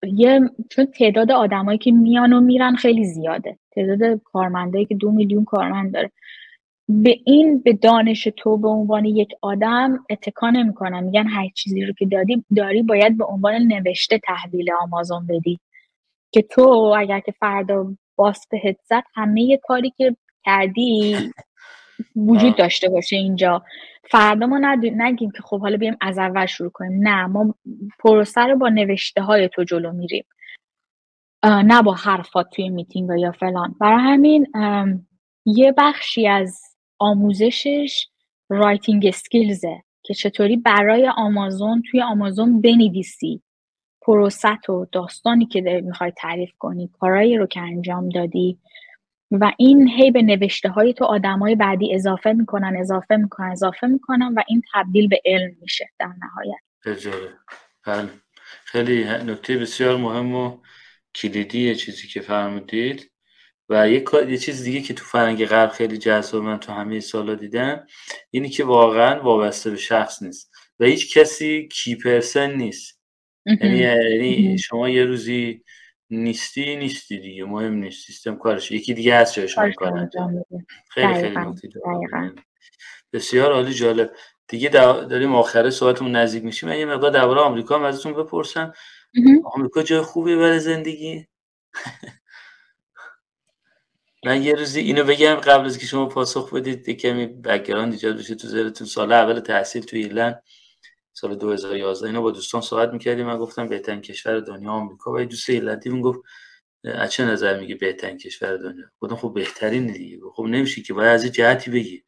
یه 0.04 0.40
چون 0.72 0.86
تعداد 0.86 1.32
آدمایی 1.32 1.78
که 1.78 1.92
میان 1.92 2.34
و 2.34 2.42
میرن 2.42 2.76
خیلی 2.76 3.06
زیاده. 3.06 3.58
تعداد 3.72 4.22
کارمندایی 4.24 4.86
که 4.86 4.96
دو 4.96 5.12
میلیون 5.12 5.46
کارمند 5.46 5.94
داره. 5.94 6.12
به 6.90 7.18
این 7.26 7.60
به 7.60 7.74
دانش 7.74 8.28
تو 8.38 8.58
به 8.58 8.68
عنوان 8.68 9.06
یک 9.06 9.30
آدم 9.42 10.06
اتکا 10.10 10.50
نمی‌کنن. 10.50 11.04
میگن 11.04 11.28
هر 11.28 11.48
چیزی 11.56 11.86
رو 11.86 11.94
که 11.94 12.06
دادی 12.06 12.46
داری 12.56 12.84
باید 12.84 13.18
به 13.18 13.26
عنوان 13.26 13.54
نوشته 13.54 14.20
تحویل 14.20 14.70
آمازون 14.82 15.28
بدی. 15.28 15.60
که 16.32 16.42
تو 16.42 16.96
اگر 16.98 17.20
که 17.20 17.32
فردا 17.32 17.96
bus 18.16 18.48
بهت 18.48 18.78
زد 18.84 19.04
همه 19.16 19.58
کاری 19.58 19.94
که 19.98 20.16
کردی 20.46 21.18
وجود 22.16 22.56
داشته 22.56 22.90
باشه 22.90 23.16
اینجا. 23.16 23.64
فردا 24.10 24.46
ما 24.46 24.76
نگیم 24.82 25.32
که 25.32 25.42
خب 25.44 25.62
حالا 25.62 25.78
بیایم 25.78 25.98
از 26.02 26.18
اول 26.18 26.46
شروع 26.46 26.70
کنیم. 26.70 27.08
نه 27.08 27.26
ما 27.26 27.56
پروسه 28.00 28.42
رو 28.42 28.58
با 28.58 28.70
نوشته 28.70 29.22
های 29.22 29.50
تو 29.50 29.64
جلو 29.64 29.92
میریم. 29.92 30.24
نه 31.44 31.82
با 31.82 31.94
حرفات 31.94 32.50
توی 32.56 32.70
میتینگ 32.70 33.10
یا 33.20 33.32
فلان. 33.32 33.76
برای 33.80 34.00
همین 34.00 34.48
یه 35.46 35.74
بخشی 35.78 36.28
از 36.28 36.62
آموزشش 37.00 38.08
writing 38.50 39.06
skills 39.06 39.73
ه 39.73 39.84
که 40.04 40.14
چطوری 40.14 40.58
برای 40.58 41.12
آمازون 41.18 41.84
توی 41.92 42.02
آمازون 42.02 42.62
بنویسی. 42.62 43.42
پروست 44.02 44.70
و 44.70 44.88
داستانی 44.92 45.46
که 45.46 45.62
داری 45.62 45.82
می‌خوای 45.82 46.12
تعریف 46.18 46.52
کنی 46.60 46.90
کارایی 47.00 47.38
رو 47.38 47.48
که 47.48 47.60
انجام 47.60 48.10
دادی 48.10 48.60
و 49.32 49.52
این 49.58 49.88
هی 49.88 50.12
به 50.12 50.22
نوشته 50.22 50.70
های 50.70 50.94
تو 50.94 51.06
آدمای 51.06 51.56
بعدی 51.56 51.96
اضافه 51.96 52.34
می‌کنن 52.34 52.76
اضافه 52.80 53.16
می‌کنن 53.16 53.52
اضافه 53.52 53.88
می‌کنن 53.88 54.34
و 54.38 54.42
این 54.48 54.62
تبدیل 54.74 55.08
به 55.08 55.22
علم 55.26 55.52
میشه 55.62 55.90
در 56.00 56.08
نهایت. 56.22 56.62
بله. 57.86 58.10
خیلی 58.66 59.04
نکته 59.04 59.58
بسیار 59.58 59.98
مهم 59.98 60.36
و 60.36 60.58
کلیدی 61.16 61.76
چیزی 61.76 62.08
که 62.08 62.22
فرمودید. 62.22 63.12
و 63.70 63.90
یه 63.90 64.06
یه 64.30 64.38
چیز 64.38 64.64
دیگه 64.64 64.82
که 64.82 64.94
تو 64.94 65.04
فرنگ 65.04 65.46
غرب 65.46 65.70
خیلی 65.70 65.98
جذاب 65.98 66.44
من 66.44 66.60
تو 66.60 66.72
همه 66.72 67.00
سالا 67.00 67.36
دیدم 67.36 67.86
اینی 68.32 68.50
که 68.50 68.64
واقعا 68.64 69.24
وابسته 69.24 69.70
به 69.70 69.78
شخص 69.78 70.24
نیست 70.24 70.52
و 70.80 70.86
هیچ 70.86 71.18
کسی 71.18 71.68
key 71.68 71.96
person 71.96 72.52
نیست. 72.52 73.01
یعنی, 73.46 73.78
یعنی 73.78 74.58
شما 74.58 74.90
یه 74.90 75.06
روزی 75.06 75.64
نیستی 76.10 76.76
نیستی 76.76 77.20
دیگه. 77.20 77.46
مهم 77.46 77.74
نیست. 77.74 78.06
سیستم 78.06 78.36
کارش 78.36 78.72
یکی 78.72 78.94
دیگه 78.94 79.16
هست 79.16 79.34
جای 79.34 79.48
شما 79.48 79.72
کار 79.72 79.98
انجام 79.98 80.46
خیلی 80.90 81.14
خیلی 81.14 81.36
بسیار 83.14 83.52
عالی 83.52 83.74
جالب. 83.74 84.12
دیگه 84.48 84.70
داریم 84.70 85.36
آخره 85.36 85.70
صحبتمون 85.70 86.16
نزدیک 86.16 86.44
میشیم. 86.44 86.70
من 86.70 86.78
یه 86.78 86.86
مقدار 86.86 87.12
درباره 87.12 87.42
آمریکا 87.42 87.76
هم 87.76 87.84
ازتون 87.84 88.14
بپرسم. 88.14 88.74
آمریکا 89.44 89.84
جای 89.84 90.02
خوبی 90.02 90.36
برای 90.36 90.60
زندگی؟ 90.60 91.28
من 94.26 94.44
یه 94.44 94.54
روزی 94.54 94.80
اینو 94.80 95.04
بگم 95.04 95.36
قبل 95.36 95.66
از 95.66 95.78
که 95.78 95.86
شما 95.86 96.06
پاسخ 96.06 96.54
بدید 96.54 96.90
کمی 96.90 97.28
background 97.28 97.94
ایجاد 97.94 98.18
بشه 98.18 98.36
تو 98.36 98.48
ذهنتون. 98.48 98.88
سال 98.88 99.12
اول 99.14 99.40
تحصیل 99.40 99.84
تو 99.84 99.98
ایرلند. 99.98 100.44
سال 101.14 101.36
2011 101.36 102.08
اینا 102.08 102.22
با 102.22 102.32
دوستان 102.32 102.62
صحبت 102.62 102.94
می‌کردیم 102.94 103.26
من 103.26 103.38
گفتم 103.38 103.68
بهترین 103.68 104.02
کشور 104.02 104.40
دنیا 104.40 104.72
آمریکا. 104.72 105.14
و 105.14 105.26
دوست 105.26 105.50
ایرلندی 105.50 105.90
من 105.90 106.02
گفت 106.02 106.20
از 106.84 107.12
چه 107.12 107.26
نظر 107.26 107.60
میگه 107.60 107.76
بهترین 107.76 108.18
کشور 108.18 108.58
دنیا؟ 108.58 108.86
گفتم 109.00 109.16
خب 109.16 109.34
بهترین 109.34 109.88
دیگه. 109.88 110.18
خب 110.36 110.44
نمیشه 110.44 110.82
که 110.82 110.94
باید 110.94 111.10
از 111.10 111.26
جهتی 111.26 111.72
بگی. 111.72 112.04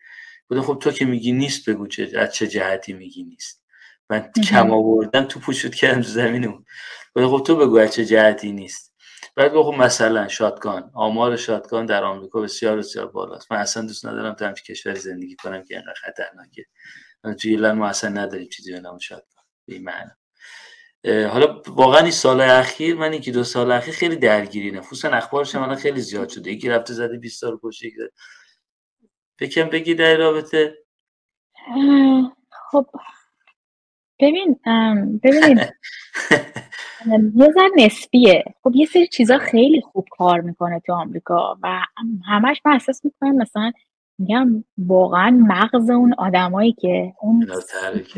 گفتم 0.49 0.63
خب 0.63 0.79
تو 0.79 0.91
که 0.91 1.05
میگی 1.05 1.31
نیست 1.31 1.69
بگو 1.69 1.87
چه 1.87 2.11
از 2.17 2.33
چه 2.33 2.47
جهتی 2.47 2.93
میگی 2.93 3.23
نیست. 3.23 3.63
من 4.09 4.31
کم 4.49 4.71
آوردم 4.71 5.23
تو 5.23 5.39
پوشت 5.39 5.75
کردم 5.75 6.01
زمینمون 6.01 6.65
گفتم 7.15 7.37
خب 7.37 7.43
تو 7.43 7.55
بگو 7.55 7.77
از 7.77 7.93
چه 7.93 8.05
جهتی 8.05 8.51
نیست. 8.51 8.93
بعد 9.35 9.53
گفت 9.53 9.79
مثلا 9.79 10.27
شاتگان. 10.27 10.91
آمار 10.93 11.35
شاتگان 11.35 11.85
در 11.85 12.03
آمریکا 12.03 12.41
بسیار 12.41 12.77
بسیار 12.77 13.07
بالاست. 13.07 13.51
من 13.51 13.57
اصلا 13.57 13.83
دوست 13.83 14.05
ندارم 14.05 14.33
تو 14.33 14.45
همچین 14.45 14.75
کشوری 14.75 14.99
زندگی 14.99 15.35
کنم 15.35 15.63
که 15.63 15.75
اینقدر 15.75 15.93
خطرناکه. 15.93 16.65
توی 17.23 17.51
ایرلند 17.51 17.77
ما 17.77 17.87
اصلا 17.87 18.09
نداریم 18.09 18.49
چیزی 18.49 18.73
به 18.73 18.79
نام 18.79 18.97
به 19.67 19.75
این 19.75 19.83
معنی. 19.83 20.11
حالا 21.27 21.61
واقعا 21.67 22.01
این 22.01 22.11
سال 22.11 22.41
اخیر 22.41 22.95
من 22.95 23.13
یکی 23.13 23.31
دو 23.31 23.43
سال 23.43 23.71
اخیر 23.71 23.93
خیلی 23.93 24.15
درگیری 24.15 24.71
نفوسا 24.71 25.09
اخبارش 25.09 25.55
من 25.55 25.75
خیلی 25.75 26.01
زیاد 26.01 26.29
شده. 26.29 26.51
یکی 26.51 26.69
رفته 26.69 26.93
زده 26.93 27.17
20 27.17 27.41
تا 27.41 27.49
رو 27.49 27.59
کشته 27.63 27.87
بکن 29.39 29.63
بگی 29.63 29.95
در 29.95 30.17
رابطه. 30.17 30.77
خب 32.71 32.87
ببین 34.19 34.59
ببینید 35.23 35.59
یه 37.35 37.51
ذر 37.53 37.69
نسبیه. 37.77 38.43
خب 38.63 38.71
یه 38.75 38.85
سری 38.85 39.07
چیزا 39.07 39.37
خیلی 39.37 39.81
خوب 39.81 40.05
کار 40.11 40.41
می‌کنه 40.41 40.79
تو 40.79 40.93
آمریکا 40.93 41.57
و 41.63 41.79
همش 42.25 42.61
من 42.65 42.73
احساس 42.73 43.05
می‌کنم 43.05 43.35
مثلا 43.35 43.71
میگم 44.19 44.63
واقعا 44.77 45.29
مغز 45.47 45.89
اون 45.89 46.13
آدمایی 46.17 46.73
که 46.73 47.13
اون 47.21 47.47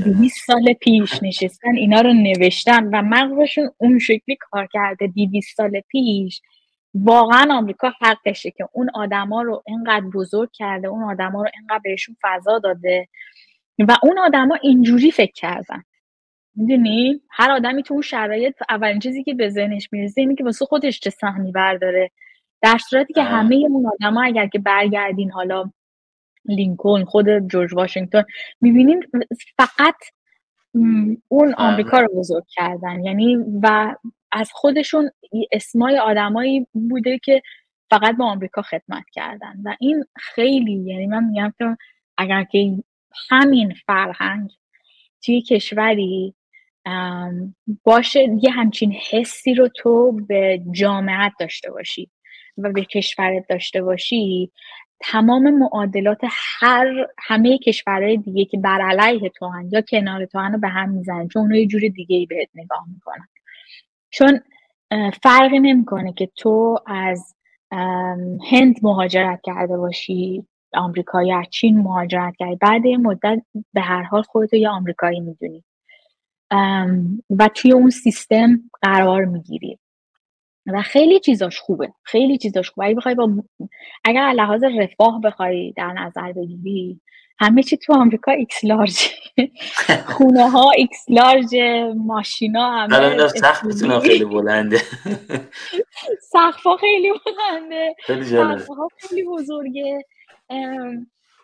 200 0.04 0.48
سال 0.48 0.74
پیش 0.74 1.12
نشستن 1.24 1.76
اینا 1.76 2.02
رو 2.02 2.14
نوشتن 2.14 2.84
و 2.84 3.02
مغزشون 3.02 3.70
اون 3.78 4.00
شکلی 4.00 4.38
کار 4.40 4.68
کرده 4.74 5.08
200 5.08 5.58
سال 5.58 5.82
پیش. 5.88 6.42
واقعا 6.94 7.48
آمریکا 7.58 7.94
حقشه 8.02 8.52
که 8.52 8.68
اون 8.74 8.90
آدما 8.94 9.42
رو 9.42 9.64
اینقدر 9.68 10.06
بزرگ 10.14 10.50
کرده 10.54 10.88
اون 10.88 11.04
آدما 11.04 11.44
رو 11.44 11.50
اینقدر 11.56 11.82
بهشون 11.84 12.16
فضا 12.22 12.60
داده 12.60 13.08
و 13.80 13.98
اون 14.04 14.20
آدما 14.20 14.56
اینجوری 14.62 15.12
فکر 15.12 15.34
کردن. 15.34 15.84
می‌دونی؟ 16.56 17.22
هر 17.30 17.52
آدمی 17.52 17.84
تو 17.84 17.94
اون 17.94 18.04
شرایط 18.04 18.56
اولین 18.70 19.00
چیزی 19.00 19.24
که 19.24 19.34
به 19.34 19.50
ذهنش 19.50 19.90
می‌رسه 19.92 20.22
اینه 20.22 20.36
که 20.36 20.44
واسه 20.44 20.66
خودش 20.66 21.00
چه 21.00 21.10
سهمی 21.10 21.52
برداره. 21.52 22.12
در 22.62 22.78
صورتی 22.78 23.14
که 23.14 23.24
همه 23.24 23.56
اون 23.56 23.86
آدما 23.86 24.24
اگر 24.24 24.48
که 24.48 24.60
برگردین 24.60 25.32
حالا 25.32 25.72
لینکلن 26.46 27.06
خود 27.06 27.48
جورج 27.48 27.74
واشنگتن. 27.74 28.24
می‌بینین 28.62 29.04
فقط 29.58 29.96
اون 31.28 31.54
آمریکا 31.58 32.00
رو 32.00 32.08
بزرگ 32.16 32.44
کردن. 32.48 33.04
یعنی 33.04 33.38
و 33.64 33.96
از 34.32 34.50
خودشون 34.54 35.12
اسمای 35.52 35.98
آدمایی 35.98 36.68
بوده 36.74 37.20
که 37.20 37.42
فقط 37.90 38.18
به 38.18 38.24
آمریکا 38.24 38.62
خدمت 38.62 39.06
کردن. 39.14 39.54
و 39.64 39.76
این 39.80 40.06
خیلی 40.16 40.74
یعنی 40.74 41.08
من 41.08 41.24
میگم 41.24 41.54
که 41.58 41.78
اگر 42.18 42.44
که 42.44 42.78
همین 43.30 43.74
فرهنگ 43.86 44.52
توی 45.26 45.42
کشوری 45.42 46.34
باشه 47.84 48.20
یه 48.42 48.52
همچین 48.52 48.92
حسی 49.12 49.54
رو 49.54 49.68
تو 49.68 50.12
به 50.28 50.62
جامعت 50.72 51.32
داشته 51.40 51.72
باشی 51.72 52.10
و 52.58 52.72
به 52.72 52.86
کشورت 52.86 53.46
داشته 53.50 53.82
باشی 53.82 54.52
تمام 55.00 55.50
معادلات 55.50 56.22
هر 56.60 57.08
همه 57.18 57.58
کشورهای 57.58 58.18
دیگه 58.18 58.46
که 58.46 58.58
بر 58.58 58.82
علیه 58.82 59.30
تو 59.30 59.48
هن 59.48 59.70
یا 59.72 59.82
کنار 59.82 60.26
تو 60.26 60.40
هن 60.40 60.54
رو 60.54 60.60
به 60.60 60.68
هم 60.68 60.90
می‌زنن 60.90 61.28
چون 61.28 61.42
اونها 61.42 61.58
یه 61.58 61.68
جور 61.68 61.82
دیگه 61.82 62.16
ای 62.16 62.26
بهت 62.26 62.50
نگاه 62.56 62.86
می‌کنن. 62.94 63.28
چون 64.10 64.40
فرقی 65.24 65.60
نمی‌کنه 65.60 66.14
که 66.14 66.30
تو 66.36 66.78
از 66.88 67.36
هند 68.52 68.76
مهاجرت 68.84 69.40
کرده 69.44 69.78
باشی 69.78 70.46
آمریکا 70.74 71.24
یا 71.24 71.44
چین 71.44 71.78
مهاجرت 71.78 72.36
کردی 72.40 72.56
بعد 72.56 72.86
یه 72.86 72.98
مدت 72.98 73.42
به 73.74 73.82
هر 73.82 74.04
حال 74.04 74.22
خودتو 74.22 74.56
یه 74.56 74.70
آمریکایی 74.70 75.20
می‌دونی. 75.20 75.64
و 77.30 77.48
توی 77.56 77.72
اون 77.72 77.90
سیستم 77.90 78.60
قرار 78.82 79.26
می‌گیری. 79.26 79.80
و 80.74 80.82
خیلی 80.82 81.20
چیزاش 81.20 81.60
خوبه. 81.60 81.94
خیلی 82.04 82.38
چیزاش 82.38 82.70
خوبه. 82.70 82.86
اگه 82.86 82.96
بخوای 82.96 83.16
با 83.16 83.30
اگر 84.04 84.32
لحاظ 84.36 84.64
رفاه 84.64 85.22
بخوای 85.22 85.74
در 85.78 85.94
نظر 85.94 86.32
بگیری 86.32 87.02
همه 87.40 87.64
چی 87.64 87.78
تو 87.78 87.94
آمریکا 87.94 88.32
X-large 88.32 89.00
خونه 90.06 90.50
ها 90.50 90.72
X-large 90.78 91.56
ماشینا 91.96 92.72
همه 92.72 93.28
سقف 93.28 94.02
خیلی 94.02 94.26
بلنده. 94.26 94.82
سقف 96.34 96.68
خیلی 96.80 97.12
بلنده. 97.26 97.96
خیلی 98.06 98.24
خیلی 98.98 99.24
بزرگه. 99.24 100.06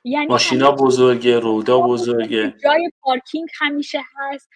یعنی 0.04 0.26
ماشینا 0.26 0.72
بزرگه 0.72 1.40
رودا 1.40 1.82
بزرگه. 1.82 2.54
جای 2.64 2.90
پارکینگ 3.02 3.50
همیشه 3.60 4.00
هست. 4.16 4.50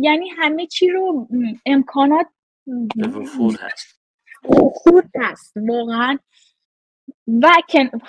یعنی 0.00 0.28
همه 0.28 0.66
چی 0.66 0.88
رو 0.88 1.28
امکانات 1.66 2.26
وفور 3.14 3.56
هست. 3.60 4.00
وفور 4.44 5.04
هست 5.20 5.52
واقعا. 5.56 6.18
و 7.26 7.48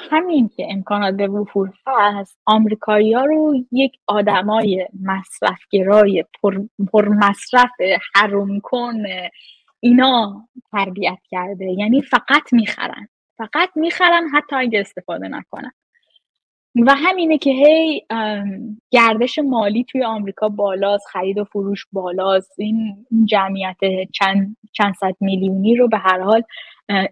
همین 0.09 0.49
که 0.49 0.67
امکانات 0.69 1.15
به 1.15 1.27
وفور 1.27 1.73
هست 1.87 2.37
آمریکایی 2.45 3.13
ها 3.13 3.25
رو 3.25 3.55
یک 3.71 3.99
آدمای 4.07 4.87
مصرفگرای 5.03 6.25
پر, 6.41 6.65
پر 6.91 7.07
مصرف 7.09 7.71
حروم 8.15 8.59
کن 8.59 9.03
اینا 9.79 10.47
تربیت 10.71 11.17
کرده. 11.29 11.65
یعنی 11.65 12.01
فقط 12.01 12.53
می‌خرن. 12.53 13.07
فقط 13.37 13.69
می‌خرن 13.75 14.29
حتی 14.33 14.55
اگه 14.55 14.79
استفاده 14.79 15.27
نکنن. 15.27 15.71
و 16.75 16.95
همینه 16.95 17.37
که 17.37 17.49
هی 17.49 18.05
گردش 18.91 19.39
مالی 19.39 19.83
توی 19.83 20.03
آمریکا 20.03 20.49
بالاست 20.49 21.07
خرید 21.07 21.37
و 21.37 21.43
فروش 21.43 21.85
بالاست. 21.91 22.59
این 22.59 23.05
جمعیت 23.25 23.77
چند, 24.13 24.57
چند 24.71 24.93
صد 24.93 25.15
میلیونی 25.19 25.75
رو 25.75 25.87
به 25.87 25.97
هر 25.97 26.19
حال 26.19 26.43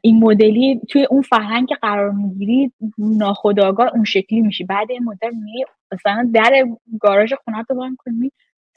این 0.02 0.20
مدلی 0.20 0.82
توی 0.90 1.06
اون 1.06 1.22
فرهنگ 1.22 1.68
که 1.68 1.76
قرار 1.76 2.12
می‌گیری 2.12 2.72
ناخداگاه 2.98 3.90
اون 3.94 4.04
شکلی 4.04 4.42
میشی. 4.42 4.64
بعد 4.64 4.92
این 4.92 5.04
مدت 5.04 5.34
می 5.34 5.66
مثلا 5.92 6.32
در 6.34 6.66
گاراژ 7.00 7.34
خونه 7.34 7.64
رو 7.70 7.76
باید 7.76 7.96
کنی 7.98 8.32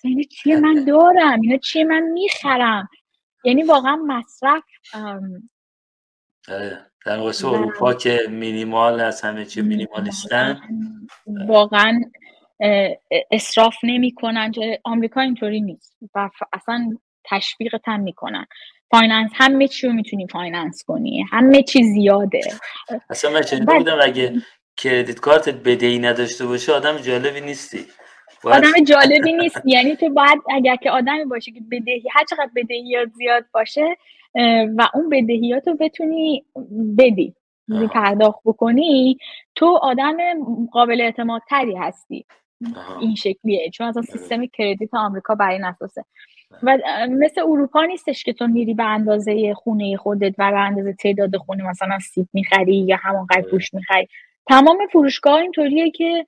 اینا 0.05 0.23
چیه 0.23 0.57
من 0.57 0.85
دارم؟ 0.85 1.41
اینا 1.41 1.57
چیه 1.57 1.85
من 1.85 2.03
می‌خرم؟ 2.03 2.89
یعنی 3.45 3.63
واقعا 3.63 3.97
مصرف. 3.97 4.63
در 7.07 7.19
واسه 7.19 7.49
اروپا 7.49 7.95
که 7.95 8.21
مینیمال 8.29 9.01
از 9.01 9.23
همه 9.23 9.45
چی 9.45 9.63
minimalist 9.63 10.52
ن 10.52 10.61
واقعا 11.47 12.01
اسراف 13.31 13.77
نمی‌کنن 13.83 14.53
آمریکا 14.85 15.21
اینطوری 15.21 15.61
نیست. 15.61 15.97
و 16.15 16.31
اصلا 16.53 16.97
تشویق 17.25 17.75
هم 17.85 18.01
می‌کنن 18.01 18.47
finance 18.91 19.31
همه 19.35 19.69
چی 19.69 19.87
رو 19.87 19.93
می‌تونی 19.93 20.27
finance 20.27 20.85
کنی. 20.87 21.25
همه 21.31 21.63
چی 21.63 21.83
زیاده. 21.83 22.41
اصلا 23.11 23.31
من 23.31 23.43
شنیده 23.43 23.65
بودم 23.65 23.99
اگه 24.03 24.33
credit 24.77 25.21
card 25.21 25.48
ت 25.48 25.55
بدهی 25.55 25.99
نداشته 25.99 26.47
باشه 26.47 26.73
آدم 26.73 26.99
جالبی 26.99 27.41
نیستی. 27.41 27.87
آدم 28.45 28.85
جالبی 28.89 29.33
نیست. 29.33 29.63
یعنی 29.65 29.97
تو 29.97 30.09
باید 30.11 30.39
اگر 30.55 30.77
که 30.77 30.91
آدمی 30.91 31.25
باشه 31.25 31.53
که 31.53 31.61
بدهی 31.71 32.03
هر 32.13 32.25
چقدر 32.25 32.51
بدهیات 32.57 33.09
زیاد 33.09 33.45
باشه 33.53 33.97
و 34.77 34.89
اون 34.95 35.09
بدهیات 35.09 35.69
رو 35.69 35.75
بتونی 35.81 36.45
بدی 36.99 37.35
پرداخت 37.93 38.41
بکنی 38.45 39.19
تو 39.55 39.79
آدم 39.83 40.17
قابل 40.73 41.01
اعتماد 41.01 41.43
تری 41.49 41.77
هستی. 41.77 42.25
این 43.01 43.15
شکلیه. 43.15 43.71
چون 43.71 43.87
اصلا 43.87 44.03
سیستم 44.03 44.47
کردیت 44.47 44.95
آمریکا 44.95 45.35
بر 45.35 45.51
این 45.51 45.65
اساسه. 45.65 46.05
و 46.63 46.79
مثل 47.11 47.41
اروپا 47.41 47.85
نیستش 47.85 48.25
که 48.25 48.33
تو 48.33 48.47
میری 48.47 48.75
به 48.75 48.85
اندازه 48.85 49.55
خونه 49.55 49.97
خودت 49.97 50.35
و 50.39 50.51
به 50.51 50.59
اندازه 50.61 50.93
تعداد 50.93 51.37
خونه 51.37 51.65
مثلا 51.69 51.99
سیب 51.99 52.29
می‌خری 52.33 52.77
یا 52.77 52.97
همانقدر 53.03 53.51
گوشت 53.51 53.75
می‌خری. 53.75 54.09
تمام 54.47 54.79
فروشگاه 54.93 55.41
اینطوریه 55.41 55.91
که 55.91 56.27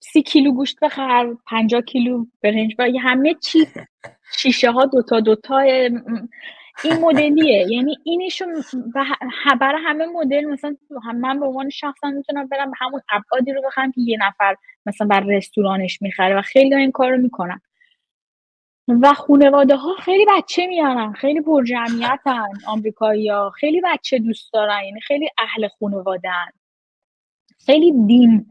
سی 0.00 0.22
کیلو 0.22 0.52
گوشت 0.52 0.80
بخر 0.82 1.34
پنجاه 1.46 1.80
کیلو 1.80 2.24
برنج 2.42 2.74
و 2.78 2.88
همه 3.02 3.34
چی. 3.34 3.66
شیشه 4.38 4.70
ها 4.70 4.86
دوتا 4.86 5.20
دوتا 5.20 5.64
این 6.84 7.00
مدلیه. 7.00 7.66
یعنی 7.70 7.96
اینشو 8.04 8.44
برای 9.60 9.82
همه 9.84 10.06
مدل 10.06 10.44
مثلا 10.44 10.76
من 11.14 11.40
به 11.40 11.46
عنوان 11.46 11.70
شخصا 11.70 12.10
می‌تونم 12.10 12.46
برم 12.46 12.72
همون 12.78 13.00
ابعادی 13.10 13.52
رو 13.52 13.62
بخرم 13.66 13.92
که 13.92 14.00
یه 14.00 14.18
نفر 14.20 14.56
مثلا 14.86 15.06
بر 15.06 15.20
رستورانش 15.20 16.02
می‌خره 16.02 16.38
و 16.38 16.42
خیلی 16.42 16.74
این 16.74 16.92
کار 16.92 17.10
رو 17.10 17.16
می‌کنن. 17.16 17.60
و 19.02 19.14
خانواده 19.14 19.76
ها 19.76 19.94
خیلی 19.94 20.26
بچه 20.36 20.66
میارن 20.66 21.12
خیلی 21.12 21.40
پر 21.40 21.64
جمعیتن 21.64 22.48
آمریکایی 22.66 23.28
ها 23.28 23.50
خیلی 23.50 23.80
بچه 23.84 24.18
دوست 24.18 24.52
دارن 24.52 24.84
یعنی 24.84 25.00
خیلی 25.00 25.28
اهل 25.38 25.68
خانوادن 25.80 26.46
خیلی 27.66 27.92
دین 28.06 28.46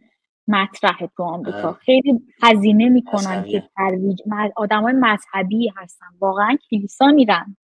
مطرح 0.48 0.98
تو 1.18 1.24
آمریکا. 1.24 1.74
خیلی 1.74 2.22
هزینه 2.44 2.90
می‌کنن 2.90 3.44
که 3.44 3.64
ترویج 3.76 4.22
آدم 4.56 4.84
های 4.84 4.94
مذهبی 4.94 5.72
هستن. 5.78 6.06
واقعا 6.20 6.58
کلیسا 6.70 7.08
میرن. 7.08 7.58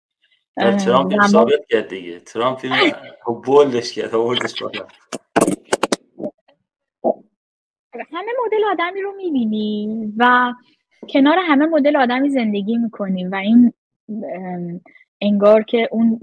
ترامپ 0.56 1.10
اینو 1.10 1.26
ثابت 1.26 1.66
کرد 1.68 1.88
دیگه. 1.88 2.20
ترامپ 2.20 2.66
بولدش 3.44 3.92
کرد 3.92 4.14
آوردش 4.14 4.62
بالا. 4.62 4.86
همه 8.12 8.32
مدل 8.46 8.64
آدمی 8.72 9.02
رو 9.02 9.12
می‌بینی 9.16 10.12
و 10.16 10.52
کنار 11.08 11.38
همه 11.38 11.66
مدل 11.66 11.96
آدمی 11.96 12.30
زندگی 12.30 12.76
می‌کنی 12.76 13.24
و 13.24 13.34
این 13.34 13.72
انگار 15.20 15.62
که 15.62 15.88
اون 15.90 16.20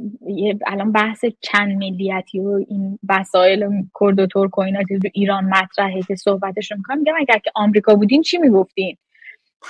الان 0.67 0.91
بحث 0.91 1.25
چند 1.39 1.77
ملیتی 1.77 2.39
و 2.39 2.65
این 2.69 2.99
وسایل 3.09 3.69
کرد 3.99 4.19
و 4.19 4.27
ترک 4.27 4.57
و 4.57 4.61
اینا 4.61 4.83
تو 4.83 5.09
ایران 5.13 5.45
مطرحه 5.45 6.01
که 6.01 6.15
صحبتش 6.15 6.71
رو 6.71 6.77
می‌کنم 6.77 6.97
میگم 6.97 7.13
اگر 7.17 7.37
که 7.37 7.51
آمریکا 7.55 7.95
بودین 7.95 8.21
چی 8.21 8.37
می‌گفتین؟ 8.37 8.97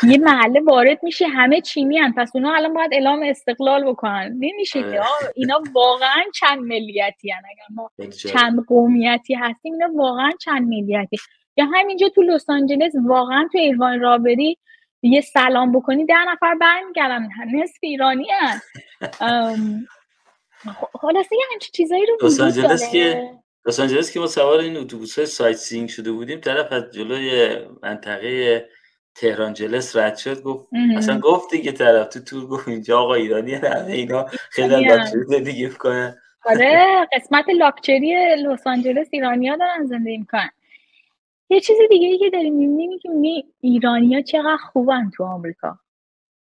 یه 0.04 0.18
محله 0.18 0.62
وارد 0.62 1.00
میشه 1.04 1.28
همه 1.28 1.62
چینی 1.62 1.98
هن. 1.98 2.14
پس 2.18 2.32
اونا 2.34 2.56
الان 2.56 2.74
باید 2.74 2.94
اعلام 2.94 3.24
استقلال 3.24 3.84
بکنن. 3.84 4.36
نمیشه 4.40 4.82
که. 4.82 5.02
اینا 5.36 5.64
واقعا 5.74 6.24
چند 6.36 6.60
ملیتی 6.60 7.32
هن. 7.32 7.42
اگر 7.52 7.66
ما 7.76 7.92
چند 8.10 8.66
قومیتی 8.68 9.34
هستیم 9.34 9.74
اینا 9.74 9.90
واقعا 9.96 10.32
چند 10.42 10.68
ملیتی. 10.68 11.18
یا 11.58 11.66
همینجا 11.74 12.10
تو 12.10 12.22
لس 12.22 12.50
آنجلس 12.50 12.94
واقعا 13.06 13.48
تو 13.52 13.58
ایوان 13.58 14.00
رابری 14.00 14.58
یه 15.02 15.22
سلام 15.22 15.72
بکنی 15.72 16.06
ده 16.06 16.26
نفر 16.32 16.56
برمیگردن. 16.56 17.30
نصف 17.54 17.78
ایرانی 17.82 18.28
هن. 18.30 18.60
خلاصه 20.94 21.36
یه 21.36 21.46
همچین 21.54 21.72
چیزایی 21.74 22.06
رو 22.06 22.28
لس 22.28 22.40
آنجلس 22.40 22.92
که 22.92 23.30
لس 23.66 23.80
آنجلس 23.80 24.12
که 24.12 24.20
ما 24.20 24.28
سوار 24.28 24.60
این 24.60 24.78
اتوبوس 24.78 25.18
های 25.18 25.26
sightseeing 25.26 25.90
شده 25.90 26.12
بودیم 26.12 26.40
طرف 26.40 26.72
از 26.72 26.92
جلوی 26.92 27.58
منطقه 27.84 28.70
تهرانجلس 29.18 29.96
رد 29.96 30.18
شد 30.18 30.42
گفت 30.44 30.68
اصلا 30.98 31.20
گفت 31.20 31.52
دیگه 31.52 31.72
طرف 31.72 32.08
تو 32.08 32.20
تور 32.20 32.48
گفت 32.48 32.68
اینجا 32.68 33.00
آقا 33.00 33.14
ایرانی 33.14 33.54
همه 33.54 33.92
اینا 33.92 34.26
خیلی 34.50 34.86
لاکچری 34.86 35.24
زندگی 35.24 35.70
کنن 35.70 36.16
آره 36.46 37.08
قسمت 37.14 37.50
لاکچری 37.50 38.36
لس 38.36 38.68
آنجلس 38.68 39.08
ایرانیا 39.12 39.56
دارن 39.56 39.86
زندگی 39.86 40.18
می‌کنن. 40.18 40.50
یه 41.50 41.60
چیز 41.60 41.78
دیگه 41.90 42.08
ای 42.08 42.18
که 42.18 42.30
داریم 42.30 42.54
می‌بینیم 42.54 43.00
که 43.00 43.10
می 43.10 43.46
ایرانیا 43.62 44.22
چقدر 44.22 44.58
خوبن 44.58 45.10
تو 45.10 45.24
آمریکا. 45.24 45.80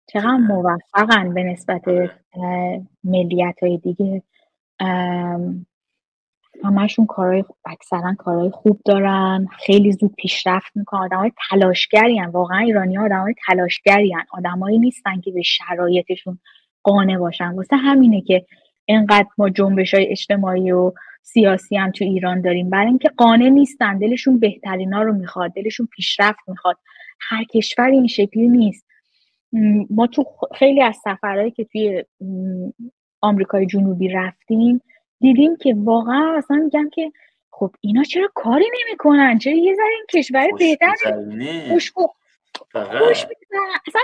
چقدر 0.07 0.37
موفقن 0.37 1.35
به 1.35 1.43
نسبت 1.43 1.83
ملیت 3.05 3.57
های 3.63 3.79
دیگه. 3.79 4.23
همشون 6.65 7.07
کارهای 7.07 7.45
اکثرا 7.65 8.15
کارهای 8.19 8.51
خوب 8.51 8.81
دارن 8.85 9.47
خیلی 9.67 9.93
زود 9.93 10.15
پیشرفت 10.19 10.77
می‌کنن. 10.77 11.01
آدم 11.01 11.17
های 11.17 11.33
تلاشگری 11.51 12.19
هن. 12.19 12.27
واقعا 12.27 12.59
ایرانی 12.59 12.97
ها 12.97 13.05
آدم 13.05 13.21
های 13.21 13.35
تلاشگری 13.47 14.13
هن. 14.13 14.25
آدمایی 14.33 14.79
نیستن 14.79 15.21
که 15.21 15.31
به 15.31 15.43
شرایطشون 15.43 16.39
قانع 16.83 17.19
باشن. 17.19 17.55
واسه 17.55 17.77
همینه 17.77 18.21
که 18.21 18.47
انقدر 18.89 19.29
ما 19.39 19.49
جنبش 19.49 19.95
های 19.95 20.07
اجتماعی 20.07 20.73
و 20.73 20.93
سیاسی 21.23 21.77
هم 21.77 21.91
تو 21.91 22.05
ایران 22.05 22.41
داریم. 22.41 22.71
برای 22.71 22.87
اینکه 22.87 23.09
قانع 23.09 23.49
نیستن. 23.49 23.99
دلشون 23.99 24.39
بهترینا 24.39 25.03
رو 25.03 25.13
می‌خواد. 25.13 25.53
دلشون 25.53 25.89
پیشرفت 25.97 26.49
می‌خواد. 26.49 26.77
هر 27.21 27.45
کشور 27.45 27.87
این 27.87 28.07
شکلی 28.07 28.49
نیست. 28.49 28.87
ما 29.91 30.07
تو 30.07 30.25
خیلی 30.55 30.83
از 30.83 30.97
سفرهایی 31.05 31.51
که 31.51 31.65
توی 31.65 32.05
آمریکای 33.21 33.67
جنوبی 33.67 34.09
رفتیم 34.09 34.83
دیدیم 35.23 35.57
که 35.57 35.75
واقعا 35.79 36.37
اصلا 36.37 36.57
میگم 36.57 36.91
که 36.91 37.13
خب 37.51 37.71
اینا 37.81 38.03
چرا 38.03 38.29
کاری 38.35 38.65
نمی‌کنن؟ 38.81 39.39
چرا 39.39 39.55
یه 39.55 39.75
ذره 39.75 39.95
این 39.95 40.23
کشور 40.23 40.49
بهتر 40.59 40.95
خوش 41.69 41.93
خوش 41.93 43.27
اصلا 43.87 44.01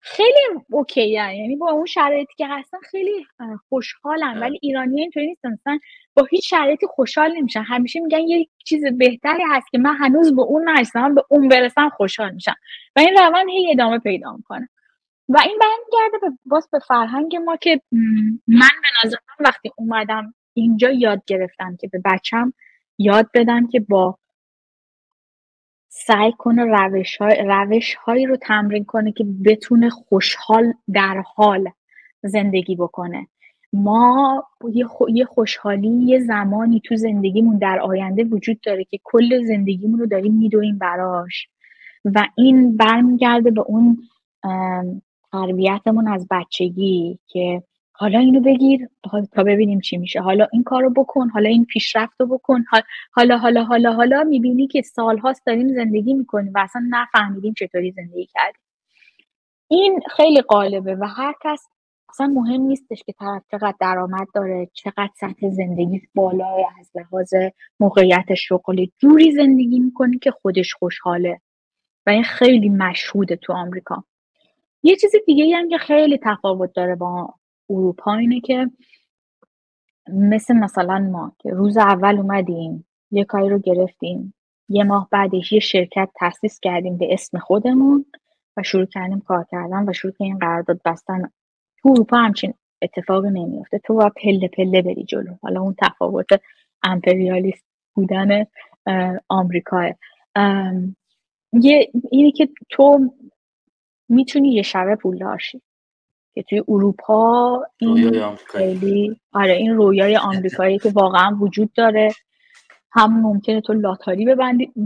خیلی 0.00 0.38
اوکی 0.70 1.08
یعنی 1.08 1.56
با 1.56 1.70
اون 1.70 1.86
شرایطی 1.86 2.34
که 2.36 2.46
هستن 2.46 2.78
خیلی 2.78 3.26
خوشحالن. 3.68 4.40
ولی 4.40 4.58
ایرانی 4.62 5.00
اینطوری 5.00 5.26
نیستن 5.26 5.52
مثلا 5.52 5.78
با 6.14 6.24
هیچ 6.30 6.50
شرایطی 6.50 6.86
خوشحال 6.86 7.36
نمیشن. 7.36 7.62
همیشه 7.62 8.00
میگن 8.00 8.20
یه 8.20 8.46
چیز 8.64 8.84
بهتری 8.98 9.42
هست 9.50 9.70
که 9.70 9.78
من 9.78 9.96
هنوز 9.96 10.36
به 10.36 10.42
اون 10.42 10.70
نرسیدم 10.70 11.14
به 11.14 11.24
اون 11.28 11.48
برسم 11.48 11.88
خوشحال 11.88 12.30
میشم. 12.34 12.54
و 12.96 13.00
این 13.00 13.16
روند 13.18 13.48
هی 13.48 13.70
ادامه 13.70 13.98
پیدا 13.98 14.32
می‌کنه. 14.36 14.68
و 15.28 15.38
این 15.44 15.58
برمیگرده 15.60 16.18
به 16.18 16.38
باز 16.44 16.68
به 16.72 16.78
فرهنگ 16.78 17.36
ما 17.36 17.56
که 17.56 17.80
من 18.48 18.68
به 18.82 18.88
نظرم 19.04 19.20
وقتی 19.40 19.70
اومدم 19.76 20.34
اینجا 20.54 20.90
یاد 20.90 21.22
گرفتم 21.26 21.76
که 21.76 21.88
به 21.88 22.00
بچم 22.04 22.52
یاد 22.98 23.28
بدم 23.34 23.66
که 23.66 23.80
با 23.80 24.18
سعی 25.88 26.32
کنه 26.32 26.64
روش, 26.64 27.16
های، 27.16 27.44
روش 27.46 27.94
هایی 27.94 28.26
رو 28.26 28.36
تمرین 28.36 28.84
کنه 28.84 29.12
که 29.12 29.24
بتونه 29.44 29.90
خوشحال 29.90 30.72
در 30.92 31.22
حال 31.34 31.70
زندگی 32.22 32.76
بکنه. 32.76 33.26
ما 33.72 34.44
یه, 35.08 35.24
خوشحالی 35.24 35.88
یه 35.88 36.20
زمانی 36.20 36.80
تو 36.84 36.96
زندگیمون 36.96 37.58
در 37.58 37.80
آینده 37.80 38.24
وجود 38.24 38.60
داره 38.60 38.84
که 38.84 38.98
کل 39.04 39.46
زندگیمون 39.46 39.98
رو 39.98 40.06
داریم 40.06 40.34
میدویم 40.34 40.78
براش. 40.78 41.48
و 42.04 42.26
این 42.36 42.76
برمیگرده 42.76 43.50
به 43.50 43.60
اون 43.60 43.98
تربیتمون 45.32 46.08
از 46.08 46.26
بچگی 46.30 47.18
که 47.26 47.62
حالا 47.96 48.18
اینو 48.18 48.40
بگیر 48.40 48.88
تا 49.32 49.42
ببینیم 49.42 49.80
چی 49.80 49.96
میشه. 49.96 50.20
حالا 50.20 50.46
این 50.52 50.62
کارو 50.62 50.90
بکن 50.90 51.28
حالا 51.28 51.48
این 51.48 51.64
پیشرفت 51.64 52.20
رو 52.20 52.26
بکن. 52.26 52.64
حالا 53.12 53.38
حالا 53.38 53.64
حالا 53.64 53.92
حالا 53.92 54.22
می‌بینی 54.22 54.66
که 54.66 54.82
سالهاست 54.82 55.46
داریم 55.46 55.68
زندگی 55.68 56.14
می‌کنیم 56.14 56.52
و 56.54 56.58
اصلا 56.58 56.86
نفهمیدیم 56.90 57.54
چطوری 57.54 57.92
زندگی 57.92 58.26
کردیم. 58.26 58.60
این 59.68 60.00
خیلی 60.16 60.40
قالبه 60.40 60.96
و 60.96 61.04
هر 61.04 61.34
کس 61.44 61.68
اصلا 62.08 62.26
مهم 62.26 62.60
نیستش 62.60 63.02
که 63.02 63.12
طرف 63.12 63.42
چقدر 63.50 63.74
درآمد 63.80 64.26
داره 64.34 64.68
چقدر 64.72 65.10
سطح 65.20 65.50
زندگی 65.50 66.02
بالای 66.14 66.64
از 66.80 66.90
لحاظ 66.94 67.34
موقعیت 67.80 68.34
شغلی 68.34 68.92
جوری 68.98 69.32
زندگی 69.32 69.78
می‌کنه 69.78 70.18
که 70.18 70.30
خودش 70.30 70.74
خوشحاله. 70.74 71.40
و 72.06 72.10
این 72.10 72.22
خیلی 72.22 72.68
مشهوده 72.68 73.36
تو 73.36 73.52
آمریکا. 73.52 74.04
یه 74.82 74.96
چیز 74.96 75.12
دیگه 75.26 75.56
هم 75.56 75.68
که 75.68 75.78
خیلی 75.78 76.18
تفاوت 76.22 76.72
داره 76.74 76.94
با 76.94 77.34
اروپا 77.70 78.14
اینه 78.14 78.40
که 78.40 78.70
مثل 80.08 80.54
مثلا 80.54 80.98
ما 80.98 81.32
که 81.38 81.50
روز 81.50 81.76
اول 81.76 82.18
اومدیم 82.18 82.86
یه 83.10 83.24
کاری 83.24 83.48
رو 83.48 83.58
گرفتیم 83.58 84.34
یه 84.68 84.84
ماه 84.84 85.08
بعدش 85.10 85.52
یه 85.52 85.60
شرکت 85.60 86.08
تاسیس 86.14 86.60
کردیم 86.60 86.98
به 86.98 87.06
اسم 87.10 87.38
خودمون 87.38 88.04
و 88.56 88.62
شروع 88.62 88.86
کردیم 88.86 89.20
کار 89.20 89.46
کردن 89.50 89.88
و 89.88 89.92
شروع 89.92 90.12
کردیم 90.12 90.38
قرارداد 90.38 90.80
بستن. 90.84 91.30
تو 91.82 91.88
اروپا 91.88 92.16
همچین 92.16 92.54
اتفاقی 92.82 93.30
نمیافته. 93.30 93.78
تو 93.78 93.94
باید 93.94 94.12
پله 94.14 94.48
پله 94.48 94.82
بری 94.82 95.04
جلو. 95.04 95.34
حالا 95.42 95.60
اون 95.60 95.74
تفاوت 95.82 96.26
امپریالیست 96.82 97.64
بودن 97.94 98.46
آمریکاه. 99.28 99.86
یه 101.52 101.90
اینی 102.10 102.32
که 102.32 102.48
تو 102.70 103.10
می‌تونی 104.08 104.52
یه 104.52 104.62
شبه 104.62 104.96
پول 104.96 105.36
شی 105.38 105.62
که 106.34 106.42
توی 106.42 106.62
اروپا 106.68 107.62
این 107.78 108.36
خیلی 108.46 109.20
آره 109.32 109.52
این 109.52 109.74
رویای 109.74 110.16
آمریکایی 110.16 110.78
که 110.78 110.90
واقعا 110.90 111.36
وجود 111.40 111.72
داره. 111.72 112.12
هم 112.96 113.20
ممکنه 113.20 113.60
تو 113.60 113.72
لاتاری 113.72 114.24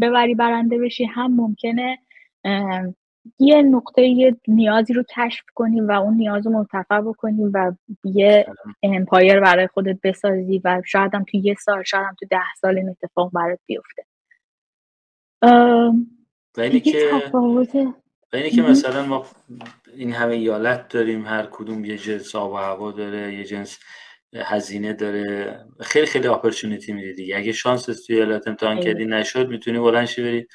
ببری 0.00 0.34
برنده 0.34 0.78
بشی 0.78 1.04
هم 1.04 1.34
ممکنه 1.36 1.98
یه 3.38 3.62
نقطه 3.62 4.02
یه 4.02 4.36
نیازی 4.48 4.92
رو 4.92 5.02
کشف 5.16 5.44
کنیم 5.54 5.88
و 5.88 5.92
اون 5.92 6.14
نیاز 6.14 6.46
رو 6.46 6.52
مرتفع 6.52 7.00
بکنیم 7.00 7.50
و 7.54 7.72
یه 8.04 8.46
امپایر 8.82 9.40
برای 9.40 9.66
خودت 9.66 9.98
بسازی 10.02 10.60
و 10.64 10.82
شاید 10.86 11.14
هم 11.14 11.24
تو 11.24 11.36
یه 11.36 11.54
سال 11.54 11.82
شاید 11.82 12.06
هم 12.06 12.16
تو 12.20 12.26
ده 12.30 12.54
سال 12.60 12.78
این 12.78 12.88
اتفاق 12.88 13.32
برات 13.32 13.58
بیفته. 13.66 14.04
ولی 16.56 16.80
که 16.80 17.10
اینه 18.32 18.50
که 18.50 18.62
مثلا 18.62 19.06
ما 19.06 19.26
این 19.94 20.12
همه 20.12 20.34
ایالت 20.34 20.88
داریم 20.88 21.26
هر 21.26 21.48
کدوم 21.50 21.84
یه 21.84 21.98
جنس 21.98 22.34
آب 22.34 22.52
و 22.52 22.56
هوا 22.56 22.92
داره 22.92 23.34
یه 23.34 23.44
جنس 23.44 23.78
هزینه 24.36 24.92
داره. 24.92 25.58
خیلی 25.80 26.06
خیلی 26.06 26.28
اپورتونتی 26.28 26.92
میده 26.92 27.12
دیگه. 27.12 27.36
اگه 27.36 27.52
شانس 27.52 27.84
توی 27.84 28.16
ایالت 28.16 28.48
امتحان 28.48 28.80
کردی 28.80 29.04
نشد 29.04 29.48
می‌تونی 29.48 29.78
بلند 29.78 30.08
بری 30.18 30.46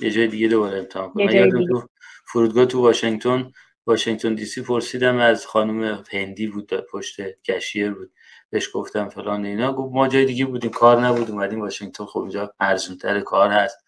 یه 0.00 0.10
جای 0.10 0.26
دیگه 0.26 0.48
دوباره 0.48 0.78
امتحان 0.78 1.10
کنی. 1.10 1.40
من 1.40 1.66
تو 1.66 1.88
فرودگاه 2.24 2.66
تو 2.66 2.80
واشنگتن 2.80 3.52
واشنگتن 3.86 4.34
دی 4.34 4.44
سی 4.44 4.62
پرسیدم 4.62 5.18
از 5.18 5.46
خانم 5.46 6.04
هندی 6.10 6.46
بود 6.46 6.74
پشت 6.74 7.42
کشیر 7.42 7.90
بود. 7.90 8.12
بهش 8.50 8.68
گفتم 8.74 9.08
فلان 9.08 9.44
اینا. 9.44 9.72
گفت 9.72 9.94
ما 9.94 10.08
جای 10.08 10.24
دیگه 10.24 10.44
بودیم 10.44 10.70
کار 10.70 11.00
نبود 11.00 11.30
اومدیم 11.30 11.60
واشنگتن. 11.60 12.04
خب 12.04 12.20
اینجا 12.20 12.54
ارزونتر 12.60 13.20
کار 13.20 13.50
هست. 13.50 13.78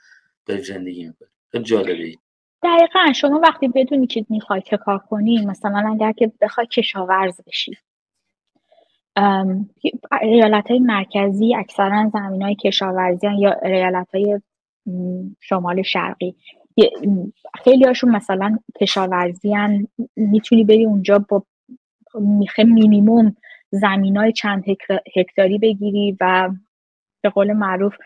داریم 0.46 0.64
زندگی 0.64 1.06
می‌کنیم. 1.06 1.30
خیلی 1.52 1.64
جالبه. 1.64 2.14
دقیقا 2.62 3.12
شما 3.12 3.40
وقتی 3.42 3.68
بدونی 3.68 4.06
که 4.06 4.26
می‌خوای 4.28 4.62
چه 4.62 4.76
کار 4.76 4.98
کنی 4.98 5.46
مثلا 5.46 5.90
اگر 5.90 6.12
که 6.12 6.32
بخوای 6.40 6.66
کشاورز 6.66 7.40
بشی. 7.46 7.76
ایالت 10.22 10.70
های 10.70 10.78
مرکزی 10.80 11.54
اکثرا 11.54 12.10
زمین 12.12 12.42
های 12.42 12.54
کشاورزی 12.54 13.26
یا 13.38 13.52
ایالت 13.62 14.14
های 14.14 14.40
شمال 15.40 15.82
شرقی. 15.82 16.34
خیلی 17.64 17.84
هاشون 17.84 18.10
مثلا 18.10 18.58
کشاورزی 18.80 19.54
می‌تونی 20.16 20.64
بری 20.64 20.84
اونجا 20.84 21.18
با 21.28 21.44
میخه 22.14 22.64
مینیموم 22.64 23.36
زمین 23.70 24.16
های 24.16 24.32
چند 24.32 24.64
هکتاری 25.16 25.58
بگیری 25.58 26.16
و 26.20 26.50
به 27.22 27.28
قول 27.28 27.52
معروف 27.52 27.96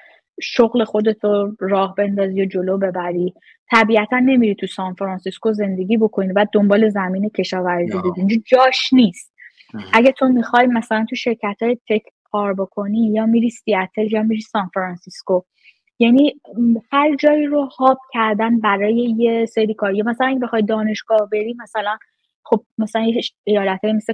شغل 0.42 0.84
خودتو 0.84 1.56
راه 1.60 1.94
بندازی 1.94 2.42
و 2.42 2.44
جلو 2.44 2.78
ببری. 2.78 3.34
طبیعتا 3.70 4.18
نمیری 4.18 4.54
تو 4.54 4.66
سان 4.66 4.94
فرانسیسکو 4.94 5.52
زندگی 5.52 5.96
بکنی 5.96 6.32
و 6.32 6.46
دنبال 6.52 6.88
زمین 6.88 7.28
کشاورزی 7.28 7.98
بدی 7.98 8.10
اینجا 8.16 8.36
جاش 8.46 8.92
نیست. 8.92 9.34
اگه 9.92 10.12
تو 10.12 10.28
می‌خوای 10.28 10.66
مثلا 10.66 11.06
تو 11.10 11.16
شرکت 11.16 11.56
های 11.62 11.78
tech 11.88 12.02
کار 12.24 12.54
بکنی 12.54 13.12
یا 13.12 13.26
میری 13.26 13.50
سیاتل 13.50 14.12
یا 14.12 14.22
میری 14.22 14.40
سان 14.40 14.70
فرانسیسکو 14.74 15.42
یعنی 15.98 16.40
هر 16.92 17.16
جایی 17.16 17.46
رو 17.46 17.64
hub 17.78 17.98
کردن 18.12 18.60
برای 18.60 19.14
یه 19.18 19.46
سری 19.46 19.74
کاری 19.74 20.02
مثلا 20.02 20.26
اگه 20.26 20.38
بخوای 20.38 20.62
دانشگاه 20.62 21.28
بری 21.32 21.56
مثلا 21.62 21.98
خب 22.44 22.64
مثلا 22.78 23.06
ایالت 23.44 23.84
مثل 23.84 24.12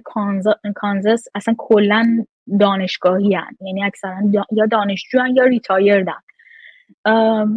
کانزاس 0.75 1.25
اصلا 1.35 1.55
کلا 1.59 2.25
دانشگاهی 2.61 3.35
هن. 3.35 3.57
یعنی 3.61 3.85
اکثرا 3.85 4.17
یا 4.53 4.67
دانشجو 4.71 5.21
هن 5.21 5.37
یا 5.37 5.45
retired 5.45 6.04
ن 6.04 6.13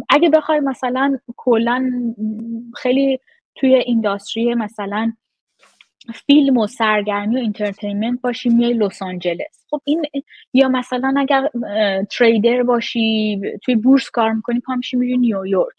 اگه 0.08 0.30
بخوای 0.32 0.60
مثلا 0.60 1.18
کلا 1.36 1.92
خیلی 2.76 3.20
توی 3.54 3.74
industry 3.74 4.54
مثلا 4.54 5.12
فیلم 6.14 6.56
و 6.56 6.66
سرگرمی 6.66 7.36
و 7.36 7.38
entertainment 7.38 8.20
باشی 8.20 8.48
میای 8.48 8.72
لس 8.72 9.02
آنجلس. 9.02 9.66
خب 9.70 9.80
این 9.84 10.02
یا 10.52 10.68
مثلا 10.68 11.14
اگر 11.16 11.50
تریدر 12.10 12.62
باشی 12.62 13.40
توی 13.64 13.76
بورس 13.76 14.10
کار 14.10 14.32
می‌کنی 14.32 14.60
پا 14.60 14.74
میشی 14.74 14.96
میری 14.96 15.16
نیویورک. 15.16 15.74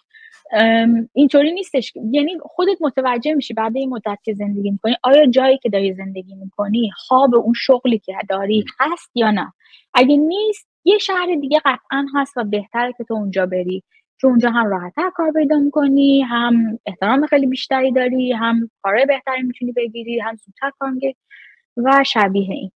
اینطوری 1.14 1.52
نیستش. 1.52 1.94
یعنی 2.12 2.38
خودت 2.42 2.78
متوجه 2.82 3.34
میشی 3.34 3.54
بعد 3.54 3.78
این 3.78 3.90
مدت 3.90 4.18
که 4.24 4.34
زندگی 4.34 4.72
می‌کنی 4.72 4.96
آیا 5.04 5.26
جایی 5.26 5.58
که 5.58 5.70
داری 5.70 5.94
زندگی 5.94 6.36
می‌کنی 6.36 6.92
خواب 6.96 7.36
اون 7.36 7.54
شغلی 7.54 8.00
که 8.00 8.14
داری 8.30 8.66
هست 8.80 9.12
یا 9.16 9.32
نه؟ 9.32 9.54
اگه 9.94 10.18
نیست 10.18 10.68
یه 10.86 10.98
شهر 10.98 11.36
دیگه 11.42 11.60
قطعا 11.66 12.06
هست 12.16 12.38
و 12.38 12.44
بهتره 12.44 12.94
که 12.98 13.04
تو 13.04 13.14
اونجا 13.14 13.46
بری. 13.46 13.84
چون 14.18 14.30
اونجا 14.30 14.50
هم 14.50 14.68
راحتتر 14.68 15.10
کار 15.16 15.32
پیدا 15.32 15.60
می‌کنی 15.60 16.22
هم 16.22 16.80
احترام 16.86 17.26
خیلی 17.26 17.48
بیشتری 17.48 17.92
داری 17.92 18.32
هم 18.32 18.70
کار 18.82 19.06
بهتری 19.08 19.42
می‌تونی 19.42 19.72
بگیری 19.72 20.20
هم 20.20 20.36
زودتر 20.36 20.72
کار 20.80 20.92
و 21.78 22.04
شبیه 22.04 22.52
این. 22.52 22.72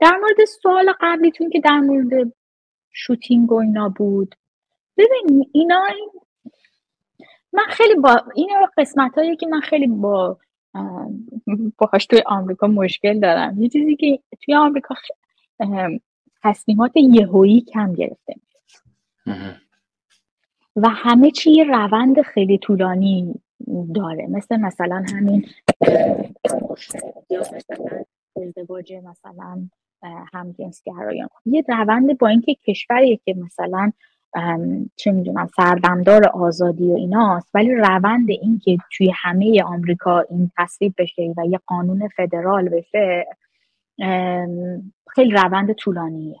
در 0.00 0.16
مورد 0.16 0.44
سوال 0.62 0.92
قبلیتون 1.00 1.50
که 1.50 1.60
در 1.60 1.80
مورد 1.80 2.32
شوتینگ 2.92 3.52
و 3.52 3.54
اینا 3.54 3.88
بود 3.88 4.34
ببین 4.96 5.50
اینا 5.52 5.86
من 7.54 7.64
خیلی 7.68 7.94
با 7.94 8.22
این 8.34 8.48
قسمت 8.78 9.14
هایی 9.14 9.36
که 9.36 9.46
من 9.46 9.60
خیلی 9.60 9.86
با 9.86 10.38
باهاش 11.78 12.06
توی 12.06 12.22
آمریکا 12.26 12.66
مشکل 12.66 13.20
دارم. 13.20 13.62
یه 13.62 13.68
چیزی 13.68 13.96
که 13.96 14.18
توی 14.42 14.54
آمریکا 14.54 14.94
تصمیمات 16.42 16.92
یهویی 16.96 17.60
کم 17.60 17.92
گرفته 17.92 18.34
و 20.76 20.88
همه 20.88 21.30
چی 21.30 21.50
یه 21.50 21.64
روند 21.64 22.22
خیلی 22.22 22.58
طولانی 22.58 23.34
داره. 23.94 24.26
مثل 24.26 24.56
مثلا 24.56 25.04
همین 25.14 25.46
یا 27.30 27.40
مثلا 27.40 28.04
ازدواج 28.36 28.92
مثلا 28.92 29.68
همجنسگرایان. 30.32 31.28
یه 31.46 31.64
روند 31.68 32.18
با 32.18 32.28
اینکه 32.28 32.54
کشوریه 32.54 33.16
که 33.24 33.34
مثلا 33.34 33.92
چه 34.96 35.12
می‌دونم 35.12 35.46
سردمدار 35.46 36.28
آزادی 36.28 36.90
و 36.90 36.94
ایناست 36.94 37.50
ولی 37.54 37.74
روند 37.74 38.30
این 38.30 38.60
که 38.64 38.78
توی 38.96 39.12
همه 39.14 39.62
آمریکا 39.62 40.20
این 40.20 40.50
تصویب 40.58 40.94
بشه 40.98 41.34
و 41.36 41.46
یه 41.46 41.60
قانون 41.66 42.08
فدرال 42.08 42.68
بشه 42.68 43.26
خیلی 45.08 45.30
روند 45.30 45.72
طولانیه. 45.72 46.40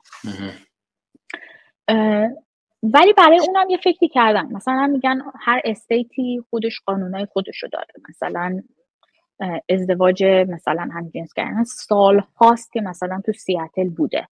ولی 2.82 3.12
برای 3.12 3.40
اونم 3.46 3.70
یه 3.70 3.76
فکری 3.76 4.08
کردن 4.08 4.52
مثلا 4.52 4.86
میگن 4.86 5.22
هر 5.40 5.60
استیتی 5.64 6.44
خودش 6.50 6.80
قانونای 6.86 7.26
خودشو 7.26 7.66
داره. 7.72 7.92
مثلا 8.08 8.62
ازدواج 9.70 10.24
مثلا 10.24 10.88
هم 10.92 11.10
جنس 11.14 11.32
کردن. 11.32 11.64
سال 11.64 12.22
هاست 12.36 12.72
که 12.72 12.80
مثلا 12.80 13.20
تو 13.26 13.32
سیاتل 13.32 13.88
بوده. 13.88 14.28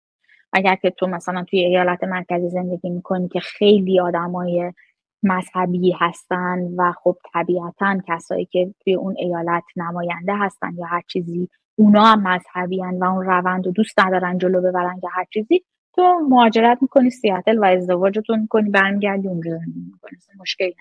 اگر 0.52 0.74
که 0.74 0.90
تو 0.90 1.06
مثلا 1.06 1.44
توی 1.44 1.58
ایالت 1.60 2.04
مرکزی 2.04 2.48
زندگی 2.48 2.90
می‌کنی 2.90 3.28
که 3.28 3.40
خیلی 3.40 4.00
آدمای 4.00 4.72
مذهبی 5.22 5.92
هستن 5.98 6.58
و 6.76 6.92
خب 6.92 7.16
طبیعتا 7.32 7.98
کسایی 8.08 8.44
که 8.44 8.74
توی 8.80 8.94
اون 8.94 9.16
ایالت 9.18 9.64
نماینده 9.76 10.36
هستن 10.36 10.74
یا 10.78 10.86
هر 10.86 11.02
چیزی 11.08 11.48
اونا 11.76 12.04
هم 12.04 12.22
مذهبی 12.28 12.82
هن 12.82 12.98
و 12.98 13.04
اون 13.04 13.26
روند 13.26 13.66
رو 13.66 13.72
دوست 13.72 14.00
ندارن 14.00 14.38
جلو 14.38 14.60
ببرن 14.60 15.00
یا 15.02 15.08
هر 15.12 15.24
چیزی 15.34 15.64
تو 15.94 16.20
مهاجرت 16.28 16.78
می‌کنی 16.82 17.10
سیاتل 17.10 17.58
و 17.58 17.64
ازدواجتون 17.64 18.40
می‌کنی 18.40 18.70
برمیگردی 18.70 19.28
اونجا 19.28 19.50
زندگی 19.50 19.80
می‌کنی. 19.92 20.18
مشکلی 20.40 20.74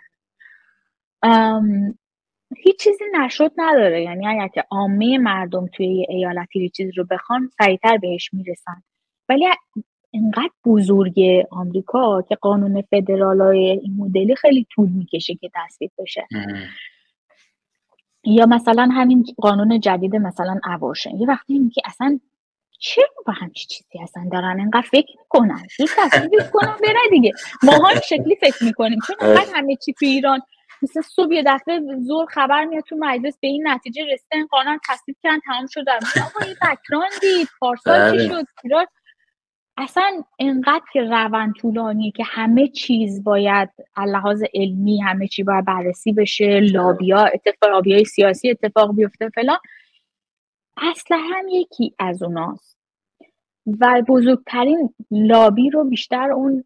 هیچ 2.57 2.79
چیزی 2.79 3.03
نشد 3.19 3.51
نداره. 3.57 4.03
یعنی 4.03 4.27
اگر 4.27 4.47
که 4.47 4.63
عامه 4.71 5.17
مردم 5.17 5.67
توی 5.67 5.87
یه 5.87 6.05
ایالتی 6.09 6.69
چیزی 6.69 6.91
رو 6.91 7.05
بخوان 7.11 7.49
سریعتر 7.57 7.97
بهش 7.97 8.33
می‌رسن. 8.33 8.83
ولی 9.29 9.45
اینقدر 10.11 10.49
بزرگ 10.65 11.19
آمریکا 11.51 12.21
که 12.21 12.35
قانون 12.35 12.81
فدرال 12.81 13.41
این 13.41 13.95
مدلی 13.97 14.35
خیلی 14.35 14.67
طول 14.71 14.89
می‌کشه 14.89 15.35
که 15.35 15.49
تصویب 15.55 15.91
بشه. 15.97 16.27
یا 18.23 18.45
مثلا 18.45 18.89
همین 18.91 19.25
قانون 19.37 19.79
جدید 19.79 20.15
مثلا 20.15 20.59
ابورشن 20.63 21.17
یه 21.17 21.27
وقتی 21.27 21.69
که 21.73 21.81
اصلا 21.85 22.19
چرا 22.79 23.07
با 23.27 23.33
همچی 23.33 23.67
چیزی 23.67 23.99
اصلا 24.03 24.29
دارن؟ 24.31 24.59
اینقدر 24.59 24.87
فکر 24.91 25.17
می‌کنن. 25.19 25.61
یه 25.79 25.85
تصویب 25.97 26.51
کنن 26.53 26.75
بره 26.83 27.09
دیگه. 27.09 27.31
ما 27.63 27.73
هم 27.73 27.99
شکلی 27.99 28.35
فکر 28.35 28.63
می‌کنیم. 28.63 28.99
چون 29.07 29.15
آره. 29.21 29.39
همه 29.53 29.75
چی 29.75 29.93
تو 29.93 30.05
ایران؟ 30.05 30.41
مثل 30.81 31.01
صبح 31.01 31.33
یه 31.33 31.43
دفعه 31.45 31.81
زور 32.07 32.25
خبر 32.25 32.65
میاد 32.65 32.83
تو 32.83 32.95
مجلس 32.99 33.37
به 33.41 33.47
این 33.47 33.67
نتیجه 33.67 34.01
رسیده 34.13 34.35
این 34.35 34.47
قانون 34.47 34.79
تصویب 34.89 35.17
کردن 35.23 35.39
تمام 35.39 35.67
شد. 35.67 35.89
آقا 35.89 36.45
این 36.45 36.55
بکران 36.61 37.09
دید. 37.21 37.47
پارسال 37.59 38.11
چی 38.11 38.27
بله. 38.27 38.27
شد؟ 38.27 38.45
اصلا 39.81 40.23
انقدر 40.39 40.83
که 40.93 41.01
روند 41.01 41.53
طولانیه 41.53 42.11
که 42.11 42.23
همه 42.25 42.67
چیز 42.67 43.23
باید 43.23 43.69
لحاظ 43.97 44.43
علمی 44.53 45.01
همه 45.01 45.27
چی 45.27 45.43
باید 45.43 45.65
بررسی 45.65 46.13
بشه 46.13 46.59
لابیا 46.59 47.19
اتفاق 47.19 47.69
لابیای 47.69 48.05
سیاسی 48.05 48.49
اتفاق 48.49 48.95
بیفته 48.95 49.29
فلان. 49.29 49.57
اصلا 50.77 51.17
هم 51.17 51.47
یکی 51.47 51.93
از 51.99 52.23
اوناست. 52.23 52.77
و 53.79 54.01
بزرگترین 54.07 54.93
لابی 55.11 55.69
رو 55.69 55.83
بیشتر 55.83 56.31
اون 56.31 56.63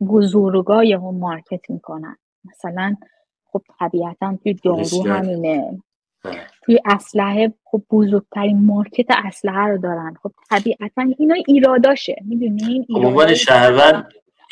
بزرگای 0.00 0.92
هم 0.92 1.14
مارکت 1.14 1.70
می‌کنن. 1.70 2.16
مثلا 2.44 2.96
خب 3.44 3.62
طبیعتا 3.78 4.38
توی 4.42 4.54
دارو 4.54 5.06
همینه. 5.06 5.82
توی 6.62 6.78
اسلحه 6.86 7.52
خب 7.64 7.82
بزرگترین 7.90 8.66
مارکت 8.66 9.06
اسلحه 9.10 9.66
رو 9.66 9.78
دارن. 9.78 10.14
خب 10.22 10.32
طبیعتا 10.50 11.06
اینا 11.18 11.34
ایراداشه. 11.46 12.16
می‌دونین 12.24 12.86
خب 12.92 13.06
عنوان 13.06 13.34
شهروند 13.34 14.08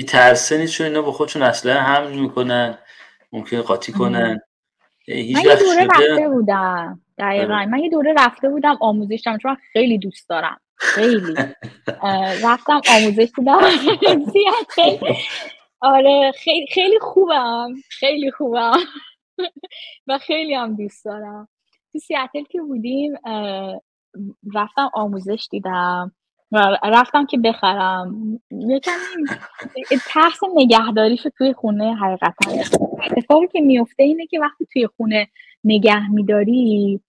ترسه 0.09 0.59
نیست 0.59 0.73
چون 0.73 0.87
اینا 0.87 1.03
با 1.03 1.13
خودشون 1.13 1.43
اسلحه 1.43 1.79
هم 1.79 2.21
می‌کنن 2.21 2.79
ممکن 3.33 3.63
قاطی 3.63 3.93
کنن. 3.93 4.41
من 5.09 5.15
یه 5.17 5.57
دوره 5.57 5.85
رفته 5.85 6.29
بودم. 6.29 7.01
دقیقا. 7.19 7.55
آره. 7.55 7.67
من 7.67 7.79
یه 7.79 7.91
دوره 7.91 8.15
رفته 8.19 8.49
بودم 8.49 8.79
آموزش 8.81 9.23
دارم 9.27 9.39
چون 9.39 9.57
خیلی 9.73 9.99
دوست 9.99 10.29
دارم. 10.29 10.61
خیلی. 10.77 11.35
رفتم 12.45 12.81
آموزش 12.91 13.31
بودم 13.37 13.59
آره 15.81 16.33
خیلی 16.33 16.67
خیلی 16.67 16.99
خوبم. 16.99 17.75
خیلی 17.89 18.31
خوبم. 18.31 18.77
و 20.07 20.19
خیلی 20.19 20.55
هم 20.55 20.77
دوست 20.77 21.05
دارم. 21.05 21.49
تو 21.97 22.01
سیاتل 22.01 22.43
که 22.43 22.63
بودیم 22.63 23.15
رفتم 24.55 24.91
آموزش 24.95 25.49
دیدم 25.51 26.13
رفتم 26.83 27.27
که 27.27 27.39
بخرم. 27.39 28.41
یکم 28.51 28.93
ترس 30.07 30.41
نگهداریش 30.57 31.27
توی 31.39 31.53
خونه 31.53 31.95
حقیقتا. 31.95 32.53
اتفاقی 33.11 33.47
که 33.53 33.61
میفته 33.61 34.03
اینه 34.03 34.27
که 34.27 34.41
وقتی 34.41 34.67
توی 34.73 34.87
خونه 34.97 35.29
نگه 35.65 36.11
میداری 36.11 37.01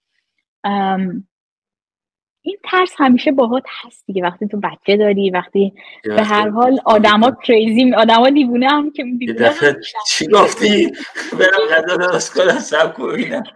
این 2.48 2.57
ترس 2.64 2.94
همیشه 2.98 3.32
باهات 3.32 3.64
هست 3.86 4.03
دیگه. 4.07 4.24
وقتی 4.24 4.48
تو 4.48 4.60
بچه 4.60 4.98
داری 4.98 5.30
وقتی 5.30 5.74
به 6.03 6.24
هر 6.24 6.49
حال 6.49 6.80
آدما 6.86 7.32
کریزی 7.44 7.94
آدما 7.94 8.30
دیوونه 8.30 8.69
هم 8.69 8.91
که 8.91 9.03
دیوونه 9.03 9.53
چی 10.07 10.28
گفتی؟ 10.28 10.91
برم 11.40 11.68
غذا 11.72 11.98
درست 11.98 12.34
کنم 12.34 12.60
سب 12.60 12.94
کنم 12.94 13.44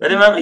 ولی 0.00 0.16
من 0.16 0.34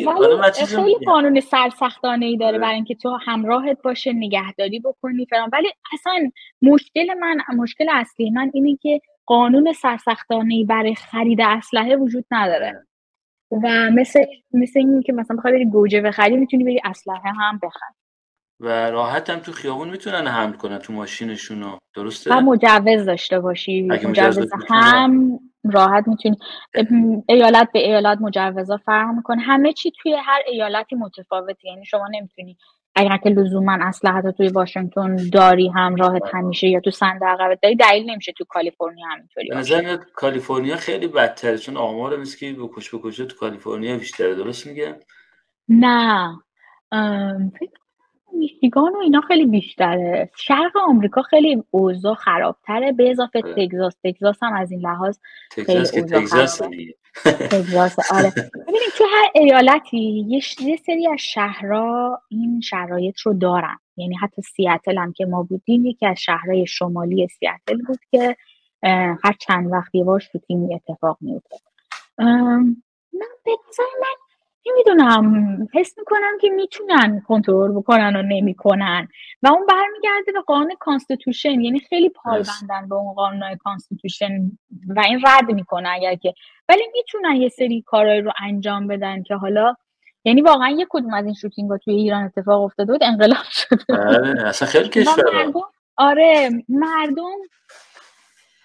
خیلی 0.52 0.94
قانون 1.06 1.40
سرسختانه 1.40 2.26
ای 2.26 2.36
داره 2.36 2.58
برای 2.58 2.74
اینکه 2.74 2.94
تو 2.94 3.18
همراهت 3.26 3.82
باشه 3.82 4.12
نگهداری 4.12 4.80
بکنی 4.80 5.26
فرام 5.30 5.50
ولی 5.52 5.68
اصلا 5.92 6.30
مشکل 6.62 7.14
من 7.20 7.38
مشکل 7.56 7.86
اصلی 7.92 8.30
من 8.30 8.50
اینه 8.54 8.78
که 8.82 9.00
قانون 9.26 9.72
سرسختانه 9.72 10.54
ای 10.54 10.64
برای 10.64 10.94
خرید 10.94 11.40
اسلحه 11.40 11.96
وجود 11.96 12.24
نداره. 12.30 12.86
و 13.62 13.90
مثل 13.90 14.24
مثل 14.52 14.78
این 14.78 15.02
که 15.02 15.12
مثلا 15.12 15.36
بخوای 15.36 15.52
بری 15.52 15.64
گوجه 15.64 16.00
بخری 16.00 16.36
می‌تونی 16.36 16.64
بری 16.64 16.80
اسلحه 16.84 17.32
هم 17.38 17.60
بخری. 17.62 17.94
و 18.60 18.90
راحت 18.90 19.30
هم 19.30 19.38
تو 19.38 19.52
خیابون 19.52 19.90
می‌تونن 19.90 20.26
حمل 20.26 20.52
کنن 20.52 20.78
تو 20.78 20.92
ماشینشون 20.92 21.78
درسته؟ 21.96 22.34
و 22.34 22.40
مجوز 22.40 23.04
داشته 23.04 23.40
باشی. 23.40 23.82
مجوز 23.82 24.52
هم 24.70 25.40
راحت 25.64 26.08
می‌تونی. 26.08 26.36
ایالت 27.28 27.68
به 27.72 27.78
ایالت 27.78 28.18
مجوزا 28.20 28.76
فرق 28.76 29.14
می‌کنه 29.16 29.42
همه 29.42 29.72
چی 29.72 29.92
توی 30.02 30.16
هر 30.24 30.40
ایالتی 30.46 30.96
متفاوته. 30.96 31.68
یعنی 31.68 31.84
شما 31.84 32.08
نمی‌تونی 32.12 32.56
اگر 32.96 33.16
که 33.16 33.28
لزوما 33.28 33.78
اسلحه 33.80 34.32
توی 34.32 34.48
واشنگتن 34.48 35.16
داری 35.32 35.68
همراهت 35.68 36.22
همیشه 36.32 36.68
یا 36.68 36.80
تو 36.80 36.90
صندوق 36.90 37.28
عقبت 37.28 37.58
داری 37.62 37.76
دلیل 37.76 38.10
نمیشه 38.10 38.32
تو 38.32 38.44
کالیفرنیا 38.48 39.06
همینطوری 39.06 39.48
به 39.48 39.56
نظر 39.56 39.96
کالیفرنیا 39.96 40.76
خیلی 40.76 41.06
بدتره 41.06 41.58
چون 41.58 41.76
آمار 41.76 42.16
مثل 42.16 42.38
که 42.38 42.52
بکش 42.52 42.94
بکش 42.94 43.16
تو 43.16 43.36
کالیفرنیا 43.36 43.98
بیشتره 43.98 44.34
درست 44.34 44.66
میگه؟ 44.66 45.00
نه. 45.68 46.38
میشیگان 48.34 48.92
و 48.92 48.98
اینا 48.98 49.20
خیلی 49.20 49.46
بیشتره. 49.46 50.30
شرق 50.36 50.76
آمریکا 50.88 51.22
خیلی 51.22 51.62
اوضاع 51.70 52.14
خرابتره. 52.14 52.92
به 52.92 53.10
اضافه 53.10 53.42
آره. 53.44 53.66
تگزاس. 53.66 53.94
تگزاس 54.04 54.42
هم 54.42 54.52
از 54.52 54.70
این 54.70 54.80
لحاظ 54.80 55.18
خیلی 55.50 55.84
تگزاس 55.84 56.60
تگزاس 57.24 57.96
آره. 58.16 58.30
ببینید 58.54 58.90
تو 58.98 59.04
هر 59.04 59.30
ایالتی 59.34 60.26
یه 60.60 60.76
سری 60.76 61.08
از 61.12 61.20
شهرها 61.20 62.22
این 62.28 62.60
شرایط 62.60 63.20
رو 63.20 63.34
دارن. 63.34 63.76
یعنی 63.96 64.14
حتی 64.14 64.42
سیاتل 64.42 64.98
هم 64.98 65.12
که 65.12 65.26
ما 65.26 65.42
بودیم 65.42 65.86
یکی 65.86 66.06
از 66.06 66.18
شهرهای 66.18 66.66
شمالی 66.66 67.28
سیاتل 67.28 67.82
بود 67.86 67.98
که 68.10 68.36
هر 69.24 69.36
چند 69.40 69.72
وقت 69.72 69.94
یه 69.94 70.04
بار 70.04 70.20
shooting 70.20 70.72
اتفاق 70.72 71.18
میفته 71.20 71.56
من 72.18 73.28
به 73.44 73.50
من 73.78 74.16
نمی‌دونم 74.66 75.68
حس 75.74 75.98
می‌کنم 75.98 76.38
که 76.40 76.48
می‌تونن 76.48 77.22
کنترل 77.28 77.72
بکنن 77.72 78.16
و 78.16 78.22
نمی‌کنن. 78.22 79.08
و 79.42 79.48
اون 79.48 79.66
برمیگرده 79.66 80.32
به 80.32 80.40
قانون 80.40 80.74
constitution 80.80 81.60
یعنی 81.60 81.80
خیلی 81.80 82.08
پایبندن 82.08 82.88
به 82.88 82.94
اون 82.94 83.12
قانون 83.14 83.56
constitution 83.56 84.50
و 84.96 85.00
این 85.00 85.20
رد 85.26 85.52
می‌کنه 85.52 85.88
اگر 85.88 86.14
که. 86.14 86.34
ولی 86.68 86.82
می‌تونن 86.94 87.36
یه 87.36 87.48
سری 87.48 87.82
کارهایی 87.86 88.20
رو 88.20 88.32
انجام 88.42 88.86
بدن 88.86 89.22
که 89.22 89.34
حالا 89.34 89.74
یعنی 90.24 90.42
واقعا 90.42 90.68
یه 90.68 90.86
کدوم 90.90 91.14
از 91.14 91.24
این 91.24 91.34
شوتینگ 91.34 91.70
ها 91.70 91.78
توی 91.78 91.94
ایران 91.94 92.24
اتفاق 92.24 92.62
افتاده 92.62 92.92
بود؟ 92.92 93.04
انقلاب 93.04 93.44
شده 93.50 93.84
آره 93.88 94.48
اصلا 94.48 94.68
خیلی 94.68 94.88
کشور 94.88 95.52
آره 95.96 96.50
مردم 96.68 97.36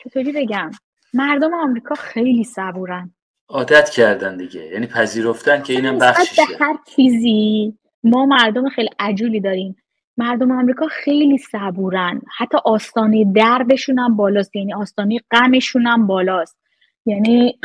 چطوری 0.04 0.32
بگم؟ 0.32 0.72
مردم 1.14 1.54
آمریکا 1.54 1.96
خیلی 1.96 2.44
صبورن. 2.44 3.14
عادت 3.50 3.90
کردن 3.90 4.38
دیگه. 4.38 4.66
یعنی 4.66 4.88
پذیرفتن 4.88 5.62
که 5.64 5.74
اینم 5.74 6.00
بخشیشه 6.00 6.42
به 6.60 6.66
هر 6.66 6.78
چیزی 6.96 7.74
ما 8.04 8.26
مردم 8.26 8.70
خیلی 8.70 8.90
عجولی 9.00 9.40
داریم. 9.40 9.76
مردم 10.18 10.52
آمریکا 10.52 10.88
خیلی 10.88 11.38
صبورن. 11.38 12.22
حتی 12.38 12.58
آستانه 12.66 13.34
دردشون 13.34 14.00
هم 14.00 14.16
بالاست. 14.16 14.56
یعنی 14.56 14.74
آستانه 14.74 15.20
غمشون 15.32 15.88
هم 15.88 16.08
بالاست. 16.08 16.58
یعنی 17.06 17.60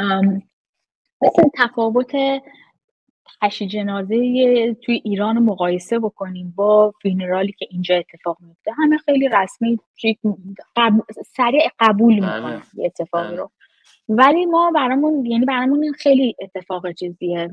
مثل 1.22 1.42
تفاوت 1.54 2.12
تشی 3.42 3.66
جنازه 3.66 4.16
توی 4.74 5.00
ایران 5.04 5.38
مقایسه 5.38 5.98
بکنیم 5.98 6.52
با 6.56 6.94
فینرالی 7.02 7.52
که 7.52 7.66
اینجا 7.70 7.96
اتفاق 7.96 8.36
میفته 8.40 8.72
همه 8.76 8.98
خیلی 8.98 9.28
رسمی 9.28 9.78
سریع 11.36 11.68
قبول 11.80 12.20
بله. 12.20 12.36
می‌کنن 12.36 12.62
اتفاقی 12.84 13.28
بله. 13.28 13.36
رو. 13.36 13.50
ولی 14.08 14.46
ما 14.46 14.70
برامون 14.74 15.26
یعنی 15.26 15.44
برامون 15.44 15.92
خیلی 15.92 16.36
اتفاق 16.40 16.92
چیزیه. 16.92 17.50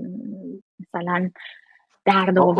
مثلا 0.79 1.29
درد 2.05 2.37
و 2.37 2.53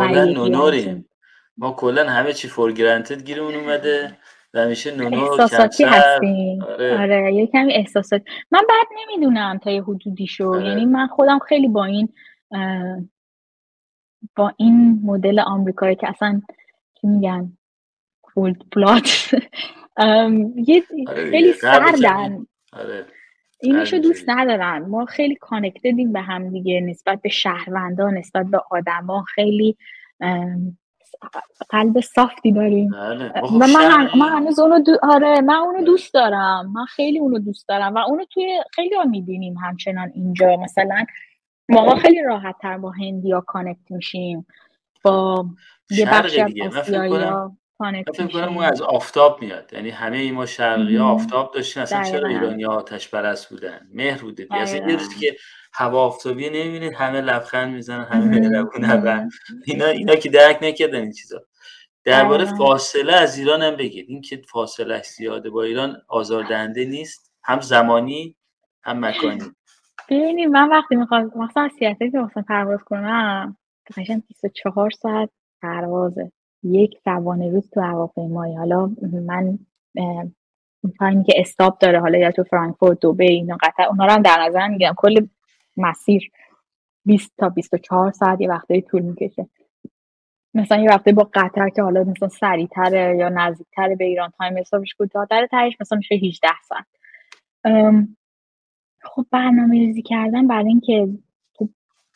ما 1.56 1.72
کلا 1.72 2.08
همه 2.10 2.32
چی 2.32 2.48
فور 2.48 2.72
گرانتد 2.72 3.22
گیرمون 3.22 3.54
اومده. 3.54 4.16
و 4.54 4.58
همیشه 4.60 4.96
نونو 4.96 5.22
احساساتی 5.22 5.84
هستیم. 5.84 6.62
آره. 6.62 6.98
آره 6.98 7.34
یه 7.34 7.46
کمی 7.46 7.72
احساسات. 7.72 8.22
من 8.50 8.60
بعد 8.68 8.86
نمی‌دونم 9.00 9.58
تا 9.58 9.70
یه 9.70 9.82
حدودی 9.82 10.26
شو 10.26 10.48
آره. 10.48 10.68
یعنی 10.68 10.84
من 10.84 11.06
خودم 11.06 11.38
خیلی 11.38 11.68
با 11.68 11.84
این 11.84 12.08
با 14.36 14.52
این 14.56 15.00
مدل 15.04 15.40
آمریکایی 15.40 15.96
که 15.96 16.08
اصلا 16.08 16.42
چی 17.00 17.06
میگن؟ 17.06 17.52
کولد 18.22 18.56
پلات 18.72 19.34
یه 20.68 20.84
آره 21.08 21.30
خیلی 21.30 21.52
سردن. 21.52 22.46
آره. 22.72 23.06
اینشو 23.62 23.98
دوست 23.98 24.24
ندارن 24.28 24.78
ما 24.88 25.04
خیلی 25.04 25.34
کانکتدیم 25.34 26.12
به 26.12 26.20
هم 26.20 26.50
دیگه 26.50 26.80
نسبت 26.80 27.22
به 27.22 27.28
شهروندا 27.28 28.10
نسبت 28.10 28.46
به 28.46 28.60
آدما. 28.70 29.22
خیلی 29.22 29.76
قلب 31.68 32.00
صافتی 32.00 32.52
داریم. 32.52 32.90
بله. 32.90 33.32
و 33.40 33.66
من 33.66 34.08
من 34.18 34.28
هنوز 34.28 34.58
اونو 34.58 34.78
دو... 34.78 34.92
آره 35.02 35.40
من 35.40 35.54
اونو 35.54 35.84
دوست 35.84 36.14
دارم. 36.14 36.72
من 36.72 36.84
خیلی 36.84 37.18
اونو 37.18 37.38
دوست 37.38 37.68
دارم 37.68 37.94
و 37.94 37.98
اونو 37.98 38.24
توی 38.24 38.60
خیلی 38.72 38.94
ها 38.94 39.04
می‌بینیم 39.04 39.56
همچنان 39.56 40.10
اینجا. 40.14 40.56
مثلا 40.56 41.04
ما 41.68 41.94
خیلی 41.94 42.22
راحت 42.22 42.54
تر 42.62 42.78
با 42.78 42.90
هندی 42.90 43.32
ها 43.32 43.40
کانکت 43.40 43.90
میشیم. 43.90 44.46
با 45.04 45.46
یه 45.90 46.06
بخشی 46.06 46.40
از 46.40 46.76
آسیایی 46.76 47.24
فکر 48.14 48.26
کنم 48.26 48.58
از 48.58 48.82
آفتاب 48.82 49.42
میاد. 49.42 49.72
یعنی 49.72 49.90
همه 49.90 50.16
ای 50.16 50.30
ما 50.30 50.46
شرقی 50.46 50.96
ها 50.96 51.12
آفتاب 51.12 51.54
داشتین 51.54 51.82
اصلا 51.82 52.02
چرا 52.02 52.28
ایرانی 52.28 52.62
ها 52.62 52.74
آتش 52.74 53.10
پرست 53.10 53.50
بودن؟ 53.50 53.88
مهر 53.92 54.22
بوده. 54.22 54.46
اصلا 54.50 54.90
یه 54.90 54.96
روزی 54.96 55.14
که 55.20 55.36
هوا 55.74 56.04
آفتابی 56.04 56.50
نمی‌بینید 56.50 56.92
همه 56.92 57.20
لبخند 57.20 57.74
می‌زنن 57.74 58.04
همه 58.04 58.40
مهربون 58.40 59.30
اینا 59.66 59.86
اینا 59.86 60.14
که 60.14 60.30
درک 60.30 60.58
نکردن 60.62 61.00
این 61.00 61.12
چیزا. 61.12 61.42
درباره 62.04 62.44
فاصله 62.44 63.12
از 63.12 63.38
ایران 63.38 63.62
هم 63.62 63.76
بگید. 63.76 64.06
این 64.08 64.20
که 64.20 64.42
فاصله 64.52 65.02
زیاده 65.02 65.50
با 65.50 65.62
ایران 65.62 65.96
آزاردهنده 66.08 66.84
نیست. 66.84 67.32
هم 67.44 67.60
زمانی 67.60 68.36
هم 68.82 69.04
مکانی. 69.04 69.38
ببینید 70.08 70.48
من 70.48 70.68
وقتی 70.68 70.96
می‌خوام 70.96 71.32
مثلا 71.36 71.68
سیاسی 71.78 72.10
که 72.10 72.18
مثلا 72.18 72.42
پرواز 72.48 72.80
کنم 72.84 73.56
قشنگ 73.96 74.22
24 74.28 74.90
ساعت 74.90 75.30
پروازه. 75.62 76.32
یک 76.64 76.98
شبانه 77.04 77.50
روز 77.50 77.70
تو 77.70 77.80
هواپیمایی. 77.80 78.54
حالا 78.54 78.90
من 79.26 79.58
تایمی 80.98 81.24
که 81.24 81.32
استاپ 81.36 81.78
داره 81.78 82.00
حالا 82.00 82.18
یا 82.18 82.30
تو 82.30 82.44
فرانکفورت 82.44 83.00
دوبه 83.00 83.24
اینا 83.24 83.56
قطر 83.62 83.82
اونا 83.82 84.04
رو 84.06 84.10
هم 84.12 84.22
در 84.22 84.44
نظر 84.48 84.68
می‌گیرم. 84.68 84.94
کل 84.96 85.26
مسیر 85.76 86.30
20 87.04 87.32
تا 87.38 87.48
24 87.48 88.10
ساعت 88.10 88.40
یه 88.40 88.48
وقتایی 88.48 88.82
طول 88.82 89.02
می‌کشه. 89.02 89.46
مثلا 90.54 90.82
یه 90.82 90.90
وقتی 90.90 91.12
با 91.12 91.30
قطر 91.34 91.68
که 91.68 91.82
حالا 91.82 92.04
مثلا 92.04 92.28
سریعتره 92.28 93.16
یا 93.16 93.28
نزدیکتره 93.28 93.96
به 93.96 94.04
ایران 94.04 94.32
تایم 94.38 94.58
حسابش 94.58 94.94
کوتاه‌تر 94.94 95.46
ترش 95.46 95.72
مثلا 95.80 95.98
میشه 95.98 96.14
18 96.14 96.48
ساعت. 96.68 96.86
خب 99.02 99.26
برنامه 99.30 99.74
ریزی 99.74 100.02
کردن 100.02 100.46
برای 100.46 100.68
اینکه 100.68 101.08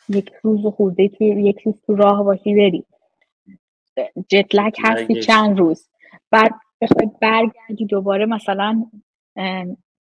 یک 0.09 0.31
روز 0.41 0.65
خورده 0.65 1.07
توی 1.07 1.27
یک 1.27 1.59
روز 1.59 1.81
تو 1.81 1.95
راه 1.95 2.23
باشی 2.23 2.55
بری. 2.55 2.85
جتلک 4.29 4.77
هستی 4.83 5.21
چند 5.21 5.59
روز. 5.59 5.89
بعد 6.31 6.51
بخوای 6.81 7.09
برگردی 7.21 7.85
دوباره 7.85 8.25
مثلا 8.25 8.85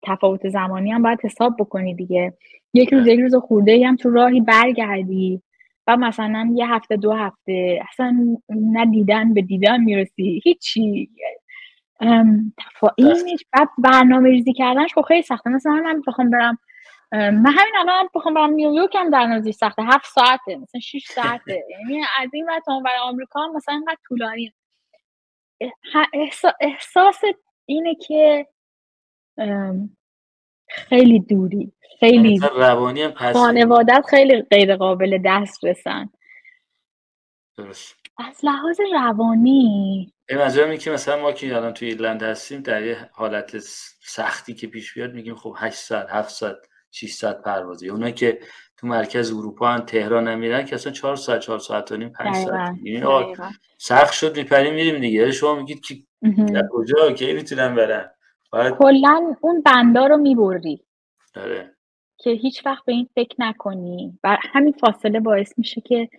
تفاوت 0.03 0.49
زمانی 0.49 0.91
هم 0.91 1.01
باید 1.01 1.19
حساب 1.23 1.55
بکنی 1.59 1.95
دیگه. 1.95 2.33
یک 2.73 2.93
روز 2.93 3.07
یک 3.07 3.19
روز 3.19 3.35
خورده 3.35 3.87
هم 3.87 3.95
تو 3.95 4.09
راهی 4.09 4.41
برگردی 4.41 5.41
و 5.87 5.97
مثلا 5.97 6.51
یه 6.55 6.73
هفته 6.73 6.95
دو 6.97 7.11
هفته 7.11 7.81
اصلا 7.89 8.37
نه 8.49 8.85
دیدن 8.85 9.33
به 9.33 9.41
دیدن 9.41 9.81
می‌رسی 9.81 10.41
هیچی. 10.43 11.09
اینش 12.97 13.45
بعد 13.53 13.69
برنامه 13.77 14.29
ریزی 14.29 14.53
کردنش 14.53 14.93
خب 14.93 15.01
خیلی 15.01 15.21
سخته. 15.21 15.49
مثلا 15.49 15.73
من 15.73 16.01
بخوام 16.07 16.29
برم 16.29 16.57
من 17.13 17.53
همین 17.57 17.73
الان 17.79 18.09
بخوام 18.15 18.33
برم 18.33 18.49
نیویورک 18.49 18.95
هم 18.95 19.09
در 19.09 19.25
نظر 19.25 19.51
سخته. 19.51 19.83
هفت 19.83 20.05
ساعته 20.05 20.55
مثلا 20.55 20.81
6 20.81 21.05
ساعته. 21.05 21.65
یعنی 21.71 22.05
از 22.19 22.29
این 22.33 22.47
تا 22.65 22.79
برای 22.79 22.99
آمریکا 22.99 23.39
هم 23.39 23.55
مثلا 23.55 23.75
اینقدر 23.75 23.97
طولانی 24.07 24.53
احساس 26.61 27.21
اینه 27.65 27.95
که 27.95 28.47
خیلی 30.67 31.19
دوری. 31.19 31.71
خیلی 31.99 32.39
روانی 32.55 33.01
هم 33.01 33.13
خانوادت 33.13 34.05
خیلی 34.09 34.41
غیر 34.41 34.75
قابل 34.75 35.19
دست 35.25 35.65
رسن. 35.65 36.09
درست. 37.57 37.95
از 38.17 38.45
لحاظ 38.45 38.79
روانی. 38.93 40.13
این 40.29 40.39
منظورم 40.39 40.77
که 40.77 40.91
مثلا 40.91 41.21
ما 41.21 41.31
که 41.31 41.55
الان 41.55 41.73
توی 41.73 41.87
ایرلند 41.87 42.23
هستیم 42.23 42.61
در 42.61 42.83
یه 42.83 43.09
حالت 43.11 43.57
سختی 44.01 44.53
که 44.53 44.67
پیش 44.67 44.93
بیاد 44.93 45.13
میگیم 45.13 45.35
خب 45.35 45.55
8 45.57 45.75
ساعت 45.75 46.09
7 46.09 46.29
ساعت. 46.29 46.72
600 46.93 47.41
پروازی 47.41 47.89
اونایی 47.89 48.13
که 48.13 48.39
تو 48.77 48.87
مرکز 48.87 49.31
اروپا 49.31 49.67
هم 49.67 49.79
تهران 49.79 50.27
نمیرن 50.27 50.65
که 50.65 50.75
اصلا 50.75 50.91
4 50.91 51.15
ساعت 51.15 51.39
4 51.39 51.59
ساعت 51.59 51.91
و 51.91 51.97
نیم 51.97 52.09
5 52.09 52.35
ساعت. 52.35 52.75
یعنی 52.83 53.35
سخت 53.77 54.13
شد 54.13 54.37
میپریم 54.37 54.73
میریم 54.73 55.01
دیگه. 55.01 55.31
شما 55.31 55.55
میگید 55.55 55.81
که 55.81 55.95
در 56.53 56.67
کجا 56.71 57.11
کی 57.11 57.33
می‌تونن 57.33 57.75
برن؟ 57.75 58.11
باید... 58.51 58.73
کلا 58.73 59.35
اون 59.41 59.61
بندا 59.61 60.07
رو 60.07 60.17
می‌بری 60.17 60.85
آره. 61.35 61.75
که 62.17 62.29
هیچ 62.29 62.65
وقت 62.65 62.85
به 62.85 62.93
این 62.93 63.09
فکر 63.15 63.35
نکنی. 63.39 64.19
و 64.23 64.37
همین 64.53 64.73
فاصله 64.73 65.19
باعث 65.19 65.53
میشه 65.57 65.81
که 65.81 66.09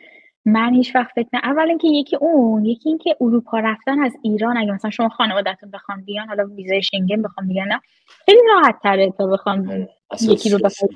من 0.44 0.74
هیچ 0.74 0.96
وقت 0.96 1.12
فکر 1.14 1.28
نه. 1.32 1.40
اول 1.44 1.68
اینکه 1.68 1.88
یکی 1.88 2.16
اون 2.16 2.64
یکی 2.64 2.88
اینکه 2.88 3.16
اروپا 3.20 3.58
رفتن 3.58 4.00
از 4.00 4.12
ایران 4.22 4.56
اگه 4.56 4.72
مثلا 4.72 4.90
شما 4.90 5.08
خانوادهتون 5.08 5.70
بخوام 5.70 6.04
بیان 6.04 6.28
حالا 6.28 6.46
ویزای 6.46 6.82
شنگن 6.82 7.22
بخوام 7.22 7.48
بیان 7.48 7.68
نه. 7.68 7.80
خیلی 8.26 8.40
راحت 8.54 8.76
تره 8.82 9.10
تا 9.18 9.26
بخوام 9.26 9.86
یکی 10.20 10.50
رو 10.50 10.58
بخوام 10.58 10.90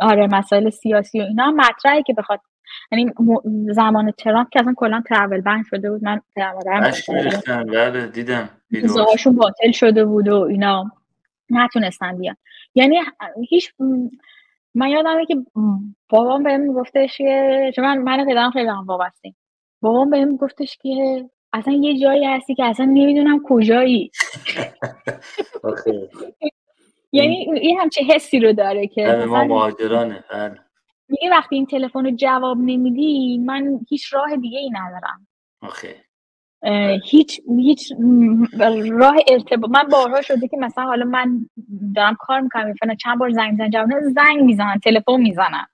آره 0.00 0.26
مسائل 0.26 0.70
سیاسی 0.70 1.20
و 1.20 1.22
اینا. 1.22 1.50
مطرحه 1.50 2.02
که 2.02 2.12
بخواد. 2.12 2.40
یعنی 2.92 3.12
زمان 3.72 4.10
ترامپ 4.10 4.48
که 4.50 4.60
اصلا 4.60 4.74
کلا 4.76 5.02
ترول 5.08 5.40
بند 5.40 5.64
شده 5.70 5.90
بود. 5.90 6.04
من 6.04 6.20
بله 7.46 8.06
دیدم. 8.06 8.48
ویزاهاشون 8.70 9.36
باطل 9.36 9.70
شده 9.72 10.04
بود 10.04 10.28
و 10.28 10.40
اینا. 10.40 10.90
نتونستن 11.50 12.18
بیان. 12.18 12.36
یعنی 12.74 12.98
هیچ 13.48 13.72
من 14.76 14.88
یادمه 14.88 15.26
که 15.26 15.34
بابام 16.08 16.42
بهم 16.42 16.72
گفتش 16.72 17.18
که 17.18 17.72
چون 17.76 17.84
من 17.84 17.98
من 17.98 18.26
پدرم 18.26 18.50
خیلی 18.50 18.68
هم 18.68 18.84
وابستیم. 18.86 19.36
بابام 19.82 20.10
بهم 20.10 20.36
گفتش 20.36 20.78
که 20.82 21.24
اصلا 21.52 21.74
یه 21.74 21.98
جایی 22.00 22.24
هستی 22.24 22.54
که 22.54 22.64
اصلا 22.64 22.86
نمی‌دونم 22.86 23.40
کجایی. 23.44 24.10
یعنی 27.12 27.46
این 27.60 27.80
همچه 27.80 28.04
حسی 28.04 28.40
رو 28.40 28.52
داره 28.52 28.86
که 28.86 29.24
ما 29.28 29.44
مهاجرانه 29.44 30.24
بله. 30.30 30.58
میگه 31.08 31.30
وقتی 31.30 31.56
این 31.56 31.66
تلفن 31.66 32.04
رو 32.04 32.10
جواب 32.10 32.56
نمیدی 32.60 33.38
من 33.38 33.80
هیچ 33.88 34.14
راه 34.14 34.36
دیگه 34.36 34.58
ای 34.58 34.70
ندارم. 34.70 35.26
آخه. 35.62 36.05
هیچ 37.04 37.40
هیچ 37.58 37.92
راه 38.90 39.16
ارتباط. 39.28 39.70
من 39.70 39.88
بارها 39.92 40.22
شده 40.22 40.48
که 40.48 40.56
مثلا 40.56 40.84
حالا 40.84 41.04
من 41.04 41.46
دارم 41.94 42.16
کار 42.20 42.40
می‌کنم 42.40 42.70
مثلا 42.70 42.94
چند 42.94 43.18
بار 43.18 43.30
زنگ 43.30 43.50
می‌زنن 43.50 43.70
جواب 43.70 44.00
زنگ 44.00 44.42
می‌زنن 44.42 44.78
تلفن 44.78 45.16
می‌زنن. 45.16 45.66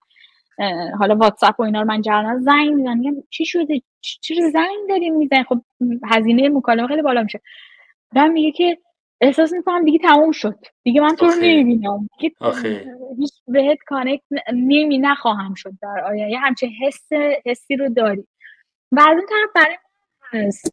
حالا 0.98 1.16
واتساپ 1.16 1.60
و 1.60 1.62
اینا 1.62 1.80
رو 1.80 1.86
من 1.86 2.02
جواب 2.02 2.38
زنگ 2.38 2.72
می‌زنم 2.72 3.02
چی 3.30 3.44
شده؟ 3.44 3.82
چرا 4.00 4.50
زنگ 4.50 4.88
داریم 4.88 5.16
می‌زنن 5.16 5.42
خب 5.42 5.60
هزینه 6.04 6.48
مکالمه 6.48 6.88
خیلی 6.88 7.02
بالا 7.02 7.22
میشه. 7.22 7.40
بعد 8.14 8.30
میگه 8.30 8.52
که 8.52 8.78
احساس 9.20 9.52
می‌کنم 9.52 9.84
دیگه 9.84 9.98
تموم 9.98 10.32
شد. 10.32 10.58
دیگه 10.82 11.00
من 11.00 11.16
تو 11.16 11.26
رو 11.26 11.32
نمی‌بینم. 11.42 12.08
هیچ 13.18 13.32
بهت 13.48 13.78
کانکت 13.86 14.22
نمی 14.54 14.98
نخواهم 14.98 15.54
شد 15.54 15.72
در 15.82 16.04
آینده. 16.06 16.38
همچه 16.38 16.68
حس 16.80 17.08
حسی 17.46 17.76
رو 17.76 17.88
داری. 17.88 18.24
و 18.92 19.00
از 19.00 19.06
اون 19.08 19.26
طرف 19.28 19.50
برای 19.54 19.76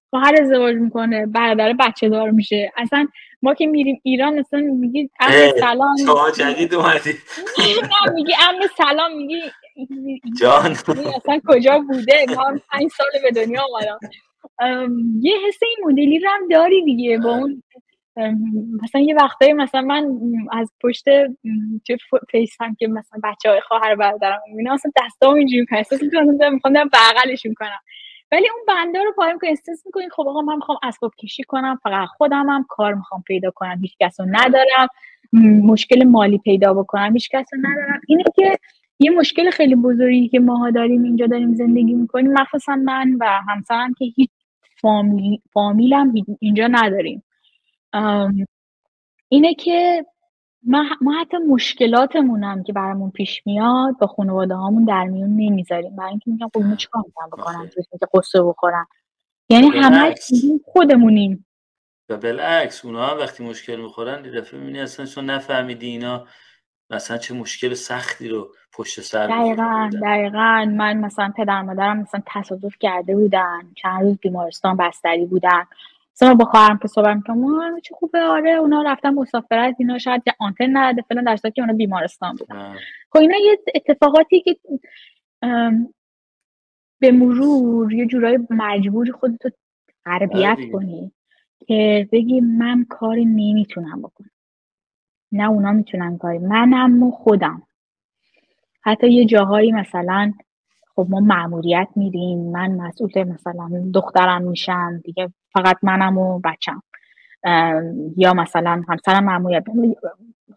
خواهر 0.10 0.36
ازدواج 0.42 0.76
می‌کنه 0.76 1.26
برادر 1.26 1.74
بچه 1.74 2.10
دار 2.10 2.32
میشه. 2.32 2.72
اصلا 2.78 3.08
ما 3.42 3.54
که 3.54 3.68
میریم 3.68 4.02
ایران 4.04 4.40
مثلا 4.40 4.60
میگی 4.60 5.10
امن 5.20 5.52
سلام. 5.60 5.98
شما 6.06 6.32
جدید 6.32 6.74
اومدی. 6.74 7.14
نه 7.58 8.14
میگی 8.14 8.34
امن 8.50 8.68
سلام 8.78 9.18
میگی 9.18 9.42
جان. 10.42 10.72
اصلا 11.16 11.42
کجا 11.48 11.80
بوده؟ 11.80 12.26
ما 12.36 12.44
هم 12.44 12.62
پنج 12.72 12.90
سال 12.98 13.08
به 13.24 13.46
دنیا 13.46 13.62
آمدم 13.74 14.00
یه 15.22 15.38
حس 15.48 15.60
این 15.64 15.78
مدلی 15.84 16.20
رو 16.20 16.30
هم 16.30 16.48
داری 16.48 16.86
دیگه 16.86 17.18
با 17.18 17.30
اون 17.36 17.64
مثلا 18.84 19.02
یه 19.02 19.16
وقتایی 19.16 19.54
مثلا 19.54 19.82
من 19.82 20.06
از 20.52 20.72
پشت 20.84 21.06
توی 21.88 21.98
FaceTime 22.32 22.76
که 22.80 22.88
مثلا 22.88 23.20
بچه 23.24 23.50
های 23.50 23.62
خواهر 23.62 23.96
برادرم 23.96 24.40
می‌بینم 24.48 24.74
مثلا 24.74 24.92
دستام 25.06 25.36
اینجوری 25.36 25.60
می‌کنم 25.60 25.78
احساس 25.78 26.04
می‌کنم 26.04 26.54
می‌خوام 26.54 26.74
بغلشون 26.74 27.54
کنم 27.54 27.80
ولی 28.32 28.48
اون 28.50 28.66
بنده 28.68 29.04
رو 29.04 29.14
پایم 29.16 29.40
که 29.40 29.48
احساس 29.48 29.86
می‌کنی. 29.86 30.10
خب 30.10 30.28
آقا 30.28 30.42
من 30.42 30.56
می‌خوام 30.56 30.78
اسباب 30.84 31.12
کشی 31.16 31.44
کنم 31.44 31.80
فقط 31.84 32.08
خودم 32.08 32.50
هم 32.50 32.66
کار 32.70 32.94
می‌خوام 32.94 33.24
پیدا 33.28 33.52
کنم. 33.52 33.80
هیچ 33.82 33.96
کس 34.00 34.20
رو 34.20 34.26
ندارم. 34.30 34.88
مشکل 35.64 36.04
مالی 36.04 36.38
پیدا 36.38 36.74
بکنم. 36.74 37.14
هیچ 37.14 37.30
کس 37.30 37.46
رو 37.54 37.60
ندارم. 37.60 38.02
اینه 38.08 38.24
که 38.36 38.58
یه 39.00 39.12
مشکل 39.12 39.50
خیلی 39.50 39.76
بزرگی 39.76 40.28
که 40.28 40.40
ماها 40.40 40.72
داریم 40.72 41.04
اینجا 41.04 41.28
داریم 41.28 41.56
زندگی 41.56 41.94
می‌کنیم 41.94 42.32
مخصوصا 42.32 42.76
من 42.76 43.18
و 43.20 43.40
همسرم 43.50 43.94
که 43.94 44.06
هیچ 44.06 44.30
فامیل 44.82 45.42
فامیلم 45.54 46.14
اینجا 46.40 46.68
نداریم. 46.68 47.24
اینه 49.30 49.54
که 49.54 50.06
ما, 50.64 50.84
ما 51.02 51.14
حتی 51.14 51.38
مشکلاتمون 51.38 52.44
هم 52.44 52.64
که 52.64 52.74
برامون 52.74 53.12
پیش 53.12 53.42
میاد 53.46 53.98
با 53.98 54.08
خانواده 54.08 54.56
هامون 54.56 54.86
در 54.86 55.04
میون 55.04 55.30
نمی‌ذاریم. 55.30 55.96
برای 55.96 56.10
اینکه 56.10 56.32
میگم 56.32 56.50
خب 56.54 56.76
چیکار 56.76 57.04
می‌کنم 57.06 57.30
بکنم؟ 57.30 57.70
که 58.00 58.08
قصه 58.14 58.44
بخورم. 58.44 58.88
یعنی 59.50 59.70
همه 59.70 60.16
خودمونیم. 60.66 61.46
و 62.10 62.18
بالعکس 62.18 62.86
اونا 62.86 63.08
هم 63.08 63.18
وقتی 63.18 63.44
مشکل 63.44 63.76
می‌خورن 63.76 64.26
یه 64.26 64.32
دفعه 64.32 64.60
می‌بینی 64.60 64.80
اصلا 64.80 65.06
چون 65.06 65.26
نفهمیدی 65.26 65.88
اینا 65.88 66.26
مثلا 66.90 67.18
چه 67.18 67.34
مشکل 67.34 67.74
سختی 67.74 68.28
رو 68.28 68.54
پشت 68.74 69.02
سر 69.02 69.28
دقیقا 69.28 69.90
دقیقا. 70.04 70.66
من 70.78 70.98
مثلا 70.98 71.34
پدر 71.38 71.62
مادرم 71.62 71.98
مثلا 72.00 72.22
تصادف 72.26 72.76
کرده 72.80 73.16
بودن. 73.16 73.62
چند 73.76 74.02
روز 74.02 74.18
بیمارستان 74.18 74.78
بستری 74.78 75.26
بودن. 75.26 75.64
مثلا 76.22 76.36
با 76.36 76.46
خواهرم 76.46 76.78
که 76.78 76.88
صحبت 76.88 77.16
می‌کنم 77.16 77.80
چه 77.84 77.96
خوبه 77.96 78.20
آره 78.20 78.52
اونا 78.52 78.82
رفتن 78.82 79.14
مسافرت 79.14 79.76
اینا 79.80 79.98
شاید 79.98 80.24
آنتن 80.40 80.78
نداده 80.78 81.02
فلان 81.02 81.24
در 81.24 81.36
که 81.36 81.62
اونا 81.62 81.74
بیمارستان 81.74 82.36
بودن. 82.36 82.76
خب 83.10 83.20
اینا 83.20 83.38
یه 83.38 83.60
اتفاقاتی 83.76 84.42
که 84.42 84.58
به 87.00 87.12
مرور 87.12 87.94
یه 87.94 88.06
جورایی 88.06 88.38
مجبوری 88.50 89.12
خودتو 89.12 89.50
تربیت 90.06 90.58
آره 90.58 90.72
کنی 90.72 91.12
که 91.68 92.10
بگی 92.12 92.42
من 92.42 92.86
کاری 92.90 93.26
نمی‌تونم 93.26 94.02
بکنم. 94.02 94.32
نه 95.32 95.50
اونا 95.50 95.72
می‌تونن 95.72 96.18
کاری 96.18 96.38
منم 96.38 97.04
و 97.04 97.12
خودم. 97.12 97.62
حتی 98.82 99.14
یه 99.14 99.26
جاهایی 99.26 99.72
مثلا 99.72 100.34
خب 100.96 101.08
ما 101.10 101.20
معمولیت 101.20 101.88
میریم 101.96 102.40
من 102.40 102.72
مسئول 102.72 103.24
مثلا 103.24 103.92
دخترم 103.94 104.42
میشم 104.42 105.02
دیگه 105.04 105.34
فقط 105.54 105.78
منم 105.84 106.18
و 106.18 106.40
بچم. 106.40 106.84
یا 108.18 108.34
مثلا 108.34 108.84
همسرم 108.90 109.24
معمولیت 109.24 109.64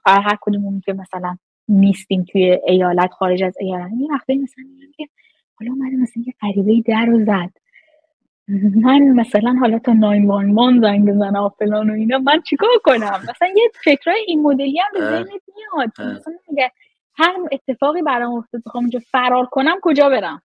هر 0.06 0.38
کدومون 0.40 0.80
که 0.80 0.92
مثلا 0.92 1.36
نیستیم 1.68 2.24
توی 2.24 2.58
ایالت 2.66 3.12
خارج 3.12 3.42
از 3.42 3.54
ایالت. 3.60 3.90
یه 3.98 4.08
وقتی 4.10 4.38
مثلا 4.38 4.64
که 4.96 5.08
حالا 5.58 5.72
اومده 5.72 5.96
مثلا 5.96 6.22
یه 6.26 6.34
غریبه 6.42 6.90
در 6.92 7.06
رو 7.06 7.24
زد. 7.24 7.50
من 8.74 9.02
مثلا 9.02 9.56
حالا 9.60 9.78
تا 9.78 9.92
ناین 9.92 10.26
وان 10.26 10.54
وان 10.54 10.80
زنگ 10.80 11.08
بزنم 11.08 11.44
و 11.44 11.48
فلان 11.48 11.90
و 11.90 11.92
اینا 11.92 12.18
من 12.18 12.40
چیکار 12.40 12.68
کنم؟ 12.84 13.20
مثلا 13.30 13.48
یه 13.56 13.70
فکرای 13.84 14.24
این 14.26 14.42
مدلی 14.42 14.78
هم 14.78 15.00
به 15.00 15.00
ذهنت 15.00 15.42
میاد. 15.56 16.16
مثلا 16.16 16.34
میگه 16.48 16.72
هر 17.14 17.32
اتفاقی 17.52 18.02
برام 18.02 18.34
افتاد 18.34 18.62
بخوام 18.66 18.84
اونجا 18.84 19.00
فرار 19.10 19.46
کنم 19.46 19.76
کجا 19.82 20.08
برم؟ 20.08 20.42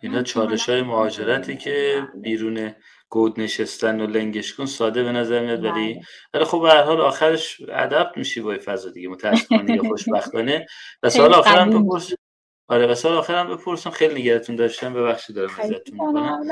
اینا 0.00 0.22
چالش 0.22 0.68
های 0.68 0.82
مهاجرتی 0.82 1.56
که 1.56 2.02
بیرون 2.14 2.74
گود 3.08 3.40
نشستن 3.40 4.00
و 4.00 4.06
لنگش 4.06 4.54
کن 4.54 4.66
ساده 4.66 5.02
به 5.02 5.12
نظر 5.12 5.40
میاد 5.40 5.64
ولی 5.64 5.94
بله. 5.94 6.02
ولی 6.34 6.44
خب 6.44 6.62
به 6.62 6.70
هر 6.70 6.82
حال 6.82 7.00
آخرش 7.00 7.60
ادب 7.68 8.12
میشی 8.16 8.40
با 8.40 8.56
فضا 8.64 8.90
دیگه 8.90 9.08
متاسفانه 9.08 9.74
یا 9.74 9.82
خوشبختانه. 9.82 10.66
و 11.02 11.10
سال 11.10 11.34
آخرم 11.34 11.70
بپرس. 11.70 12.12
آره 12.68 12.86
و 12.86 12.94
سال 12.94 13.16
آخرم 13.16 13.56
بپرسم. 13.56 13.90
خیلی 13.90 14.20
نگرتون 14.20 14.56
داشتم 14.56 14.94
ببخشید 14.94 15.36
دارم 15.36 15.50
ازتون 15.58 15.80
می‌کنم. 15.92 16.42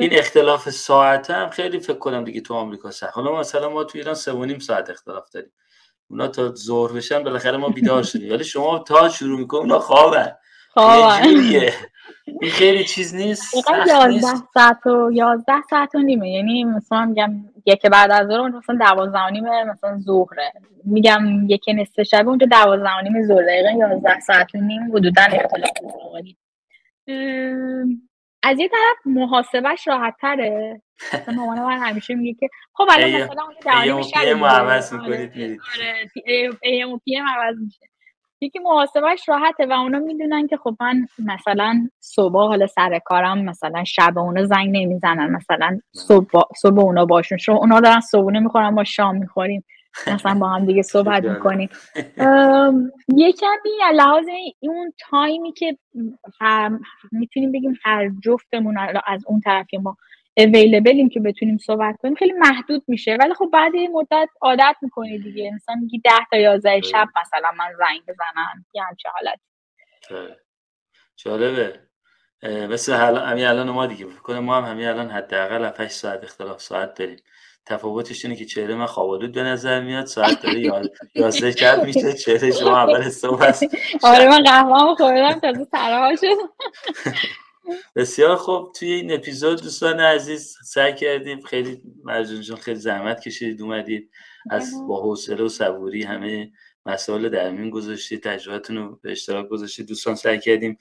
این 0.00 0.10
اختلاف 0.12 0.70
ساعت 0.70 1.30
هم 1.30 1.50
خیلی 1.50 1.80
فکر 1.80 1.98
کنم 1.98 2.24
دیگه 2.24 2.40
تو 2.40 2.54
آمریکا 2.54 2.90
سخت. 2.90 3.14
حالا 3.14 3.40
مثلا 3.40 3.68
ما 3.68 3.84
تو 3.84 3.98
ایران 3.98 4.14
سه 4.14 4.32
نیم 4.32 4.58
ساعت 4.58 4.90
اختلاف 4.90 5.30
داریم. 5.30 5.52
اونا 6.10 6.28
تا 6.28 6.54
ظهر 6.54 6.92
بشن 6.92 7.22
بالاخره 7.22 7.56
ما 7.56 7.68
بیدار 7.68 8.02
شدیم. 8.02 8.32
ولی 8.32 8.44
شما 8.44 8.78
تا 8.78 9.08
شروع 9.08 9.38
می‌کنیم 9.38 9.62
اونا 9.62 9.78
خوابن. 9.78 10.32
این 10.76 11.70
خیلی 12.50 12.84
چیز 12.84 13.14
نیست 13.14 13.54
یازده 13.86 14.34
ساعت 14.54 14.86
و 14.86 15.10
یازده 15.12 15.62
ساعت 15.70 15.94
و 15.94 15.98
نیمه. 15.98 16.30
یعنی 16.30 16.64
مثلا 16.64 17.04
میگم 17.04 17.30
یک 17.66 17.86
بعد 17.86 18.10
از 18.10 18.28
ظهر 18.28 18.48
مثلا 18.48 18.76
دوازده 18.76 19.18
و 19.18 19.30
نیمه 19.30 19.64
مثلا 19.64 19.98
ظهره. 20.00 20.52
میگم 20.84 21.46
یک 21.48 21.64
نصف 21.74 22.02
شب 22.02 22.28
اونجا 22.28 22.46
دوازده 22.46 22.90
و 22.98 23.00
نیمه 23.02 23.26
ظهر. 23.26 23.42
دقیقا 23.42 23.70
یازده 23.70 24.20
ساعت 24.20 24.54
و 24.54 24.58
نیم 24.58 24.96
حدودا 24.96 25.22
اختلاف 25.22 25.70
از 28.42 28.58
یه 28.58 28.68
طرف 28.68 28.96
محاسبش 29.06 29.88
راحت 29.88 30.14
تره 30.20 30.82
مامان 31.34 31.58
من 31.58 31.78
همیشه 31.78 32.14
میگه 32.14 32.34
که 32.40 32.48
خب 32.72 32.84
الان 32.90 33.22
مثلا 33.22 33.42
اونجا 33.42 34.02
شب 34.02 34.44
عوض 34.44 34.92
می‌کنید 34.92 35.60
آره 35.74 36.84
و 36.84 36.98
پی 37.04 37.16
ام 37.16 37.26
عوض 37.26 37.56
میشه. 37.58 37.80
یکی 38.40 38.58
محاسبش 38.58 39.28
راحته 39.28 39.66
و 39.66 39.72
اونا 39.72 39.98
می‌دونن 39.98 40.46
که 40.46 40.56
خب 40.56 40.76
من 40.80 41.06
مثلا 41.18 41.88
صبح 42.00 42.38
حالا 42.38 42.66
سر 42.66 42.98
کارم 43.04 43.44
مثلا 43.44 43.84
شب 43.84 44.18
اونا 44.18 44.44
زنگ 44.44 44.76
نمی‌زنن 44.76 45.30
مثلا 45.30 45.80
صبح, 45.92 46.42
صبح 46.56 46.80
اونا 46.80 47.04
باشون. 47.04 47.38
شو 47.38 47.52
اونا 47.52 47.80
دارن 47.80 48.00
صبحونه 48.00 48.40
می‌خورن 48.40 48.74
با 48.74 48.84
شام 48.84 49.16
می‌خوریم. 49.16 49.64
مثلا 50.12 50.38
با 50.38 50.48
هم 50.48 50.66
دیگه 50.66 50.82
صحبت 50.82 51.24
می‌کنیم. 51.24 51.68
یه 53.16 53.32
کمی 53.32 53.70
لحاظ 53.94 54.26
اون 54.60 54.92
تایمی 55.10 55.52
که 55.52 55.78
می‌تونیم 57.12 57.52
بگیم 57.52 57.74
هر 57.84 58.10
جفتمون 58.24 58.78
از 59.06 59.24
اون 59.26 59.40
طرفی 59.40 59.76
ما 59.78 59.96
اویلیبلیم 60.36 61.08
که 61.08 61.20
بتونیم 61.20 61.58
صحبت 61.58 61.96
کنیم. 62.02 62.14
خیلی 62.14 62.32
محدود 62.32 62.84
میشه. 62.88 63.16
ولی 63.20 63.34
خب 63.34 63.50
بعد 63.52 63.74
یه 63.74 63.88
مدت 63.88 64.28
عادت 64.40 64.76
می‌کنی 64.82 65.18
دیگه. 65.18 65.50
مثلا 65.54 65.74
میگی 65.74 65.98
ده 65.98 66.10
تا 66.30 66.36
یازده 66.36 66.80
شب 66.80 67.08
مثلا 67.20 67.50
من 67.58 67.72
زنگ 67.78 68.00
بزنم. 68.02 68.64
یه 68.74 68.82
همچه 68.82 69.08
حالت 69.08 69.40
جالبه. 71.16 71.80
مثل 72.42 72.92
همین 72.94 73.46
الان 73.46 73.70
ما 73.70 73.86
دیگه. 73.86 74.04
کنه 74.04 74.40
ما 74.40 74.56
هم 74.56 74.64
همین 74.64 74.86
الان 74.86 75.10
حداقل 75.10 75.70
8 75.78 75.92
ساعت 75.92 76.24
اختلاف 76.24 76.60
ساعت 76.60 76.94
داریم. 76.98 77.18
تفاوتش 77.66 78.24
اینه 78.24 78.36
که 78.36 78.44
چهره 78.44 78.74
من 78.74 78.86
خوابالود 78.86 79.32
به 79.32 79.42
نظر 79.42 79.80
میاد. 79.80 80.06
ساعت 80.06 80.42
داره 80.42 80.60
یازده 81.14 81.50
شب 81.50 81.84
میشه. 81.84 82.12
چهره 82.12 82.50
شما 82.50 82.78
اول 82.78 83.08
صبح 83.08 83.44
هست 83.44 83.64
آره 84.02 84.28
من 84.28 84.42
قهوه 84.42 84.94
خوردم 84.94 85.40
تازه 85.40 85.64
سرها 85.64 86.16
شد 86.16 86.26
بسیار 87.96 88.36
خوب. 88.36 88.72
توی 88.72 88.92
این 88.92 89.12
اپیزود 89.12 89.62
دوستان 89.62 90.00
عزیز 90.00 90.56
سعی 90.64 90.94
کردیم 90.94 91.40
خیلی 91.40 91.82
مرجان 92.04 92.40
جان 92.40 92.56
خیلی 92.56 92.80
زحمت 92.80 93.20
کشیدید 93.20 93.62
اومدید 93.62 94.10
از 94.50 94.72
با 94.88 95.02
حوصله 95.02 95.44
و 95.44 95.48
صبوری 95.48 96.02
همه 96.02 96.52
مسائل 96.86 97.28
در 97.28 97.50
میون 97.50 97.70
گذاشتید 97.70 98.22
تجربتون 98.22 98.76
رو 98.76 98.98
به 99.02 99.12
اشتراک 99.12 99.48
گذاشتید. 99.48 99.88
دوستان 99.88 100.14
سعی 100.14 100.40
کردیم 100.40 100.78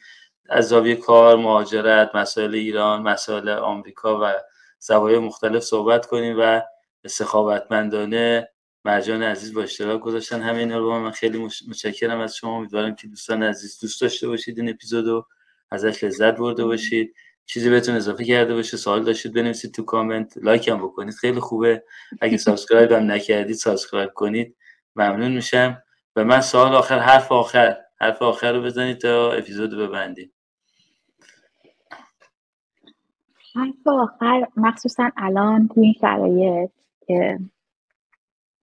از 0.49 0.67
زاویه 0.67 0.95
کار 0.95 1.37
مهاجرت 1.37 2.15
مسائل 2.15 2.55
ایران 2.55 3.01
مسائل 3.01 3.49
آمریکا 3.49 4.19
و 4.21 4.33
زوایای 4.79 5.19
مختلف 5.19 5.63
صحبت 5.63 6.05
کنیم 6.05 6.35
و 6.39 6.61
سخاوتمندانه 7.07 8.49
مرجان 8.85 9.23
عزیز 9.23 9.53
با 9.53 9.61
اشتراک 9.61 10.01
گذاشتن. 10.01 10.41
همه 10.41 10.57
اینا 10.57 10.77
رو 10.77 10.99
من 10.99 11.11
خیلی 11.11 11.37
متشکرم 11.67 12.19
از 12.19 12.35
شما. 12.35 12.57
امیدوارم 12.57 12.95
که 12.95 13.07
دوستان 13.07 13.43
عزیز 13.43 13.79
دوست 13.81 14.01
داشته 14.01 14.27
باشید 14.27 14.59
این 14.59 14.69
اپیزودو 14.69 15.27
ازش 15.71 16.03
لذت 16.03 16.37
برده 16.37 16.65
باشید. 16.65 17.15
چیزی 17.45 17.69
بهتون 17.69 17.95
اضافه 17.95 18.25
کرده 18.25 18.53
باشه 18.55 18.77
سوال 18.77 19.03
داشتید 19.03 19.33
بنویسید 19.33 19.73
تو 19.73 19.83
کامنت. 19.83 20.37
لایک 20.37 20.67
هم 20.67 20.77
بکنید 20.77 21.13
خیلی 21.13 21.39
خوبه. 21.39 21.83
اگه 22.21 22.37
subscribe 22.37 22.91
هم 22.91 23.11
نکردید 23.11 23.55
subscribe 23.55 24.09
کنید. 24.13 24.55
ممنون 24.95 25.31
میشم. 25.31 25.83
و 26.15 26.23
من 26.23 26.41
سوال 26.41 26.75
آخر 26.75 26.99
حرف 26.99 27.31
آخر. 27.31 27.77
حرف 28.01 28.21
آخر 28.21 28.53
رو 28.53 28.61
بزنید 28.61 28.97
تا 28.97 29.31
اپیزود 29.31 29.77
ببندید 29.77 30.31
حرف 33.55 33.87
آخر 33.87 34.47
مخصوصا 34.57 35.09
الان 35.17 35.67
تو 35.67 35.81
این 35.81 35.93
شرایط 36.01 36.71
که 37.07 37.39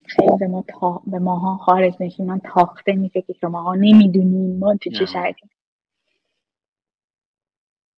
خیلی 0.06 0.36
به, 0.40 0.46
ما 0.46 0.64
تا... 0.68 1.02
به 1.06 1.18
ماها 1.18 1.56
خارج 1.56 1.94
نشینان 2.00 2.40
تاخته 2.54 2.92
میشه 2.92 3.22
که 3.22 3.32
شما 3.40 3.74
نمی‌دونیم 3.74 4.58
ما 4.58 4.76
تو 4.76 4.90
چه 4.90 5.06
شرایطی. 5.06 5.48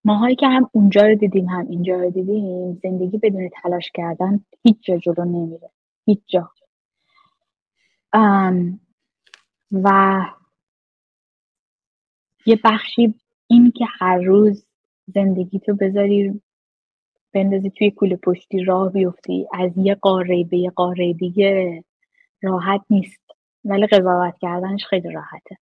ماهایی 0.05 0.37
که 0.37 0.49
هم 0.49 0.71
اونجا 0.73 1.07
رو 1.07 1.15
دیدیم 1.15 1.47
هم 1.47 1.67
اینجا 1.69 1.97
رو 1.97 2.11
دیدیم 2.11 2.81
زندگی 2.83 3.19
بدون 3.19 3.51
تلاش 3.63 3.91
کردن 3.95 4.45
هیچ 4.63 4.77
جا 4.83 4.97
جلو 4.97 5.25
نمیره. 5.25 5.71
هیچ 6.07 6.21
جا. 6.27 6.51
و 9.73 10.21
یه 12.47 12.61
بخشی 12.65 13.15
این 13.47 13.71
که 13.71 13.87
هر 13.99 14.19
روز 14.19 14.67
زندگی 15.07 15.59
تو 15.59 15.75
بذاری 15.75 16.43
بندازی 17.33 17.71
توی 17.71 17.91
کوله 17.91 18.17
پشتی 18.17 18.65
راه 18.65 18.93
بیفتی 18.93 19.47
از 19.53 19.71
یه 19.77 19.95
قاره 19.95 20.45
به 20.45 20.59
یه 20.59 20.71
قاره 20.71 21.13
دیگه 21.13 21.85
راحت 22.43 22.81
نیست. 22.91 23.21
ولی 23.65 23.87
قضاوت 23.87 24.35
کردنش 24.41 24.85
خیلی 24.87 25.11
راحته. 25.11 25.59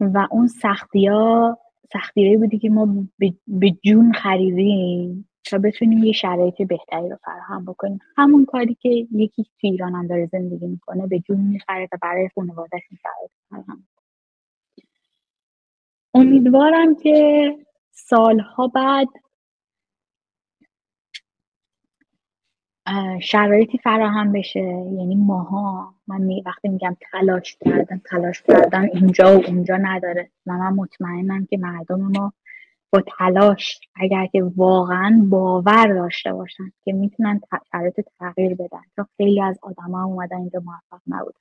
و 0.00 0.26
اون 0.30 0.46
سختی 0.46 1.06
ها 1.06 1.58
سختیایی 1.92 2.36
بودی 2.36 2.58
که 2.58 2.70
ما 2.70 2.88
به 3.46 3.70
جون 3.70 4.12
خریدیم 4.12 5.28
تا 5.44 5.58
بتونیم 5.58 6.04
یه 6.04 6.12
شرایط 6.12 6.62
بهتری 6.62 7.08
رو 7.08 7.16
فراهم 7.24 7.64
بکنیم. 7.64 7.98
همون 8.16 8.44
کاری 8.44 8.74
که 8.80 8.88
یکی 9.12 9.44
تو 9.44 9.50
ایران 9.66 9.94
هم 9.94 10.06
داره 10.06 10.26
زندگی 10.26 10.66
می‌کنه 10.66 11.06
به 11.06 11.18
جون 11.18 11.40
می‌خره 11.40 11.88
و 11.92 11.98
برای 12.02 12.28
خانوادهش 12.34 12.82
این 12.90 12.98
شرایط 13.02 13.30
فراهم 13.50 13.86
امیدوارم 16.14 16.94
که 16.94 17.50
سالها 17.90 18.68
بعد 18.68 19.08
شرایطی 23.20 23.78
فراهم 23.78 24.32
بشه. 24.32 24.60
یعنی 24.60 25.14
ماها 25.14 25.94
من 26.06 26.28
وقتی 26.46 26.68
میگم 26.68 26.96
تلاش 27.12 27.56
کردن 27.60 28.00
تلاش 28.10 28.42
کردن 28.42 28.88
اینجا 28.94 29.38
و 29.38 29.44
اونجا 29.46 29.76
نداره. 29.76 30.30
و 30.46 30.52
من 30.52 30.72
مطمئنم 30.72 31.46
که 31.46 31.58
مردم 31.58 32.00
ما 32.00 32.32
با 32.92 33.02
تلاش 33.18 33.80
اگر 33.96 34.26
که 34.26 34.42
واقعا 34.56 35.26
باور 35.30 35.86
داشته 35.94 36.32
باشن 36.32 36.72
که 36.84 36.92
می‌تونن 36.92 37.40
شرایط 37.72 38.00
تغییر 38.18 38.54
بدن. 38.54 38.82
چون 38.96 39.06
خیلی 39.16 39.42
از 39.42 39.58
آدما 39.62 40.04
اومدن 40.04 40.36
اینجا 40.36 40.62
موفق 40.64 41.02
نبودن. 41.06 41.40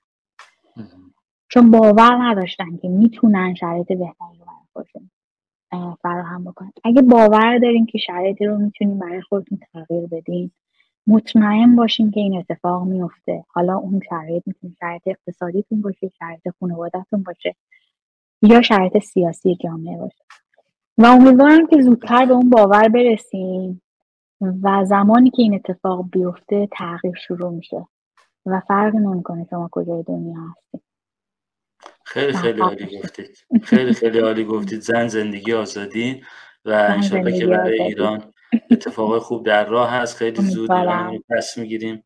چون 1.50 1.72
باور 1.72 2.17
نداشتن 2.24 2.77
که 2.77 2.90
می‌تونن 2.90 3.53
شرایط 3.53 3.88
بهتری 3.88 4.38
رو 4.40 4.45
برای 4.45 4.67
خودشون 4.74 5.09
فراهم 6.01 6.43
بکنن. 6.43 6.72
اگه 6.84 7.01
باور 7.01 7.58
دارین 7.58 7.85
که 7.85 7.98
شرایطی 7.98 8.45
رو 8.45 8.58
می‌تونین 8.58 9.00
برای 9.00 9.22
خودتون 9.22 9.59
تغییر 9.74 10.08
بدین 10.08 10.51
مطمئن 11.08 11.76
باشین 11.76 12.11
که 12.11 12.19
این 12.19 12.38
اتفاق 12.38 12.84
میفته. 12.84 13.45
حالا 13.48 13.77
اون 13.77 14.02
شرایط 14.10 14.44
می‌تونه 14.45 14.74
شرایط 14.80 15.02
اقتصادیتون 15.06 15.82
باشه 15.82 16.11
شرایط 16.19 16.42
خانوادهتون 16.60 17.24
باشه 17.24 17.56
یا 18.42 18.61
شرایط 18.61 18.98
سیاسی 18.98 19.56
جامعه 19.64 19.98
باشه. 19.98 20.24
و 20.98 21.06
امیدوارم 21.06 21.68
که 21.68 21.82
زودتر 21.82 22.26
به 22.26 22.34
اون 22.34 22.50
باور 22.50 22.88
برسیم 22.90 23.82
و 24.42 24.86
زمانی 24.86 25.30
که 25.30 25.42
این 25.42 25.53
اتفاق 25.53 26.06
بیفته 26.11 26.68
تغییر 26.72 27.16
شروع 27.16 27.52
میشه. 27.52 27.88
و 28.45 28.61
فرق 28.68 28.95
نمی‌کنه 28.95 29.48
شما 29.50 29.69
کجای 29.72 30.03
دنیا 30.03 30.40
هستید. 30.52 30.82
خیلی 32.06 32.34
خیلی 32.34 32.61
عالی 32.61 33.00
گفتید. 33.00 33.38
خیلی 33.64 33.94
خیلی 33.94 34.19
عالی 34.19 34.44
گفتید. 34.44 34.82
زن 34.82 35.08
زندگی 35.08 35.53
آزادی. 35.53 36.24
و 36.66 36.69
انشالله 36.69 37.40
که 37.40 37.45
برای 37.45 37.82
ایران 37.82 38.34
اتفاق 38.72 39.19
خوب 39.19 39.45
در 39.45 39.66
راه 39.66 39.92
هست. 39.92 40.17
خیلی 40.17 40.42
زود 40.42 40.69
پس 41.30 41.58
می‌گیریم 41.58 42.03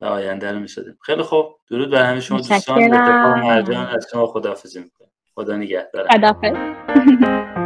و 0.00 0.04
آینده 0.04 0.52
رو 0.52 0.58
می‌سازیم. 0.58 0.98
خیلی 1.02 1.22
خوب. 1.22 1.56
درود 1.70 1.90
بر 1.90 2.02
همه 2.02 2.20
شما 2.20 2.38
دوستان. 2.38 2.90
به 2.90 2.98
مرجان 3.34 3.86
از 3.86 4.06
شما 4.12 4.26
خداحافظی 4.26 4.80
می‌کنم. 4.80 5.08
خدا 5.34 5.56
نگهدار. 5.56 6.08
خداحافظ. 6.08 7.61